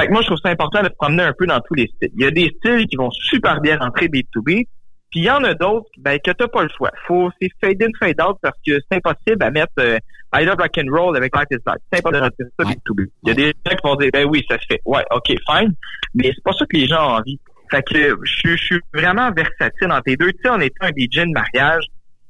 Fait 0.00 0.06
que 0.06 0.12
moi, 0.12 0.22
je 0.22 0.26
trouve 0.28 0.38
ça 0.42 0.50
important 0.50 0.80
de 0.80 0.86
se 0.86 0.94
promener 0.96 1.24
un 1.24 1.32
peu 1.36 1.46
dans 1.46 1.60
tous 1.60 1.74
les 1.74 1.88
styles. 1.88 2.10
Il 2.16 2.22
y 2.22 2.26
a 2.26 2.30
des 2.30 2.54
styles 2.58 2.86
qui 2.86 2.96
vont 2.96 3.10
super 3.10 3.60
bien 3.60 3.78
rentrer 3.78 4.08
beat 4.08 4.28
to 4.32 4.42
beat. 4.42 4.68
Puis 5.10 5.20
il 5.20 5.24
y 5.24 5.30
en 5.30 5.42
a 5.42 5.54
d'autres, 5.54 5.88
ben, 5.98 6.18
que 6.22 6.30
t'as 6.30 6.48
pas 6.48 6.62
le 6.62 6.68
choix. 6.68 6.90
Faut, 7.06 7.30
c'est 7.40 7.48
fade 7.60 7.82
in, 7.82 7.88
fade 7.98 8.20
out 8.20 8.36
parce 8.42 8.56
que 8.64 8.72
c'est 8.74 8.98
impossible 8.98 9.42
à 9.42 9.50
mettre, 9.50 9.72
euh, 9.78 9.98
I 10.34 10.44
love 10.44 10.56
rock 10.58 10.78
and 10.78 10.94
roll 10.94 11.16
avec 11.16 11.34
Life 11.34 11.46
is 11.50 11.56
Life. 11.66 11.78
C'est 11.90 11.98
impossible 11.98 12.18
de 12.18 12.24
rentrer 12.24 12.44
ça 12.60 12.66
beat 12.66 12.84
to 12.84 12.94
beat. 12.94 13.12
Il 13.24 13.28
y 13.28 13.32
a 13.32 13.34
des 13.34 13.46
gens 13.46 13.76
qui 13.76 13.88
vont 13.88 13.96
dire, 13.96 14.10
ben 14.12 14.26
oui, 14.26 14.44
ça 14.48 14.58
se 14.58 14.66
fait. 14.68 14.80
Ouais, 14.84 15.02
ok, 15.10 15.26
fine. 15.28 15.74
Mais 16.14 16.30
c'est 16.34 16.44
pas 16.44 16.52
ça 16.52 16.66
que 16.66 16.76
les 16.76 16.86
gens 16.86 17.02
ont 17.02 17.16
envie. 17.16 17.40
Fait 17.70 17.82
que 17.82 18.16
je, 18.24 18.50
je 18.50 18.56
suis 18.56 18.80
vraiment 18.92 19.30
versatile 19.32 19.90
entre 19.90 20.04
les 20.06 20.16
deux. 20.16 20.32
Tu 20.32 20.38
sais, 20.42 20.48
en 20.48 20.60
étant 20.60 20.86
un 20.86 20.90
DJ 20.90 21.26
de 21.26 21.32
mariage, 21.32 21.84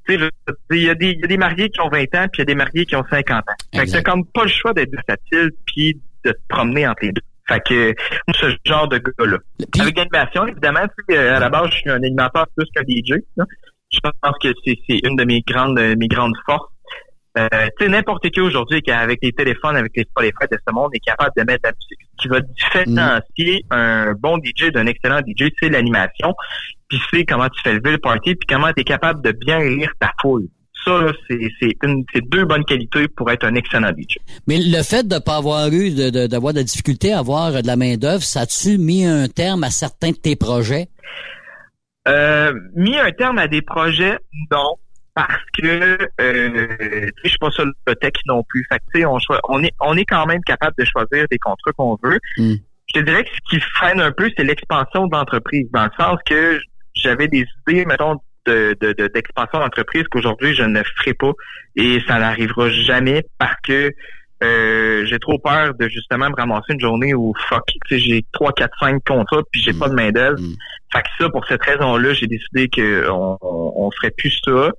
tu 0.06 0.18
sais, 0.18 0.30
il 0.70 0.82
y, 0.82 0.90
a 0.90 0.94
des, 0.94 1.10
il 1.10 1.20
y 1.20 1.24
a 1.24 1.26
des 1.26 1.36
mariés 1.36 1.68
qui 1.68 1.80
ont 1.80 1.88
20 1.88 2.02
ans, 2.14 2.26
puis 2.32 2.36
il 2.36 2.38
y 2.38 2.42
a 2.42 2.44
des 2.46 2.54
mariés 2.54 2.86
qui 2.86 2.96
ont 2.96 3.04
50 3.08 3.36
ans. 3.38 3.52
Fait 3.74 3.86
que 3.86 3.90
t'as 3.90 4.02
comme 4.02 4.24
pas 4.26 4.44
le 4.44 4.48
choix 4.48 4.72
d'être 4.72 4.90
versatile 4.90 5.50
puis 5.66 6.00
de 6.24 6.32
te 6.32 6.38
promener 6.48 6.86
entre 6.86 7.04
les 7.04 7.12
deux. 7.12 7.22
Fait 7.48 7.60
que 7.64 7.94
moi, 8.26 8.34
ce 8.38 8.56
genre 8.66 8.88
de 8.88 8.98
gars-là. 8.98 9.38
Avec 9.80 9.96
l'animation, 9.96 10.46
évidemment, 10.46 10.86
tu 10.86 11.14
sais, 11.14 11.18
à 11.18 11.38
la 11.38 11.48
base, 11.48 11.70
je 11.70 11.76
suis 11.76 11.90
un 11.90 11.96
animateur 11.96 12.46
plus 12.56 12.66
qu'un 12.74 12.82
DJ. 12.82 13.20
là. 13.36 13.44
Je 13.90 14.00
pense 14.00 14.34
que 14.42 14.48
c'est 14.66 14.78
c'est 14.86 15.00
une 15.02 15.16
de 15.16 15.24
mes 15.24 15.40
grandes 15.46 15.80
mes 15.96 16.08
grandes 16.08 16.34
forces. 16.44 16.70
Euh, 17.36 17.46
tu 17.78 17.84
sais, 17.84 17.90
n'importe 17.90 18.30
qui 18.30 18.40
aujourd'hui, 18.40 18.80
qui, 18.82 18.90
avec 18.90 19.18
les 19.22 19.32
téléphones, 19.32 19.76
avec 19.76 19.92
les 19.96 20.04
Spotify 20.04 20.46
de 20.50 20.58
ce 20.66 20.72
monde, 20.74 20.90
est 20.94 20.98
capable 21.04 21.30
de 21.36 21.42
mettre 21.44 21.60
la 21.64 21.72
musique. 21.72 21.98
Ce 22.16 22.22
qui 22.22 22.28
va 22.28 22.40
différencier 22.40 23.64
un 23.70 24.12
bon 24.18 24.38
DJ 24.38 24.70
d'un 24.72 24.86
excellent 24.86 25.20
DJ, 25.20 25.50
c'est 25.60 25.68
l'animation, 25.68 26.34
puis 26.88 26.98
c'est 27.12 27.24
comment 27.24 27.48
tu 27.48 27.60
fais 27.62 27.74
lever 27.74 27.92
le 27.92 27.98
party, 27.98 28.34
puis 28.34 28.46
comment 28.48 28.72
tu 28.72 28.80
es 28.80 28.84
capable 28.84 29.22
de 29.22 29.32
bien 29.32 29.60
lire 29.60 29.92
ta 30.00 30.10
foule. 30.20 30.48
Ça, 30.84 31.02
là, 31.02 31.12
c'est 31.28 32.20
deux 32.30 32.44
bonnes 32.44 32.64
qualités 32.64 33.08
pour 33.08 33.30
être 33.30 33.44
un 33.44 33.54
excellent 33.56 33.90
DJ. 33.90 34.16
Mais 34.46 34.58
le 34.58 34.82
fait 34.82 35.06
de 35.06 35.18
pas 35.18 35.36
avoir 35.36 35.68
eu, 35.68 35.90
de- 35.90 36.08
de- 36.10 36.26
d'avoir 36.28 36.54
de, 36.54 36.58
la 36.60 36.64
difficulté 36.64 37.12
à 37.12 37.18
avoir 37.18 37.50
de 37.62 37.66
la 37.66 37.76
main-d'œuvre, 37.76 38.22
ça 38.22 38.40
a-tu 38.42 38.78
mis 38.78 39.04
un 39.04 39.28
terme 39.28 39.64
à 39.64 39.70
certains 39.70 40.10
de 40.12 40.16
tes 40.16 40.34
projets? 40.36 40.88
Euh, 42.06 42.52
mis 42.74 42.96
un 42.98 43.10
terme 43.12 43.38
à 43.38 43.48
des 43.48 43.60
projets, 43.60 44.16
non. 44.50 44.76
Parce 45.18 45.42
que 45.52 45.98
euh, 46.20 47.10
je 47.24 47.28
suis 47.28 47.38
pas 47.38 47.50
sur 47.50 47.64
le 47.64 47.94
tech 47.96 48.12
non 48.26 48.44
plus. 48.48 48.64
Fait 48.70 48.78
que, 48.94 49.04
on, 49.04 49.18
on 49.48 49.64
est 49.64 49.74
on 49.80 49.96
est 49.96 50.04
quand 50.04 50.26
même 50.26 50.42
capable 50.44 50.74
de 50.78 50.84
choisir 50.84 51.26
des 51.28 51.38
contrats 51.38 51.72
qu'on 51.76 51.98
veut. 52.02 52.20
je 52.36 53.00
te 53.00 53.00
dirais 53.00 53.24
que 53.24 53.30
ce 53.30 53.50
qui 53.50 53.60
freine 53.60 54.00
un 54.00 54.12
peu, 54.12 54.30
c'est 54.36 54.44
l'expansion 54.44 55.08
de 55.08 55.16
l'entreprise, 55.16 55.66
dans 55.72 55.84
le 55.84 55.90
sens 55.98 56.18
que 56.24 56.60
j'avais 56.94 57.26
des 57.26 57.44
idées, 57.66 57.84
mettons, 57.84 58.20
de, 58.46 58.76
de, 58.80 59.08
d'expansion 59.08 59.58
d'entreprise 59.58 60.04
qu'aujourd'hui 60.10 60.54
je 60.54 60.62
ne 60.62 60.82
ferai 60.82 61.14
pas 61.14 61.32
et 61.76 62.00
ça 62.06 62.18
n'arrivera 62.18 62.70
jamais 62.70 63.24
parce 63.38 63.56
que 63.66 63.92
euh, 64.42 65.04
j'ai 65.04 65.18
trop 65.18 65.38
peur 65.38 65.74
de 65.74 65.88
justement 65.88 66.30
me 66.30 66.34
ramasser 66.36 66.72
une 66.72 66.80
journée 66.80 67.12
où 67.12 67.34
fuck, 67.48 67.66
tu 67.66 67.98
sais, 67.98 67.98
j'ai 67.98 68.24
3, 68.32 68.52
4, 68.52 68.70
5 68.80 69.04
contrats 69.04 69.42
puis 69.50 69.60
j'ai 69.60 69.72
pas 69.72 69.88
de 69.88 69.94
main 69.94 70.12
d'œuvre. 70.12 70.38
Fait 70.92 71.02
que 71.02 71.08
ça, 71.18 71.28
pour 71.28 71.44
cette 71.46 71.62
raison-là, 71.62 72.14
j'ai 72.14 72.28
décidé 72.28 72.68
qu'on 72.68 73.36
on, 73.42 73.72
on 73.76 73.90
ferait 73.90 74.12
plus 74.16 74.40
ça. 74.44 74.70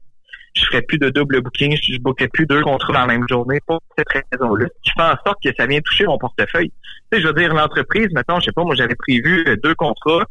Je 0.59 0.65
ferais 0.65 0.81
plus 0.81 0.97
de 0.97 1.09
double 1.09 1.41
booking, 1.41 1.77
je 1.81 1.93
ne 1.93 1.99
bookerais 1.99 2.27
plus 2.27 2.45
deux 2.45 2.61
contrats 2.61 2.93
dans 2.93 2.99
la 2.99 3.07
même 3.07 3.25
journée 3.29 3.59
pour 3.65 3.79
cette 3.97 4.07
raison-là. 4.09 4.67
Je 4.85 4.91
fais 4.97 5.03
en 5.03 5.15
sorte 5.25 5.37
que 5.43 5.49
ça 5.57 5.65
vient 5.65 5.79
toucher 5.81 6.05
mon 6.05 6.17
portefeuille. 6.17 6.71
Tu 7.11 7.17
sais, 7.17 7.21
je 7.21 7.27
veux 7.27 7.33
dire, 7.33 7.53
l'entreprise, 7.53 8.07
maintenant, 8.13 8.39
je 8.39 8.45
sais 8.45 8.51
pas, 8.51 8.63
moi 8.63 8.75
j'avais 8.75 8.95
prévu 8.95 9.45
euh, 9.47 9.55
deux 9.63 9.75
contrats, 9.75 10.25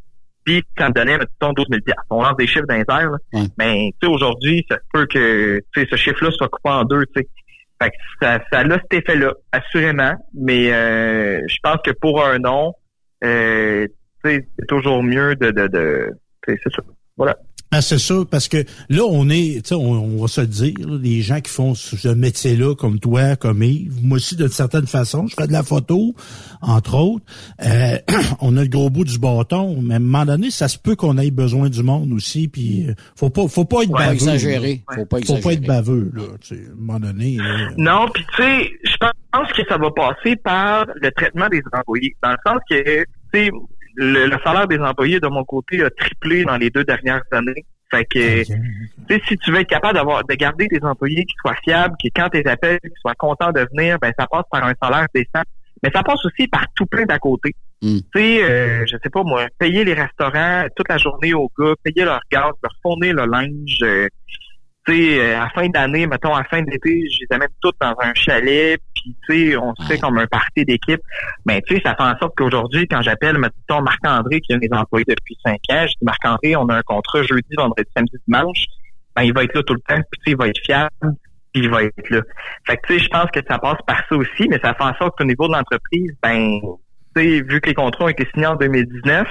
puis 0.44 0.62
ça 0.76 0.88
me 0.88 0.94
donnait, 0.94 1.18
mettons, 1.18 1.52
12 1.52 1.66
000 1.70 1.80
On 2.10 2.22
lance 2.22 2.36
des 2.36 2.46
chiffres 2.46 2.66
d'inter, 2.66 3.06
Mais 3.58 3.92
tu 4.00 4.06
sais, 4.06 4.12
aujourd'hui, 4.12 4.64
ça 4.70 4.78
peut 4.92 5.06
que 5.06 5.58
tu 5.72 5.80
sais, 5.80 5.88
ce 5.90 5.96
chiffre-là 5.96 6.30
soit 6.30 6.48
coupé 6.48 6.70
en 6.70 6.84
deux, 6.84 7.04
tu 7.06 7.22
sais. 7.22 7.28
Fait 7.80 7.90
que 7.90 7.96
ça, 8.20 8.40
ça 8.52 8.60
a 8.60 8.64
cet 8.70 8.92
effet-là, 8.92 9.34
assurément. 9.52 10.14
Mais 10.34 10.72
euh, 10.72 11.40
je 11.48 11.56
pense 11.62 11.78
que 11.84 11.92
pour 11.92 12.24
un 12.24 12.38
nom, 12.38 12.74
euh, 13.24 13.86
c'est 14.24 14.46
toujours 14.66 15.02
mieux 15.02 15.36
de, 15.36 15.50
de, 15.50 15.68
de 15.68 16.10
c'est 16.46 16.58
ça. 16.74 16.82
Voilà. 17.16 17.36
Ah, 17.70 17.82
c'est 17.82 17.98
ça, 17.98 18.14
parce 18.30 18.48
que 18.48 18.64
là, 18.88 19.02
on 19.06 19.28
est, 19.28 19.72
on, 19.72 19.76
on 19.76 20.22
va 20.22 20.28
se 20.28 20.40
le 20.40 20.46
dire, 20.46 20.74
les 20.88 21.20
gens 21.20 21.42
qui 21.42 21.50
font 21.50 21.74
ce 21.74 22.08
métier-là, 22.08 22.74
comme 22.74 22.98
toi, 22.98 23.36
comme 23.36 23.62
Yves, 23.62 24.02
moi 24.02 24.16
aussi, 24.16 24.36
d'une 24.36 24.48
certaine 24.48 24.86
façon, 24.86 25.26
je 25.26 25.34
fais 25.34 25.46
de 25.46 25.52
la 25.52 25.62
photo, 25.62 26.14
entre 26.62 26.94
autres. 26.94 27.26
Euh, 27.62 27.98
on 28.40 28.56
a 28.56 28.62
le 28.62 28.68
gros 28.68 28.88
bout 28.88 29.04
du 29.04 29.18
bâton, 29.18 29.82
mais 29.82 29.94
à 29.94 29.96
un 29.98 30.00
moment 30.00 30.24
donné, 30.24 30.50
ça 30.50 30.68
se 30.68 30.78
peut 30.78 30.96
qu'on 30.96 31.18
ait 31.18 31.30
besoin 31.30 31.68
du 31.68 31.82
monde 31.82 32.10
aussi, 32.12 32.48
puis 32.48 32.86
euh, 32.88 32.94
faut 33.16 33.28
pas, 33.28 33.46
faut 33.48 33.66
pas 33.66 33.82
être 33.82 33.90
baveux. 33.90 34.14
Exagérer. 34.14 34.82
Faut 34.94 35.04
pas 35.04 35.18
exagérer. 35.18 35.42
Faut 35.42 35.48
pas 35.48 35.52
être 35.52 35.66
baveux, 35.66 36.10
là, 36.14 36.22
tu 36.40 36.56
sais, 36.56 36.62
à 36.62 36.72
un 36.72 36.74
moment 36.74 37.00
donné. 37.00 37.36
Non, 37.76 38.08
puis 38.14 38.24
tu 38.34 38.42
sais, 38.42 38.70
je 38.82 38.96
pense 39.30 39.52
que 39.52 39.62
ça 39.68 39.76
va 39.76 39.90
passer 39.90 40.36
par 40.36 40.86
le 41.02 41.10
traitement 41.10 41.48
des 41.50 41.60
employés, 41.70 42.16
dans 42.22 42.30
le 42.30 42.38
sens 42.46 42.60
que, 42.70 43.00
tu 43.02 43.06
sais, 43.34 43.50
le, 43.98 44.36
salaire 44.44 44.68
des 44.68 44.78
employés 44.78 45.20
de 45.20 45.26
mon 45.26 45.44
côté 45.44 45.82
a 45.82 45.90
triplé 45.90 46.44
dans 46.44 46.56
les 46.56 46.70
deux 46.70 46.84
dernières 46.84 47.22
années. 47.32 47.66
Fait 47.90 48.04
que, 48.04 48.44
si 48.44 49.38
tu 49.38 49.50
veux 49.50 49.60
être 49.60 49.68
capable 49.68 49.94
d'avoir, 49.94 50.22
de 50.24 50.34
garder 50.34 50.66
des 50.68 50.80
employés 50.82 51.24
qui 51.24 51.34
soient 51.40 51.56
fiables, 51.64 51.96
qui 51.98 52.10
quand 52.10 52.28
ils 52.34 52.46
appellent, 52.46 52.80
qui 52.80 53.00
soient 53.00 53.14
contents 53.14 53.50
de 53.50 53.66
venir, 53.72 53.98
ben 53.98 54.12
ça 54.18 54.26
passe 54.26 54.44
par 54.50 54.64
un 54.64 54.74
salaire 54.80 55.06
décent. 55.14 55.42
Mais 55.82 55.90
ça 55.94 56.02
passe 56.02 56.24
aussi 56.24 56.48
par 56.48 56.66
tout 56.74 56.86
plein 56.86 57.04
d'à 57.04 57.18
côté. 57.18 57.54
Mm. 57.82 57.98
Tu 57.98 58.20
sais, 58.20 58.42
euh, 58.42 58.84
je 58.86 58.96
sais 59.02 59.10
pas 59.10 59.22
moi, 59.22 59.46
payer 59.58 59.84
les 59.84 59.94
restaurants 59.94 60.66
toute 60.76 60.88
la 60.88 60.98
journée 60.98 61.32
aux 61.32 61.50
gars, 61.58 61.74
payer 61.82 62.04
leur 62.04 62.20
gaz, 62.30 62.52
leur 62.62 62.72
fournir 62.82 63.14
le 63.14 63.24
linge, 63.26 63.78
euh, 63.82 64.08
euh, 64.92 65.40
à 65.40 65.48
fin 65.50 65.68
d'année, 65.68 66.06
mettons, 66.06 66.34
à 66.34 66.44
fin 66.44 66.62
d'été, 66.62 67.04
je 67.10 67.18
les 67.20 67.34
amène 67.34 67.48
toutes 67.60 67.76
dans 67.80 67.94
un 68.00 68.12
chalet, 68.14 68.80
puis 68.94 69.16
tu 69.28 69.50
sais, 69.50 69.56
on 69.56 69.74
se 69.74 69.86
fait 69.86 69.98
comme 69.98 70.18
un 70.18 70.26
parti 70.26 70.64
d'équipe. 70.64 71.00
Mais 71.46 71.60
tu 71.62 71.76
sais, 71.76 71.82
ça 71.84 71.94
fait 71.94 72.02
en 72.02 72.16
sorte 72.18 72.34
qu'aujourd'hui, 72.36 72.86
quand 72.88 73.02
j'appelle, 73.02 73.38
mettons, 73.38 73.82
Marc-André, 73.82 74.40
qui 74.40 74.52
a 74.54 74.58
des 74.58 74.68
employés 74.72 75.04
depuis 75.08 75.36
cinq 75.44 75.60
ans, 75.70 75.86
je 75.86 75.88
dis, 75.88 76.02
Marc-André, 76.02 76.56
on 76.56 76.68
a 76.68 76.76
un 76.76 76.82
contrat 76.82 77.22
jeudi, 77.22 77.54
vendredi, 77.56 77.88
samedi, 77.96 78.16
dimanche, 78.26 78.64
ben, 79.14 79.22
il 79.22 79.32
va 79.32 79.44
être 79.44 79.54
là 79.54 79.62
tout 79.62 79.74
le 79.74 79.80
temps, 79.80 80.00
puis 80.10 80.20
tu 80.20 80.24
sais, 80.24 80.30
il 80.30 80.36
va 80.36 80.48
être 80.48 80.60
fiable, 80.64 80.90
puis 81.52 81.62
il 81.62 81.70
va 81.70 81.82
être 81.84 82.10
là. 82.10 82.20
Fait 82.66 82.76
que 82.76 82.86
tu 82.86 82.98
sais, 82.98 83.04
je 83.04 83.08
pense 83.08 83.30
que 83.32 83.40
ça 83.48 83.58
passe 83.58 83.78
par 83.86 84.02
ça 84.08 84.16
aussi, 84.16 84.48
mais 84.48 84.58
ça 84.62 84.74
fait 84.74 84.84
en 84.84 84.94
sorte 84.94 85.16
qu'au 85.18 85.24
niveau 85.24 85.48
de 85.48 85.52
l'entreprise, 85.52 86.12
ben, 86.22 86.60
tu 87.14 87.22
sais, 87.22 87.40
vu 87.42 87.60
que 87.60 87.68
les 87.68 87.74
contrats 87.74 88.04
ont 88.04 88.08
été 88.08 88.26
signés 88.32 88.46
en 88.46 88.56
2019, 88.56 89.28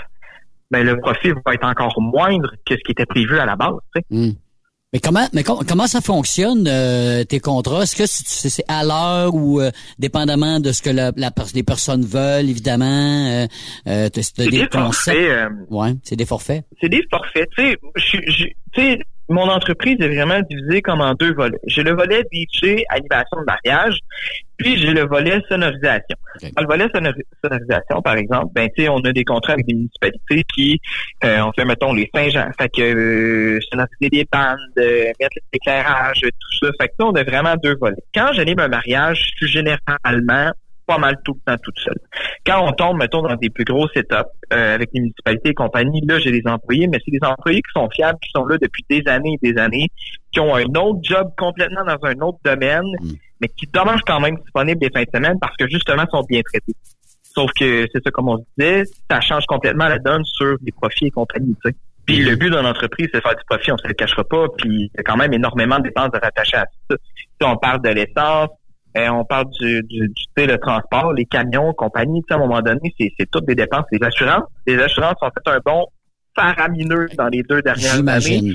ben, 0.71 0.85
le 0.85 0.99
profit 0.99 1.31
va 1.45 1.53
être 1.53 1.65
encore 1.65 1.99
moindre 2.01 2.51
que 2.65 2.75
ce 2.75 2.81
qui 2.83 2.91
était 2.91 3.05
prévu 3.05 3.39
à 3.39 3.45
la 3.45 3.55
base, 3.55 3.77
tu 3.95 4.01
sais. 4.01 4.05
Mm. 4.09 4.33
Mais 4.93 4.99
comment, 5.01 5.27
mais 5.33 5.43
comment 5.43 5.85
ça 5.85 5.99
fonctionne 5.99 6.65
euh, 6.65 7.25
tes 7.25 7.41
contrats? 7.41 7.83
Est-ce 7.83 7.95
que 7.95 8.05
c'est 8.05 8.63
à 8.69 8.85
l'heure 8.85 9.35
ou 9.35 9.59
euh, 9.59 9.69
dépendamment 9.99 10.61
de 10.61 10.71
ce 10.71 10.81
que 10.81 10.89
la, 10.89 11.11
les 11.53 11.63
personnes 11.63 12.05
veulent, 12.05 12.49
évidemment 12.49 12.85
euh, 12.85 13.47
euh 13.87 14.09
C'est 14.13 14.49
des, 14.49 14.65
forfaits. 14.71 15.49
ouais, 15.69 15.93
c'est 16.03 16.15
des 16.15 16.25
forfaits. 16.25 16.63
C'est 16.79 16.87
des 16.87 17.03
forfaits. 17.11 17.49
Tu 17.57 17.75
sais, 18.75 18.99
mon 19.29 19.49
entreprise 19.49 19.97
est 19.99 20.07
vraiment 20.07 20.39
divisée 20.49 20.81
comme 20.81 21.01
en 21.01 21.13
deux 21.13 21.33
volets. 21.33 21.59
J'ai 21.65 21.83
le 21.83 21.93
volet 21.93 22.23
DJ, 22.31 22.83
animation 22.89 23.39
de 23.39 23.45
mariage, 23.45 23.99
puis 24.57 24.77
j'ai 24.77 24.93
le 24.93 25.05
volet 25.05 25.41
sonorisation. 25.49 26.17
Dans 26.55 26.61
le 26.61 26.67
volet 26.67 26.87
sonorisation, 26.93 28.01
par 28.01 28.15
exemple, 28.15 28.47
ben 28.53 28.69
tu 28.75 28.83
sais, 28.83 28.89
on 28.89 28.99
a 28.99 29.11
des 29.11 29.23
contrats 29.23 29.53
avec 29.53 29.65
des 29.65 29.73
municipalités 29.73 30.43
qui 30.55 30.79
euh, 31.23 31.41
on 31.41 31.51
fait, 31.51 31.65
mettons, 31.65 31.93
les 31.93 32.09
Saint-Jean. 32.13 32.49
Fait 32.59 32.69
que 32.69 32.81
euh, 32.81 33.59
sonoriser 33.69 34.09
des 34.09 34.27
bandes, 34.31 34.57
euh, 34.77 35.11
mettre 35.19 35.37
l'éclairage, 35.53 36.21
tout 36.21 36.65
ça. 36.65 36.71
Fait 36.79 36.87
que 36.87 36.93
on 36.99 37.13
a 37.13 37.23
vraiment 37.23 37.55
deux 37.61 37.75
volets. 37.75 37.97
Quand 38.13 38.31
j'anime 38.33 38.59
un 38.59 38.67
mariage, 38.67 39.31
je 39.39 39.45
suis 39.45 39.53
généralement 39.53 40.51
pas 40.87 40.97
mal 40.97 41.17
tout 41.23 41.33
le 41.33 41.51
temps 41.51 41.61
toute 41.61 41.77
seule. 41.77 41.99
Quand 42.45 42.65
on 42.65 42.71
tombe, 42.71 42.97
mettons, 42.97 43.21
dans 43.21 43.35
des 43.35 43.49
plus 43.49 43.65
gros 43.65 43.87
setups 43.89 44.15
euh, 44.53 44.75
avec 44.75 44.89
les 44.93 45.01
municipalités 45.01 45.49
et 45.49 45.53
compagnie, 45.53 46.01
là, 46.07 46.17
j'ai 46.17 46.31
des 46.31 46.43
employés, 46.45 46.87
mais 46.87 46.97
c'est 47.03 47.11
des 47.11 47.25
employés 47.25 47.61
qui 47.61 47.71
sont 47.79 47.89
fiables, 47.89 48.17
qui 48.23 48.31
sont 48.33 48.45
là 48.45 48.57
depuis 48.57 48.83
des 48.89 49.03
années 49.07 49.37
et 49.41 49.51
des 49.51 49.59
années, 49.59 49.87
qui 50.31 50.39
ont 50.39 50.55
un 50.55 50.63
autre 50.63 50.99
job 51.03 51.29
complètement 51.37 51.83
dans 51.83 51.97
un 52.03 52.19
autre 52.21 52.39
domaine, 52.43 52.85
mm. 53.01 53.11
mais 53.41 53.49
qui 53.49 53.67
demeurent 53.67 54.03
quand 54.07 54.21
même 54.21 54.37
disponibles 54.37 54.79
des 54.79 54.89
fins 54.89 55.03
de 55.03 55.09
semaine 55.13 55.37
parce 55.39 55.55
que 55.57 55.67
justement 55.67 56.05
sont 56.09 56.23
bien 56.23 56.41
traités. 56.41 56.73
Sauf 57.21 57.51
que 57.59 57.85
c'est 57.93 58.03
ça, 58.03 58.09
comme 58.09 58.29
on 58.29 58.43
disait, 58.57 58.83
ça 59.11 59.21
change 59.21 59.45
complètement 59.45 59.87
la 59.87 59.99
donne 59.99 60.23
sur 60.23 60.55
les 60.63 60.71
profits 60.71 61.07
et 61.07 61.11
compagnie, 61.11 61.55
tu 61.63 61.69
sais. 61.69 61.75
Puis 62.07 62.23
le 62.23 62.37
but 62.37 62.49
d'une 62.49 62.65
entreprise, 62.65 63.09
c'est 63.11 63.17
de 63.17 63.21
faire 63.21 63.35
du 63.35 63.43
profit, 63.49 63.73
on 63.73 63.77
se 63.77 63.87
le 63.87 63.93
cachera 63.93 64.23
pas, 64.23 64.45
puis 64.57 64.69
il 64.69 64.89
y 64.95 64.99
a 64.99 65.03
quand 65.03 65.17
même 65.17 65.33
énormément 65.33 65.77
de 65.77 65.83
dépenses 65.83 66.09
de 66.11 66.19
rattacher 66.19 66.55
à 66.55 66.65
ça. 66.89 66.95
Si 67.11 67.45
on 67.45 67.57
parle 67.57 67.81
de 67.81 67.89
l'essence, 67.89 68.49
euh, 68.97 69.09
on 69.09 69.25
parle 69.25 69.49
du, 69.59 69.81
du, 69.83 70.07
du 70.09 70.45
le 70.45 70.57
transport, 70.57 71.13
les 71.13 71.25
camions, 71.25 71.73
compagnie. 71.73 72.23
À 72.29 72.35
un 72.35 72.39
moment 72.39 72.61
donné, 72.61 72.93
c'est 72.97 73.29
toutes 73.31 73.45
des 73.45 73.55
dépenses. 73.55 73.85
Les 73.91 74.05
assurances, 74.05 74.43
les 74.65 74.79
assurances 74.79 75.17
ont 75.21 75.29
fait 75.29 75.51
un 75.51 75.59
bon 75.65 75.85
faramineux 76.35 77.07
dans 77.17 77.27
les 77.27 77.43
deux 77.43 77.61
dernières 77.61 77.95
années. 77.95 78.53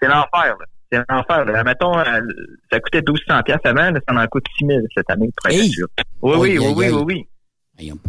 C'est 0.00 0.08
l'enfer. 0.08 0.56
C'est 0.90 1.00
l'enfer. 1.08 1.44
Là. 1.44 1.64
Mettons, 1.64 1.98
euh, 1.98 2.20
ça 2.70 2.80
coûtait 2.80 3.02
1200 3.06 3.42
pièces 3.42 3.58
avant, 3.64 3.90
ça 4.08 4.14
en 4.14 4.26
coûte 4.26 4.44
6000 4.58 4.82
cette 4.94 5.10
année 5.10 5.30
pour 5.36 5.50
être 5.50 5.64
sûr. 5.64 5.86
Oui, 6.22 6.36
oui, 6.38 6.58
oui, 6.58 6.72
oui, 6.76 6.90
oui, 6.90 7.02
oui. 7.06 7.28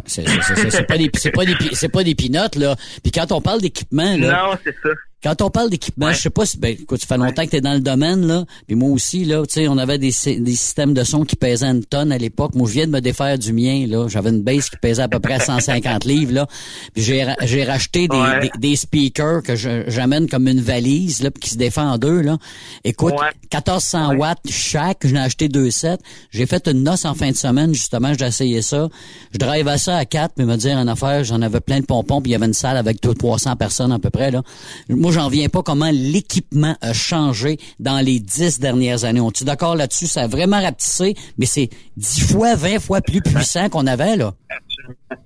C'est 0.06 0.86
pas 0.86 0.96
des 0.96 1.10
c'est 1.14 1.32
pas 1.32 1.44
des 1.44 1.56
c'est 1.72 1.88
pas 1.88 2.04
des 2.04 2.14
pinottes 2.14 2.54
là. 2.54 2.76
Puis 3.02 3.10
quand 3.10 3.32
on 3.32 3.40
parle 3.40 3.60
d'équipement 3.60 4.16
là. 4.16 4.50
Non, 4.50 4.58
c'est 4.62 4.74
ça. 4.80 4.90
Quand 5.26 5.42
on 5.42 5.50
parle 5.50 5.70
d'équipement, 5.70 6.12
je 6.12 6.20
sais 6.20 6.30
pas 6.30 6.46
si 6.46 6.56
ben 6.56 6.76
écoute, 6.78 7.00
ça 7.00 7.08
fait 7.08 7.16
longtemps 7.16 7.44
que 7.44 7.50
tu 7.50 7.56
es 7.56 7.60
dans 7.60 7.74
le 7.74 7.80
domaine 7.80 8.24
là, 8.28 8.44
puis 8.68 8.76
moi 8.76 8.90
aussi 8.90 9.24
là, 9.24 9.44
tu 9.44 9.54
sais, 9.54 9.66
on 9.66 9.76
avait 9.76 9.98
des, 9.98 10.12
des 10.24 10.54
systèmes 10.54 10.94
de 10.94 11.02
son 11.02 11.24
qui 11.24 11.34
pesaient 11.34 11.66
une 11.66 11.84
tonne 11.84 12.12
à 12.12 12.18
l'époque. 12.18 12.54
Moi, 12.54 12.68
je 12.68 12.74
viens 12.74 12.86
de 12.86 12.92
me 12.92 13.00
défaire 13.00 13.36
du 13.36 13.52
mien 13.52 13.88
là, 13.88 14.06
j'avais 14.06 14.30
une 14.30 14.42
base 14.42 14.70
qui 14.70 14.76
pesait 14.76 15.02
à 15.02 15.08
peu 15.08 15.18
près 15.18 15.40
150 15.40 16.04
livres 16.04 16.32
là. 16.32 16.46
Puis 16.94 17.02
j'ai 17.02 17.26
j'ai 17.42 17.64
racheté 17.64 18.06
des, 18.06 18.50
des, 18.56 18.76
speakers 18.76 19.42
que 19.42 19.56
j'amène 19.56 20.28
comme 20.28 20.46
une 20.46 20.60
valise 20.60 21.24
là 21.24 21.30
qui 21.32 21.50
se 21.50 21.56
défend 21.56 21.90
en 21.90 21.98
deux 21.98 22.20
là. 22.20 22.38
Écoute, 22.84 23.14
1400 23.52 24.14
watts 24.14 24.48
chaque, 24.48 24.98
je 25.04 25.12
n'ai 25.12 25.18
acheté 25.18 25.48
deux 25.48 25.72
sets. 25.72 25.98
J'ai 26.30 26.46
fait 26.46 26.68
une 26.68 26.84
noce 26.84 27.04
en 27.04 27.14
fin 27.14 27.32
de 27.32 27.36
semaine 27.36 27.74
justement, 27.74 28.12
j'ai 28.16 28.26
essayé 28.26 28.62
ça. 28.62 28.88
Je 29.32 29.38
drive 29.38 29.66
à 29.66 29.76
ça 29.76 29.96
à 29.96 30.04
quatre, 30.04 30.34
mais 30.38 30.44
me 30.44 30.54
dire 30.54 30.76
en 30.76 30.86
affaire, 30.86 31.24
j'en 31.24 31.42
avais 31.42 31.58
plein 31.58 31.80
de 31.80 31.86
pompons, 31.86 32.20
puis 32.20 32.30
il 32.30 32.34
y 32.34 32.36
avait 32.36 32.46
une 32.46 32.54
salle 32.54 32.76
avec 32.76 33.00
300 33.00 33.56
personnes 33.56 33.90
à 33.90 33.98
peu 33.98 34.10
près 34.10 34.30
là. 34.30 34.44
Moi, 34.88 35.15
j'en 35.16 35.28
viens 35.28 35.48
pas 35.48 35.62
comment 35.62 35.90
l'équipement 35.90 36.76
a 36.82 36.92
changé 36.92 37.56
dans 37.80 38.04
les 38.04 38.20
dix 38.20 38.60
dernières 38.60 39.04
années. 39.04 39.20
On 39.20 39.30
est 39.30 39.44
d'accord 39.44 39.74
là-dessus? 39.74 40.06
Ça 40.06 40.24
a 40.24 40.26
vraiment 40.26 40.60
rapetissé, 40.60 41.14
mais 41.38 41.46
c'est 41.46 41.70
dix 41.96 42.20
fois, 42.20 42.54
vingt 42.54 42.78
fois 42.78 43.00
plus 43.00 43.22
puissant 43.22 43.70
qu'on 43.70 43.86
avait, 43.86 44.16
là. 44.16 44.34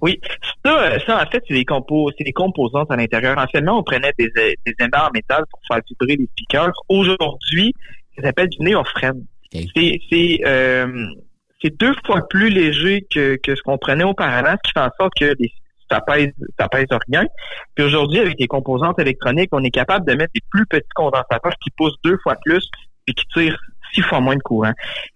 Oui. 0.01 0.21
Ça, 0.65 0.99
ça, 1.05 1.23
en 1.23 1.31
fait, 1.31 1.43
c'est 1.49 1.55
des 1.55 1.65
compos, 1.65 2.09
c'est 2.17 2.25
des 2.25 2.33
composantes 2.33 2.91
à 2.91 2.97
l'intérieur. 2.97 3.37
Anciennement, 3.37 3.81
on 3.81 3.83
prenait 3.83 4.13
des, 4.17 4.29
des 4.37 4.75
aimants 4.79 5.09
en 5.09 5.11
métal 5.13 5.43
pour 5.51 5.61
faire 5.67 5.83
vibrer 5.89 6.17
les 6.17 6.29
speakers. 6.33 6.73
Aujourd'hui, 6.89 7.75
ça 8.17 8.23
s'appelle 8.23 8.49
du 8.49 8.59
néophrène. 8.61 9.25
C'est, 9.53 10.01
c'est, 10.09 10.41
euh, 10.47 11.05
c'est 11.61 11.77
deux 11.81 11.95
fois 12.07 12.29
plus 12.29 12.49
léger 12.49 13.07
que, 13.13 13.37
que 13.43 13.57
ce 13.57 13.63
qu'on 13.63 13.77
prenait 13.77 14.05
auparavant, 14.05 14.53
ce 14.53 14.69
qui 14.69 14.73
fait 14.73 14.87
en 14.87 14.91
sorte 15.01 15.13
que 15.19 15.35
les, 15.41 15.53
ça 15.91 16.01
pèse, 16.01 16.33
ça 16.59 16.69
pèse 16.69 16.87
rien. 17.09 17.25
Puis 17.75 17.85
aujourd'hui, 17.85 18.21
avec 18.21 18.39
les 18.39 18.47
composantes 18.47 18.99
électroniques, 18.99 19.51
on 19.53 19.63
est 19.65 19.71
capable 19.71 20.07
de 20.07 20.15
mettre 20.15 20.33
des 20.35 20.43
plus 20.51 20.67
petits 20.67 20.89
condensateurs 20.95 21.55
qui 21.63 21.71
poussent 21.77 21.99
deux 22.05 22.19
fois 22.23 22.37
plus 22.45 22.69
puis 23.05 23.15
qui 23.15 23.25
tirent 23.35 23.59
six 23.93 24.03
fois 24.03 24.21
moins 24.21 24.37
de 24.37 24.43
courant. 24.43 24.73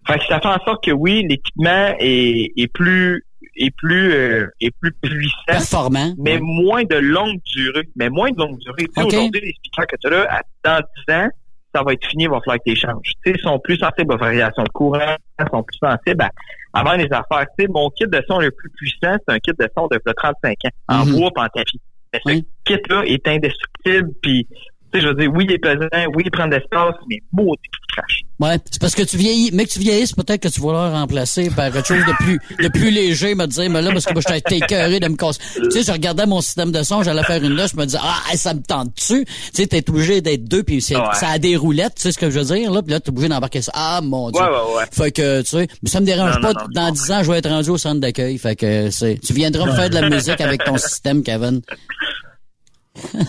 Fait 0.07 0.19
que 0.19 0.25
ça 0.27 0.41
fait 0.41 0.49
en 0.49 0.59
sorte 0.65 0.85
que 0.85 0.91
oui, 0.91 1.25
l'équipement 1.29 1.95
est, 1.99 2.53
est 2.57 2.73
plus 2.73 3.25
est 3.57 3.71
plus 3.77 4.13
euh, 4.13 4.49
est 4.61 4.75
plus 4.81 4.93
puissant, 5.01 5.37
performant, 5.47 6.13
mais 6.19 6.39
moins 6.41 6.83
de 6.83 6.97
longue 6.97 7.39
durée, 7.45 7.89
mais 7.95 8.09
moins 8.09 8.31
de 8.31 8.39
longue 8.39 8.59
durée. 8.59 8.89
Sais, 8.97 9.05
aujourd'hui, 9.05 9.41
les 9.41 9.53
speakers 9.53 9.87
que 9.87 9.97
tu 10.01 10.07
as 10.09 10.11
là, 10.11 10.43
dans 10.65 10.81
10 11.09 11.15
ans, 11.15 11.29
ça 11.75 11.83
va 11.83 11.93
être 11.93 12.07
fini, 12.07 12.25
il 12.25 12.31
va 12.31 12.39
falloir 12.41 12.59
que 12.65 12.71
tu 12.71 12.77
changes. 12.77 13.01
Tu 13.25 13.33
sais, 13.33 13.37
ils 13.39 13.41
sont 13.43 13.59
plus 13.59 13.77
sensibles 13.77 14.15
aux 14.15 14.19
variations 14.19 14.63
de 14.63 14.69
courant, 14.69 15.17
ils 15.41 15.47
sont 15.51 15.63
plus 15.63 15.79
sensibles 15.79 16.23
à, 16.23 16.31
avant 16.73 16.93
les 16.95 17.07
affaires. 17.07 17.47
Tu 17.59 17.65
sais, 17.65 17.69
mon 17.69 17.91
kit 17.91 18.07
de 18.07 18.23
son 18.29 18.39
le 18.39 18.51
plus 18.51 18.71
puissant, 18.71 19.17
c'est 19.27 19.35
un 19.35 19.39
kit 19.39 19.53
de 19.59 19.69
son 19.77 19.87
de 19.89 19.99
35 20.17 20.57
ans, 20.67 20.71
en 20.89 21.07
Mhm. 21.07 21.13
bois 21.19 21.31
pis 21.35 21.41
en 21.43 21.49
tapis. 21.49 21.81
Mais 22.27 22.37
ce 22.37 22.41
kit-là 22.65 23.03
est 23.07 23.27
indestructible, 23.27 24.11
puis 24.23 24.47
tu 24.95 25.01
sais, 25.01 25.05
je 25.07 25.09
veux 25.09 25.15
dire, 25.15 25.31
oui, 25.35 25.47
il 25.49 25.53
est 25.53 25.59
pesant, 25.59 25.89
oui, 26.15 26.23
il 26.25 26.31
prend 26.31 26.47
de 26.47 26.53
l'espace, 26.55 26.95
mais 27.11 27.21
maudit 27.33 27.61
qu'il 27.62 27.95
crache. 27.97 28.21
Ouais, 28.41 28.59
c'est 28.71 28.81
parce 28.81 28.95
que 28.97 29.03
tu 29.03 29.16
vieillis, 29.16 29.51
mais 29.53 29.65
que 29.65 29.71
tu 29.71 29.79
vieillisses, 29.79 30.12
peut-être 30.12 30.43
que 30.43 30.49
tu 30.49 30.61
vas 30.61 30.73
le 30.89 30.93
remplacer 30.95 31.51
par 31.51 31.71
quelque 31.71 31.87
chose 31.87 32.05
de 32.05 32.12
plus, 32.25 32.39
de 32.61 32.69
plus 32.69 32.91
léger, 32.91 33.35
me 33.37 33.47
dire, 33.47 33.71
mais 33.71 33.81
là, 33.81 33.93
parce 33.93 34.05
que 34.07 34.12
moi, 34.12 34.23
j'étais 34.29 34.57
écœuré 34.57 34.99
de 34.99 35.07
me 35.09 35.16
casser. 35.16 35.41
Tu 35.55 35.71
sais, 35.71 35.83
je 35.85 35.93
regardais 35.93 36.27
mon 36.27 36.41
système 36.41 36.73
de 36.73 36.83
son, 36.83 37.03
j'allais 37.05 37.23
faire 37.23 37.43
une 37.43 37.55
loge, 37.55 37.71
je 37.75 37.77
me 37.77 37.85
disais, 37.85 37.99
ah, 38.03 38.16
hey, 38.31 38.37
ça 38.37 38.53
me 38.55 38.61
tente 38.62 38.95
dessus. 38.97 39.25
Tu 39.25 39.62
sais, 39.62 39.66
t'es 39.69 39.89
obligé 39.89 40.21
d'être 40.21 40.45
deux, 40.45 40.62
puis 40.65 40.77
Ouais. 40.91 40.97
ça 41.15 41.29
a 41.29 41.39
des 41.39 41.57
roulettes, 41.57 41.95
tu 41.97 42.03
sais 42.03 42.12
ce 42.12 42.19
que 42.19 42.29
je 42.29 42.41
veux 42.41 42.45
dire, 42.57 42.71
là, 42.73 42.83
puis 42.83 42.91
là, 42.93 42.99
t'es 43.01 43.11
obligé 43.11 43.29
d'embarquer 43.29 43.62
ça. 43.62 43.71
Ah, 43.75 44.01
mon 44.03 44.31
dieu. 44.31 44.41
Ouais, 44.43 44.49
ouais, 44.49 44.77
ouais. 44.79 44.85
Fait 44.91 45.12
que, 45.12 45.41
tu 45.43 45.49
sais, 45.49 45.69
mais 45.83 45.89
ça 45.89 46.01
me 46.01 46.07
dérange 46.07 46.35
Non, 46.37 46.41
pas, 46.43 46.53
non, 46.55 46.61
non, 46.61 46.66
dans 46.75 46.91
dix 46.91 47.11
ans, 47.12 47.23
je 47.23 47.31
vais 47.31 47.39
être 47.39 47.49
rendu 47.49 47.71
au 47.71 47.79
centre 47.79 48.01
d'accueil, 48.01 48.37
fait 48.39 48.57
que, 48.57 48.91
c'est, 48.91 49.19
tu 49.25 49.33
viendras 49.33 49.66
me 49.66 49.73
faire 49.73 49.89
de 49.91 49.95
la 49.95 50.09
musique 50.15 50.41
avec 50.41 50.65
ton 50.65 50.77
système, 50.77 51.23
Kevin. 51.23 51.61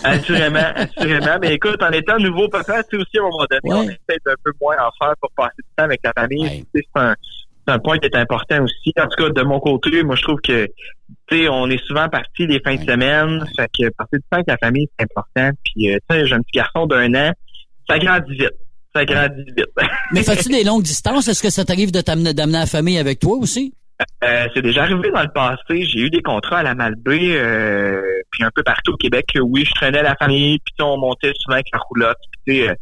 Assurément, 0.04 0.72
assurément. 0.76 1.38
Mais 1.42 1.54
écoute, 1.54 1.82
en 1.82 1.92
étant 1.92 2.18
nouveau 2.18 2.48
papa, 2.50 2.84
sais 2.84 2.98
aussi, 2.98 3.18
à 3.18 3.22
un 3.22 3.24
moment 3.24 3.46
donné, 3.50 3.74
on 3.74 3.84
essaie 3.84 4.20
d'un 4.26 4.36
peu 4.44 4.52
moins 4.62 4.76
en 4.76 4.92
faire 5.00 5.16
pour 5.20 5.32
passer 5.36 5.56
du 5.58 5.70
temps 5.76 5.84
avec 5.86 6.02
la 6.04 6.14
famille. 6.14 6.66
C'est 6.74 6.86
un, 6.96 7.16
c'est 7.68 7.74
un 7.74 7.80
point 7.80 7.98
qui 7.98 8.06
est 8.06 8.16
important 8.16 8.64
aussi. 8.64 8.94
En 9.00 9.08
tout 9.08 9.24
cas, 9.24 9.30
de 9.30 9.42
mon 9.42 9.60
côté, 9.60 10.04
moi, 10.04 10.16
je 10.16 10.22
trouve 10.22 10.40
que, 10.42 10.68
tu 11.28 11.38
sais, 11.38 11.50
on 11.50 11.70
est 11.70 11.84
souvent 11.86 12.08
parti 12.10 12.46
les 12.46 12.60
fins 12.60 12.76
de 12.76 12.84
semaine. 12.84 13.44
Fait 13.56 13.68
que 13.68 13.90
passer 13.90 14.18
du 14.18 14.24
temps 14.30 14.38
avec 14.38 14.48
la 14.48 14.58
famille, 14.58 14.88
c'est 14.98 15.06
important. 15.06 15.58
Puis, 15.64 15.92
euh, 15.92 15.98
tu 16.10 16.16
sais, 16.16 16.28
j'ai 16.28 16.36
un 16.36 16.42
petit 16.42 16.58
garçon 16.58 16.86
d'un 16.86 17.14
an. 17.16 17.32
Ça 17.90 17.98
grandit 17.98 18.34
vite. 18.34 18.54
Ça 18.96 19.04
grandit 19.04 19.46
vite. 19.58 19.66
Mais 20.12 20.24
fais-tu 20.24 20.50
des 20.50 20.64
longues 20.64 20.84
distances? 20.84 21.28
Est-ce 21.28 21.42
que 21.42 21.50
ça 21.50 21.66
t'arrive 21.66 21.92
de 21.92 22.02
t'amener, 22.02 22.34
d'amener 22.34 22.60
la 22.60 22.66
famille 22.66 23.00
avec 23.00 23.20
toi 23.20 23.36
aussi? 23.38 23.74
Euh, 24.24 24.48
c'est 24.54 24.62
déjà 24.62 24.84
arrivé 24.84 25.10
dans 25.12 25.22
le 25.22 25.32
passé. 25.34 25.86
J'ai 25.86 26.00
eu 26.00 26.10
des 26.10 26.22
contrats 26.22 26.58
à 26.58 26.64
la 26.64 26.76
Malbaie, 26.76 27.38
euh, 27.38 28.02
puis 28.36 28.44
un 28.44 28.52
peu 28.54 28.64
partout 28.64 28.92
au 28.94 28.98
Québec. 28.98 29.26
Oui, 29.42 29.64
je 29.66 29.72
traînais 29.74 30.04
la 30.04 30.16
famille, 30.16 30.60
puis 30.60 30.74
on 30.82 30.98
montait 30.98 31.32
souvent 31.40 31.54
avec 31.56 31.68
la 31.72 31.80
roulotte. 31.80 32.18
Puis, 32.46 32.68
euh, 32.68 32.74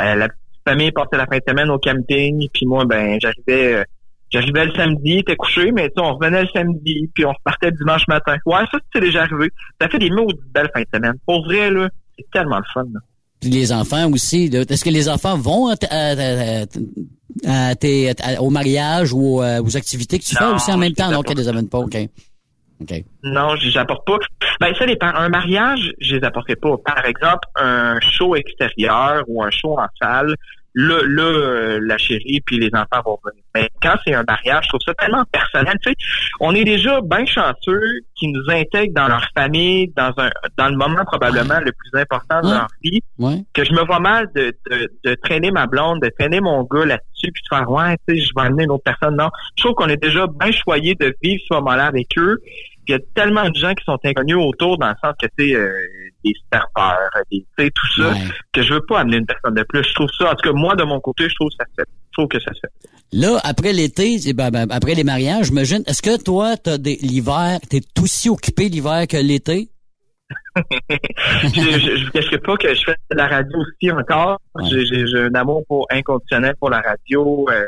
euh, 0.00 0.14
la 0.14 0.28
petite 0.28 0.40
famille 0.66 0.90
passait 0.92 1.16
la 1.16 1.26
fin 1.26 1.36
de 1.38 1.42
semaine 1.46 1.70
au 1.70 1.78
camping, 1.78 2.48
puis 2.52 2.66
moi, 2.66 2.84
ben, 2.86 3.18
j'arrivais, 3.20 3.74
euh, 3.74 3.84
j'arrivais 4.30 4.64
le 4.66 4.72
samedi, 4.74 5.18
était 5.18 5.36
couché, 5.36 5.70
mais 5.72 5.90
on 5.98 6.14
revenait 6.14 6.42
le 6.42 6.48
samedi, 6.54 7.10
puis 7.14 7.24
on 7.26 7.32
repartait 7.32 7.70
le 7.70 7.76
dimanche 7.76 8.06
matin. 8.08 8.36
Ouais, 8.46 8.62
ça, 8.72 8.78
c'est 8.94 9.00
déjà 9.00 9.22
arrivé. 9.22 9.50
Ça 9.80 9.88
fait 9.88 9.98
des 9.98 10.10
maudites 10.10 10.40
belles 10.54 10.70
fins 10.74 10.80
de 10.82 10.86
semaine. 10.94 11.14
Pour 11.26 11.44
vrai, 11.44 11.70
là, 11.70 11.88
c'est 12.18 12.26
tellement 12.32 12.58
le 12.58 12.64
fun. 12.72 12.84
là. 12.92 13.00
Puis 13.40 13.50
les 13.50 13.72
enfants 13.72 14.08
aussi. 14.12 14.44
Est-ce 14.54 14.84
que 14.84 14.90
les 14.90 15.08
enfants 15.08 15.36
vont 15.36 15.66
à, 15.68 15.74
à- 15.90 16.12
à- 16.12 17.70
à 17.70 17.74
tes- 17.74 18.12
au 18.38 18.50
mariage 18.50 19.12
ou 19.12 19.42
euh, 19.42 19.60
aux 19.62 19.76
activités 19.76 20.18
que 20.18 20.24
tu 20.24 20.36
fais 20.36 20.44
Non, 20.44 20.54
aussi 20.56 20.70
en 20.70 20.76
même 20.78 20.92
temps? 20.92 21.08
les 21.08 21.14
Donc, 21.14 21.28
ils 21.30 21.36
les 21.36 21.48
amènent 21.48 21.68
pas. 21.68 21.78
OK. 21.78 21.96
Non, 23.24 23.56
je 23.56 23.68
les 23.68 23.78
apporte 23.78 24.06
pas. 24.06 24.18
Ben, 24.60 24.74
ça 24.74 24.86
dépend. 24.86 25.08
Un 25.14 25.28
mariage, 25.28 25.92
je 26.00 26.16
les 26.16 26.24
apporterai 26.24 26.56
pas. 26.56 26.76
Par 26.84 27.04
exemple, 27.04 27.46
un 27.56 27.98
show 28.00 28.34
extérieur 28.36 29.22
ou 29.28 29.42
un 29.42 29.50
show 29.50 29.78
en 29.78 29.86
salle, 30.00 30.34
là, 30.74 31.00
là, 31.06 31.22
euh, 31.22 31.80
la 31.82 31.98
chérie 31.98 32.40
puis 32.46 32.58
les 32.58 32.70
enfants 32.72 33.02
vont 33.04 33.18
venir. 33.24 33.42
Mais 33.54 33.68
quand 33.82 33.94
c'est 34.06 34.14
un 34.14 34.24
mariage, 34.26 34.64
je 34.64 34.68
trouve 34.70 34.80
ça 34.86 34.94
tellement 34.94 35.24
personnel. 35.30 35.74
Tu 35.82 35.90
sais, 35.90 35.96
on 36.40 36.54
est 36.54 36.64
déjà 36.64 37.00
bien 37.02 37.26
chanceux 37.26 37.82
qui 38.14 38.28
nous 38.28 38.42
intègrent 38.48 38.94
dans 38.94 39.08
leur 39.08 39.26
famille, 39.36 39.92
dans 39.94 40.12
un, 40.16 40.30
dans 40.56 40.68
le 40.68 40.76
moment 40.76 41.04
probablement 41.04 41.60
le 41.60 41.72
plus 41.72 42.00
important 42.00 42.40
de 42.40 42.46
Ouais. 42.46 42.52
leur 42.54 42.68
vie, 42.82 43.00
Ouais. 43.18 43.44
que 43.52 43.64
je 43.64 43.72
me 43.72 43.84
vois 43.84 44.00
mal 44.00 44.28
de, 44.34 44.54
de, 44.70 44.88
de 45.04 45.14
traîner 45.22 45.50
ma 45.50 45.66
blonde, 45.66 46.00
de 46.00 46.10
traîner 46.18 46.40
mon 46.40 46.62
gars 46.64 46.86
là-dessus, 46.86 47.30
puis 47.32 47.42
de 47.42 47.54
faire 47.54 47.70
ouais, 47.70 47.96
tu 48.08 48.16
sais, 48.16 48.22
je 48.24 48.30
vais 48.34 48.46
amener 48.46 48.64
une 48.64 48.70
autre 48.70 48.84
personne. 48.84 49.16
Non, 49.16 49.28
je 49.58 49.64
trouve 49.64 49.74
qu'on 49.74 49.88
est 49.88 50.02
déjà 50.02 50.26
bien 50.26 50.52
choyé 50.52 50.94
de 50.94 51.14
vivre 51.22 51.42
ce 51.48 51.54
moment-là 51.54 51.84
avec 51.86 52.06
eux. 52.16 52.38
Il 52.88 52.92
y 52.92 52.94
a 52.94 52.98
tellement 53.14 53.48
de 53.48 53.54
gens 53.54 53.74
qui 53.74 53.84
sont 53.84 53.98
inconnus 54.04 54.36
autour 54.36 54.76
dans 54.78 54.88
le 54.88 54.94
sens 55.02 55.14
que 55.20 55.26
tu 55.38 55.48
sais 55.50 55.54
euh, 55.54 55.70
des 56.24 56.32
serveurs, 56.52 56.98
des 57.30 57.38
tu 57.38 57.64
sais 57.64 57.70
tout 57.70 58.02
ça, 58.02 58.14
que 58.52 58.62
je 58.62 58.74
veux 58.74 58.84
pas 58.86 59.00
amener 59.00 59.18
une 59.18 59.26
personne 59.26 59.54
de 59.54 59.62
plus. 59.62 59.84
Je 59.84 59.94
trouve 59.94 60.08
ça, 60.18 60.32
en 60.32 60.34
tout 60.34 60.48
cas 60.50 60.52
moi 60.52 60.74
de 60.74 60.82
mon 60.84 60.98
côté, 61.00 61.28
je 61.28 61.34
trouve 61.36 61.48
que 61.50 61.54
ça 61.60 61.64
fait. 61.76 61.88
Je 61.88 62.12
trouve 62.18 62.28
que 62.28 62.40
ça 62.40 62.52
se 62.52 62.60
fait. 62.60 62.88
Là, 63.12 63.38
après 63.44 63.72
l'été, 63.72 64.18
c'est- 64.18 64.32
ben, 64.32 64.50
ben, 64.50 64.66
après 64.70 64.94
les 64.94 65.04
mariages, 65.04 65.46
j'imagine, 65.46 65.82
est-ce 65.86 66.02
que 66.02 66.22
toi, 66.22 66.56
t'as 66.56 66.78
des 66.78 66.96
l'hiver, 66.96 67.58
t'es 67.68 67.80
aussi 68.02 68.28
occupé 68.28 68.68
l'hiver 68.68 69.06
que 69.08 69.16
l'été? 69.16 69.68
Je, 70.56 72.04
vous 72.04 72.10
cacherai 72.10 72.38
pas 72.38 72.56
que 72.56 72.74
je 72.74 72.82
fais 72.84 72.96
de 73.10 73.16
la 73.16 73.26
radio 73.26 73.58
aussi 73.58 73.90
encore. 73.90 74.40
J'ai, 74.70 75.04
un 75.18 75.34
amour 75.34 75.64
pour 75.66 75.86
inconditionnel 75.90 76.54
pour 76.58 76.70
la 76.70 76.80
radio. 76.80 77.46
euh, 77.50 77.66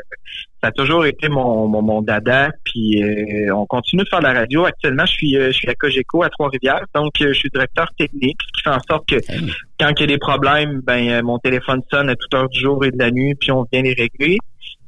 ça 0.61 0.69
a 0.69 0.71
toujours 0.71 1.05
été 1.05 1.29
mon, 1.29 1.67
mon, 1.67 1.81
mon 1.81 2.01
dada. 2.01 2.49
Puis 2.63 3.03
euh, 3.03 3.55
on 3.55 3.65
continue 3.65 4.03
de 4.03 4.09
faire 4.09 4.19
de 4.19 4.25
la 4.25 4.33
radio. 4.33 4.65
Actuellement, 4.65 5.05
je 5.05 5.11
suis 5.11 5.37
euh, 5.37 5.47
je 5.47 5.57
suis 5.57 5.69
à 5.69 5.75
Cogeco 5.75 6.23
à 6.23 6.29
Trois-Rivières, 6.29 6.85
donc 6.93 7.13
je 7.19 7.33
suis 7.33 7.49
directeur 7.49 7.87
technique, 7.97 8.37
ce 8.41 8.51
qui 8.57 8.63
fait 8.63 8.75
en 8.75 8.81
sorte 8.89 9.07
que 9.07 9.17
quand 9.79 9.91
il 9.97 10.01
y 10.01 10.03
a 10.03 10.07
des 10.07 10.17
problèmes, 10.17 10.81
ben 10.81 11.21
mon 11.21 11.37
téléphone 11.39 11.81
sonne 11.91 12.09
à 12.09 12.15
toute 12.15 12.33
heure 12.33 12.49
du 12.49 12.59
jour 12.59 12.83
et 12.85 12.91
de 12.91 12.97
la 12.97 13.11
nuit, 13.11 13.35
puis 13.35 13.51
on 13.51 13.65
vient 13.71 13.81
les 13.81 13.93
régler. 13.93 14.37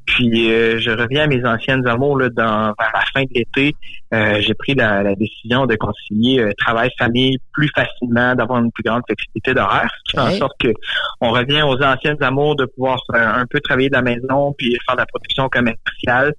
Puis 0.08 0.52
euh, 0.52 0.80
je 0.80 0.90
reviens 0.90 1.24
à 1.26 1.28
mes 1.28 1.46
anciennes 1.46 1.86
amours 1.88 2.18
là, 2.18 2.30
dans, 2.30 2.74
vers 2.80 2.92
la 2.94 3.02
fin 3.14 3.24
de 3.24 3.30
l'été. 3.36 3.76
Euh, 4.14 4.40
j'ai 4.40 4.54
pris 4.54 4.74
la, 4.74 5.04
la 5.04 5.16
décision 5.16 5.66
de 5.66 5.76
concilier 5.76 6.40
euh, 6.40 6.52
travail-famille 6.58 7.38
plus 7.52 7.70
facilement, 7.76 8.34
d'avoir 8.34 8.60
une 8.64 8.72
plus 8.72 8.84
grande 8.84 9.02
flexibilité 9.06 9.54
d'horaire, 9.54 9.90
ce 10.06 10.12
qui 10.12 10.18
fait 10.18 10.24
en 10.24 10.38
sorte 10.38 10.54
que 10.60 10.70
on 11.20 11.32
revient 11.32 11.62
aux 11.64 11.84
anciennes 11.84 12.22
amours 12.24 12.56
de 12.56 12.66
pouvoir 12.66 13.00
euh, 13.14 13.18
un 13.18 13.46
peu 13.46 13.60
travailler 13.60 13.90
de 13.90 13.96
la 13.96 14.02
maison 14.02 14.54
puis 14.58 14.78
faire 14.86 14.96
de 14.96 15.02
la 15.02 15.06
production 15.06 15.50
commerciale. 15.50 16.34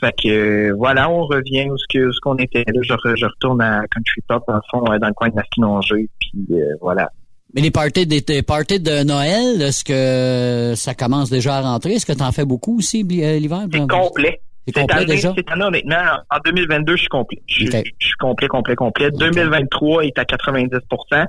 Fait 0.00 0.12
que 0.20 0.28
euh, 0.28 0.74
voilà, 0.76 1.08
on 1.08 1.24
revient 1.24 1.70
où 1.70 1.78
ce 1.78 1.86
que 1.88 2.10
ce 2.10 2.18
qu'on 2.20 2.36
était. 2.36 2.64
Là, 2.66 2.80
je, 2.82 2.92
re- 2.92 3.16
je 3.16 3.24
retourne 3.26 3.62
à 3.62 3.82
Country 3.88 4.20
Pop 4.26 4.42
dans 4.48 4.56
le 4.56 4.60
fond, 4.68 4.84
euh, 4.92 4.98
dans 4.98 5.06
le 5.06 5.14
coin 5.14 5.28
de 5.28 5.34
Masquinongé, 5.36 6.08
puis 6.18 6.44
euh, 6.50 6.74
voilà. 6.80 7.08
Mais 7.54 7.60
les 7.60 7.70
parties, 7.70 8.06
des, 8.06 8.20
des 8.20 8.42
parties 8.42 8.80
de 8.80 9.02
Noël, 9.04 9.60
est-ce 9.60 9.84
que 9.84 10.74
ça 10.76 10.94
commence 10.94 11.30
déjà 11.30 11.56
à 11.56 11.60
rentrer? 11.60 11.94
Est-ce 11.94 12.06
que 12.06 12.12
t'en 12.12 12.32
fais 12.32 12.44
beaucoup 12.44 12.78
aussi 12.78 13.00
euh, 13.02 13.38
l'hiver? 13.38 13.66
C'est 13.72 13.86
complet. 13.86 14.40
C'est 14.66 14.74
complet 14.74 14.96
année, 14.96 15.06
déjà? 15.06 15.34
cette 15.36 15.50
année, 15.50 15.64
honnêtement, 15.64 16.04
en 16.30 16.38
2022, 16.44 16.94
je 16.94 17.00
suis 17.00 17.08
complet. 17.08 17.42
Je, 17.48 17.64
suis 17.64 18.12
complet, 18.20 18.46
complet, 18.46 18.76
complet. 18.76 19.10
2023 19.10 20.04
est 20.04 20.18
à 20.18 20.22
90% 20.22 21.26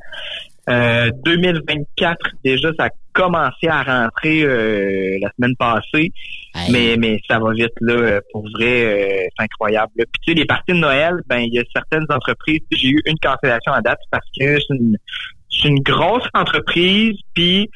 euh, 0.70 1.12
2024, 1.26 2.18
déjà, 2.44 2.70
ça 2.78 2.86
a 2.86 2.90
commencé 3.12 3.68
à 3.68 3.84
rentrer 3.84 4.44
euh, 4.44 5.18
la 5.22 5.30
semaine 5.36 5.56
passée. 5.58 6.12
Mais, 6.72 6.96
mais 6.98 7.20
ça 7.28 7.40
va 7.40 7.52
vite, 7.52 7.74
là. 7.82 8.22
Pour 8.32 8.48
vrai, 8.54 8.86
euh, 8.86 9.28
c'est 9.36 9.44
incroyable. 9.44 9.92
Puis, 9.98 10.06
tu 10.22 10.32
sais, 10.32 10.38
les 10.38 10.46
parties 10.46 10.74
de 10.74 10.78
Noël, 10.78 11.16
ben, 11.26 11.40
il 11.40 11.54
y 11.54 11.60
a 11.60 11.64
certaines 11.74 12.06
entreprises. 12.10 12.62
J'ai 12.72 12.90
eu 12.90 13.02
une 13.06 13.18
cancellation 13.18 13.74
à 13.74 13.82
date 13.82 14.00
parce 14.12 14.26
que 14.40 14.60
c'est 14.60 14.76
une, 14.76 14.98
c'est 15.62 15.68
une 15.68 15.82
grosse 15.82 16.28
entreprise, 16.34 17.18
puis 17.34 17.70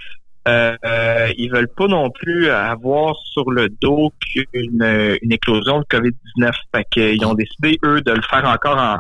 euh, 0.48 0.76
euh, 0.86 1.28
ils 1.38 1.52
veulent 1.52 1.68
pas 1.76 1.88
non 1.88 2.10
plus 2.10 2.50
avoir 2.50 3.16
sur 3.18 3.52
le 3.52 3.70
dos 3.70 4.12
une, 4.54 5.18
une 5.22 5.32
éclosion 5.32 5.80
de 5.80 5.86
COVID-19. 5.86 6.52
Fait 6.74 6.86
qu'ils 6.90 7.26
ont 7.26 7.34
décidé, 7.34 7.78
eux, 7.84 8.02
de 8.02 8.12
le 8.12 8.22
faire 8.22 8.46
encore 8.46 8.78
en, 8.78 8.98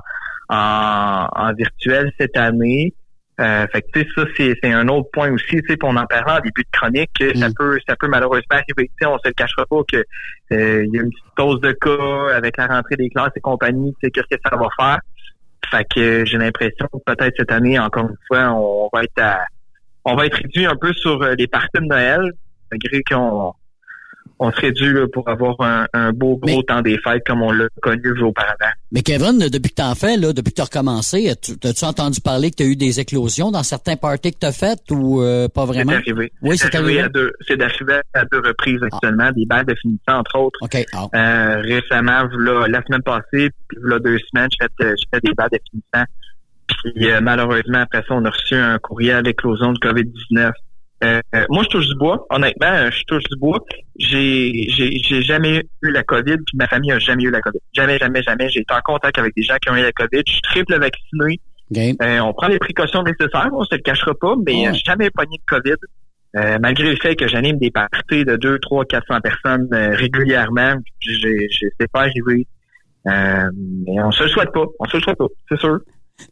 en, 0.49 1.27
en 1.31 1.53
virtuel 1.53 2.11
cette 2.19 2.35
année. 2.35 2.93
Euh, 3.39 3.67
fait 3.71 3.83
que 3.83 3.87
tu 3.93 4.01
sais, 4.01 4.07
ça, 4.15 4.25
c'est, 4.35 4.55
c'est 4.61 4.71
un 4.71 4.87
autre 4.87 5.09
point 5.13 5.31
aussi, 5.31 5.45
tu 5.47 5.63
sais, 5.67 5.77
puis 5.77 5.83
on 5.83 5.95
en 5.95 6.07
parlait 6.07 6.39
en 6.39 6.39
début 6.39 6.63
de 6.63 6.69
chronique, 6.71 7.11
que 7.19 7.37
ça 7.37 7.49
peut, 7.55 7.77
ça 7.87 7.95
peut 7.95 8.07
malheureusement 8.07 8.45
arriver. 8.49 8.89
Tu 8.89 8.93
sais, 8.99 9.05
on 9.05 9.17
se 9.19 9.27
le 9.27 9.33
cachera 9.33 9.65
pas 9.67 9.81
que 9.87 9.97
euh, 9.97 10.85
il 10.85 10.91
y 10.91 10.97
a 10.97 11.03
une 11.03 11.11
petite 11.11 11.37
dose 11.37 11.61
de 11.61 11.71
cas 11.73 12.35
avec 12.35 12.57
la 12.57 12.65
rentrée 12.65 12.95
des 12.95 13.09
classes 13.09 13.31
et 13.35 13.39
compagnie, 13.39 13.93
tu 13.93 13.97
sais, 14.03 14.11
qu'est-ce 14.11 14.35
que 14.35 14.41
ça 14.43 14.55
va 14.55 14.67
faire. 14.75 14.99
Fait 15.69 15.85
que 15.93 16.25
j'ai 16.25 16.37
l'impression 16.37 16.87
que 16.91 16.97
peut-être 17.05 17.35
cette 17.37 17.51
année, 17.51 17.77
encore 17.77 18.09
une 18.09 18.17
fois, 18.27 18.53
on 18.53 18.89
va 18.93 19.03
être 19.03 19.19
à, 19.19 19.45
on 20.05 20.15
va 20.15 20.25
être 20.25 20.35
réduit 20.35 20.65
un 20.65 20.75
peu 20.75 20.93
sur 20.93 21.21
euh, 21.21 21.35
les 21.35 21.47
parties 21.47 21.67
de 21.75 21.85
Noël, 21.85 22.31
malgré 22.71 23.01
qu'on 23.03 23.53
on 24.39 24.51
serait 24.51 24.71
dû 24.71 24.93
là, 24.93 25.07
pour 25.11 25.27
avoir 25.29 25.59
un, 25.61 25.87
un 25.93 26.11
beau 26.11 26.37
gros 26.37 26.61
temps 26.61 26.81
des 26.81 26.97
fêtes 27.03 27.23
comme 27.25 27.41
on 27.41 27.51
l'a 27.51 27.65
connu 27.81 28.11
auparavant. 28.21 28.71
Mais 28.91 29.01
Kevin, 29.01 29.39
depuis 29.39 29.69
que 29.71 29.75
t'en 29.81 29.95
fais, 29.95 30.15
là, 30.17 30.31
depuis 30.33 30.51
que 30.51 30.57
t'as 30.57 30.65
recommencé, 30.65 31.29
as-tu 31.29 31.53
as-tu 31.63 31.85
entendu 31.85 32.21
parler 32.21 32.51
que 32.51 32.57
t'as 32.57 32.65
eu 32.65 32.75
des 32.75 32.99
éclosions 32.99 33.51
dans 33.51 33.63
certains 33.63 33.95
parties 33.95 34.31
que 34.31 34.37
t'as 34.39 34.51
faites 34.51 34.91
ou 34.91 35.21
euh, 35.21 35.47
pas 35.47 35.65
vraiment? 35.65 35.91
C'est 35.93 36.11
arrivé. 36.11 36.31
Oui, 36.41 36.57
c'est 36.57 36.73
arrivé. 36.75 37.01
à 37.01 37.09
deux, 37.09 37.33
c'est 37.47 37.57
d'arriver 37.57 37.99
à 38.13 38.25
deux 38.25 38.39
reprises 38.39 38.79
actuellement, 38.83 39.31
des 39.31 39.45
balles 39.45 39.65
de 39.65 39.75
finissant, 39.75 40.19
entre 40.19 40.37
autres. 40.39 40.59
OK. 40.61 40.85
Ah. 40.93 41.07
Euh, 41.15 41.61
récemment, 41.61 42.25
v'là- 42.27 42.67
la 42.69 42.81
semaine 42.85 43.03
passée, 43.03 43.49
puis 43.67 43.77
là 43.83 43.99
deux 43.99 44.19
semaines, 44.31 44.49
j'ai 44.51 44.67
fait, 44.79 44.93
fait 45.13 45.21
des 45.23 45.33
balles 45.33 45.49
de 45.51 45.59
finissant. 45.71 46.05
Puis 46.83 47.11
euh, 47.11 47.21
malheureusement, 47.21 47.79
après 47.79 47.99
ça, 48.07 48.13
on 48.13 48.25
a 48.25 48.29
reçu 48.29 48.55
un 48.55 48.77
courrier 48.77 49.13
à 49.13 49.21
l'éclosion 49.21 49.71
de 49.73 49.79
COVID-19. 49.79 50.51
Euh, 51.03 51.21
moi, 51.49 51.63
je 51.63 51.69
touche 51.69 51.87
du 51.87 51.95
bois. 51.95 52.25
Honnêtement, 52.31 52.71
euh, 52.71 52.89
je 52.91 53.03
touche 53.03 53.23
du 53.29 53.37
bois. 53.37 53.59
J'ai, 53.99 54.67
j'ai, 54.69 54.97
j'ai 54.97 55.21
jamais 55.21 55.63
eu 55.83 55.91
la 55.91 56.03
COVID, 56.03 56.37
puis 56.45 56.55
ma 56.57 56.67
famille 56.67 56.91
a 56.91 56.99
jamais 56.99 57.23
eu 57.23 57.29
la 57.31 57.39
COVID. 57.41 57.59
Jamais, 57.73 57.97
jamais, 57.99 58.23
jamais. 58.23 58.49
J'ai 58.49 58.61
été 58.61 58.73
en 58.73 58.81
contact 58.81 59.17
avec 59.19 59.35
des 59.35 59.43
gens 59.43 59.57
qui 59.61 59.69
ont 59.69 59.75
eu 59.75 59.83
la 59.83 59.91
COVID. 59.91 60.23
Je 60.25 60.31
suis 60.31 60.41
triple 60.41 60.79
vacciné. 60.79 61.39
Euh, 62.01 62.19
on 62.21 62.33
prend 62.33 62.47
les 62.47 62.59
précautions 62.59 63.03
nécessaires, 63.03 63.49
on 63.53 63.63
se 63.63 63.75
le 63.75 63.81
cachera 63.81 64.13
pas, 64.19 64.35
mais 64.45 64.53
Ouais. 64.53 64.67
euh, 64.69 64.73
jamais 64.85 65.09
pogné 65.09 65.37
de 65.37 65.43
COVID. 65.45 65.75
Euh, 66.35 66.57
malgré 66.61 66.89
le 66.91 66.95
fait 66.97 67.15
que 67.15 67.27
j'anime 67.27 67.57
des 67.57 67.71
parties 67.71 68.23
de 68.25 68.35
2, 68.35 68.59
3, 68.59 68.85
400 68.85 69.21
personnes 69.21 69.67
euh, 69.73 69.95
régulièrement, 69.95 70.75
j'ai 70.99 71.47
sais 71.51 71.87
pas 71.91 72.01
arriver. 72.01 72.47
Euh, 73.07 73.49
mais 73.85 74.01
on 74.01 74.11
se 74.11 74.23
le 74.23 74.29
souhaite 74.29 74.51
pas. 74.51 74.65
On 74.79 74.85
se 74.85 74.97
le 74.97 75.03
souhaite 75.03 75.17
pas, 75.17 75.27
c'est 75.49 75.59
sûr. 75.59 75.79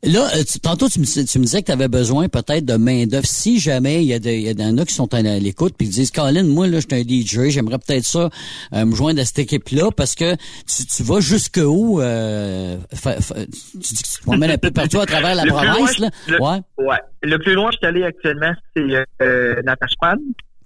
Là, 0.04 0.28
euh, 0.36 0.44
tantôt, 0.62 0.90
tu 0.90 1.00
me, 1.00 1.06
tu 1.06 1.40
me 1.40 1.44
disais 1.44 1.62
que 1.62 1.68
tu 1.68 1.72
avais 1.72 1.88
besoin 1.88 2.28
peut-être 2.28 2.66
de 2.66 2.76
main-d'œuvre. 2.76 3.26
Si 3.26 3.60
jamais 3.60 4.04
il 4.04 4.08
y, 4.08 4.14
a 4.14 4.20
des, 4.20 4.38
il 4.38 4.60
y 4.60 4.64
en 4.64 4.78
a 4.78 4.86
qui 4.86 4.94
sont 4.94 5.14
à 5.14 5.22
l'écoute 5.22 5.76
puis 5.78 5.88
qui 5.88 5.94
disent 5.94 6.12
Colin, 6.12 6.44
moi, 6.44 6.68
là, 6.68 6.80
je 6.80 6.88
suis 6.88 7.02
un 7.02 7.48
DJ, 7.48 7.52
j'aimerais 7.52 7.78
peut-être 7.78 8.04
ça 8.04 8.30
euh, 8.74 8.86
me 8.86 8.96
joindre 8.96 9.22
à 9.22 9.26
cette 9.26 9.40
équipe-là 9.40 9.92
parce 9.96 10.16
que 10.16 10.36
tu, 10.36 10.86
tu 10.86 11.04
vas 11.04 11.20
jusqu'où 11.20 12.02
euh, 12.02 12.78
tu, 12.92 13.80
tu, 13.80 13.96
te 13.96 14.22
promènes 14.24 14.52
un 14.52 14.58
peu 14.58 14.72
partout 14.72 15.00
à 15.00 15.06
travers 15.06 15.36
la 15.36 15.46
province, 15.46 16.00
là? 16.00 16.10
Le, 16.28 16.42
ouais. 16.42 16.60
ouais. 16.78 17.00
Le 17.22 17.38
plus 17.38 17.54
loin, 17.54 17.70
je 17.72 17.78
suis 17.78 17.88
allé 17.88 18.04
actuellement, 18.04 18.54
c'est 18.76 19.06
euh, 19.22 19.62
Natashquan. 19.64 20.18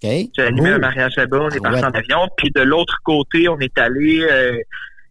Okay. 0.01 0.29
J'ai 0.33 0.43
animé 0.43 0.69
un 0.69 0.77
mariage 0.77 1.13
là-bas, 1.17 1.39
on 1.41 1.49
est 1.49 1.59
parti 1.59 1.83
en 1.83 1.91
avion. 1.91 2.27
Puis 2.37 2.51
de 2.55 2.61
l'autre 2.61 2.99
côté, 3.03 3.49
on 3.49 3.59
est 3.59 3.77
allé 3.77 4.21
euh, 4.21 4.57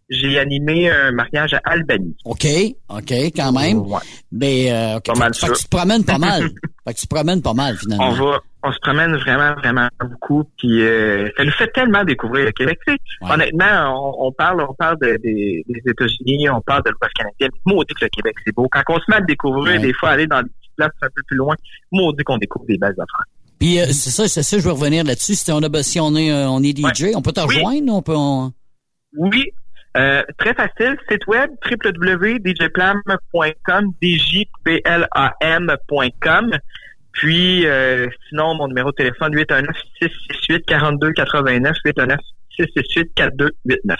j'ai 0.08 0.38
animé 0.38 0.90
un 0.90 1.12
mariage 1.12 1.54
à 1.54 1.60
Albanie. 1.64 2.16
OK, 2.24 2.46
OK, 2.88 3.12
quand 3.36 3.52
même. 3.52 3.78
Ouais. 3.78 3.98
Mais 4.32 4.72
euh, 4.72 4.96
okay. 4.96 5.12
Pas 5.12 5.18
mal 5.18 5.34
fait, 5.34 5.48
que 5.48 5.56
tu 5.56 5.64
te 5.64 5.76
promènes 5.76 6.04
pas 6.04 6.18
mal. 6.18 6.42
fait 6.86 6.94
que 6.94 6.98
tu 6.98 7.06
te 7.06 7.14
promènes 7.14 7.42
pas 7.42 7.54
mal, 7.54 7.76
finalement. 7.76 8.08
On 8.08 8.12
va, 8.12 8.40
on 8.62 8.72
se 8.72 8.78
promène 8.80 9.14
vraiment, 9.16 9.54
vraiment 9.54 9.88
beaucoup. 10.00 10.44
Puis 10.56 10.82
euh, 10.82 11.28
ça 11.36 11.44
nous 11.44 11.52
fait 11.52 11.70
tellement 11.72 12.04
découvrir 12.04 12.46
le 12.46 12.52
Québec. 12.52 12.78
Tu 12.86 12.92
sais, 12.92 12.98
ouais. 13.22 13.32
Honnêtement, 13.32 14.14
on, 14.18 14.28
on, 14.28 14.32
parle, 14.32 14.62
on 14.62 14.74
parle 14.74 14.98
de, 15.00 15.18
des, 15.22 15.64
des 15.68 15.90
États-Unis, 15.90 16.48
on 16.48 16.60
parle 16.62 16.82
de 16.84 16.90
l'Ouest 16.90 17.14
canadien. 17.14 17.48
Maudit 17.66 17.94
que 17.94 18.04
le 18.04 18.10
Québec, 18.10 18.34
c'est 18.44 18.54
beau. 18.54 18.66
Quand 18.70 18.82
on 18.88 18.98
se 18.98 19.04
met 19.08 19.16
à 19.16 19.20
découvrir, 19.20 19.74
ouais. 19.74 19.86
des 19.86 19.92
fois, 19.92 20.10
aller 20.10 20.26
dans 20.26 20.42
des 20.42 20.48
petites 20.48 20.76
places 20.76 20.90
un 21.02 21.08
peu 21.14 21.22
plus 21.26 21.36
loin, 21.36 21.54
maudit 21.92 22.24
qu'on 22.24 22.38
découvre 22.38 22.66
des 22.66 22.78
belles 22.78 22.92
affaires. 22.92 23.26
Puis 23.58 23.80
euh, 23.80 23.86
c'est 23.86 24.10
ça, 24.10 24.28
c'est 24.28 24.42
ça, 24.42 24.58
je 24.58 24.62
veux 24.62 24.72
revenir 24.72 25.04
là-dessus. 25.04 25.34
Si 25.34 25.50
on 25.50 25.58
a, 25.58 25.82
si 25.82 26.00
on 26.00 26.14
est, 26.14 26.30
euh, 26.30 26.48
on 26.48 26.62
est 26.62 26.76
DJ, 26.76 27.14
on 27.14 27.22
peut 27.22 27.32
te 27.32 27.40
rejoindre, 27.40 27.92
on 27.92 28.02
peut. 28.02 28.14
On... 28.16 28.52
Oui, 29.16 29.52
euh, 29.96 30.22
très 30.38 30.52
facile, 30.54 30.96
site 31.10 31.26
web 31.26 31.50
www.djplam.com, 31.64 33.94
djplam.com. 34.02 34.90
Puis 37.12 37.66
euh, 37.66 38.06
sinon, 38.28 38.54
mon 38.54 38.68
numéro 38.68 38.90
de 38.90 38.96
téléphone 38.96 39.34
819 39.34 39.74
668 40.00 40.66
42 40.66 41.12
89 41.12 41.76
819 41.84 42.18
668 42.56 43.14
4289. 43.14 43.96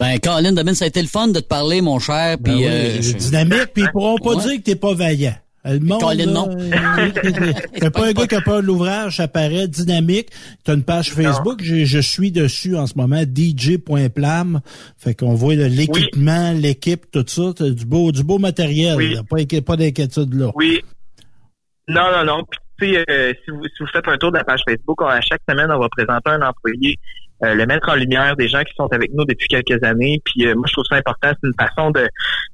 Ben, 0.00 0.18
Colin, 0.18 0.52
Domine, 0.52 0.74
ça 0.74 0.86
a 0.86 0.88
été 0.88 1.00
le 1.00 1.08
fun 1.08 1.28
de 1.28 1.38
te 1.38 1.46
parler, 1.46 1.80
mon 1.80 2.00
cher. 2.00 2.36
Puis, 2.42 2.52
ben 2.52 2.58
oui, 2.58 2.66
euh, 2.66 3.00
je... 3.00 3.12
dynamique, 3.12 3.72
puis 3.72 3.84
ils 3.84 3.90
pourront 3.90 4.18
pas 4.18 4.34
ouais. 4.34 4.42
dire 4.42 4.56
que 4.58 4.62
t'es 4.62 4.74
pas 4.74 4.92
vaillant. 4.94 5.36
Le 5.64 5.80
monde, 5.80 6.00
Colin, 6.00 6.26
non. 6.26 6.48
T'es 7.80 7.90
pas 7.90 8.08
un 8.08 8.12
gars 8.12 8.26
qui 8.26 8.34
a 8.34 8.42
peur 8.42 8.60
de 8.60 8.66
l'ouvrage, 8.66 9.16
ça 9.16 9.28
paraît 9.28 9.66
dynamique. 9.66 10.28
T'as 10.62 10.74
une 10.74 10.84
page 10.84 11.10
Facebook, 11.12 11.60
je, 11.62 11.84
je, 11.84 11.98
suis 12.00 12.30
dessus 12.30 12.76
en 12.76 12.86
ce 12.86 12.98
moment, 12.98 13.22
dj.plam. 13.26 14.60
Fait 14.98 15.14
qu'on 15.14 15.34
voit 15.34 15.54
l'équipement, 15.54 16.52
oui. 16.52 16.60
l'équipe, 16.60 17.10
tout 17.10 17.24
ça. 17.26 17.52
T'as 17.56 17.70
du 17.70 17.86
beau, 17.86 18.12
du 18.12 18.22
beau 18.22 18.38
matériel. 18.38 18.96
Oui. 18.96 19.16
Pas, 19.28 19.60
pas 19.62 19.76
d'inquiétude 19.76 20.34
là. 20.34 20.50
Oui. 20.54 20.82
Non, 21.88 22.10
non, 22.12 22.24
non. 22.24 22.42
Puis, 22.76 22.96
euh, 22.96 23.32
si, 23.44 23.50
vous, 23.50 23.64
si 23.64 23.82
vous 23.82 23.86
faites 23.86 24.06
un 24.08 24.18
tour 24.18 24.32
de 24.32 24.38
la 24.38 24.44
page 24.44 24.60
Facebook, 24.68 25.00
à 25.02 25.20
chaque 25.20 25.42
semaine, 25.48 25.70
on 25.70 25.78
va 25.78 25.88
présenter 25.88 26.30
un 26.30 26.42
employé 26.42 26.98
euh, 27.42 27.54
le 27.54 27.66
mettre 27.66 27.88
en 27.88 27.94
lumière 27.94 28.36
des 28.36 28.48
gens 28.48 28.62
qui 28.62 28.72
sont 28.76 28.88
avec 28.92 29.12
nous 29.12 29.24
depuis 29.24 29.48
quelques 29.48 29.82
années. 29.82 30.20
Puis 30.24 30.46
euh, 30.46 30.54
moi, 30.54 30.64
je 30.68 30.72
trouve 30.72 30.84
ça 30.88 30.96
important. 30.96 31.30
C'est 31.42 31.48
une 31.48 31.54
façon 31.58 31.90
de, 31.90 32.08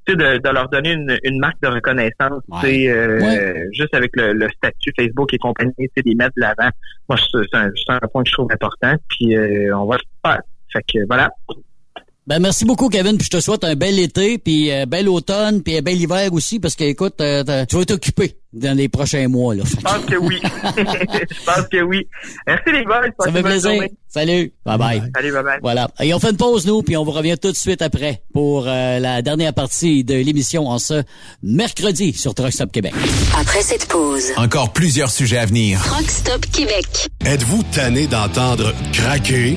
de, 0.08 0.38
de 0.38 0.48
leur 0.48 0.68
donner 0.68 0.92
une, 0.92 1.18
une 1.22 1.38
marque 1.38 1.60
de 1.62 1.68
reconnaissance. 1.68 2.42
Ouais. 2.48 2.88
Euh, 2.88 3.20
ouais. 3.20 3.66
Juste 3.72 3.94
avec 3.94 4.12
le, 4.14 4.32
le, 4.32 4.48
statut 4.56 4.92
Facebook 4.98 5.32
et 5.34 5.38
compagnie, 5.38 5.72
les 5.78 6.14
mettre 6.14 6.32
de 6.36 6.40
l'avant. 6.40 6.70
Moi, 7.08 7.18
c'est 7.30 7.56
un, 7.56 7.70
un, 7.88 8.08
point 8.08 8.22
que 8.22 8.30
je 8.30 8.34
trouve 8.34 8.50
important. 8.50 8.94
Puis 9.08 9.36
euh, 9.36 9.76
on 9.76 9.86
va 9.86 9.96
le 9.96 10.30
faire. 10.30 10.40
Fait 10.72 10.82
que 10.82 11.06
voilà. 11.06 11.30
Ben 12.26 12.38
merci 12.38 12.64
beaucoup 12.64 12.88
Kevin, 12.88 13.16
puis 13.16 13.24
je 13.24 13.30
te 13.30 13.40
souhaite 13.40 13.64
un 13.64 13.74
bel 13.74 13.98
été, 13.98 14.38
puis 14.38 14.70
un 14.70 14.86
bel 14.86 15.08
automne, 15.08 15.62
puis 15.62 15.76
un 15.78 15.82
bel 15.82 16.00
hiver 16.00 16.32
aussi, 16.32 16.60
parce 16.60 16.76
que 16.76 16.84
écoute, 16.84 17.20
euh, 17.20 17.64
tu 17.68 17.76
vas 17.76 17.84
t'occuper 17.84 18.36
dans 18.52 18.76
les 18.76 18.88
prochains 18.88 19.28
mois 19.28 19.54
là. 19.54 19.62
Je 19.64 19.76
pense 19.76 20.04
que 20.06 20.16
oui. 20.16 20.40
je 20.42 21.44
pense 21.44 21.68
que 21.68 21.82
oui. 21.82 22.06
Merci 22.46 22.72
les 22.72 22.84
gars. 22.84 23.02
Ça 23.18 23.32
fait 23.32 23.42
plaisir. 23.42 23.70
Journée. 23.72 23.92
Salut. 24.08 24.52
Bye 24.66 24.78
bye. 24.78 25.02
Salut, 25.14 25.32
bye 25.32 25.42
bye. 25.44 25.58
Voilà. 25.62 25.88
Et 26.00 26.12
on 26.12 26.18
fait 26.18 26.30
une 26.30 26.36
pause 26.36 26.66
nous, 26.66 26.82
puis 26.82 26.96
on 26.96 27.04
vous 27.04 27.12
revient 27.12 27.36
tout 27.40 27.52
de 27.52 27.56
suite 27.56 27.80
après 27.80 28.22
pour 28.32 28.66
euh, 28.66 28.98
la 28.98 29.22
dernière 29.22 29.54
partie 29.54 30.02
de 30.02 30.14
l'émission 30.14 30.66
en 30.68 30.78
ce 30.78 31.02
mercredi 31.42 32.12
sur 32.12 32.34
Truck 32.34 32.52
Stop 32.52 32.72
Québec. 32.72 32.92
Après 33.38 33.62
cette 33.62 33.86
pause, 33.86 34.32
encore 34.36 34.72
plusieurs 34.72 35.10
sujets 35.10 35.38
à 35.38 35.46
venir. 35.46 35.80
Truck 35.84 36.10
Stop 36.10 36.46
Québec. 36.46 37.08
Êtes-vous 37.24 37.62
tanné 37.72 38.06
d'entendre 38.06 38.74
craquer? 38.92 39.56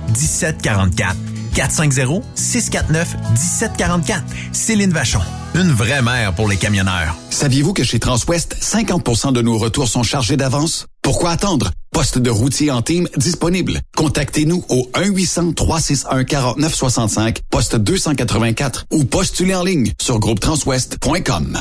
1744. 0.11 1.15
450 1.55 2.23
649 2.35 3.15
1744. 3.31 4.23
Céline 4.51 4.91
Vachon. 4.91 5.21
Une 5.55 5.71
vraie 5.71 6.01
mère 6.01 6.33
pour 6.33 6.47
les 6.47 6.57
camionneurs. 6.57 7.15
Saviez-vous 7.29 7.73
que 7.73 7.83
chez 7.83 7.99
Transwest, 7.99 8.55
50% 8.61 9.33
de 9.33 9.41
nos 9.41 9.57
retours 9.57 9.87
sont 9.87 10.03
chargés 10.03 10.37
d'avance? 10.37 10.87
Pourquoi 11.01 11.31
attendre? 11.31 11.71
Poste 11.91 12.19
de 12.19 12.29
routier 12.29 12.71
en 12.71 12.81
team 12.81 13.09
disponible. 13.17 13.81
Contactez-nous 13.97 14.63
au 14.69 14.89
1-800-361-4965, 14.93 17.39
poste 17.49 17.75
284 17.75 18.85
ou 18.91 19.03
postulez 19.03 19.55
en 19.55 19.63
ligne 19.63 19.91
sur 19.99 20.19
groupetranswest.com. 20.19 21.57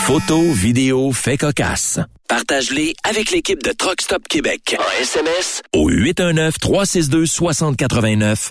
Photos, 0.00 0.54
vidéos, 0.54 1.12
faits 1.12 1.40
cocasse. 1.40 1.98
Partage-les 2.28 2.92
avec 3.08 3.30
l'équipe 3.30 3.62
de 3.62 3.72
Truck 3.72 4.02
Stop 4.02 4.28
Québec. 4.28 4.76
En 4.78 5.02
SMS 5.02 5.62
au 5.74 5.90
819-362-6089. 5.90 8.50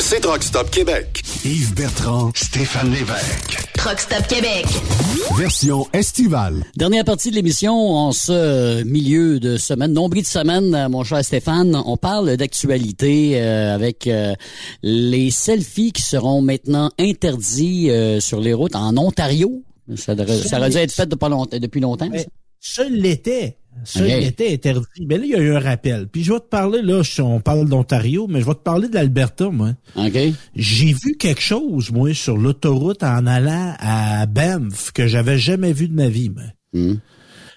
C'est 0.00 0.20
Truck 0.20 0.42
Stop 0.42 0.70
Québec. 0.70 1.22
Yves 1.44 1.74
Bertrand. 1.74 2.30
Stéphane 2.34 2.90
Lévesque. 2.90 3.58
Truck 3.76 4.00
Stop 4.00 4.26
Québec. 4.26 4.64
Version 5.36 5.86
estivale. 5.92 6.64
Dernière 6.76 7.04
partie 7.04 7.30
de 7.30 7.36
l'émission 7.36 7.74
en 7.74 8.12
ce 8.12 8.82
milieu 8.84 9.38
de 9.38 9.56
semaine, 9.56 9.92
nombril 9.92 10.22
de 10.22 10.26
semaine, 10.26 10.74
euh, 10.74 10.88
mon 10.88 11.04
cher 11.04 11.24
Stéphane. 11.24 11.80
On 11.86 11.96
parle 11.96 12.36
d'actualité 12.36 13.40
euh, 13.40 13.74
avec 13.74 14.06
euh, 14.06 14.34
les 14.82 15.30
selfies 15.30 15.92
qui 15.92 16.02
seront 16.02 16.40
maintenant 16.42 16.90
interdits 16.98 17.90
euh, 17.90 18.20
sur 18.20 18.40
les 18.40 18.52
routes 18.54 18.74
en 18.76 18.96
Ontario. 18.96 19.62
Ça, 19.96 20.14
devrait- 20.14 20.38
ça 20.42 20.58
aurait 20.58 20.70
dû 20.70 20.76
être 20.78 20.92
fait 20.92 21.06
de 21.06 21.14
pas 21.14 21.28
longtemps- 21.28 21.58
depuis 21.58 21.80
longtemps. 21.80 22.08
ça. 22.14 22.24
Ce 22.60 22.82
l'était. 22.90 23.56
Ça, 23.84 24.06
il 24.06 24.26
était 24.26 24.52
interdit. 24.52 25.06
Mais 25.06 25.16
là, 25.16 25.24
il 25.24 25.30
y 25.30 25.34
a 25.34 25.38
eu 25.38 25.54
un 25.54 25.60
rappel. 25.60 26.06
Puis 26.08 26.22
je 26.22 26.32
vais 26.32 26.40
te 26.40 26.48
parler, 26.48 26.82
là, 26.82 27.02
on 27.20 27.40
parle 27.40 27.68
d'Ontario, 27.68 28.26
mais 28.28 28.40
je 28.40 28.46
vais 28.46 28.54
te 28.54 28.60
parler 28.60 28.88
de 28.88 28.94
l'Alberta, 28.94 29.48
moi. 29.50 29.72
OK. 29.96 30.18
J'ai 30.54 30.92
vu 30.92 31.16
quelque 31.18 31.40
chose, 31.40 31.90
moi, 31.90 32.12
sur 32.14 32.36
l'autoroute 32.36 33.02
en 33.02 33.26
allant 33.26 33.74
à 33.78 34.26
Banff 34.26 34.92
que 34.92 35.06
j'avais 35.06 35.38
jamais 35.38 35.72
vu 35.72 35.88
de 35.88 35.94
ma 35.94 36.08
vie, 36.08 36.30
moi. 36.30 36.44
Hmm. 36.72 36.96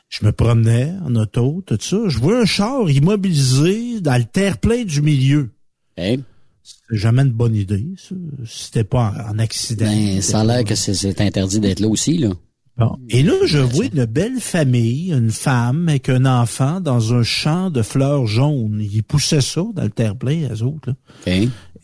Je 0.09 0.25
me 0.25 0.31
promenais 0.31 0.93
en 1.03 1.15
auto, 1.15 1.63
tout 1.65 1.77
ça. 1.81 1.97
Je 2.07 2.19
vois 2.19 2.41
un 2.41 2.45
char 2.45 2.89
immobilisé 2.89 3.99
dans 3.99 4.17
le 4.17 4.25
terre-plein 4.25 4.83
du 4.83 5.01
milieu. 5.01 5.49
OK. 5.97 6.19
C'est 6.63 6.97
jamais 6.97 7.23
une 7.23 7.31
bonne 7.31 7.55
idée, 7.55 7.87
ça. 7.97 8.15
C'était 8.45 8.85
pas 8.85 9.13
en, 9.27 9.35
en 9.35 9.39
accident. 9.39 9.85
Ben, 9.85 10.21
ça 10.21 10.41
a 10.41 10.43
l'air 10.45 10.63
que 10.63 10.75
c'est 10.75 11.19
interdit 11.19 11.59
d'être 11.59 11.81
là 11.81 11.87
aussi, 11.87 12.17
là. 12.17 12.29
Bon. 12.77 12.97
Et 13.09 13.21
là, 13.21 13.33
je 13.45 13.59
vois 13.59 13.85
une 13.85 14.05
belle 14.05 14.39
famille, 14.39 15.11
une 15.13 15.29
femme 15.29 15.89
avec 15.89 16.09
un 16.09 16.25
enfant 16.25 16.81
dans 16.81 17.13
un 17.13 17.21
champ 17.21 17.69
de 17.69 17.83
fleurs 17.83 18.25
jaunes. 18.25 18.79
Ils 18.81 19.03
poussaient 19.03 19.41
ça 19.41 19.63
dans 19.75 19.83
le 19.83 19.91
terre-plein, 19.91 20.49
eux 20.51 20.63
autres. 20.63 20.89
Là. 21.27 21.33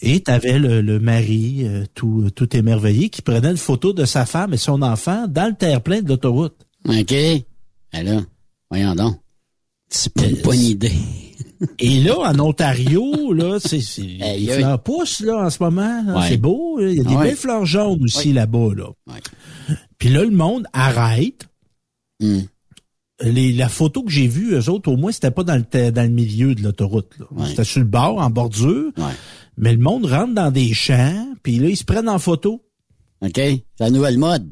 Et 0.01 0.21
t'avais 0.21 0.57
le, 0.57 0.81
le 0.81 0.99
mari, 0.99 1.59
euh, 1.65 1.83
tout, 1.93 2.29
tout 2.35 2.55
émerveillé, 2.57 3.09
qui 3.09 3.21
prenait 3.21 3.51
une 3.51 3.57
photo 3.57 3.93
de 3.93 4.05
sa 4.05 4.25
femme 4.25 4.53
et 4.53 4.57
son 4.57 4.81
enfant 4.81 5.27
dans 5.27 5.47
le 5.49 5.55
terre-plein 5.55 6.01
de 6.01 6.07
l'autoroute. 6.09 6.55
OK. 6.87 7.13
Ben 7.93 8.03
là, 8.05 8.21
voyons 8.71 8.95
donc. 8.95 9.17
C'est 9.89 10.13
pas 10.13 10.25
une 10.25 10.41
bonne 10.41 10.59
idée. 10.59 10.91
Et 11.79 11.99
là, 12.01 12.15
en 12.19 12.39
Ontario, 12.39 13.33
là, 13.33 13.57
c'est, 13.59 13.81
c'est 13.81 14.01
les 14.19 14.23
aïe. 14.23 14.47
fleurs 14.47 14.81
poussent, 14.81 15.19
là, 15.21 15.45
en 15.45 15.49
ce 15.49 15.61
moment. 15.61 16.01
là. 16.05 16.19
Ouais. 16.19 16.25
C'est 16.29 16.37
beau. 16.37 16.79
Il 16.79 16.95
y 16.97 16.99
a 17.01 17.03
des 17.03 17.15
Ouais. 17.15 17.23
belles 17.29 17.35
fleurs 17.35 17.65
jaunes 17.65 18.01
aussi 18.03 18.29
Ouais. 18.29 18.33
là-bas, 18.35 18.69
là. 18.77 18.85
Puis 19.97 20.09
là, 20.09 20.23
le 20.23 20.31
monde 20.31 20.65
arrête. 20.73 21.47
Hmm. 22.19 22.41
Les, 23.21 23.51
la 23.51 23.67
photo 23.67 24.03
que 24.03 24.11
j'ai 24.11 24.27
vue, 24.27 24.53
eux 24.55 24.69
autres, 24.69 24.89
au 24.91 24.95
moins, 24.95 25.11
c'était 25.11 25.31
pas 25.31 25.43
dans 25.43 25.55
le, 25.57 25.91
dans 25.91 26.03
le 26.03 26.09
milieu 26.09 26.55
de 26.55 26.63
l'autoroute. 26.63 27.11
là. 27.19 27.25
Ouais. 27.31 27.47
C'était 27.49 27.65
sur 27.65 27.79
le 27.81 27.85
bord, 27.85 28.17
en 28.19 28.29
bordure. 28.29 28.91
Ouais. 28.97 29.03
Mais 29.57 29.73
le 29.73 29.79
monde 29.79 30.05
rentre 30.05 30.33
dans 30.33 30.51
des 30.51 30.73
champs, 30.73 31.27
puis 31.43 31.59
là, 31.59 31.67
ils 31.67 31.75
se 31.75 31.83
prennent 31.83 32.07
en 32.07 32.19
photo. 32.19 32.63
OK. 33.21 33.31
C'est 33.35 33.63
la 33.79 33.89
nouvelle 33.89 34.17
mode. 34.17 34.49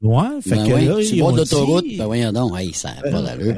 Ouais, 0.00 0.40
fait 0.42 0.50
Ben 0.50 0.66
que 0.68 0.72
ouais, 0.74 0.84
là, 0.86 1.00
ils 1.02 1.18
l'autoroute, 1.18 1.84
dit- 1.84 1.96
ben 1.98 2.06
voyons 2.06 2.32
donc. 2.32 2.56
Hey, 2.58 2.72
ça 2.72 2.94
n'a 2.94 3.02
pas 3.10 3.20
d'allure. 3.20 3.56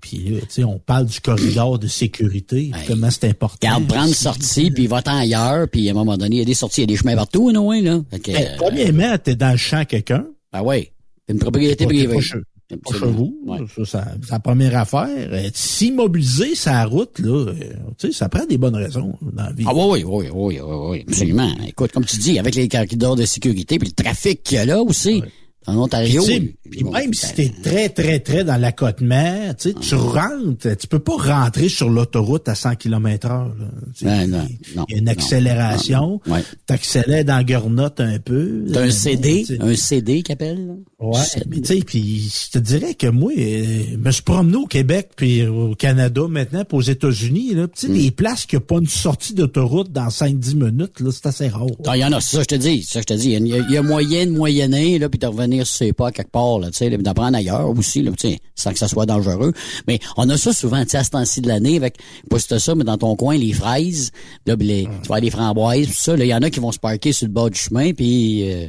Puis, 0.00 0.18
tu 0.24 0.40
sais, 0.48 0.64
on 0.64 0.78
parle 0.78 1.06
du 1.06 1.20
corridor 1.20 1.78
de 1.78 1.86
sécurité, 1.86 2.70
comment 2.86 3.10
c'est 3.10 3.24
important. 3.28 3.58
Garde, 3.68 3.86
prendre 3.86 4.08
une 4.08 4.14
sortie, 4.14 4.70
puis 4.70 4.86
va-t'en 4.86 5.16
ailleurs, 5.18 5.68
puis 5.68 5.88
à 5.88 5.92
un 5.92 5.94
moment 5.94 6.16
donné, 6.16 6.36
il 6.36 6.38
y 6.40 6.42
a 6.42 6.44
des 6.44 6.54
sorties, 6.54 6.82
il 6.82 6.84
y 6.90 6.92
a 6.92 6.94
des 6.94 6.96
chemins 6.96 7.16
partout, 7.16 7.50
non, 7.52 7.68
ouais, 7.68 7.80
là. 7.80 8.00
Que, 8.22 8.30
Hey, 8.30 8.44
euh, 8.46 8.56
premièrement, 8.58 9.16
t'es 9.22 9.34
dans 9.36 9.50
le 9.52 9.56
champ 9.56 9.84
quelqu'un. 9.84 10.26
ben 10.52 10.62
ouais. 10.62 10.92
C'est 11.26 11.34
une 11.34 11.38
propriété 11.40 11.86
privée. 11.86 12.06
pas 12.08 12.76
pas 12.84 12.98
chez 12.98 13.06
vous. 13.06 13.36
Ouais. 13.46 13.58
Ça, 13.76 13.84
ça- 13.84 14.14
c'est 14.22 14.30
la 14.30 14.38
première 14.38 14.76
affaire. 14.78 15.08
Euh, 15.32 15.48
S'immobiliser 15.52 16.54
sa 16.54 16.84
route, 16.84 17.18
là, 17.18 17.46
euh, 17.48 17.54
tu 17.98 18.06
sais, 18.08 18.12
ça 18.12 18.28
prend 18.28 18.44
des 18.46 18.58
bonnes 18.58 18.76
raisons 18.76 19.14
dans 19.22 19.44
la 19.44 19.52
vie. 19.52 19.64
Ah 19.66 19.72
oui, 19.74 20.04
oui, 20.04 20.04
oui, 20.06 20.28
oui, 20.32 20.60
oui, 20.60 20.76
oui, 20.90 21.04
absolument. 21.08 21.50
Écoute, 21.66 21.90
comme 21.92 22.04
tu 22.04 22.16
dis, 22.18 22.38
avec 22.38 22.54
les 22.54 22.68
corridors 22.68 23.16
de 23.16 23.24
sécurité, 23.24 23.78
puis 23.78 23.88
le 23.96 24.02
trafic 24.04 24.42
qu'il 24.42 24.56
y 24.56 24.58
a 24.60 24.64
là 24.66 24.82
aussi, 24.82 25.22
en 25.66 25.76
Ontario. 25.76 26.22
Puis, 26.70 26.84
même 26.84 27.12
si 27.14 27.34
t'es 27.34 27.52
très, 27.62 27.88
très, 27.90 28.18
très 28.20 28.44
dans 28.44 28.56
l'accotement, 28.56 29.52
tu 29.58 29.70
sais, 29.70 29.74
tu 29.74 29.94
rentres, 29.94 30.76
tu 30.78 30.86
peux 30.86 30.98
pas 30.98 31.16
rentrer 31.16 31.68
sur 31.68 31.90
l'autoroute 31.90 32.48
à 32.48 32.54
100 32.54 32.76
km 32.76 33.26
heure. 33.30 33.54
là. 33.58 33.66
Tu 33.96 34.00
sais, 34.00 34.04
Ben, 34.06 34.26
non, 34.30 34.48
non, 34.76 34.84
Il 34.88 34.94
y 34.94 34.98
a 34.98 34.98
une 35.00 35.08
accélération. 35.08 36.20
ouais. 36.26 36.42
T'accélères 36.66 37.24
dans 37.24 37.36
la 37.36 37.44
Gurnotte 37.44 38.00
un 38.00 38.18
peu. 38.18 38.64
T'as 38.72 38.82
un 38.84 38.90
CD, 38.90 39.44
un 39.60 39.74
CD 39.74 40.22
qu'il 40.22 40.32
appelle, 40.32 40.66
là? 40.66 40.72
Ouais, 41.00 41.18
mais 41.48 41.60
tu 41.60 41.66
sais, 41.78 41.80
puis 41.84 42.30
je 42.46 42.50
te 42.50 42.58
dirais 42.58 42.94
que 42.94 43.06
moi, 43.06 43.32
euh, 43.36 43.64
je 43.92 43.96
me 43.96 44.10
suis 44.10 44.22
promené 44.22 44.56
au 44.56 44.66
Québec, 44.66 45.10
puis 45.16 45.46
au 45.46 45.74
Canada 45.74 46.22
maintenant, 46.28 46.64
puis 46.64 46.76
aux 46.78 46.82
États-Unis, 46.82 47.54
là, 47.54 47.66
tu 47.68 47.86
sais, 47.86 47.92
des 47.92 48.10
places 48.10 48.44
qui 48.46 48.56
n'ont 48.56 48.60
pas 48.62 48.76
une 48.78 48.86
sortie 48.86 49.32
d'autoroute 49.34 49.92
dans 49.92 50.08
5-10 50.08 50.54
minutes, 50.56 51.00
là, 51.00 51.10
c'est 51.12 51.26
assez 51.26 51.48
rare. 51.48 51.66
Ah, 51.86 51.96
Il 51.96 52.00
y 52.00 52.04
en 52.04 52.12
a, 52.12 52.20
c'est 52.20 52.36
ça, 52.36 52.42
je 52.42 52.46
te 52.48 52.54
dis, 52.54 52.82
c'est 52.82 52.94
ça, 52.94 53.00
je 53.00 53.06
te 53.06 53.14
dis. 53.14 53.30
Il 53.32 53.46
y 53.46 53.54
a, 53.54 53.58
il 53.58 53.70
y 53.70 53.76
a 53.78 53.82
moyen 53.82 54.26
de 54.26 54.30
moyenner, 54.32 54.98
là, 54.98 55.08
puis 55.08 55.18
de 55.18 55.26
revenir, 55.26 55.59
sais 55.64 55.92
pas, 55.92 56.10
quelque 56.12 56.30
part, 56.30 56.58
tu 56.62 56.72
sais, 56.72 56.88
là, 56.90 56.96
puis 56.96 57.02
d'en 57.04 57.14
prendre 57.14 57.36
ailleurs 57.36 57.68
aussi, 57.70 58.02
là, 58.02 58.10
tu 58.12 58.28
sais, 58.28 58.38
sans 58.54 58.72
que 58.72 58.78
ça 58.78 58.88
soit 58.88 59.06
dangereux. 59.06 59.52
Mais 59.88 59.98
on 60.16 60.28
a 60.30 60.36
ça 60.36 60.52
souvent, 60.52 60.82
tu 60.84 60.90
sais, 60.90 60.98
à 60.98 61.04
ce 61.04 61.10
temps-ci 61.10 61.40
de 61.40 61.48
l'année, 61.48 61.76
avec, 61.76 61.98
pas 62.28 62.36
juste 62.36 62.58
ça, 62.58 62.74
mais 62.74 62.84
dans 62.84 62.98
ton 62.98 63.16
coin, 63.16 63.36
les 63.36 63.52
fraises, 63.52 64.10
là, 64.46 64.56
les, 64.58 64.84
tu 64.84 64.90
avoir 65.06 65.20
des 65.20 65.30
framboises, 65.30 65.86
tout 65.88 65.92
ça, 65.94 66.14
il 66.16 66.26
y 66.26 66.34
en 66.34 66.42
a 66.42 66.50
qui 66.50 66.60
vont 66.60 66.72
se 66.72 66.78
parquer 66.78 67.12
sur 67.12 67.26
le 67.26 67.32
bord 67.32 67.50
du 67.50 67.58
chemin, 67.58 67.92
puis 67.92 68.50
euh, 68.52 68.66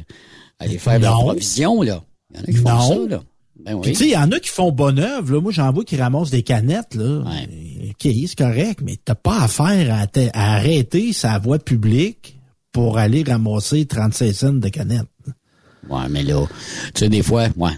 aller 0.58 0.78
faire 0.78 0.98
leur 0.98 1.18
Non. 1.18 1.24
provision, 1.26 1.82
là. 1.82 2.02
Il 2.32 2.36
y 2.36 2.40
en 2.40 2.42
a 2.42 2.46
qui 2.46 2.56
font 2.56 2.70
Non. 2.70 2.88
ça, 3.04 3.10
là. 3.16 3.22
Ben 3.64 3.74
oui. 3.74 3.82
tu 3.82 3.94
sais, 3.94 4.04
il 4.06 4.10
y 4.10 4.16
en 4.16 4.32
a 4.32 4.40
qui 4.40 4.48
font 4.48 4.72
bonne 4.72 4.98
œuvre, 4.98 5.34
là. 5.34 5.40
Moi, 5.40 5.52
j'en 5.52 5.70
vois 5.72 5.84
qui 5.84 5.96
ramassent 5.96 6.30
des 6.30 6.42
canettes, 6.42 6.94
là. 6.96 7.22
OK, 7.90 8.12
c'est 8.26 8.36
correct, 8.36 8.80
mais 8.82 8.96
t'as 9.04 9.14
pas 9.14 9.42
affaire 9.42 9.94
à, 9.94 10.06
à 10.34 10.54
arrêter 10.56 11.12
sa 11.12 11.38
voie 11.38 11.58
publique 11.60 12.38
pour 12.72 12.98
aller 12.98 13.22
ramasser 13.22 13.84
36 13.86 14.32
cents 14.34 14.52
de 14.54 14.68
canettes. 14.68 15.06
Ouais, 15.90 16.08
mais 16.10 16.22
là, 16.22 16.46
tu 16.94 17.00
sais, 17.00 17.08
des 17.08 17.22
fois, 17.22 17.48
ouais. 17.56 17.70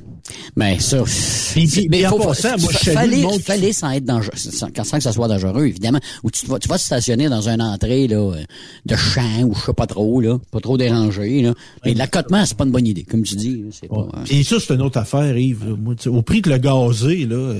Mais 0.56 0.78
ça, 0.78 1.02
puis- 1.04 2.06
en 2.06 2.10
faut- 2.10 2.18
passant, 2.18 2.56
moi, 2.58 2.72
je 2.72 2.90
fallait, 2.90 3.18
monde 3.22 3.40
fallait 3.42 3.72
sans 3.74 3.90
être 3.90 4.06
dangereux, 4.06 4.32
sans, 4.36 4.68
sans 4.84 4.96
que 4.96 5.02
ça 5.02 5.12
soit 5.12 5.28
dangereux, 5.28 5.66
évidemment. 5.66 6.00
Ou 6.22 6.30
tu 6.30 6.46
vas, 6.46 6.58
tu 6.58 6.66
vas 6.66 6.78
te 6.78 6.82
stationner 6.82 7.28
dans 7.28 7.46
une 7.46 7.60
entrée, 7.60 8.06
là, 8.08 8.16
euh, 8.16 8.42
de 8.86 8.96
champ, 8.96 9.42
ou 9.42 9.54
je 9.54 9.60
sais 9.60 9.72
pas 9.74 9.86
trop, 9.86 10.22
là, 10.22 10.38
pas 10.50 10.60
trop 10.60 10.78
dérangé, 10.78 11.42
là. 11.42 11.52
Mais 11.84 11.92
l'accotement, 11.92 12.46
c'est 12.46 12.56
pas 12.56 12.64
une 12.64 12.70
bonne 12.72 12.86
idée, 12.86 13.04
comme 13.04 13.22
tu 13.22 13.36
dis, 13.36 13.64
c'est 13.70 13.88
pas, 13.88 14.08
hein. 14.14 14.22
Puis 14.24 14.44
ça, 14.44 14.56
c'est 14.60 14.72
une 14.74 14.80
autre 14.82 14.98
affaire, 14.98 15.36
Yves. 15.36 15.76
Moi, 15.78 15.94
au 16.06 16.22
prix 16.22 16.40
de 16.40 16.48
le 16.50 16.56
gazer, 16.58 17.26
là, 17.26 17.54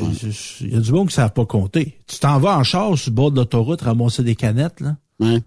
il 0.63 0.73
y 0.73 0.77
a 0.77 0.81
du 0.81 0.93
monde 0.93 1.09
qui 1.09 1.13
ne 1.13 1.17
savent 1.17 1.33
pas 1.35 1.45
compter. 1.45 1.99
Tu 2.07 2.19
t'en 2.19 2.39
vas 2.39 2.57
en 2.57 2.63
char 2.65 2.97
sur 2.97 3.11
le 3.11 3.15
bord 3.15 3.31
de 3.31 3.37
l'autoroute 3.37 3.83
ramasser 3.83 4.23
des 4.23 4.37
canettes, 4.37 4.81
là. 4.81 4.97
Ouais. 5.21 5.43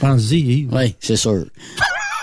Pense-y, 0.00 0.40
Yves. 0.40 0.70
Oui, 0.74 0.94
c'est 0.98 1.16
sûr. 1.16 1.44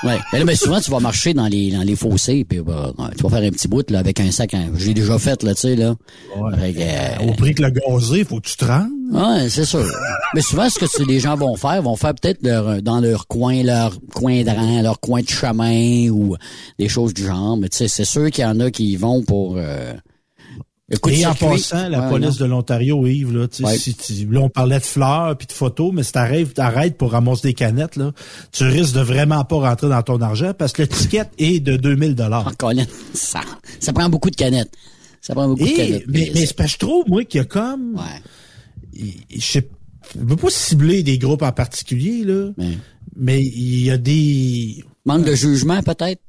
Ouais. 0.05 0.19
Mais, 0.31 0.39
là, 0.39 0.45
mais 0.45 0.55
souvent, 0.55 0.79
tu 0.79 0.91
vas 0.91 0.99
marcher 0.99 1.33
dans 1.33 1.47
les, 1.47 1.71
dans 1.71 1.81
les 1.81 1.95
fossés, 1.95 2.45
puis 2.47 2.59
bah, 2.59 2.91
ouais, 2.97 3.05
tu 3.17 3.23
vas 3.23 3.29
faire 3.29 3.43
un 3.43 3.49
petit 3.51 3.67
bout 3.67 3.89
là, 3.89 3.99
avec 3.99 4.19
un 4.19 4.31
sac. 4.31 4.53
hein. 4.53 4.67
Je 4.75 4.87
l'ai 4.87 4.93
déjà 4.93 5.17
fait, 5.17 5.41
là, 5.43 5.53
tu 5.55 5.61
sais, 5.61 5.75
là. 5.75 5.95
Que, 6.35 6.41
euh, 6.79 7.27
Au 7.29 7.33
prix 7.33 7.53
que 7.55 7.63
le 7.63 7.69
gazer, 7.71 8.23
faut 8.23 8.39
que 8.39 8.47
tu 8.47 8.55
te 8.57 8.65
rendes. 8.65 8.89
Ouais, 9.11 9.49
c'est 9.49 9.65
sûr. 9.65 9.85
Mais 10.33 10.41
souvent, 10.41 10.69
ce 10.69 10.79
que 10.79 10.85
tu- 10.85 11.05
les 11.05 11.19
gens 11.19 11.35
vont 11.35 11.55
faire, 11.55 11.81
vont 11.81 11.95
faire 11.95 12.13
peut-être 12.15 12.43
leur, 12.43 12.81
dans 12.81 12.99
leur 12.99 13.27
coin, 13.27 13.63
leur 13.63 13.97
coin 14.13 14.43
de 14.43 14.49
rang, 14.49 14.81
leur 14.81 14.99
coin 14.99 15.21
de 15.21 15.29
chemin 15.29 16.09
ou 16.09 16.35
des 16.79 16.87
choses 16.89 17.13
du 17.13 17.23
genre. 17.25 17.57
Mais 17.57 17.69
tu 17.69 17.77
sais, 17.77 17.87
c'est 17.87 18.05
sûr 18.05 18.29
qu'il 18.31 18.43
y 18.43 18.47
en 18.47 18.59
a 18.59 18.71
qui 18.71 18.91
y 18.91 18.95
vont 18.95 19.23
pour 19.23 19.55
euh, 19.57 19.93
Et 21.09 21.25
en 21.25 21.33
passant, 21.33 21.89
la 21.89 22.01
Ouais, 22.01 22.09
police 22.09 22.39
non. 22.39 22.45
de 22.45 22.51
l'Ontario, 22.51 23.07
Yves, 23.07 23.35
là, 23.35 23.47
Ouais. 23.61 23.75
si 23.77 23.95
tu- 23.95 24.27
là, 24.27 24.41
on 24.41 24.49
parlait 24.49 24.77
de 24.77 24.83
fleurs 24.83 25.35
puis 25.35 25.47
de 25.47 25.51
photos, 25.51 25.91
mais 25.91 26.03
si 26.03 26.11
t'arrives, 26.11 26.53
t'arrêtes 26.53 26.95
pour 26.95 27.11
ramasser 27.13 27.47
des 27.47 27.53
canettes, 27.55 27.95
là, 27.95 28.11
tu 28.51 28.65
risques 28.65 28.93
de 28.93 28.99
vraiment 29.01 29.43
pas 29.45 29.55
rentrer 29.55 29.89
dans 29.89 30.03
ton 30.03 30.21
argent 30.21 30.53
parce 30.55 30.73
que 30.73 30.83
le 30.83 30.87
ticket 30.87 31.25
est 31.39 31.59
de 31.59 31.75
2000 31.77 32.13
dollars. 32.13 32.55
Colin, 32.57 32.85
ça, 33.15 33.41
ça 33.79 33.93
prend 33.93 34.09
beaucoup 34.09 34.29
de 34.29 34.35
canettes. 34.35 34.71
Ça 35.21 35.33
prend 35.33 35.47
beaucoup 35.47 35.63
de 35.63 35.69
Et, 35.69 35.73
canettes. 35.73 36.03
mais, 36.07 36.31
mais 36.35 36.45
c'est 36.45 36.67
je 36.67 36.77
trouve, 36.77 37.03
moi, 37.07 37.23
qu'il 37.25 37.39
y 37.39 37.41
a 37.41 37.45
comme, 37.45 37.99
il- 38.93 39.15
je 39.35 39.41
sais, 39.41 39.67
je 40.15 40.23
veux 40.23 40.35
pas 40.35 40.51
cibler 40.51 41.01
des 41.01 41.17
groupes 41.17 41.41
en 41.41 41.51
particulier, 41.51 42.23
là, 42.23 42.51
mais 43.15 43.41
il 43.41 43.83
y 43.85 43.89
a 43.89 43.97
des, 43.97 44.83
Manque 45.07 45.25
de 45.25 45.33
jugement, 45.35 45.81
peut-être? 45.81 46.21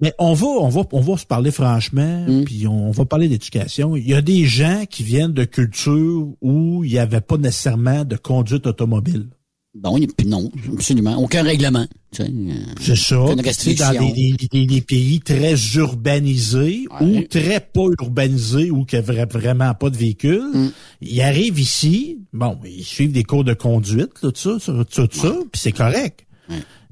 Mais 0.00 0.12
on 0.18 0.32
va, 0.32 0.46
on 0.46 0.68
va, 0.68 0.82
on 0.92 1.00
va 1.00 1.16
se 1.16 1.26
parler 1.26 1.50
franchement, 1.50 2.24
Hmm. 2.26 2.44
puis 2.44 2.66
on 2.68 2.90
va 2.92 3.04
parler 3.04 3.28
d'éducation. 3.28 3.96
Il 3.96 4.06
y 4.08 4.14
a 4.14 4.22
des 4.22 4.44
gens 4.46 4.84
qui 4.88 5.02
viennent 5.02 5.32
de 5.32 5.44
cultures 5.44 6.28
où 6.40 6.84
il 6.84 6.92
n'y 6.92 6.98
avait 6.98 7.20
pas 7.20 7.36
nécessairement 7.36 8.04
de 8.04 8.16
conduite 8.16 8.66
automobile. 8.66 9.26
Bon, 9.74 9.98
non, 10.24 10.50
absolument. 10.72 11.16
Aucun 11.18 11.42
règlement. 11.42 11.86
tu 12.10 12.22
sais, 12.24 12.30
euh, 12.30 12.52
C'est 12.80 12.96
ça. 12.96 13.16
Sais, 13.52 13.74
dans 13.74 13.92
des, 13.92 14.32
des- 14.32 14.48
des- 14.50 14.66
des 14.66 14.80
pays 14.80 15.20
très 15.20 15.54
urbanisés 15.76 16.86
ou 17.00 17.20
très 17.28 17.60
pas 17.60 17.84
urbanisés 18.00 18.70
ou 18.70 18.84
qui 18.84 18.96
n'y 18.96 19.00
avait 19.02 19.26
vraiment 19.26 19.74
pas 19.74 19.90
de 19.90 19.96
véhicules, 19.96 20.42
Hmm. 20.54 20.70
ils 21.02 21.20
arrivent 21.20 21.58
ici, 21.60 22.18
bon, 22.32 22.56
ils 22.64 22.82
suivent 22.84 23.12
des 23.12 23.24
cours 23.24 23.44
de 23.44 23.52
conduite, 23.54 24.12
là, 24.22 24.30
tout 24.32 24.58
ça, 24.58 24.72
tout 24.90 25.08
ça, 25.12 25.32
puis 25.52 25.60
c'est 25.60 25.72
correct. 25.72 26.24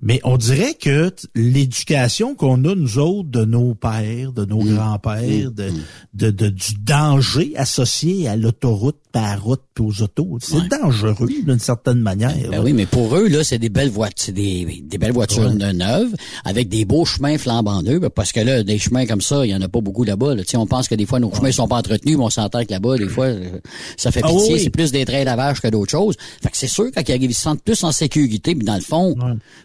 Mais 0.06 0.20
on 0.22 0.36
dirait 0.36 0.74
que 0.74 1.12
l'éducation 1.34 2.36
qu'on 2.36 2.64
a, 2.64 2.76
nous 2.76 2.98
autres, 2.98 3.28
de 3.28 3.44
nos 3.44 3.74
pères, 3.74 4.30
de 4.32 4.44
nos 4.44 4.58
grands-pères, 4.60 5.50
de, 5.50 5.70
de, 6.14 6.30
de- 6.30 6.48
du 6.48 6.74
danger 6.80 7.54
associé 7.56 8.28
à 8.28 8.36
l'autoroute, 8.36 9.00
à 9.16 9.22
la 9.34 9.36
route, 9.36 9.62
puis 9.74 9.84
aux 9.84 10.02
autos, 10.02 10.38
c'est 10.40 10.68
dangereux 10.68 11.28
d'une 11.44 11.58
certaine 11.58 12.00
manière. 12.00 12.34
Ben 12.50 12.62
oui, 12.62 12.72
mais 12.72 12.86
pour 12.86 13.16
eux, 13.16 13.28
là, 13.28 13.42
c'est 13.44 13.58
des 13.58 13.68
belles 13.68 13.90
voitures, 13.90 14.24
c'est 14.26 14.32
des, 14.32 14.82
des 14.84 14.98
belles 14.98 15.12
voitures 15.12 15.52
neuves, 15.52 16.14
avec 16.44 16.68
des 16.68 16.84
beaux 16.84 17.04
chemins 17.04 17.38
flambant 17.38 17.82
neufs, 17.82 18.00
ben, 18.00 18.10
parce 18.10 18.32
que 18.32 18.40
là, 18.40 18.62
des 18.62 18.78
chemins 18.78 19.06
comme 19.06 19.20
ça, 19.20 19.44
il 19.46 19.50
y 19.50 19.54
en 19.54 19.60
a 19.62 19.68
pas 19.68 19.80
beaucoup 19.80 20.04
là-bas. 20.04 20.34
Là. 20.34 20.42
On 20.54 20.66
pense 20.66 20.88
que 20.88 20.94
des 20.94 21.06
fois, 21.06 21.18
nos 21.20 21.34
chemins 21.34 21.52
sont 21.52 21.68
pas 21.68 21.76
entretenus, 21.76 22.16
mais 22.16 22.24
on 22.24 22.30
s'entend 22.30 22.64
que 22.64 22.70
là-bas, 22.72 22.96
des 22.98 23.08
fois, 23.08 23.26
euh, 23.26 23.58
ça 23.96 24.10
fait 24.10 24.20
Ah 24.24 24.28
pitié. 24.28 24.54
oui. 24.54 24.60
C'est 24.60 24.70
plus 24.70 24.92
des 24.92 25.04
trains 25.04 25.24
lavage 25.24 25.60
que 25.60 25.68
d'autres 25.68 25.90
choses. 25.90 26.16
Fait 26.42 26.50
que 26.50 26.56
c'est 26.56 26.66
sûr, 26.68 26.86
quand 26.94 27.02
ils 27.08 27.12
arrivent, 27.12 27.30
ils 27.30 27.34
se 27.34 27.42
sentent 27.42 27.62
plus 27.62 27.82
en 27.84 27.92
sécurité, 27.92 28.54
mais 28.54 28.64
dans 28.64 28.76
le 28.76 28.80
fond, 28.80 29.14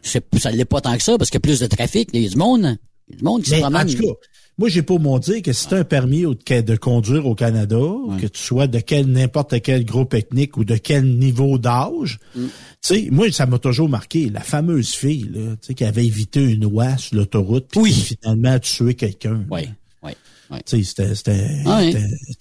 c'est, 0.02 0.23
ça 0.40 0.52
l'est 0.52 0.65
pas 0.65 0.82
tant 0.82 0.95
que 0.98 1.03
ça, 1.03 1.18
parce 1.18 1.30
qu'il 1.30 1.38
y 1.38 1.41
a 1.41 1.48
plus 1.48 1.60
de 1.60 1.68
trafic, 1.68 2.10
il 2.14 2.22
y 2.22 2.26
a 2.26 2.30
du 2.30 2.38
monde. 2.38 2.78
Il 3.07 3.14
y 3.14 3.15
a 3.15 3.18
du 3.19 3.23
monde 3.26 3.41
qui 3.44 3.49
se 3.49 3.56
Mais 3.56 3.64
en 3.64 3.69
promène. 3.72 3.94
tout 3.94 4.02
cas, 4.03 4.14
moi, 4.62 4.70
j'ai 4.70 4.84
pas 4.84 4.98
mon 5.00 5.18
dire 5.18 5.42
que 5.42 5.52
si 5.54 5.68
tu 5.68 5.74
un 5.74 5.84
permis 5.84 6.22
de 6.22 6.76
conduire 6.76 7.26
au 7.26 7.34
Canada, 7.34 7.80
que 8.22 8.28
tu 8.28 8.40
sois 8.42 8.68
de 8.68 8.80
quel 8.80 9.08
n'importe 9.08 9.60
quel 9.62 9.84
groupe 9.86 10.14
ethnique 10.14 10.56
ou 10.56 10.64
de 10.64 10.78
quel 10.78 11.18
niveau 11.18 11.58
d'âge, 11.58 12.20
Mm. 12.36 12.42
tu 12.46 12.50
sais, 12.82 13.08
moi, 13.12 13.32
ça 13.32 13.48
m'a 13.48 13.58
toujours 13.58 13.90
marqué. 13.90 14.30
La 14.30 14.42
fameuse 14.42 14.92
fille, 14.92 15.30
là, 15.34 15.56
tu 15.60 15.68
sais, 15.68 15.74
qui 15.74 15.84
avait 15.84 16.06
évité 16.06 16.42
une 16.44 16.66
oie 16.66 16.96
sur 16.98 17.18
l'autoroute, 17.18 17.66
puis 17.72 17.92
qui 17.92 18.02
finalement 18.22 18.52
a 18.52 18.60
tué 18.60 18.94
quelqu'un. 18.94 19.44
Oui, 19.50 19.62
oui, 20.04 20.12
oui. 20.52 20.58
Tu 20.66 20.78
sais, 20.78 20.84
c'était, 20.84 21.16
c'était, 21.16 21.48
Ah 21.66 21.82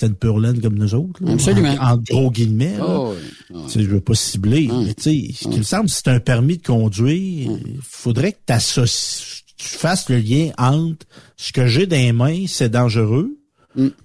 une 0.03 0.15
purlaine 0.15 0.61
comme 0.61 0.75
nous 0.79 0.95
autres. 0.95 1.25
là, 1.25 1.33
Absolument. 1.33 1.75
En, 1.81 1.93
en 1.93 1.97
gros 1.97 2.31
guillemets. 2.31 2.77
là. 2.77 2.87
Oh, 2.87 3.15
oui. 3.51 3.63
Tu 3.67 3.73
sais, 3.73 3.83
je 3.83 3.89
veux 3.89 4.01
pas 4.01 4.15
cibler, 4.15 4.69
mais 4.85 4.93
tu 4.95 5.03
sais, 5.03 5.33
ce 5.35 5.49
qui 5.49 5.59
me 5.59 5.63
semble, 5.65 5.89
c'est 5.89 6.09
un 6.09 6.21
permis 6.21 6.59
de 6.59 6.63
conduire. 6.67 7.51
Il 7.51 7.79
faudrait 7.83 8.33
que 8.33 8.39
t'associes- 8.47 9.43
tu 9.61 9.77
fasses 9.77 10.09
le 10.09 10.19
lien 10.19 10.51
entre 10.59 11.07
ce 11.37 11.53
que 11.53 11.67
j'ai 11.67 11.87
dans 11.87 11.97
les 11.97 12.13
mains, 12.13 12.45
c'est 12.47 12.71
dangereux, 12.71 13.37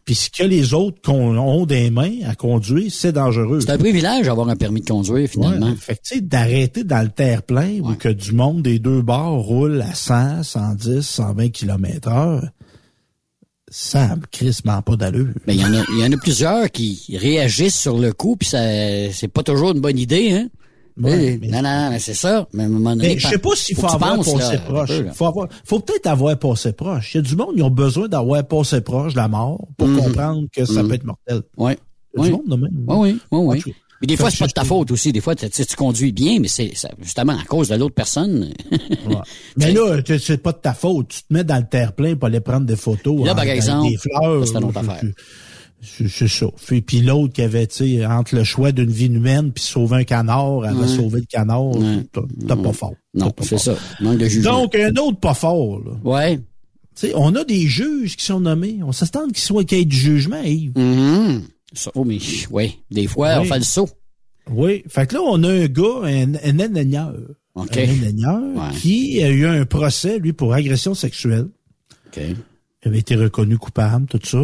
puis 0.05 0.13
ce 0.15 0.29
que 0.29 0.43
les 0.43 0.73
autres 0.75 1.01
qu'on- 1.03 1.37
ont 1.37 1.65
des 1.65 1.89
mains 1.89 2.19
à 2.25 2.35
conduire, 2.35 2.91
c'est 2.91 3.11
dangereux. 3.13 3.61
C'est 3.61 3.71
un 3.71 3.77
privilège 3.77 4.27
d'avoir 4.27 4.47
un 4.49 4.55
permis 4.55 4.81
de 4.81 4.85
conduire, 4.87 5.27
finalement. 5.27 5.69
Ouais. 5.69 5.75
Fait 5.75 5.95
que, 5.95 6.01
tu 6.03 6.15
sais, 6.15 6.21
d'arrêter 6.21 6.83
dans 6.83 7.01
le 7.01 7.09
terre-plein 7.09 7.79
où 7.81 7.93
que 7.95 8.09
du 8.09 8.33
monde 8.33 8.61
des 8.61 8.77
deux 8.79 9.01
bords 9.01 9.41
roule 9.41 9.81
à 9.81 9.95
100, 9.95 10.43
110, 10.43 11.01
120 11.01 11.49
km 11.49 12.09
heure, 12.09 12.43
ça 13.67 14.15
me 14.15 14.21
crissement 14.31 14.81
pas 14.81 14.95
d'allure. 14.95 15.33
Mais 15.47 15.55
il 15.55 15.61
y 15.61 15.65
en 15.65 15.73
a, 15.73 15.83
y 15.97 16.03
en 16.05 16.11
a 16.11 16.17
plusieurs 16.17 16.69
qui 16.69 17.17
réagissent 17.17 17.79
sur 17.79 17.97
le 17.97 18.13
coup, 18.13 18.35
puis 18.35 18.47
ça, 18.47 18.59
c'est 19.11 19.27
pas 19.27 19.41
toujours 19.43 19.71
une 19.71 19.81
bonne 19.81 19.97
idée, 19.97 20.31
hein. 20.33 20.47
Ouais, 21.01 21.39
Eh, 21.41 21.47
Non, 21.47 21.61
non, 21.61 21.89
mais 21.89 21.99
c'est 21.99 22.13
ça. 22.13 22.47
Mais 22.53 22.63
à 22.63 22.65
un 22.67 22.69
moment 22.69 22.95
donné, 22.95 23.15
Mais 23.15 23.19
je 23.19 23.27
sais 23.27 23.37
pas 23.37 23.55
s'il 23.55 23.75
faut, 23.75 23.87
tu 23.87 23.93
avoir 23.95 24.15
penses, 24.15 24.33
passé 24.33 24.53
là, 24.53 24.59
proche. 24.59 24.89
peu, 24.89 25.09
faut 25.13 25.25
avoir, 25.25 25.47
faut 25.65 25.79
peut-être 25.79 26.07
avoir 26.07 26.37
passé 26.39 26.71
proche. 26.71 27.13
Il 27.13 27.17
y 27.17 27.19
a 27.19 27.23
du 27.23 27.35
monde, 27.35 27.51
ils 27.57 27.63
ont 27.63 27.69
besoin 27.69 28.07
d'avoir 28.07 28.45
passé 28.47 28.79
proche 28.81 29.11
de 29.13 29.17
la 29.17 29.27
mort 29.27 29.67
pour 29.77 29.87
Mhm. 29.87 29.97
comprendre 29.99 30.47
que 30.53 30.63
ça 30.65 30.81
Mhm. 30.83 30.87
peut 30.89 30.93
être 30.95 31.03
mortel. 31.03 31.41
Ouais. 31.57 31.77
Il 32.17 32.21
y 32.21 32.23
a 32.23 32.27
du 32.27 32.33
Oui. 32.33 32.37
monde 32.47 32.47
de 32.59 32.63
même. 32.63 32.85
Oui, 32.87 33.19
oui, 33.31 33.39
oui, 33.39 33.61
oui. 33.65 33.73
Mais 34.01 34.07
des 34.07 34.17
fois, 34.17 34.29
c'est 34.29 34.39
pas 34.39 34.47
de 34.47 34.51
ta 34.51 34.63
faute 34.65 34.91
aussi. 34.91 35.11
Des 35.13 35.21
fois, 35.21 35.35
tu, 35.35 35.47
conduis 35.77 36.11
bien, 36.11 36.39
mais 36.39 36.49
c'est 36.49 36.71
justement 37.01 37.33
à 37.33 37.43
cause 37.45 37.69
de 37.69 37.75
l'autre 37.75 37.95
personne. 37.95 38.53
Ouais. 38.71 39.15
Mais 39.57 39.71
là, 39.73 40.01
c'est 40.19 40.37
pas 40.43 40.51
de 40.51 40.57
ta 40.57 40.73
faute. 40.73 41.07
Tu 41.07 41.19
te 41.23 41.33
mets 41.33 41.45
dans 41.45 41.55
le 41.57 41.67
terre-plein 41.67 42.15
pour 42.15 42.27
aller 42.27 42.41
prendre 42.41 42.65
des 42.65 42.75
photos. 42.75 43.25
Là, 43.25 43.33
par 43.33 43.43
avec 43.43 43.55
exemple, 43.55 43.89
des 43.89 43.97
fleurs. 43.97 44.45
c'est 44.47 44.57
une 44.57 44.63
autre 44.65 44.77
affaire. 44.79 45.01
C'est 46.09 46.27
ça. 46.27 46.47
Puis, 46.65 46.81
puis 46.81 47.01
l'autre 47.01 47.33
qui 47.33 47.41
avait, 47.41 47.67
tu 47.67 47.97
sais, 47.97 48.05
entre 48.05 48.35
le 48.35 48.43
choix 48.43 48.71
d'une 48.71 48.89
vie 48.89 49.05
humaine 49.07 49.51
puis 49.51 49.63
sauver 49.63 49.97
un 49.97 50.03
canard, 50.03 50.65
elle 50.65 50.73
Ouais. 50.75 50.81
va 50.81 50.87
sauver 50.87 51.19
le 51.21 51.25
canard. 51.25 51.71
T'as 52.11 52.21
t'as 52.47 52.55
pas 52.55 52.73
fort. 52.73 52.93
Non, 53.13 53.31
c'est 53.41 53.57
ça. 53.59 53.75
Manque 54.01 54.17
de 54.17 54.25
jugement. 54.27 54.61
Donc, 54.61 54.75
un 54.75 54.95
autre 54.95 55.19
pas 55.19 55.33
fort, 55.33 55.79
là. 55.79 55.91
Ouais. 56.03 56.37
Tu 56.37 57.07
sais, 57.07 57.11
on 57.15 57.35
a 57.35 57.43
des 57.43 57.67
juges 57.67 58.15
qui 58.15 58.25
sont 58.25 58.39
nommés. 58.39 58.79
On 58.83 58.91
s'attend 58.91 59.27
qu'ils 59.27 59.37
soient 59.39 59.63
qu'il 59.63 59.77
y 59.79 59.81
ait 59.81 59.85
du 59.85 59.95
jugement, 59.97 60.41
Yves. 60.41 60.71
Mhm. 60.77 61.43
Ça, 61.73 61.91
oh, 61.95 62.05
mais, 62.05 62.19
oui. 62.51 62.79
Des 62.89 63.07
fois, 63.07 63.39
on 63.41 63.43
fait 63.45 63.57
le 63.57 63.63
saut. 63.65 63.89
Oui. 64.49 64.83
Fait 64.87 65.05
que 65.07 65.15
là, 65.15 65.21
on 65.23 65.43
a 65.43 65.49
un 65.49 65.65
gars, 65.65 66.01
un, 66.03 66.35
un 66.35 66.59
ingénieur. 66.59 67.15
OK. 67.55 67.77
Un 67.77 68.53
Ouais. 68.55 68.77
qui 68.81 69.23
a 69.23 69.29
eu 69.29 69.45
un 69.45 69.65
procès, 69.65 70.19
lui, 70.19 70.33
pour 70.33 70.53
agression 70.53 70.93
sexuelle. 70.93 71.47
OK. 72.07 72.19
Il 72.21 72.87
avait 72.87 72.99
été 72.99 73.15
reconnu 73.15 73.57
coupable, 73.57 74.05
tout 74.07 74.19
ça. 74.23 74.43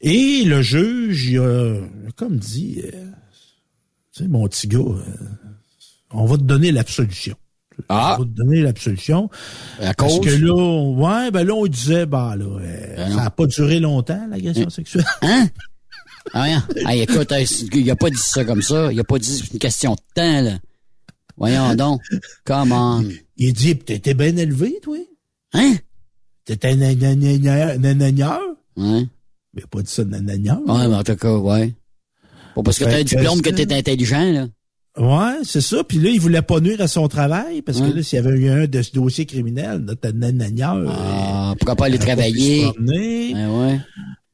Et 0.00 0.44
le 0.44 0.62
juge, 0.62 1.26
il 1.30 1.38
a 1.38 1.80
comme 2.16 2.36
dit, 2.38 2.82
euh, 2.84 3.10
tu 4.12 4.22
sais, 4.22 4.28
mon 4.28 4.46
petit 4.48 4.68
gars, 4.68 4.78
euh, 4.78 5.00
on 6.10 6.26
va 6.26 6.36
te 6.36 6.42
donner 6.42 6.70
l'absolution. 6.72 7.36
Ah. 7.88 8.16
On 8.18 8.22
va 8.22 8.24
te 8.24 8.30
donner 8.30 8.62
l'absolution. 8.62 9.28
À 9.80 9.92
Parce 9.94 10.18
cause? 10.18 10.26
que 10.26 10.30
là, 10.44 10.54
on- 10.54 10.96
ouais, 10.98 11.30
ben 11.30 11.44
là, 11.46 11.54
on 11.54 11.66
disait, 11.66 12.06
bah 12.06 12.34
là, 12.36 12.44
euh, 12.44 12.96
Ben 12.96 13.08
ça 13.08 13.16
non. 13.16 13.16
n'a 13.16 13.30
pas 13.30 13.46
duré 13.46 13.80
longtemps, 13.80 14.26
l'agression 14.30 14.70
sexuelle. 14.70 15.04
Hein? 15.22 15.48
Ah, 16.32 16.42
rien. 16.42 16.66
Ah, 16.84 16.94
écoute, 16.96 17.30
hein, 17.32 17.44
il 17.72 17.90
a 17.90 17.96
pas 17.96 18.10
dit 18.10 18.16
ça 18.16 18.44
comme 18.44 18.62
ça. 18.62 18.92
Il 18.92 18.98
a 18.98 19.04
pas 19.04 19.18
dit 19.18 19.42
une 19.52 19.58
question 19.58 19.92
de 19.94 20.00
temps, 20.14 20.40
là. 20.40 20.58
Voyons 21.36 21.74
donc. 21.74 22.00
Come 22.44 22.72
on. 22.72 23.04
Il 23.36 23.52
dit, 23.52 23.76
t'étais 23.78 24.14
bien 24.14 24.34
élevé, 24.36 24.78
toi? 24.82 24.96
Hein? 25.52 25.74
T'étais 26.46 26.68
un 26.70 26.76
nananieur? 26.76 27.78
nananieur? 27.78 28.40
Mais 29.56 29.62
pas 29.70 29.80
dit 29.82 29.90
ça, 29.90 30.04
nananieur. 30.04 30.60
Ouais, 30.66 30.86
mais 30.88 30.94
en 30.94 31.02
tout 31.02 31.16
cas, 31.16 31.34
ouais. 31.34 31.72
Pas 32.54 32.62
parce 32.62 32.78
que 32.78 32.84
t'as 32.84 32.98
un 32.98 33.02
diplôme 33.04 33.42
que 33.42 33.50
t'es 33.50 33.72
intelligent, 33.74 34.32
là. 34.32 34.46
Ouais, 34.98 35.40
c'est 35.44 35.60
ça. 35.60 35.84
Puis 35.84 35.98
là, 35.98 36.08
il 36.10 36.18
voulait 36.20 36.40
pas 36.42 36.58
nuire 36.60 36.80
à 36.80 36.88
son 36.88 37.06
travail, 37.08 37.60
parce 37.62 37.80
Ouais. 37.80 37.90
que 37.90 37.96
là, 37.96 38.02
s'il 38.02 38.16
y 38.16 38.26
avait 38.26 38.38
eu 38.38 38.48
un 38.48 38.66
de 38.66 38.80
ce 38.80 38.92
dossier 38.92 39.26
criminel, 39.26 39.78
notre 39.80 40.08
nananieur... 40.10 40.86
Ah, 40.88 41.54
pourquoi 41.58 41.76
pas 41.76 41.86
aller 41.86 41.98
travailler? 41.98 42.62
promener. 42.62 43.34
Ouais. 43.34 43.78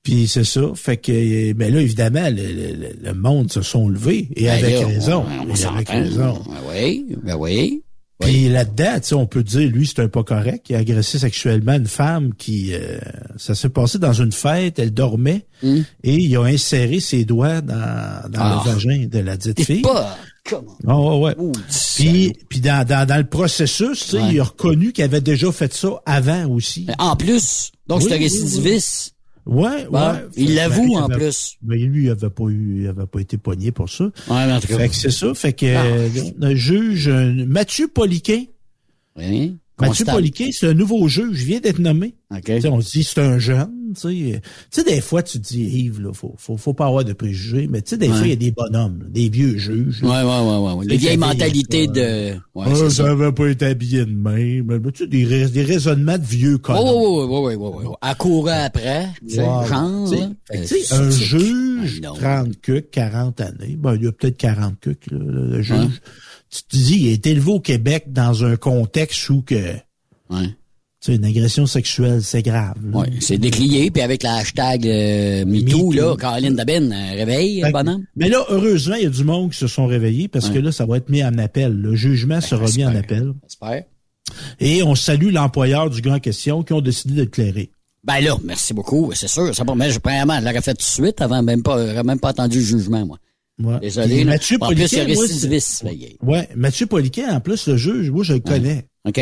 Puis 0.04 0.26
c'est 0.28 0.44
ça. 0.44 0.62
Fait 0.74 0.96
que, 0.96 1.52
ben 1.52 1.72
là, 1.72 1.80
évidemment, 1.80 2.28
le, 2.28 2.42
le- 2.42 2.92
le- 3.02 3.14
monde 3.14 3.50
se 3.52 3.62
sont 3.62 3.88
levés. 3.88 4.28
Et 4.36 4.44
Ben 4.44 4.58
avec 4.64 4.80
là, 4.80 4.86
raison. 4.86 5.24
on- 5.28 5.50
on 5.50 5.54
et 5.54 5.64
avec 5.64 5.88
raison. 5.88 6.42
Ben 6.46 6.54
oui, 6.72 7.16
ben 7.22 7.36
oui. 7.36 7.82
Puis 8.24 8.48
là-dedans, 8.48 9.00
on 9.18 9.26
peut 9.26 9.42
dire, 9.42 9.68
lui, 9.70 9.86
c'est 9.86 10.00
un 10.00 10.08
pas 10.08 10.22
correct. 10.24 10.66
Il 10.70 10.76
a 10.76 10.78
agressé 10.78 11.18
sexuellement 11.18 11.74
une 11.74 11.86
femme 11.86 12.34
qui... 12.34 12.72
euh, 12.74 12.98
ça 13.36 13.54
s'est 13.54 13.68
passé 13.68 13.98
dans 13.98 14.12
une 14.12 14.32
fête, 14.32 14.78
elle 14.78 14.92
dormait, 14.94 15.46
Hum. 15.64 15.84
et 16.02 16.14
il 16.16 16.36
a 16.36 16.42
inséré 16.42 16.98
ses 17.00 17.24
doigts 17.24 17.60
dans, 17.60 18.28
dans 18.30 18.40
Ah. 18.40 18.62
le 18.66 18.72
vagin 18.72 19.06
de 19.10 19.18
la 19.20 19.36
dite 19.36 19.62
fille. 19.64 19.82
Pas. 19.82 20.16
Comment? 20.44 20.76
Ah 20.88 20.98
ouais, 21.00 21.36
ouais. 21.36 21.52
Puis, 21.96 22.32
puis 22.48 22.60
dans, 22.60 22.84
dans, 22.86 23.06
dans 23.06 23.16
le 23.18 23.26
processus, 23.28 24.12
Ouais. 24.12 24.20
il 24.32 24.40
a 24.40 24.44
reconnu 24.44 24.92
qu'il 24.92 25.04
avait 25.04 25.20
déjà 25.20 25.52
fait 25.52 25.72
ça 25.72 26.02
avant 26.04 26.48
aussi. 26.50 26.88
En 26.98 27.14
plus, 27.14 27.70
donc 27.86 28.00
Oui, 28.02 28.06
c'est 28.08 28.16
un 28.16 28.18
récidiviste. 28.18 29.14
Ouais, 29.44 29.86
ouais. 29.88 30.00
il 30.36 30.54
l'avoue, 30.54 30.94
en 30.94 31.06
avait- 31.06 31.16
plus. 31.16 31.56
Mais 31.62 31.76
lui, 31.78 32.04
il 32.04 32.10
avait 32.10 32.30
pas 32.30 32.44
eu, 32.44 32.82
il 32.82 32.88
avait 32.88 33.06
pas 33.06 33.18
été 33.20 33.38
pogné 33.38 33.72
pour 33.72 33.90
ça. 33.90 34.04
Ouais, 34.04 34.46
mais 34.46 34.52
en 34.52 34.60
tout 34.60 34.68
cas. 34.68 34.78
Fait 34.78 34.88
que 34.88 34.94
c'est 34.94 35.10
ça. 35.10 35.34
Fait 35.34 35.52
que 35.52 35.66
Ah. 35.66 35.84
euh, 35.84 36.08
le 36.38 36.54
juge 36.54 37.08
Mathieu 37.08 37.88
Poliquin. 37.88 38.44
Oui. 39.16 39.56
Mathieu. 39.80 40.04
Poliquin, 40.04 40.48
c'est 40.52 40.68
un 40.68 40.74
nouveau 40.74 41.08
juge, 41.08 41.42
vient 41.42 41.58
d'être 41.58 41.80
nommé. 41.80 42.14
OK. 42.30 42.42
Tu 42.44 42.60
sais, 42.60 42.68
on 42.68 42.80
se 42.80 42.90
dit 42.92 43.02
c'est 43.04 43.20
un 43.20 43.38
jeune, 43.38 43.72
tu 43.94 44.00
sais. 44.32 44.40
Tu 44.70 44.80
sais, 44.80 44.84
des 44.84 45.00
fois, 45.00 45.22
tu 45.22 45.40
te 45.40 45.46
dis, 45.48 45.62
Yves, 45.62 46.00
là, 46.00 46.12
faut, 46.12 46.34
faut, 46.38 46.56
faut 46.56 46.74
pas 46.74 46.86
avoir 46.86 47.04
de 47.04 47.12
préjugés, 47.12 47.66
mais 47.70 47.82
tu 47.82 47.90
sais, 47.90 47.96
des 47.96 48.08
Ouais. 48.08 48.14
fois, 48.16 48.26
il 48.26 48.30
y 48.30 48.32
a 48.32 48.36
des 48.36 48.50
bonhommes, 48.50 49.00
là, 49.02 49.06
des 49.08 49.28
vieux 49.28 49.56
juges. 49.58 50.02
Ouais, 50.02 50.08
ouais, 50.08 50.22
ouais, 50.22 50.72
ouais. 50.74 50.86
Les 50.86 50.96
vieilles 50.96 51.16
mentalités 51.16 51.86
de. 51.86 52.34
Ouais, 52.54 52.66
Ah, 52.68 53.02
avait 53.06 53.32
pas 53.32 53.46
été 53.48 53.66
habillé 53.66 54.04
de 54.04 54.10
même. 54.14 54.66
Mais, 54.66 54.92
tu 54.92 55.04
sais, 55.04 55.06
des, 55.06 55.24
rais- 55.24 55.48
des 55.50 55.62
raisonnements 55.62 56.18
de 56.18 56.24
vieux 56.24 56.54
Ouais, 56.54 56.58
connards. 56.60 56.96
ouais, 56.96 57.24
ouais, 57.24 57.38
ouais, 57.40 57.54
ouais, 57.56 57.86
ouais. 57.86 57.94
À 58.00 58.14
courir 58.14 58.54
après, 58.64 59.08
tu 59.26 59.34
sais, 59.36 59.40
Wow. 59.42 59.66
genre. 59.66 60.12
Euh, 60.12 60.64
un 60.92 61.10
juge, 61.10 62.00
Ah, 62.04 62.06
non. 62.08 62.14
30 62.14 62.60
cucs, 62.60 62.90
40 62.90 63.40
années, 63.40 63.76
ben, 63.78 63.94
il 63.96 64.04
y 64.04 64.06
a 64.06 64.12
peut-être 64.12 64.36
40 64.36 64.78
cucs, 64.80 65.10
là, 65.10 65.18
le, 65.20 65.62
juge. 65.62 66.00
Tu 66.50 66.62
te 66.64 66.76
dis, 66.76 66.98
il 67.00 67.08
est 67.08 67.26
élevé 67.26 67.50
au 67.50 67.60
Québec 67.60 68.06
dans 68.12 68.44
un 68.44 68.56
contexte 68.56 69.28
où 69.30 69.42
que, 69.42 69.54
Ouais. 70.30 70.48
Tu 71.02 71.10
sais, 71.10 71.16
une 71.16 71.24
agression 71.24 71.66
sexuelle, 71.66 72.22
c'est 72.22 72.42
grave. 72.42 72.76
Ouais, 72.92 73.08
c'est 73.20 73.36
déclié, 73.36 73.90
puis 73.90 74.02
avec 74.02 74.22
la 74.22 74.36
hashtag 74.36 74.86
euh, 74.86 75.44
MeToo, 75.44 75.92
là, 75.92 76.14
Caroline 76.16 76.54
Dabin, 76.54 76.92
euh, 76.92 77.14
réveille, 77.16 77.60
que- 77.60 77.72
bonhomme. 77.72 78.04
Mais 78.14 78.28
là, 78.28 78.44
heureusement, 78.50 78.94
il 78.94 79.02
y 79.02 79.06
a 79.06 79.10
du 79.10 79.24
monde 79.24 79.50
qui 79.50 79.58
se 79.58 79.66
sont 79.66 79.86
réveillés 79.86 80.28
parce 80.28 80.48
que 80.48 80.60
là, 80.60 80.70
ça 80.70 80.86
va 80.86 80.98
être 80.98 81.08
mis 81.08 81.24
en 81.24 81.36
appel. 81.38 81.72
Le 81.72 81.96
jugement 81.96 82.40
sera 82.40 82.66
mis 82.76 82.84
en 82.84 82.94
appel. 82.94 83.32
J'espère. 83.42 83.82
Et 84.60 84.82
on 84.84 84.94
salue 84.94 85.32
l'employeur 85.32 85.90
du 85.90 86.08
en 86.08 86.20
question 86.20 86.62
qui 86.62 86.72
ont 86.72 86.80
décidé 86.80 87.14
de 87.14 87.20
le 87.22 87.26
clairer. 87.26 87.70
Ben 88.04 88.20
là, 88.20 88.36
merci 88.44 88.72
beaucoup, 88.72 89.10
c'est 89.14 89.28
sûr. 89.28 89.54
Ça, 89.54 89.64
mais 89.76 89.90
je, 89.90 89.98
premièrement, 89.98 90.38
je 90.40 90.44
l'aurais 90.44 90.62
fait 90.62 90.74
tout 90.74 90.84
de 90.84 91.04
suite 91.04 91.20
avant 91.20 91.42
même 91.42 91.62
pas, 91.62 91.84
j'aurais 91.86 92.02
même 92.04 92.18
pas 92.18 92.30
entendu 92.30 92.58
le 92.58 92.64
jugement, 92.64 93.04
moi. 93.06 93.18
Ouais. 93.62 93.78
Désolé. 93.80 94.16
Puis. 94.16 94.24
Mathieu 94.24 94.58
en 94.60 94.68
plus, 94.68 94.76
récidiviste. 94.80 95.84
Ouais, 96.22 96.48
Mathieu 96.56 96.86
Poliquin, 96.86 97.34
en 97.36 97.40
plus, 97.40 97.66
le 97.68 97.76
juge, 97.76 98.10
moi, 98.10 98.24
je 98.24 98.34
le 98.34 98.40
connais. 98.40 98.86
OK? 99.06 99.20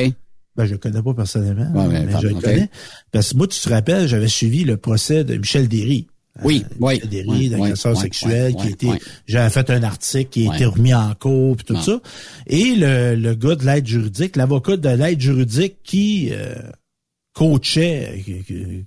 Ben, 0.63 0.67
je 0.67 0.73
le 0.73 0.79
connais 0.79 1.03
pas 1.03 1.15
personnellement, 1.15 1.73
Ouais, 1.73 1.89
mais 1.89 2.13
pardon, 2.13 2.29
je 2.29 2.35
le 2.35 2.41
connais. 2.41 2.71
Parce 3.13 3.33
que 3.33 3.37
moi, 3.39 3.47
tu 3.49 3.61
te 3.61 3.69
rappelles, 3.69 4.07
j'avais 4.09 4.29
suivi 4.29 4.65
le 4.65 4.77
procès 4.77 5.25
de 5.25 5.37
Michel 5.37 5.69
Derry. 5.69 6.07
Oui, 6.45 6.65
oui. 6.79 6.95
Michel 6.95 7.09
Derry, 7.09 7.29
oui, 7.29 7.49
d'agresseur 7.51 7.95
oui, 7.97 8.01
sexuel, 8.03 8.53
oui, 8.53 8.57
qui 8.57 8.63
a 8.63 8.65
oui, 8.67 8.73
été, 8.73 8.87
oui. 8.89 8.99
j'avais 9.27 9.51
fait 9.51 9.69
un 9.71 9.83
article 9.83 10.31
qui 10.31 10.49
a 10.49 10.55
été 10.55 10.65
remis 10.65 10.95
en 10.95 11.13
cours, 11.15 11.57
puis 11.57 11.65
tout 11.67 11.75
Non. 11.75 11.83
ça. 11.83 12.01
Et 12.47 12.75
le, 12.77 13.15
le 13.17 13.35
gars 13.35 13.57
de 13.57 13.65
l'aide 13.67 13.87
juridique, 13.87 14.37
l'avocat 14.37 14.77
de 14.77 14.89
l'aide 14.89 15.21
juridique 15.21 15.77
qui 15.83 16.29
euh, 16.33 16.55
coachait, 17.35 18.25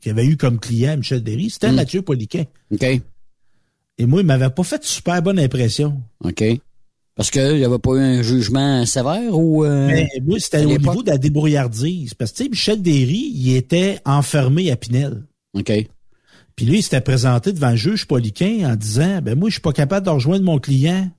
qui 0.01 0.09
avait 0.09 0.25
eu 0.25 0.37
comme 0.37 0.59
client 0.59 0.97
Michel 0.97 1.21
Derry, 1.23 1.49
c'était 1.49 1.71
Mm. 1.71 1.75
Mathieu 1.75 2.01
Poliquin. 2.01 2.45
OK? 2.71 2.83
Et 3.99 4.05
moi, 4.05 4.21
il 4.21 4.25
m'avait 4.25 4.49
pas 4.49 4.63
fait 4.63 4.83
super 4.83 5.21
bonne 5.21 5.39
impression. 5.39 6.01
OK. 6.23 6.43
Parce 7.15 7.29
qu'il 7.29 7.57
n'y 7.57 7.63
avait 7.63 7.77
pas 7.79 7.91
eu 7.91 7.99
un 7.99 8.21
jugement 8.23 8.85
sévère 8.87 9.37
ou... 9.37 9.63
euh, 9.63 9.87
Mais 9.87 10.09
moi, 10.25 10.39
c'était 10.39 10.65
au 10.65 10.77
niveau 10.77 11.03
de 11.03 11.11
la 11.11 11.17
débrouillardise. 11.19 12.15
Parce 12.15 12.31
que, 12.31 12.49
Michel 12.49 12.81
Derry, 12.81 13.31
il 13.35 13.55
était 13.55 13.99
enfermé 14.03 14.71
à 14.71 14.75
Pinel. 14.75 15.23
OK. 15.53 15.71
Puis 16.55 16.65
lui, 16.65 16.79
il 16.79 16.83
s'était 16.83 17.01
présenté 17.01 17.53
devant 17.53 17.69
le 17.71 17.75
juge 17.75 18.07
Poliquin 18.07 18.71
en 18.71 18.75
disant, 18.75 19.21
ben 19.21 19.37
moi, 19.37 19.49
je 19.49 19.53
suis 19.53 19.61
pas 19.61 19.73
capable 19.73 20.05
de 20.07 20.11
rejoindre 20.11 20.43
mon 20.43 20.57
client. 20.59 21.09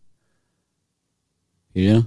Et 1.76 1.88
là? 1.88 2.02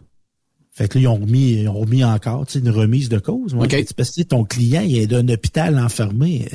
Fait 0.72 0.88
que 0.88 0.98
là, 0.98 1.02
ils 1.04 1.08
ont 1.08 1.16
remis, 1.16 1.54
ils 1.62 1.70
ont 1.70 1.80
remis 1.80 2.04
encore, 2.04 2.46
tu 2.46 2.54
sais, 2.54 2.60
une 2.60 2.70
remise 2.70 3.10
de 3.10 3.20
cause. 3.20 3.54
Moi, 3.54 3.66
OK. 3.66 3.94
Parce 3.96 4.12
que 4.12 4.22
ton 4.22 4.44
client, 4.44 4.82
il 4.82 4.98
est 4.98 5.08
d'un 5.08 5.28
hôpital 5.30 5.80
enfermé. 5.80 6.48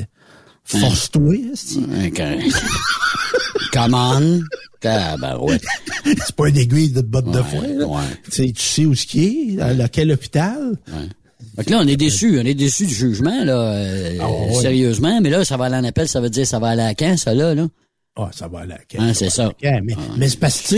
Force-toi, 0.64 1.34
esti. 1.52 1.80
Come 3.72 3.94
on. 3.94 4.40
Ah, 4.84 5.38
ouais. 5.42 5.58
C'est 6.04 6.34
pas 6.36 6.48
une 6.48 6.56
aiguille 6.58 6.90
de 6.92 7.00
botte 7.00 7.30
de 7.30 7.40
foin, 7.42 7.66
là. 7.68 7.86
ouais. 7.86 8.02
Tu 8.24 8.30
sais, 8.30 8.52
tu 8.52 8.62
sais 8.62 8.84
où 8.84 8.94
ce 8.94 9.06
qui 9.06 9.24
est, 9.24 9.56
dans 9.56 9.76
lequel 9.76 10.10
hôpital? 10.12 10.76
Fait 11.56 11.64
que 11.64 11.70
là, 11.70 11.80
on 11.82 11.86
est 11.86 11.96
déçus. 11.96 12.38
On 12.40 12.44
est 12.44 12.54
déçus 12.54 12.86
du 12.86 12.94
jugement, 12.94 13.44
là. 13.44 13.60
euh, 13.74 14.18
Ah. 14.20 14.54
Sérieusement. 14.60 15.20
Mais 15.20 15.30
là, 15.30 15.44
ça 15.44 15.56
va 15.56 15.66
aller 15.66 15.76
en 15.76 15.84
appel. 15.84 16.08
Ça 16.08 16.20
veut 16.20 16.30
dire 16.30 16.46
ça 16.46 16.58
va 16.58 16.68
aller 16.68 16.82
à 16.82 16.94
quand, 16.94 17.16
ça, 17.16 17.34
là, 17.34 17.54
là? 17.54 17.66
Ah, 18.16 18.30
ça 18.32 18.48
va 18.48 18.60
aller 18.60 18.72
à 18.74 18.80
quel- 18.88 19.00
Hein, 19.00 19.14
c'est 19.14 19.30
ça. 19.30 19.48
Ok, 19.48 19.62
Mais, 19.62 19.94
mais 20.18 20.28
c'est 20.28 20.38
parce 20.38 20.60
que, 20.68 20.76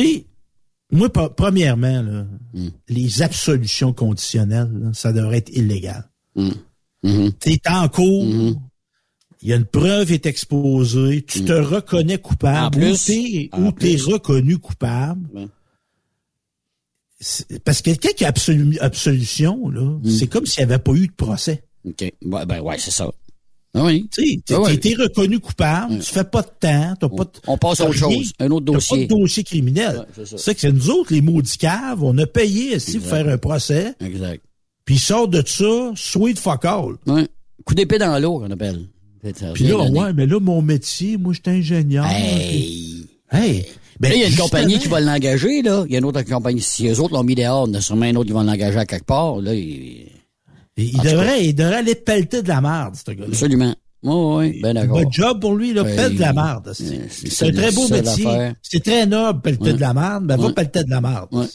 moi, 0.92 1.08
pre- 1.08 1.34
premièrement, 1.34 2.02
là, 2.02 2.26
Hmm. 2.52 2.68
les 2.88 3.22
absolutions 3.22 3.92
conditionnelles, 3.92 4.70
là, 4.72 4.90
ça 4.92 5.12
devrait 5.12 5.38
être 5.38 5.50
illégal. 5.50 6.04
Hmm. 6.36 6.50
Mm-hmm. 7.04 7.32
T'es 7.40 7.60
en 7.68 7.88
cours, 7.88 8.24
il 9.44 9.50
y 9.50 9.52
a 9.52 9.56
une 9.56 9.64
preuve 9.66 10.10
est 10.10 10.26
exposée, 10.26 11.22
tu 11.22 11.44
te 11.44 11.52
reconnais 11.52 12.18
coupable, 12.18 12.78
plus, 12.78 13.08
ou 13.56 13.70
t'es, 13.72 13.96
reconnu 13.96 14.58
coupable. 14.58 15.48
Parce 17.64 17.80
que 17.80 17.90
quelqu'un 17.90 18.10
qui 18.16 18.24
a 18.24 18.30
absolu- 18.30 18.78
absolution, 18.80 19.68
là, 19.68 19.80
Hmm. 19.82 20.10
c'est 20.10 20.26
comme 20.26 20.44
s'il 20.46 20.64
n'y 20.66 20.72
avait 20.72 20.82
pas 20.82 20.92
eu 20.92 21.06
de 21.06 21.12
procès. 21.12 21.62
OK. 21.86 22.00
Ouais, 22.24 22.46
ben 22.46 22.60
ouais, 22.60 22.76
c'est 22.78 22.90
ça. 22.90 23.10
Ah 23.76 23.84
oui. 23.84 24.08
Tu 24.12 24.40
Ah 24.50 24.60
ouais. 24.60 24.76
t'es 24.78 24.94
reconnu 24.94 25.40
coupable, 25.40 25.98
tu 25.98 26.12
fais 26.12 26.24
pas 26.24 26.42
de 26.42 26.48
temps, 26.60 26.94
t'as 27.00 27.08
pas 27.08 27.24
de, 27.24 27.30
On 27.46 27.56
passe 27.58 27.80
à 27.80 27.84
t'as 27.84 27.90
autre 27.90 28.06
rien, 28.06 28.16
chose. 28.18 28.32
Un 28.38 28.50
autre 28.50 28.66
t'as 28.66 28.72
dossier. 28.72 29.06
pas 29.08 29.14
de 29.14 29.20
dossier 29.20 29.42
criminel. 29.44 29.96
Ouais, 29.98 30.24
c'est 30.26 30.38
ça. 30.38 30.54
que 30.54 30.60
c'est 30.60 30.72
nous 30.72 30.90
autres, 30.90 31.12
les 31.12 31.20
maudits 31.22 31.58
caves, 31.58 32.02
on 32.04 32.16
a 32.18 32.26
payé 32.26 32.76
ici 32.76 32.98
pour 32.98 33.08
faire 33.08 33.28
un 33.28 33.38
procès, 33.38 33.94
Exact. 34.00 34.42
puis 34.84 34.98
sortent 34.98 35.30
de 35.32 35.42
ça, 35.46 35.92
sweet 35.96 36.38
fuck 36.38 36.64
all. 36.64 36.94
Ouais. 37.06 37.26
Coup 37.64 37.74
d'épée 37.74 37.98
dans 37.98 38.16
l'eau, 38.20 38.38
qu'on 38.38 38.50
appelle. 38.50 38.86
Puis 39.54 39.64
là, 39.64 39.78
ouais, 39.82 40.12
mais 40.12 40.26
là, 40.26 40.38
mon 40.40 40.62
métier, 40.62 41.16
moi, 41.16 41.32
j'étais 41.32 41.50
ingénieur. 41.52 42.06
Hey. 42.06 43.06
Hey. 43.32 43.66
Ben, 44.00 44.08
là, 44.10 44.14
il 44.16 44.20
y 44.22 44.24
a 44.24 44.28
une 44.28 44.36
compagnie 44.36 44.78
qui 44.78 44.88
va 44.88 45.00
l'engager, 45.00 45.62
là. 45.62 45.84
Il 45.86 45.92
y 45.92 45.96
a 45.96 45.98
une 45.98 46.04
autre 46.04 46.22
compagnie. 46.22 46.60
Si 46.60 46.86
eux 46.88 47.00
autres 47.00 47.14
l'ont 47.14 47.22
mis 47.22 47.34
dehors, 47.34 47.66
il 47.66 47.72
y 47.72 47.76
en 47.76 47.78
a 47.78 47.80
sûrement 47.80 48.06
une 48.06 48.16
autre 48.16 48.26
qui 48.26 48.32
va 48.34 48.42
l'engager 48.42 48.78
à 48.78 48.86
quelque 48.86 49.06
part. 49.06 49.40
Là, 49.40 49.54
il... 49.54 50.08
Il 50.76 51.00
devrait, 51.00 51.46
il 51.46 51.54
devrait 51.54 51.76
aller 51.76 51.94
pelleter 51.94 52.42
de 52.42 52.48
la 52.48 52.60
merde, 52.60 52.96
ce 52.96 53.12
gars-là. 53.12 53.28
Absolument. 53.28 53.74
Oui, 54.02 54.12
oui, 54.52 54.60
ben 54.60 54.74
d'accord. 54.74 55.00
Bon 55.00 55.10
job 55.10 55.40
pour 55.40 55.54
lui, 55.54 55.72
là, 55.72 55.84
pète 55.84 56.14
de 56.16 56.20
la 56.20 56.32
merde. 56.32 56.72
C'est 56.74 57.46
un 57.48 57.52
très 57.52 57.70
beau 57.70 57.88
métier. 57.88 58.26
C'est 58.60 58.82
très 58.82 59.06
noble, 59.06 59.40
pelleter 59.40 59.64
Ouais. 59.66 59.72
de 59.74 59.80
la 59.80 59.94
merde, 59.94 60.24
mais 60.26 60.36
va 60.36 60.52
pelleter 60.52 60.84
de 60.84 60.90
la 60.90 61.00
merde. 61.00 61.28
Ouais. 61.32 61.46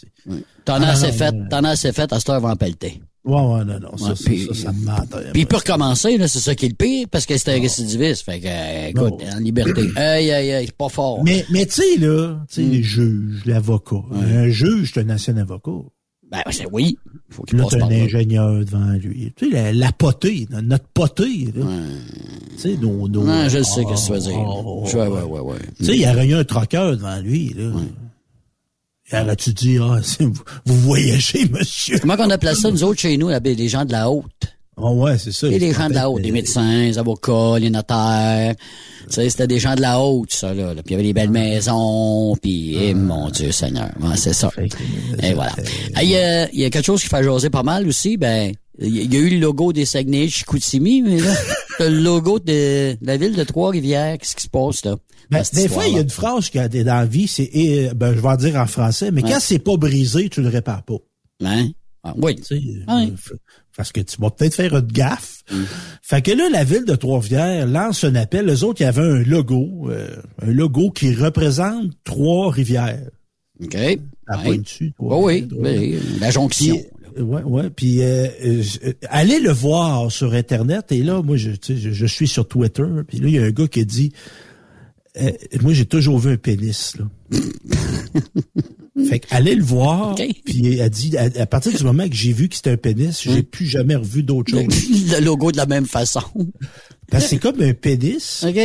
T'en 0.66 0.76
as 0.82 0.88
Ah, 0.88 0.92
assez 0.92 1.12
fait, 1.12 1.36
t'en 1.50 1.64
as 1.66 1.70
assez 1.72 1.92
fait, 1.92 2.12
à 2.12 2.18
cette 2.20 2.30
heure, 2.30 2.40
va 2.40 2.50
en 2.52 2.56
pelleter. 2.56 3.02
Ouais, 3.30 3.42
ouais, 3.60 3.66
non, 3.66 3.80
non, 3.80 3.98
ça, 3.98 4.10
Ouais, 4.10 4.16
ça, 4.16 4.24
puis- 4.26 4.48
ça, 4.48 4.54
ça 4.54 4.72
me 4.74 4.86
ment. 4.86 4.98
Puis 5.34 5.42
il 5.42 5.46
peut 5.48 5.58
recommencer, 5.58 6.18
là, 6.18 6.28
c'est 6.28 6.40
ça 6.40 6.56
qui 6.56 6.66
est 6.66 6.70
le 6.70 6.76
pire, 6.76 7.08
parce 7.12 7.26
que 7.26 7.38
c'est 7.38 7.56
un 7.56 7.62
récidiviste. 7.62 8.24
Fait 8.24 8.40
que, 8.40 8.48
euh, 8.48 8.88
écoute, 8.90 9.22
en 9.36 9.40
liberté. 9.40 9.82
Aïe, 9.96 10.32
aïe, 10.32 10.52
aïe, 10.52 10.66
c'est 10.66 10.76
pas 10.78 10.90
fort. 10.90 11.24
Mais, 11.24 11.46
mais 11.52 11.66
tu 11.66 11.74
sais, 11.82 11.98
là, 12.00 12.40
tu 12.50 12.56
sais, 12.56 12.62
Mm. 12.64 12.72
les 12.72 12.84
juges, 12.84 13.42
l'avocat. 13.46 14.02
Un 14.14 14.50
juge, 14.50 14.92
c'est 14.94 15.02
un 15.02 15.10
ancien 15.14 15.38
avocat. 15.38 15.72
Ben, 16.32 16.40
c'est 16.52 16.68
oui. 16.72 16.96
Faut 17.32 17.42
qu'il 17.44 17.58
passe 17.58 17.76
par 17.76 17.90
un 17.90 17.92
ingénieur 18.04 18.60
devant 18.64 18.92
lui. 18.94 19.34
Tu 19.36 19.50
sais, 19.50 19.52
la, 19.56 19.74
la 19.74 19.92
potée, 19.92 20.48
notre 20.62 20.86
potée, 20.94 21.48
là. 21.56 21.66
Tu 22.56 22.58
sais, 22.60 22.78
nos, 22.80 23.08
nos- 23.08 23.24
Non, 23.24 23.50
je 23.50 23.64
sais, 23.64 23.84
qu'est-ce 23.86 24.10
que 24.10 24.18
tu 24.18 24.26
veux 24.26 24.32
dire. 24.32 24.86
Je- 24.86 24.98
ouais, 24.98 25.08
ouais, 25.08 25.22
ouais, 25.24 25.40
ouais. 25.40 25.56
Tu 25.78 25.86
sais, 25.86 25.96
il 25.96 26.02
y 26.02 26.08
aurait 26.08 26.28
eu 26.28 26.36
un 26.36 26.44
troqueur 26.44 26.96
devant 26.96 27.20
lui, 27.20 27.54
là. 27.58 27.72
Il 29.12 29.20
aurait-tu 29.20 29.54
dit, 29.54 29.78
ah, 29.82 30.00
vous, 30.20 30.34
vous 30.66 30.80
voyagez, 30.82 31.48
monsieur? 31.50 32.00
Comment 32.00 32.18
qu'on 32.18 32.30
appelle 32.30 32.56
ça, 32.56 32.70
nous 32.70 32.84
autres, 32.84 33.00
chez 33.00 33.18
nous, 33.18 33.30
les 33.30 33.68
gens 33.68 33.86
de 33.86 33.92
la 33.92 34.10
haute? 34.10 34.26
Ah 34.82 34.92
ouais, 34.92 35.18
c'est 35.18 35.34
ça. 35.34 35.48
Et 35.48 35.60
les 35.60 35.74
gens 35.74 35.90
de 35.90 35.94
la 35.94 36.10
haute, 36.10 36.22
les 36.22 36.32
médecins, 36.32 36.84
les 36.84 36.98
avocats, 36.98 37.60
les 37.60 37.70
notaires. 37.70 38.56
Tu 39.08 39.14
sais, 39.14 39.30
c'était 39.30 39.48
des 39.48 39.60
gens 39.60 39.76
de 39.76 39.82
la 39.82 40.00
haute, 40.00 40.32
ça, 40.34 40.54
là. 40.54 40.74
Puis 40.76 40.84
il 40.88 40.92
y 40.92 40.94
avait 40.94 41.04
des 41.04 41.14
belles 41.14 41.32
maisons, 41.32 42.36
puis, 42.42 42.78
eh, 42.80 42.94
mon 42.94 43.30
Dieu 43.30 43.52
Seigneur. 43.52 43.90
Ouais, 44.00 44.16
c'est 44.16 44.34
ça. 44.34 44.50
Et 45.22 45.34
voilà. 45.34 45.54
Ah, 45.96 46.04
Il 46.04 46.10
y, 46.10 46.16
a, 46.16 46.50
il 46.52 46.60
y 46.60 46.66
a 46.66 46.70
quelque 46.70 46.86
chose 46.86 47.02
qui 47.02 47.08
fait 47.10 47.24
jaser 47.24 47.50
pas 47.50 47.64
mal 47.64 47.88
aussi, 47.88 48.16
ben, 48.16 48.54
il 48.80 49.14
y 49.14 49.18
a 49.18 49.20
eu 49.20 49.30
le 49.32 49.40
logo 49.40 49.74
des 49.74 49.84
Saguenay 49.86 50.30
Chicoutimi, 50.30 51.02
mais 51.02 51.20
là, 51.20 51.34
le 51.80 51.90
logo 51.90 52.40
de 52.40 52.96
la 53.02 53.18
ville 53.18 53.36
de 53.36 53.44
Trois-Rivières, 53.44 54.18
qu'est-ce 54.18 54.36
qui 54.36 54.44
se 54.44 54.50
passe, 54.50 54.86
là? 54.86 54.96
Ben, 55.30 55.44
des 55.54 55.68
fois, 55.68 55.86
il 55.88 55.94
y 55.94 55.98
a 55.98 56.02
une 56.02 56.10
phrase 56.10 56.50
qui 56.50 56.58
a 56.60 56.68
des- 56.68 56.84
dans 56.84 56.96
la 56.96 57.06
vie, 57.06 57.28
c'est, 57.28 57.50
eh, 57.54 57.90
ben, 57.96 58.14
je 58.16 58.20
vais 58.20 58.28
en 58.28 58.36
dire 58.36 58.56
en 58.56 58.66
français, 58.66 59.12
mais 59.12 59.24
Ouais. 59.24 59.30
quand 59.32 59.40
c'est 59.40 59.60
pas 59.60 59.78
brisé, 59.78 60.28
tu 60.30 60.42
le 60.42 60.48
répares 60.50 60.84
pas. 60.84 60.98
Hein? 61.46 61.70
Ah, 62.04 62.14
oui. 62.18 62.36
Tu 62.38 62.44
sais, 62.44 62.62
euh, 62.90 63.08
parce 63.76 63.92
que 63.92 64.00
tu 64.02 64.18
vas 64.20 64.30
peut-être 64.32 64.56
faire 64.56 64.76
une 64.76 64.88
gaffe. 64.88 65.44
Fait 66.02 66.22
que 66.22 66.32
là, 66.32 66.50
la 66.50 66.64
ville 66.64 66.86
de 66.86 66.96
Trois-Rivières 66.96 67.68
lance 67.68 68.04
un 68.04 68.16
appel. 68.16 68.46
Les 68.46 68.64
autres, 68.64 68.82
il 68.82 68.86
y 68.86 68.88
avait 68.88 69.02
un 69.02 69.24
logo, 69.24 69.90
euh, 69.90 70.08
un 70.42 70.52
logo 70.52 70.92
qui 70.92 71.14
représente 71.14 71.92
Trois-Rivières. 72.06 73.10
OK. 73.64 73.74
La 73.74 74.38
Ouais. 74.38 74.44
pointe 74.44 74.62
dessus. 74.62 74.94
Oui, 75.00 75.48
oui, 75.52 75.58
oui, 75.60 76.00
la 76.22 76.32
jonction. 76.32 76.78
Puis, 77.14 77.22
ouais, 77.24 77.44
ouais. 77.44 77.70
Puis 77.70 78.02
euh, 78.02 78.28
euh, 78.46 78.64
euh, 78.86 78.94
allez 79.10 79.40
le 79.40 79.52
voir 79.52 80.12
sur 80.12 80.34
Internet. 80.34 80.92
Et 80.92 81.04
là, 81.04 81.22
moi, 81.22 81.36
je, 81.38 81.52
je, 81.68 81.92
je 81.92 82.06
suis 82.06 82.28
sur 82.28 82.48
Twitter. 82.48 82.84
Puis 83.08 83.20
là, 83.20 83.28
il 83.28 83.34
y 83.36 83.40
a 83.40 83.44
un 83.44 83.52
gars 83.52 83.68
qui 83.68 83.86
dit 83.86 84.14
euh, 85.18 85.32
Moi, 85.62 85.74
j'ai 85.74 85.86
toujours 85.86 86.20
vu 86.20 86.32
un 86.34 86.38
pénis. 86.38 86.96
Là. 86.98 87.40
fait 89.08 89.26
allez 89.30 89.56
le 89.56 89.64
voir. 89.64 90.16
Puis 90.16 90.36
il 90.48 90.82
a 90.82 90.90
dit 90.90 91.18
à, 91.18 91.30
à 91.42 91.46
partir 91.46 91.72
du 91.76 91.84
moment 91.84 92.08
que 92.08 92.16
j'ai 92.16 92.34
vu 92.34 92.50
que 92.50 92.56
c'était 92.56 92.72
un 92.72 92.78
pénis, 92.78 93.22
j'ai 93.24 93.44
plus 93.44 93.66
jamais 93.66 93.96
revu 93.96 94.24
d'autre 94.24 94.52
chose. 94.52 94.64
le 95.12 95.24
logo 95.24 95.52
de 95.52 95.58
la 95.58 95.66
même 95.66 95.86
façon. 95.86 96.22
Parce 97.10 97.24
que 97.26 97.30
c'est 97.32 97.40
comme 97.40 97.62
un 97.62 97.74
pénis 97.74 98.44
OK. 98.48 98.58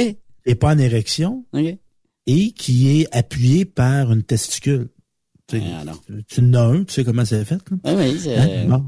et 0.46 0.54
pas 0.54 0.74
en 0.74 0.78
érection 0.78 1.44
et 2.26 2.52
qui 2.52 3.00
est 3.00 3.16
appuyé 3.16 3.64
par 3.64 4.12
une 4.12 4.22
testicule. 4.22 4.88
Tu, 5.46 5.58
sais, 5.58 5.64
Ah, 5.86 5.92
tu 6.26 6.40
en 6.40 6.54
as 6.54 6.60
un, 6.60 6.84
tu 6.84 6.94
sais 6.94 7.04
comment 7.04 7.24
c'est 7.24 7.44
fait. 7.44 7.58
Là? 7.70 7.94
Oui, 7.96 8.18
c'est... 8.18 8.36
Hein? 8.36 8.66
Bon. 8.66 8.84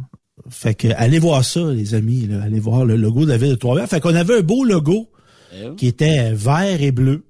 Fait 0.48 0.74
que 0.74 0.88
allez 0.96 1.18
voir 1.18 1.44
ça, 1.44 1.72
les 1.72 1.94
amis. 1.94 2.26
Là. 2.26 2.42
Allez 2.42 2.60
voir 2.60 2.84
le 2.84 2.96
logo 2.96 3.24
de 3.24 3.30
la 3.30 3.36
ville 3.38 3.50
de 3.50 3.54
Trois-Rivières. 3.56 3.88
Fait 3.90 4.00
qu'on 4.00 4.14
avait 4.14 4.38
un 4.38 4.42
beau 4.42 4.64
logo 4.64 5.10
qui 5.76 5.86
était 5.86 6.32
vert 6.32 6.82
et 6.82 6.92
bleu, 6.92 7.25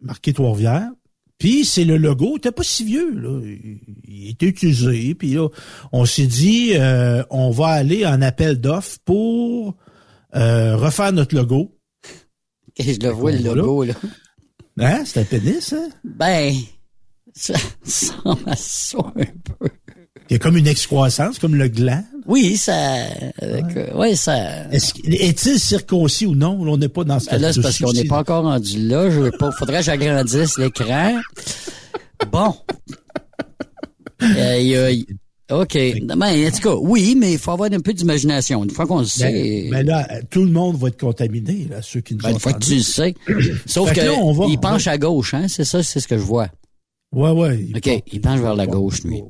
marqué 0.00 0.32
Trois-Rivières. 0.32 0.90
Puis 1.38 1.64
c'est 1.64 1.84
le 1.84 1.96
logo, 1.96 2.32
il 2.34 2.38
était 2.38 2.52
pas 2.52 2.64
si 2.64 2.84
vieux, 2.84 3.12
là. 3.12 3.40
Il, 4.04 4.30
était 4.30 4.46
utilisé. 4.46 5.14
Puis 5.14 5.34
là, 5.34 5.48
on 5.92 6.04
s'est 6.04 6.26
dit, 6.26 6.72
euh, 6.74 7.22
on 7.30 7.50
va 7.50 7.68
aller 7.68 8.04
en 8.04 8.20
appel 8.22 8.60
d'offres 8.60 8.98
pour 9.04 9.76
euh, 10.34 10.76
refaire 10.76 11.12
notre 11.12 11.36
logo. 11.36 11.76
OK, 12.68 12.84
je 12.84 13.00
le 13.00 13.10
vois, 13.10 13.32
le 13.32 13.54
logo, 13.54 13.84
là. 13.84 13.94
Hein? 14.80 15.02
C'est 15.04 15.20
un 15.20 15.24
pénis, 15.24 15.72
hein? 15.72 15.88
Ben, 16.04 16.54
ça 17.34 17.54
ça 17.84 18.14
un 18.24 19.24
peu. 19.58 19.68
Il 20.30 20.34
y 20.34 20.36
a 20.36 20.38
comme 20.38 20.56
une 20.56 20.66
excroissance, 20.66 21.38
comme 21.38 21.54
le 21.54 21.68
gland. 21.68 22.04
Oui, 22.26 22.56
ça... 22.58 22.74
Avec, 23.40 23.64
euh, 23.76 23.94
ouais, 23.96 24.14
ça... 24.14 24.70
Est-ce 24.70 24.92
qu'il- 24.92 25.14
Est-il 25.14 25.58
circoncis 25.58 26.26
ou 26.26 26.34
non? 26.34 26.58
On 26.60 26.76
n'est 26.76 26.88
pas 26.90 27.04
dans 27.04 27.18
ce 27.18 27.30
Ben 27.30 27.40
là, 27.40 27.52
c'est 27.52 27.62
parce 27.62 27.78
qu'on 27.78 27.92
n'est 27.92 28.04
pas 28.04 28.18
encore 28.18 28.44
rendu 28.44 28.86
là. 28.86 29.08
Je 29.10 29.18
veux 29.20 29.30
pas. 29.30 29.50
Faudrait 29.52 29.78
que 29.78 29.84
j'agrandisse 29.86 30.58
l'écran. 30.58 31.18
Bon. 32.30 32.54
Aïe. 34.20 35.06
OK. 35.50 35.78
Ben, 36.02 36.22
en 36.22 36.50
tout 36.50 36.60
cas, 36.62 36.74
oui, 36.74 37.14
mais 37.16 37.32
il 37.32 37.38
faut 37.38 37.52
avoir 37.52 37.72
un 37.72 37.80
peu 37.80 37.94
d'imagination. 37.94 38.62
Une 38.64 38.70
fois 38.70 38.86
qu'on 38.86 38.98
le 39.00 39.06
sait. 39.06 39.68
Ben, 39.70 39.70
ben 39.70 39.86
là, 39.86 40.06
tout 40.28 40.44
le 40.44 40.50
monde 40.50 40.76
va 40.76 40.88
être 40.88 41.00
contaminé, 41.00 41.66
là, 41.70 41.80
ceux 41.80 42.00
qui 42.00 42.14
nous 42.14 42.20
Ben, 42.20 42.32
une 42.32 42.38
fois 42.38 42.52
que 42.52 42.62
tu 42.64 42.74
le 42.74 42.82
sais. 42.82 43.14
Sauf 43.64 43.88
Fait 43.88 43.94
que, 43.94 44.04
là, 44.04 44.12
on 44.20 44.32
va- 44.32 44.44
il 44.50 44.58
penche 44.58 44.86
à 44.88 44.98
gauche, 44.98 45.32
hein? 45.32 45.46
C'est 45.48 45.64
ça, 45.64 45.82
c'est 45.82 46.00
ce 46.00 46.08
que 46.08 46.18
je 46.18 46.22
vois. 46.22 46.48
Ouais, 47.18 47.30
ouais. 47.30 47.66
il 47.68 47.76
OK, 47.76 48.02
il 48.12 48.20
penche 48.20 48.38
vers 48.38 48.54
la 48.54 48.66
gauche, 48.66 49.02
lui. 49.02 49.20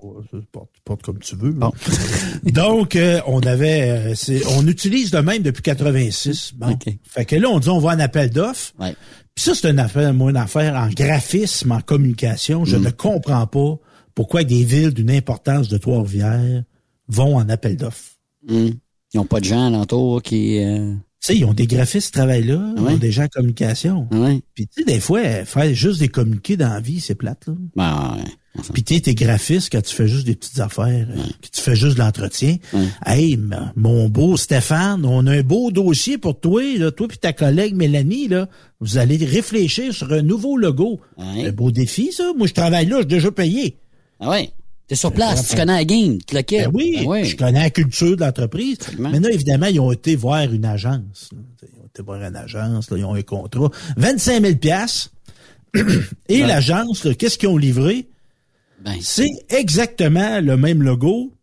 porte, 0.52 0.68
porte 0.84 1.02
comme 1.02 1.18
tu 1.20 1.34
veux. 1.36 1.54
Donc, 2.44 2.96
euh, 2.96 3.20
on 3.26 3.40
avait, 3.40 4.12
euh, 4.12 4.38
on 4.58 4.66
utilise 4.66 5.12
le 5.14 5.22
même 5.22 5.42
depuis 5.42 5.62
86. 5.62 6.52
Bon. 6.56 6.78
Fait 7.04 7.24
que 7.24 7.36
là, 7.36 7.48
on 7.48 7.58
dit, 7.60 7.70
on 7.70 7.78
va 7.78 7.94
en 7.94 7.98
appel 7.98 8.28
d'offres. 8.28 8.74
Ouais. 8.78 8.94
Puis 9.34 9.44
ça, 9.44 9.54
c'est 9.54 9.70
une 9.70 9.78
affaire, 9.78 10.12
moi, 10.12 10.30
une 10.30 10.36
affaire 10.36 10.74
en 10.74 10.88
graphisme, 10.88 11.72
en 11.72 11.80
communication. 11.80 12.62
Mm. 12.62 12.66
Je 12.66 12.76
ne 12.76 12.90
comprends 12.90 13.46
pas 13.46 13.78
pourquoi 14.14 14.44
des 14.44 14.64
villes 14.64 14.92
d'une 14.92 15.10
importance 15.10 15.68
de 15.68 15.78
Trois-Rivières 15.78 16.64
vont 17.08 17.36
en 17.36 17.48
appel 17.48 17.76
d'offres. 17.76 18.16
Hum. 18.50 18.72
Ils 19.14 19.16
n'ont 19.16 19.24
pas 19.24 19.40
de 19.40 19.46
gens 19.46 19.66
alentour 19.68 20.22
qui... 20.22 20.58
euh, 20.62 20.92
Tu 20.92 20.98
sais, 21.20 21.36
ils 21.36 21.44
ont 21.44 21.52
des 21.54 21.66
graphistes 21.66 22.06
qui 22.06 22.12
travaillent 22.12 22.44
là, 22.46 22.72
ils 22.76 22.82
Ouais. 22.82 22.92
ont 22.92 22.96
des 22.98 23.10
gens 23.12 23.24
en 23.24 23.28
communication. 23.28 24.08
Ouais. 24.12 24.40
Puis 24.54 24.66
tu 24.68 24.82
sais, 24.82 24.84
des 24.84 25.00
fois, 25.00 25.20
faire 25.44 25.74
juste 25.74 26.00
des 26.00 26.08
communiqués 26.08 26.56
dans 26.56 26.68
la 26.68 26.80
vie, 26.80 27.00
c'est 27.00 27.14
plate, 27.14 27.46
là. 27.48 27.54
Ben, 27.76 28.16
ouais. 28.16 28.62
Puis 28.72 28.82
tu 28.82 28.94
sais, 28.94 29.00
t'es 29.00 29.14
graphiste 29.14 29.68
quand 29.70 29.82
tu 29.82 29.94
fais 29.94 30.08
juste 30.08 30.26
des 30.26 30.34
petites 30.34 30.58
affaires, 30.58 31.06
que 31.42 31.48
tu 31.48 31.60
fais 31.60 31.76
juste 31.76 31.94
de 31.96 32.00
l'entretien. 32.02 32.56
Hey, 33.06 33.38
mon 33.76 34.08
beau 34.08 34.36
Stéphane, 34.36 35.04
on 35.04 35.26
a 35.28 35.32
un 35.38 35.42
beau 35.42 35.70
dossier 35.70 36.18
pour 36.18 36.40
toi, 36.40 36.62
là, 36.76 36.90
toi 36.90 37.06
puis 37.06 37.18
ta 37.18 37.32
collègue 37.32 37.74
Mélanie, 37.76 38.26
là. 38.26 38.48
Vous 38.80 38.98
allez 38.98 39.16
réfléchir 39.24 39.92
sur 39.94 40.12
un 40.12 40.22
nouveau 40.22 40.56
logo. 40.56 41.00
Un 41.18 41.52
beau 41.52 41.70
défi, 41.70 42.10
ça. 42.12 42.32
Moi, 42.36 42.46
je 42.48 42.54
travaille 42.54 42.86
là, 42.86 42.98
j'ai 43.00 43.06
déjà 43.06 43.30
payé. 43.30 43.78
Ah 44.20 44.30
ouais. 44.30 44.50
T'es 44.88 44.94
sur 44.94 45.12
place, 45.12 45.48
tu 45.48 45.54
connais 45.56 45.74
la 45.74 45.84
game, 45.84 46.16
tu 46.26 46.34
le. 46.34 46.42
Ben 46.48 46.70
oui, 46.72 46.96
Ben 47.00 47.06
oui. 47.06 47.24
je 47.26 47.36
connais 47.36 47.60
la 47.60 47.70
culture 47.70 48.16
de 48.16 48.22
l'entreprise. 48.24 48.78
Mais 48.98 49.20
là, 49.20 49.30
évidemment, 49.30 49.66
ils 49.66 49.78
ont 49.80 49.92
été 49.92 50.16
voir 50.16 50.42
une 50.50 50.64
agence. 50.64 51.28
Ils 51.62 51.78
ont 51.82 51.86
été 51.86 52.02
voir 52.02 52.22
une 52.22 52.34
agence, 52.36 52.90
là, 52.90 52.96
ils 52.96 53.04
ont 53.04 53.14
un 53.14 53.22
contrat. 53.22 53.70
25 53.98 54.40
000 54.42 54.56
piastres. 54.56 55.10
Et 56.30 56.40
l'agence, 56.40 57.04
là, 57.04 57.14
qu'est-ce 57.14 57.36
qu'ils 57.36 57.50
ont 57.50 57.58
livré? 57.58 58.08
Ben, 58.82 58.94
c'est 59.02 59.30
exactement 59.50 60.40
le 60.40 60.56
même 60.56 60.82
logo, 60.82 61.34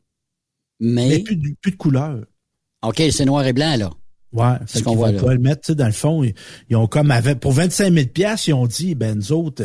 mais, 0.80 1.10
mais 1.10 1.20
plus, 1.20 1.36
de, 1.36 1.50
plus 1.62 1.72
de 1.72 1.78
couleur. 1.78 2.22
OK, 2.82 3.04
c'est 3.12 3.26
noir 3.26 3.46
et 3.46 3.54
blanc, 3.54 3.76
là. 3.78 3.92
Ouais, 4.32 4.58
C'est 4.66 4.80
ce 4.80 4.84
qu'on 4.84 4.96
voit 4.96 5.12
là. 5.12 5.22
pas 5.22 5.34
le 5.34 5.40
mettre, 5.40 5.62
tu 5.62 5.72
sais, 5.72 5.76
dans 5.76 5.86
le 5.86 5.92
fond, 5.92 6.24
ils, 6.24 6.34
ils 6.70 6.76
ont 6.76 6.88
comme 6.88 7.14
pour 7.40 7.52
25 7.52 7.94
000 7.94 8.08
piastres, 8.08 8.50
ils 8.50 8.54
ont 8.54 8.66
dit, 8.68 8.96
ben, 8.96 9.16
nous 9.16 9.32
autres, 9.32 9.64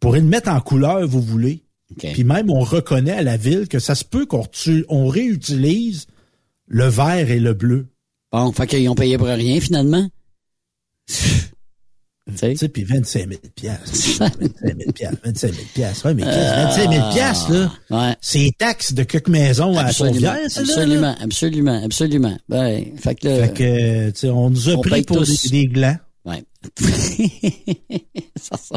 pour 0.00 0.12
le 0.14 0.22
mettre 0.22 0.50
en 0.50 0.60
couleur, 0.60 1.06
vous 1.06 1.22
voulez. 1.22 1.62
Puis 1.98 2.24
même, 2.24 2.50
on 2.50 2.60
reconnaît 2.60 3.12
à 3.12 3.22
la 3.22 3.36
ville 3.36 3.68
que 3.68 3.78
ça 3.78 3.94
se 3.94 4.04
peut 4.04 4.26
qu'on 4.26 4.44
on 4.88 5.06
réutilise 5.08 6.06
le 6.66 6.86
vert 6.86 7.30
et 7.30 7.38
le 7.40 7.54
bleu. 7.54 7.86
Bon, 8.32 8.50
fait 8.52 8.66
qu'ils 8.66 8.88
ont 8.88 8.94
payé 8.94 9.18
pour 9.18 9.26
rien, 9.26 9.60
finalement. 9.60 10.08
Tu 12.38 12.56
sais, 12.56 12.68
puis 12.68 12.84
25 12.84 13.28
000 13.28 13.40
piastres. 13.56 13.90
25 14.20 14.78
000 14.78 14.92
piastres, 14.92 15.18
25 15.24 15.52
000 15.54 15.66
piastres. 15.74 16.06
Ouais, 16.06 16.14
mais 16.14 16.22
qu'est-ce, 16.22 16.76
25 16.78 16.92
000 16.92 17.12
piastres, 17.12 17.50
là, 17.52 17.72
Ouais. 17.90 18.16
c'est 18.20 18.38
les 18.38 18.52
taxes 18.52 18.94
de 18.94 19.02
quelques 19.02 19.28
maisons 19.28 19.76
à 19.76 19.86
Absolument, 19.86 20.14
c'est 20.20 20.20
là, 20.20 20.36
là. 20.36 20.44
absolument, 20.44 21.16
absolument, 21.20 21.84
absolument. 21.84 22.38
Ben, 22.48 22.84
fait 22.96 23.16
que, 23.16 23.26
là, 23.26 23.48
Fait 23.48 23.54
que, 23.54 24.10
tu 24.10 24.18
sais, 24.20 24.30
on 24.30 24.50
nous 24.50 24.68
a 24.68 24.74
On 24.74 24.80
pris 24.82 25.02
pour 25.02 25.16
tous. 25.18 25.50
des, 25.50 25.62
des 25.62 25.66
glands. 25.66 25.96
Ouais. 26.24 26.44
ça 28.40 28.54
à 28.54 28.58
ça. 28.58 28.76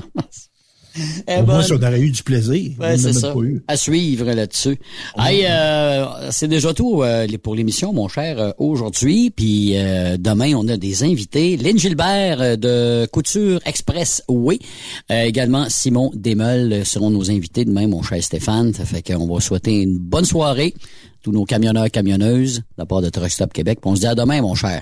Eh 1.27 1.63
si 1.63 1.73
on 1.73 1.75
aurait 1.75 1.99
eu 1.99 2.09
du 2.11 2.23
plaisir. 2.23 2.71
Ouais, 2.79 2.97
c'est 2.97 3.13
ça. 3.13 3.33
À 3.67 3.77
suivre 3.77 4.31
là-dessus. 4.31 4.77
Hey, 5.17 5.45
euh, 5.49 6.31
c'est 6.31 6.47
déjà 6.47 6.73
tout 6.73 7.03
euh, 7.03 7.27
pour 7.41 7.55
l'émission, 7.55 7.93
mon 7.93 8.07
cher, 8.07 8.39
euh, 8.39 8.51
aujourd'hui. 8.57 9.29
Puis 9.29 9.73
euh, 9.75 10.17
demain, 10.17 10.53
on 10.55 10.67
a 10.67 10.77
des 10.77 11.03
invités. 11.03 11.57
Lynn 11.57 11.77
Gilbert 11.77 12.57
de 12.57 13.07
Couture 13.11 13.59
Express 13.65 14.23
Oui. 14.27 14.59
Euh, 15.11 15.23
également, 15.23 15.65
Simon 15.69 16.11
Desmeules 16.15 16.85
seront 16.85 17.09
nos 17.09 17.29
invités 17.29 17.65
demain, 17.65 17.87
mon 17.87 18.01
cher 18.01 18.23
Stéphane. 18.23 18.73
Ça 18.73 18.85
fait 18.85 19.01
qu'on 19.01 19.27
va 19.27 19.41
souhaiter 19.41 19.81
une 19.81 19.97
bonne 19.97 20.25
soirée. 20.25 20.73
Tous 21.21 21.31
nos 21.31 21.45
camionneurs, 21.45 21.89
camionneuses, 21.89 22.57
de 22.59 22.63
la 22.77 22.85
part 22.85 23.01
de 23.01 23.09
Truck 23.09 23.29
Stop 23.29 23.51
Québec. 23.51 23.79
Puis 23.81 23.89
on 23.89 23.95
se 23.95 24.01
dit 24.01 24.07
à 24.07 24.15
demain, 24.15 24.41
mon 24.41 24.55
cher. 24.55 24.81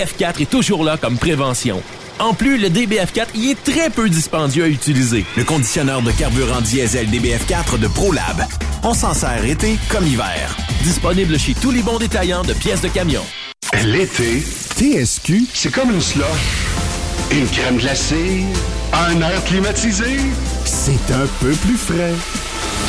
DBF4 0.00 0.42
est 0.42 0.50
toujours 0.50 0.82
là 0.82 0.96
comme 0.96 1.18
prévention. 1.18 1.82
En 2.18 2.32
plus, 2.32 2.56
le 2.56 2.68
DBF4 2.68 3.26
y 3.34 3.50
est 3.50 3.64
très 3.64 3.90
peu 3.90 4.08
dispendieux 4.08 4.64
à 4.64 4.68
utiliser. 4.68 5.26
Le 5.36 5.44
conditionneur 5.44 6.00
de 6.00 6.10
carburant 6.10 6.62
diesel 6.62 7.06
DBF4 7.10 7.78
de 7.78 7.86
ProLab. 7.86 8.46
On 8.82 8.94
s'en 8.94 9.12
sert 9.12 9.44
été 9.44 9.78
comme 9.90 10.06
hiver. 10.06 10.56
Disponible 10.82 11.38
chez 11.38 11.54
tous 11.54 11.70
les 11.70 11.82
bons 11.82 11.98
détaillants 11.98 12.44
de 12.44 12.54
pièces 12.54 12.80
de 12.80 12.88
camion. 12.88 13.22
L'été, 13.84 14.42
TSQ, 14.76 15.44
c'est 15.52 15.70
comme 15.70 15.90
une 15.90 16.00
slush. 16.00 16.24
Une 17.32 17.46
crème 17.48 17.76
glacée, 17.76 18.44
un 18.94 19.20
air 19.20 19.44
climatisé. 19.44 20.16
C'est 20.64 21.12
un 21.12 21.26
peu 21.40 21.50
plus 21.50 21.76
frais. 21.76 22.14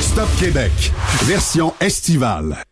Stop 0.00 0.28
Québec, 0.38 0.92
version 1.22 1.72
estivale. 1.80 2.62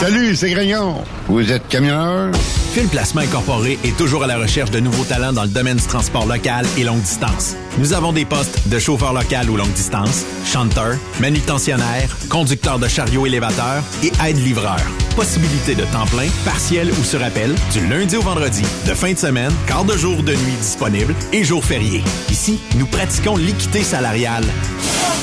Salut, 0.00 0.34
c'est 0.34 0.50
Grignon. 0.50 1.04
Vous 1.28 1.52
êtes 1.52 1.68
camionneur? 1.68 2.34
Fil 2.72 2.88
Placement 2.88 3.20
Incorporé 3.20 3.78
est 3.84 3.96
toujours 3.96 4.24
à 4.24 4.26
la 4.26 4.38
recherche 4.38 4.72
de 4.72 4.80
nouveaux 4.80 5.04
talents 5.04 5.32
dans 5.32 5.44
le 5.44 5.50
domaine 5.50 5.76
du 5.76 5.86
transport 5.86 6.26
local 6.26 6.66
et 6.76 6.82
longue 6.82 7.00
distance. 7.00 7.54
Nous 7.78 7.92
avons 7.92 8.12
des 8.12 8.24
postes 8.24 8.68
de 8.68 8.78
chauffeur 8.78 9.12
local 9.12 9.50
ou 9.50 9.56
longue 9.58 9.72
distance, 9.72 10.24
chanteur, 10.46 10.94
manutentionnaire, 11.20 12.16
conducteur 12.30 12.78
de 12.78 12.88
chariot 12.88 13.26
élévateur 13.26 13.82
et 14.02 14.10
aide-livreur. 14.26 14.80
Possibilité 15.14 15.74
de 15.74 15.84
temps 15.84 16.06
plein, 16.06 16.28
partiel 16.46 16.90
ou 16.90 17.04
sur 17.04 17.22
appel, 17.22 17.54
du 17.72 17.86
lundi 17.86 18.16
au 18.16 18.22
vendredi, 18.22 18.62
de 18.86 18.94
fin 18.94 19.12
de 19.12 19.18
semaine, 19.18 19.52
quart 19.66 19.84
de 19.84 19.94
jour 19.94 20.22
de 20.22 20.32
nuit 20.32 20.56
disponible 20.58 21.14
et 21.34 21.44
jours 21.44 21.64
fériés. 21.64 22.02
Ici, 22.30 22.58
nous 22.76 22.86
pratiquons 22.86 23.36
l'équité 23.36 23.82
salariale. 23.82 24.44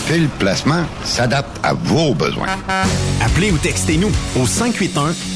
Fil 0.06 0.28
Placement 0.38 0.84
s'adapte 1.04 1.60
à 1.64 1.74
vos 1.74 2.14
besoins. 2.14 2.48
Appelez 3.26 3.52
ou 3.52 3.58
textez-nous 3.58 4.12
au 4.40 4.46
581 4.46 5.14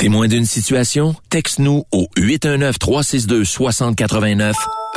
Témoin 0.00 0.26
d'une 0.28 0.46
situation? 0.46 1.14
Texte-nous 1.28 1.84
au 1.92 2.08
819-362-6089, 2.16 4.54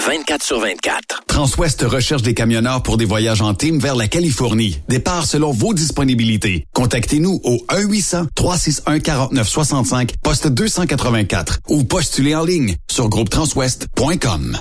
24 0.08 0.42
sur 0.42 0.62
24. 0.62 1.24
Transwest 1.28 1.82
recherche 1.82 2.22
des 2.22 2.34
camionneurs 2.34 2.82
pour 2.84 2.96
des 2.96 3.04
voyages 3.04 3.42
en 3.42 3.54
team 3.54 3.80
vers 3.80 3.98
la 3.98 4.08
Californie. 4.08 4.80
Départ 4.88 5.26
selon 5.26 5.52
vos 5.52 5.74
disponibilités. 5.74 6.68
Contactez-nous 6.74 7.42
au 7.44 7.58
1-800-361-4965, 7.70 10.12
poste 10.24 10.48
284 10.48 11.60
ou 11.68 11.84
postulez 11.84 12.34
en 12.34 12.46
ligne 12.46 12.78
sur 12.90 13.10
groupetranswest.com. 13.10 14.58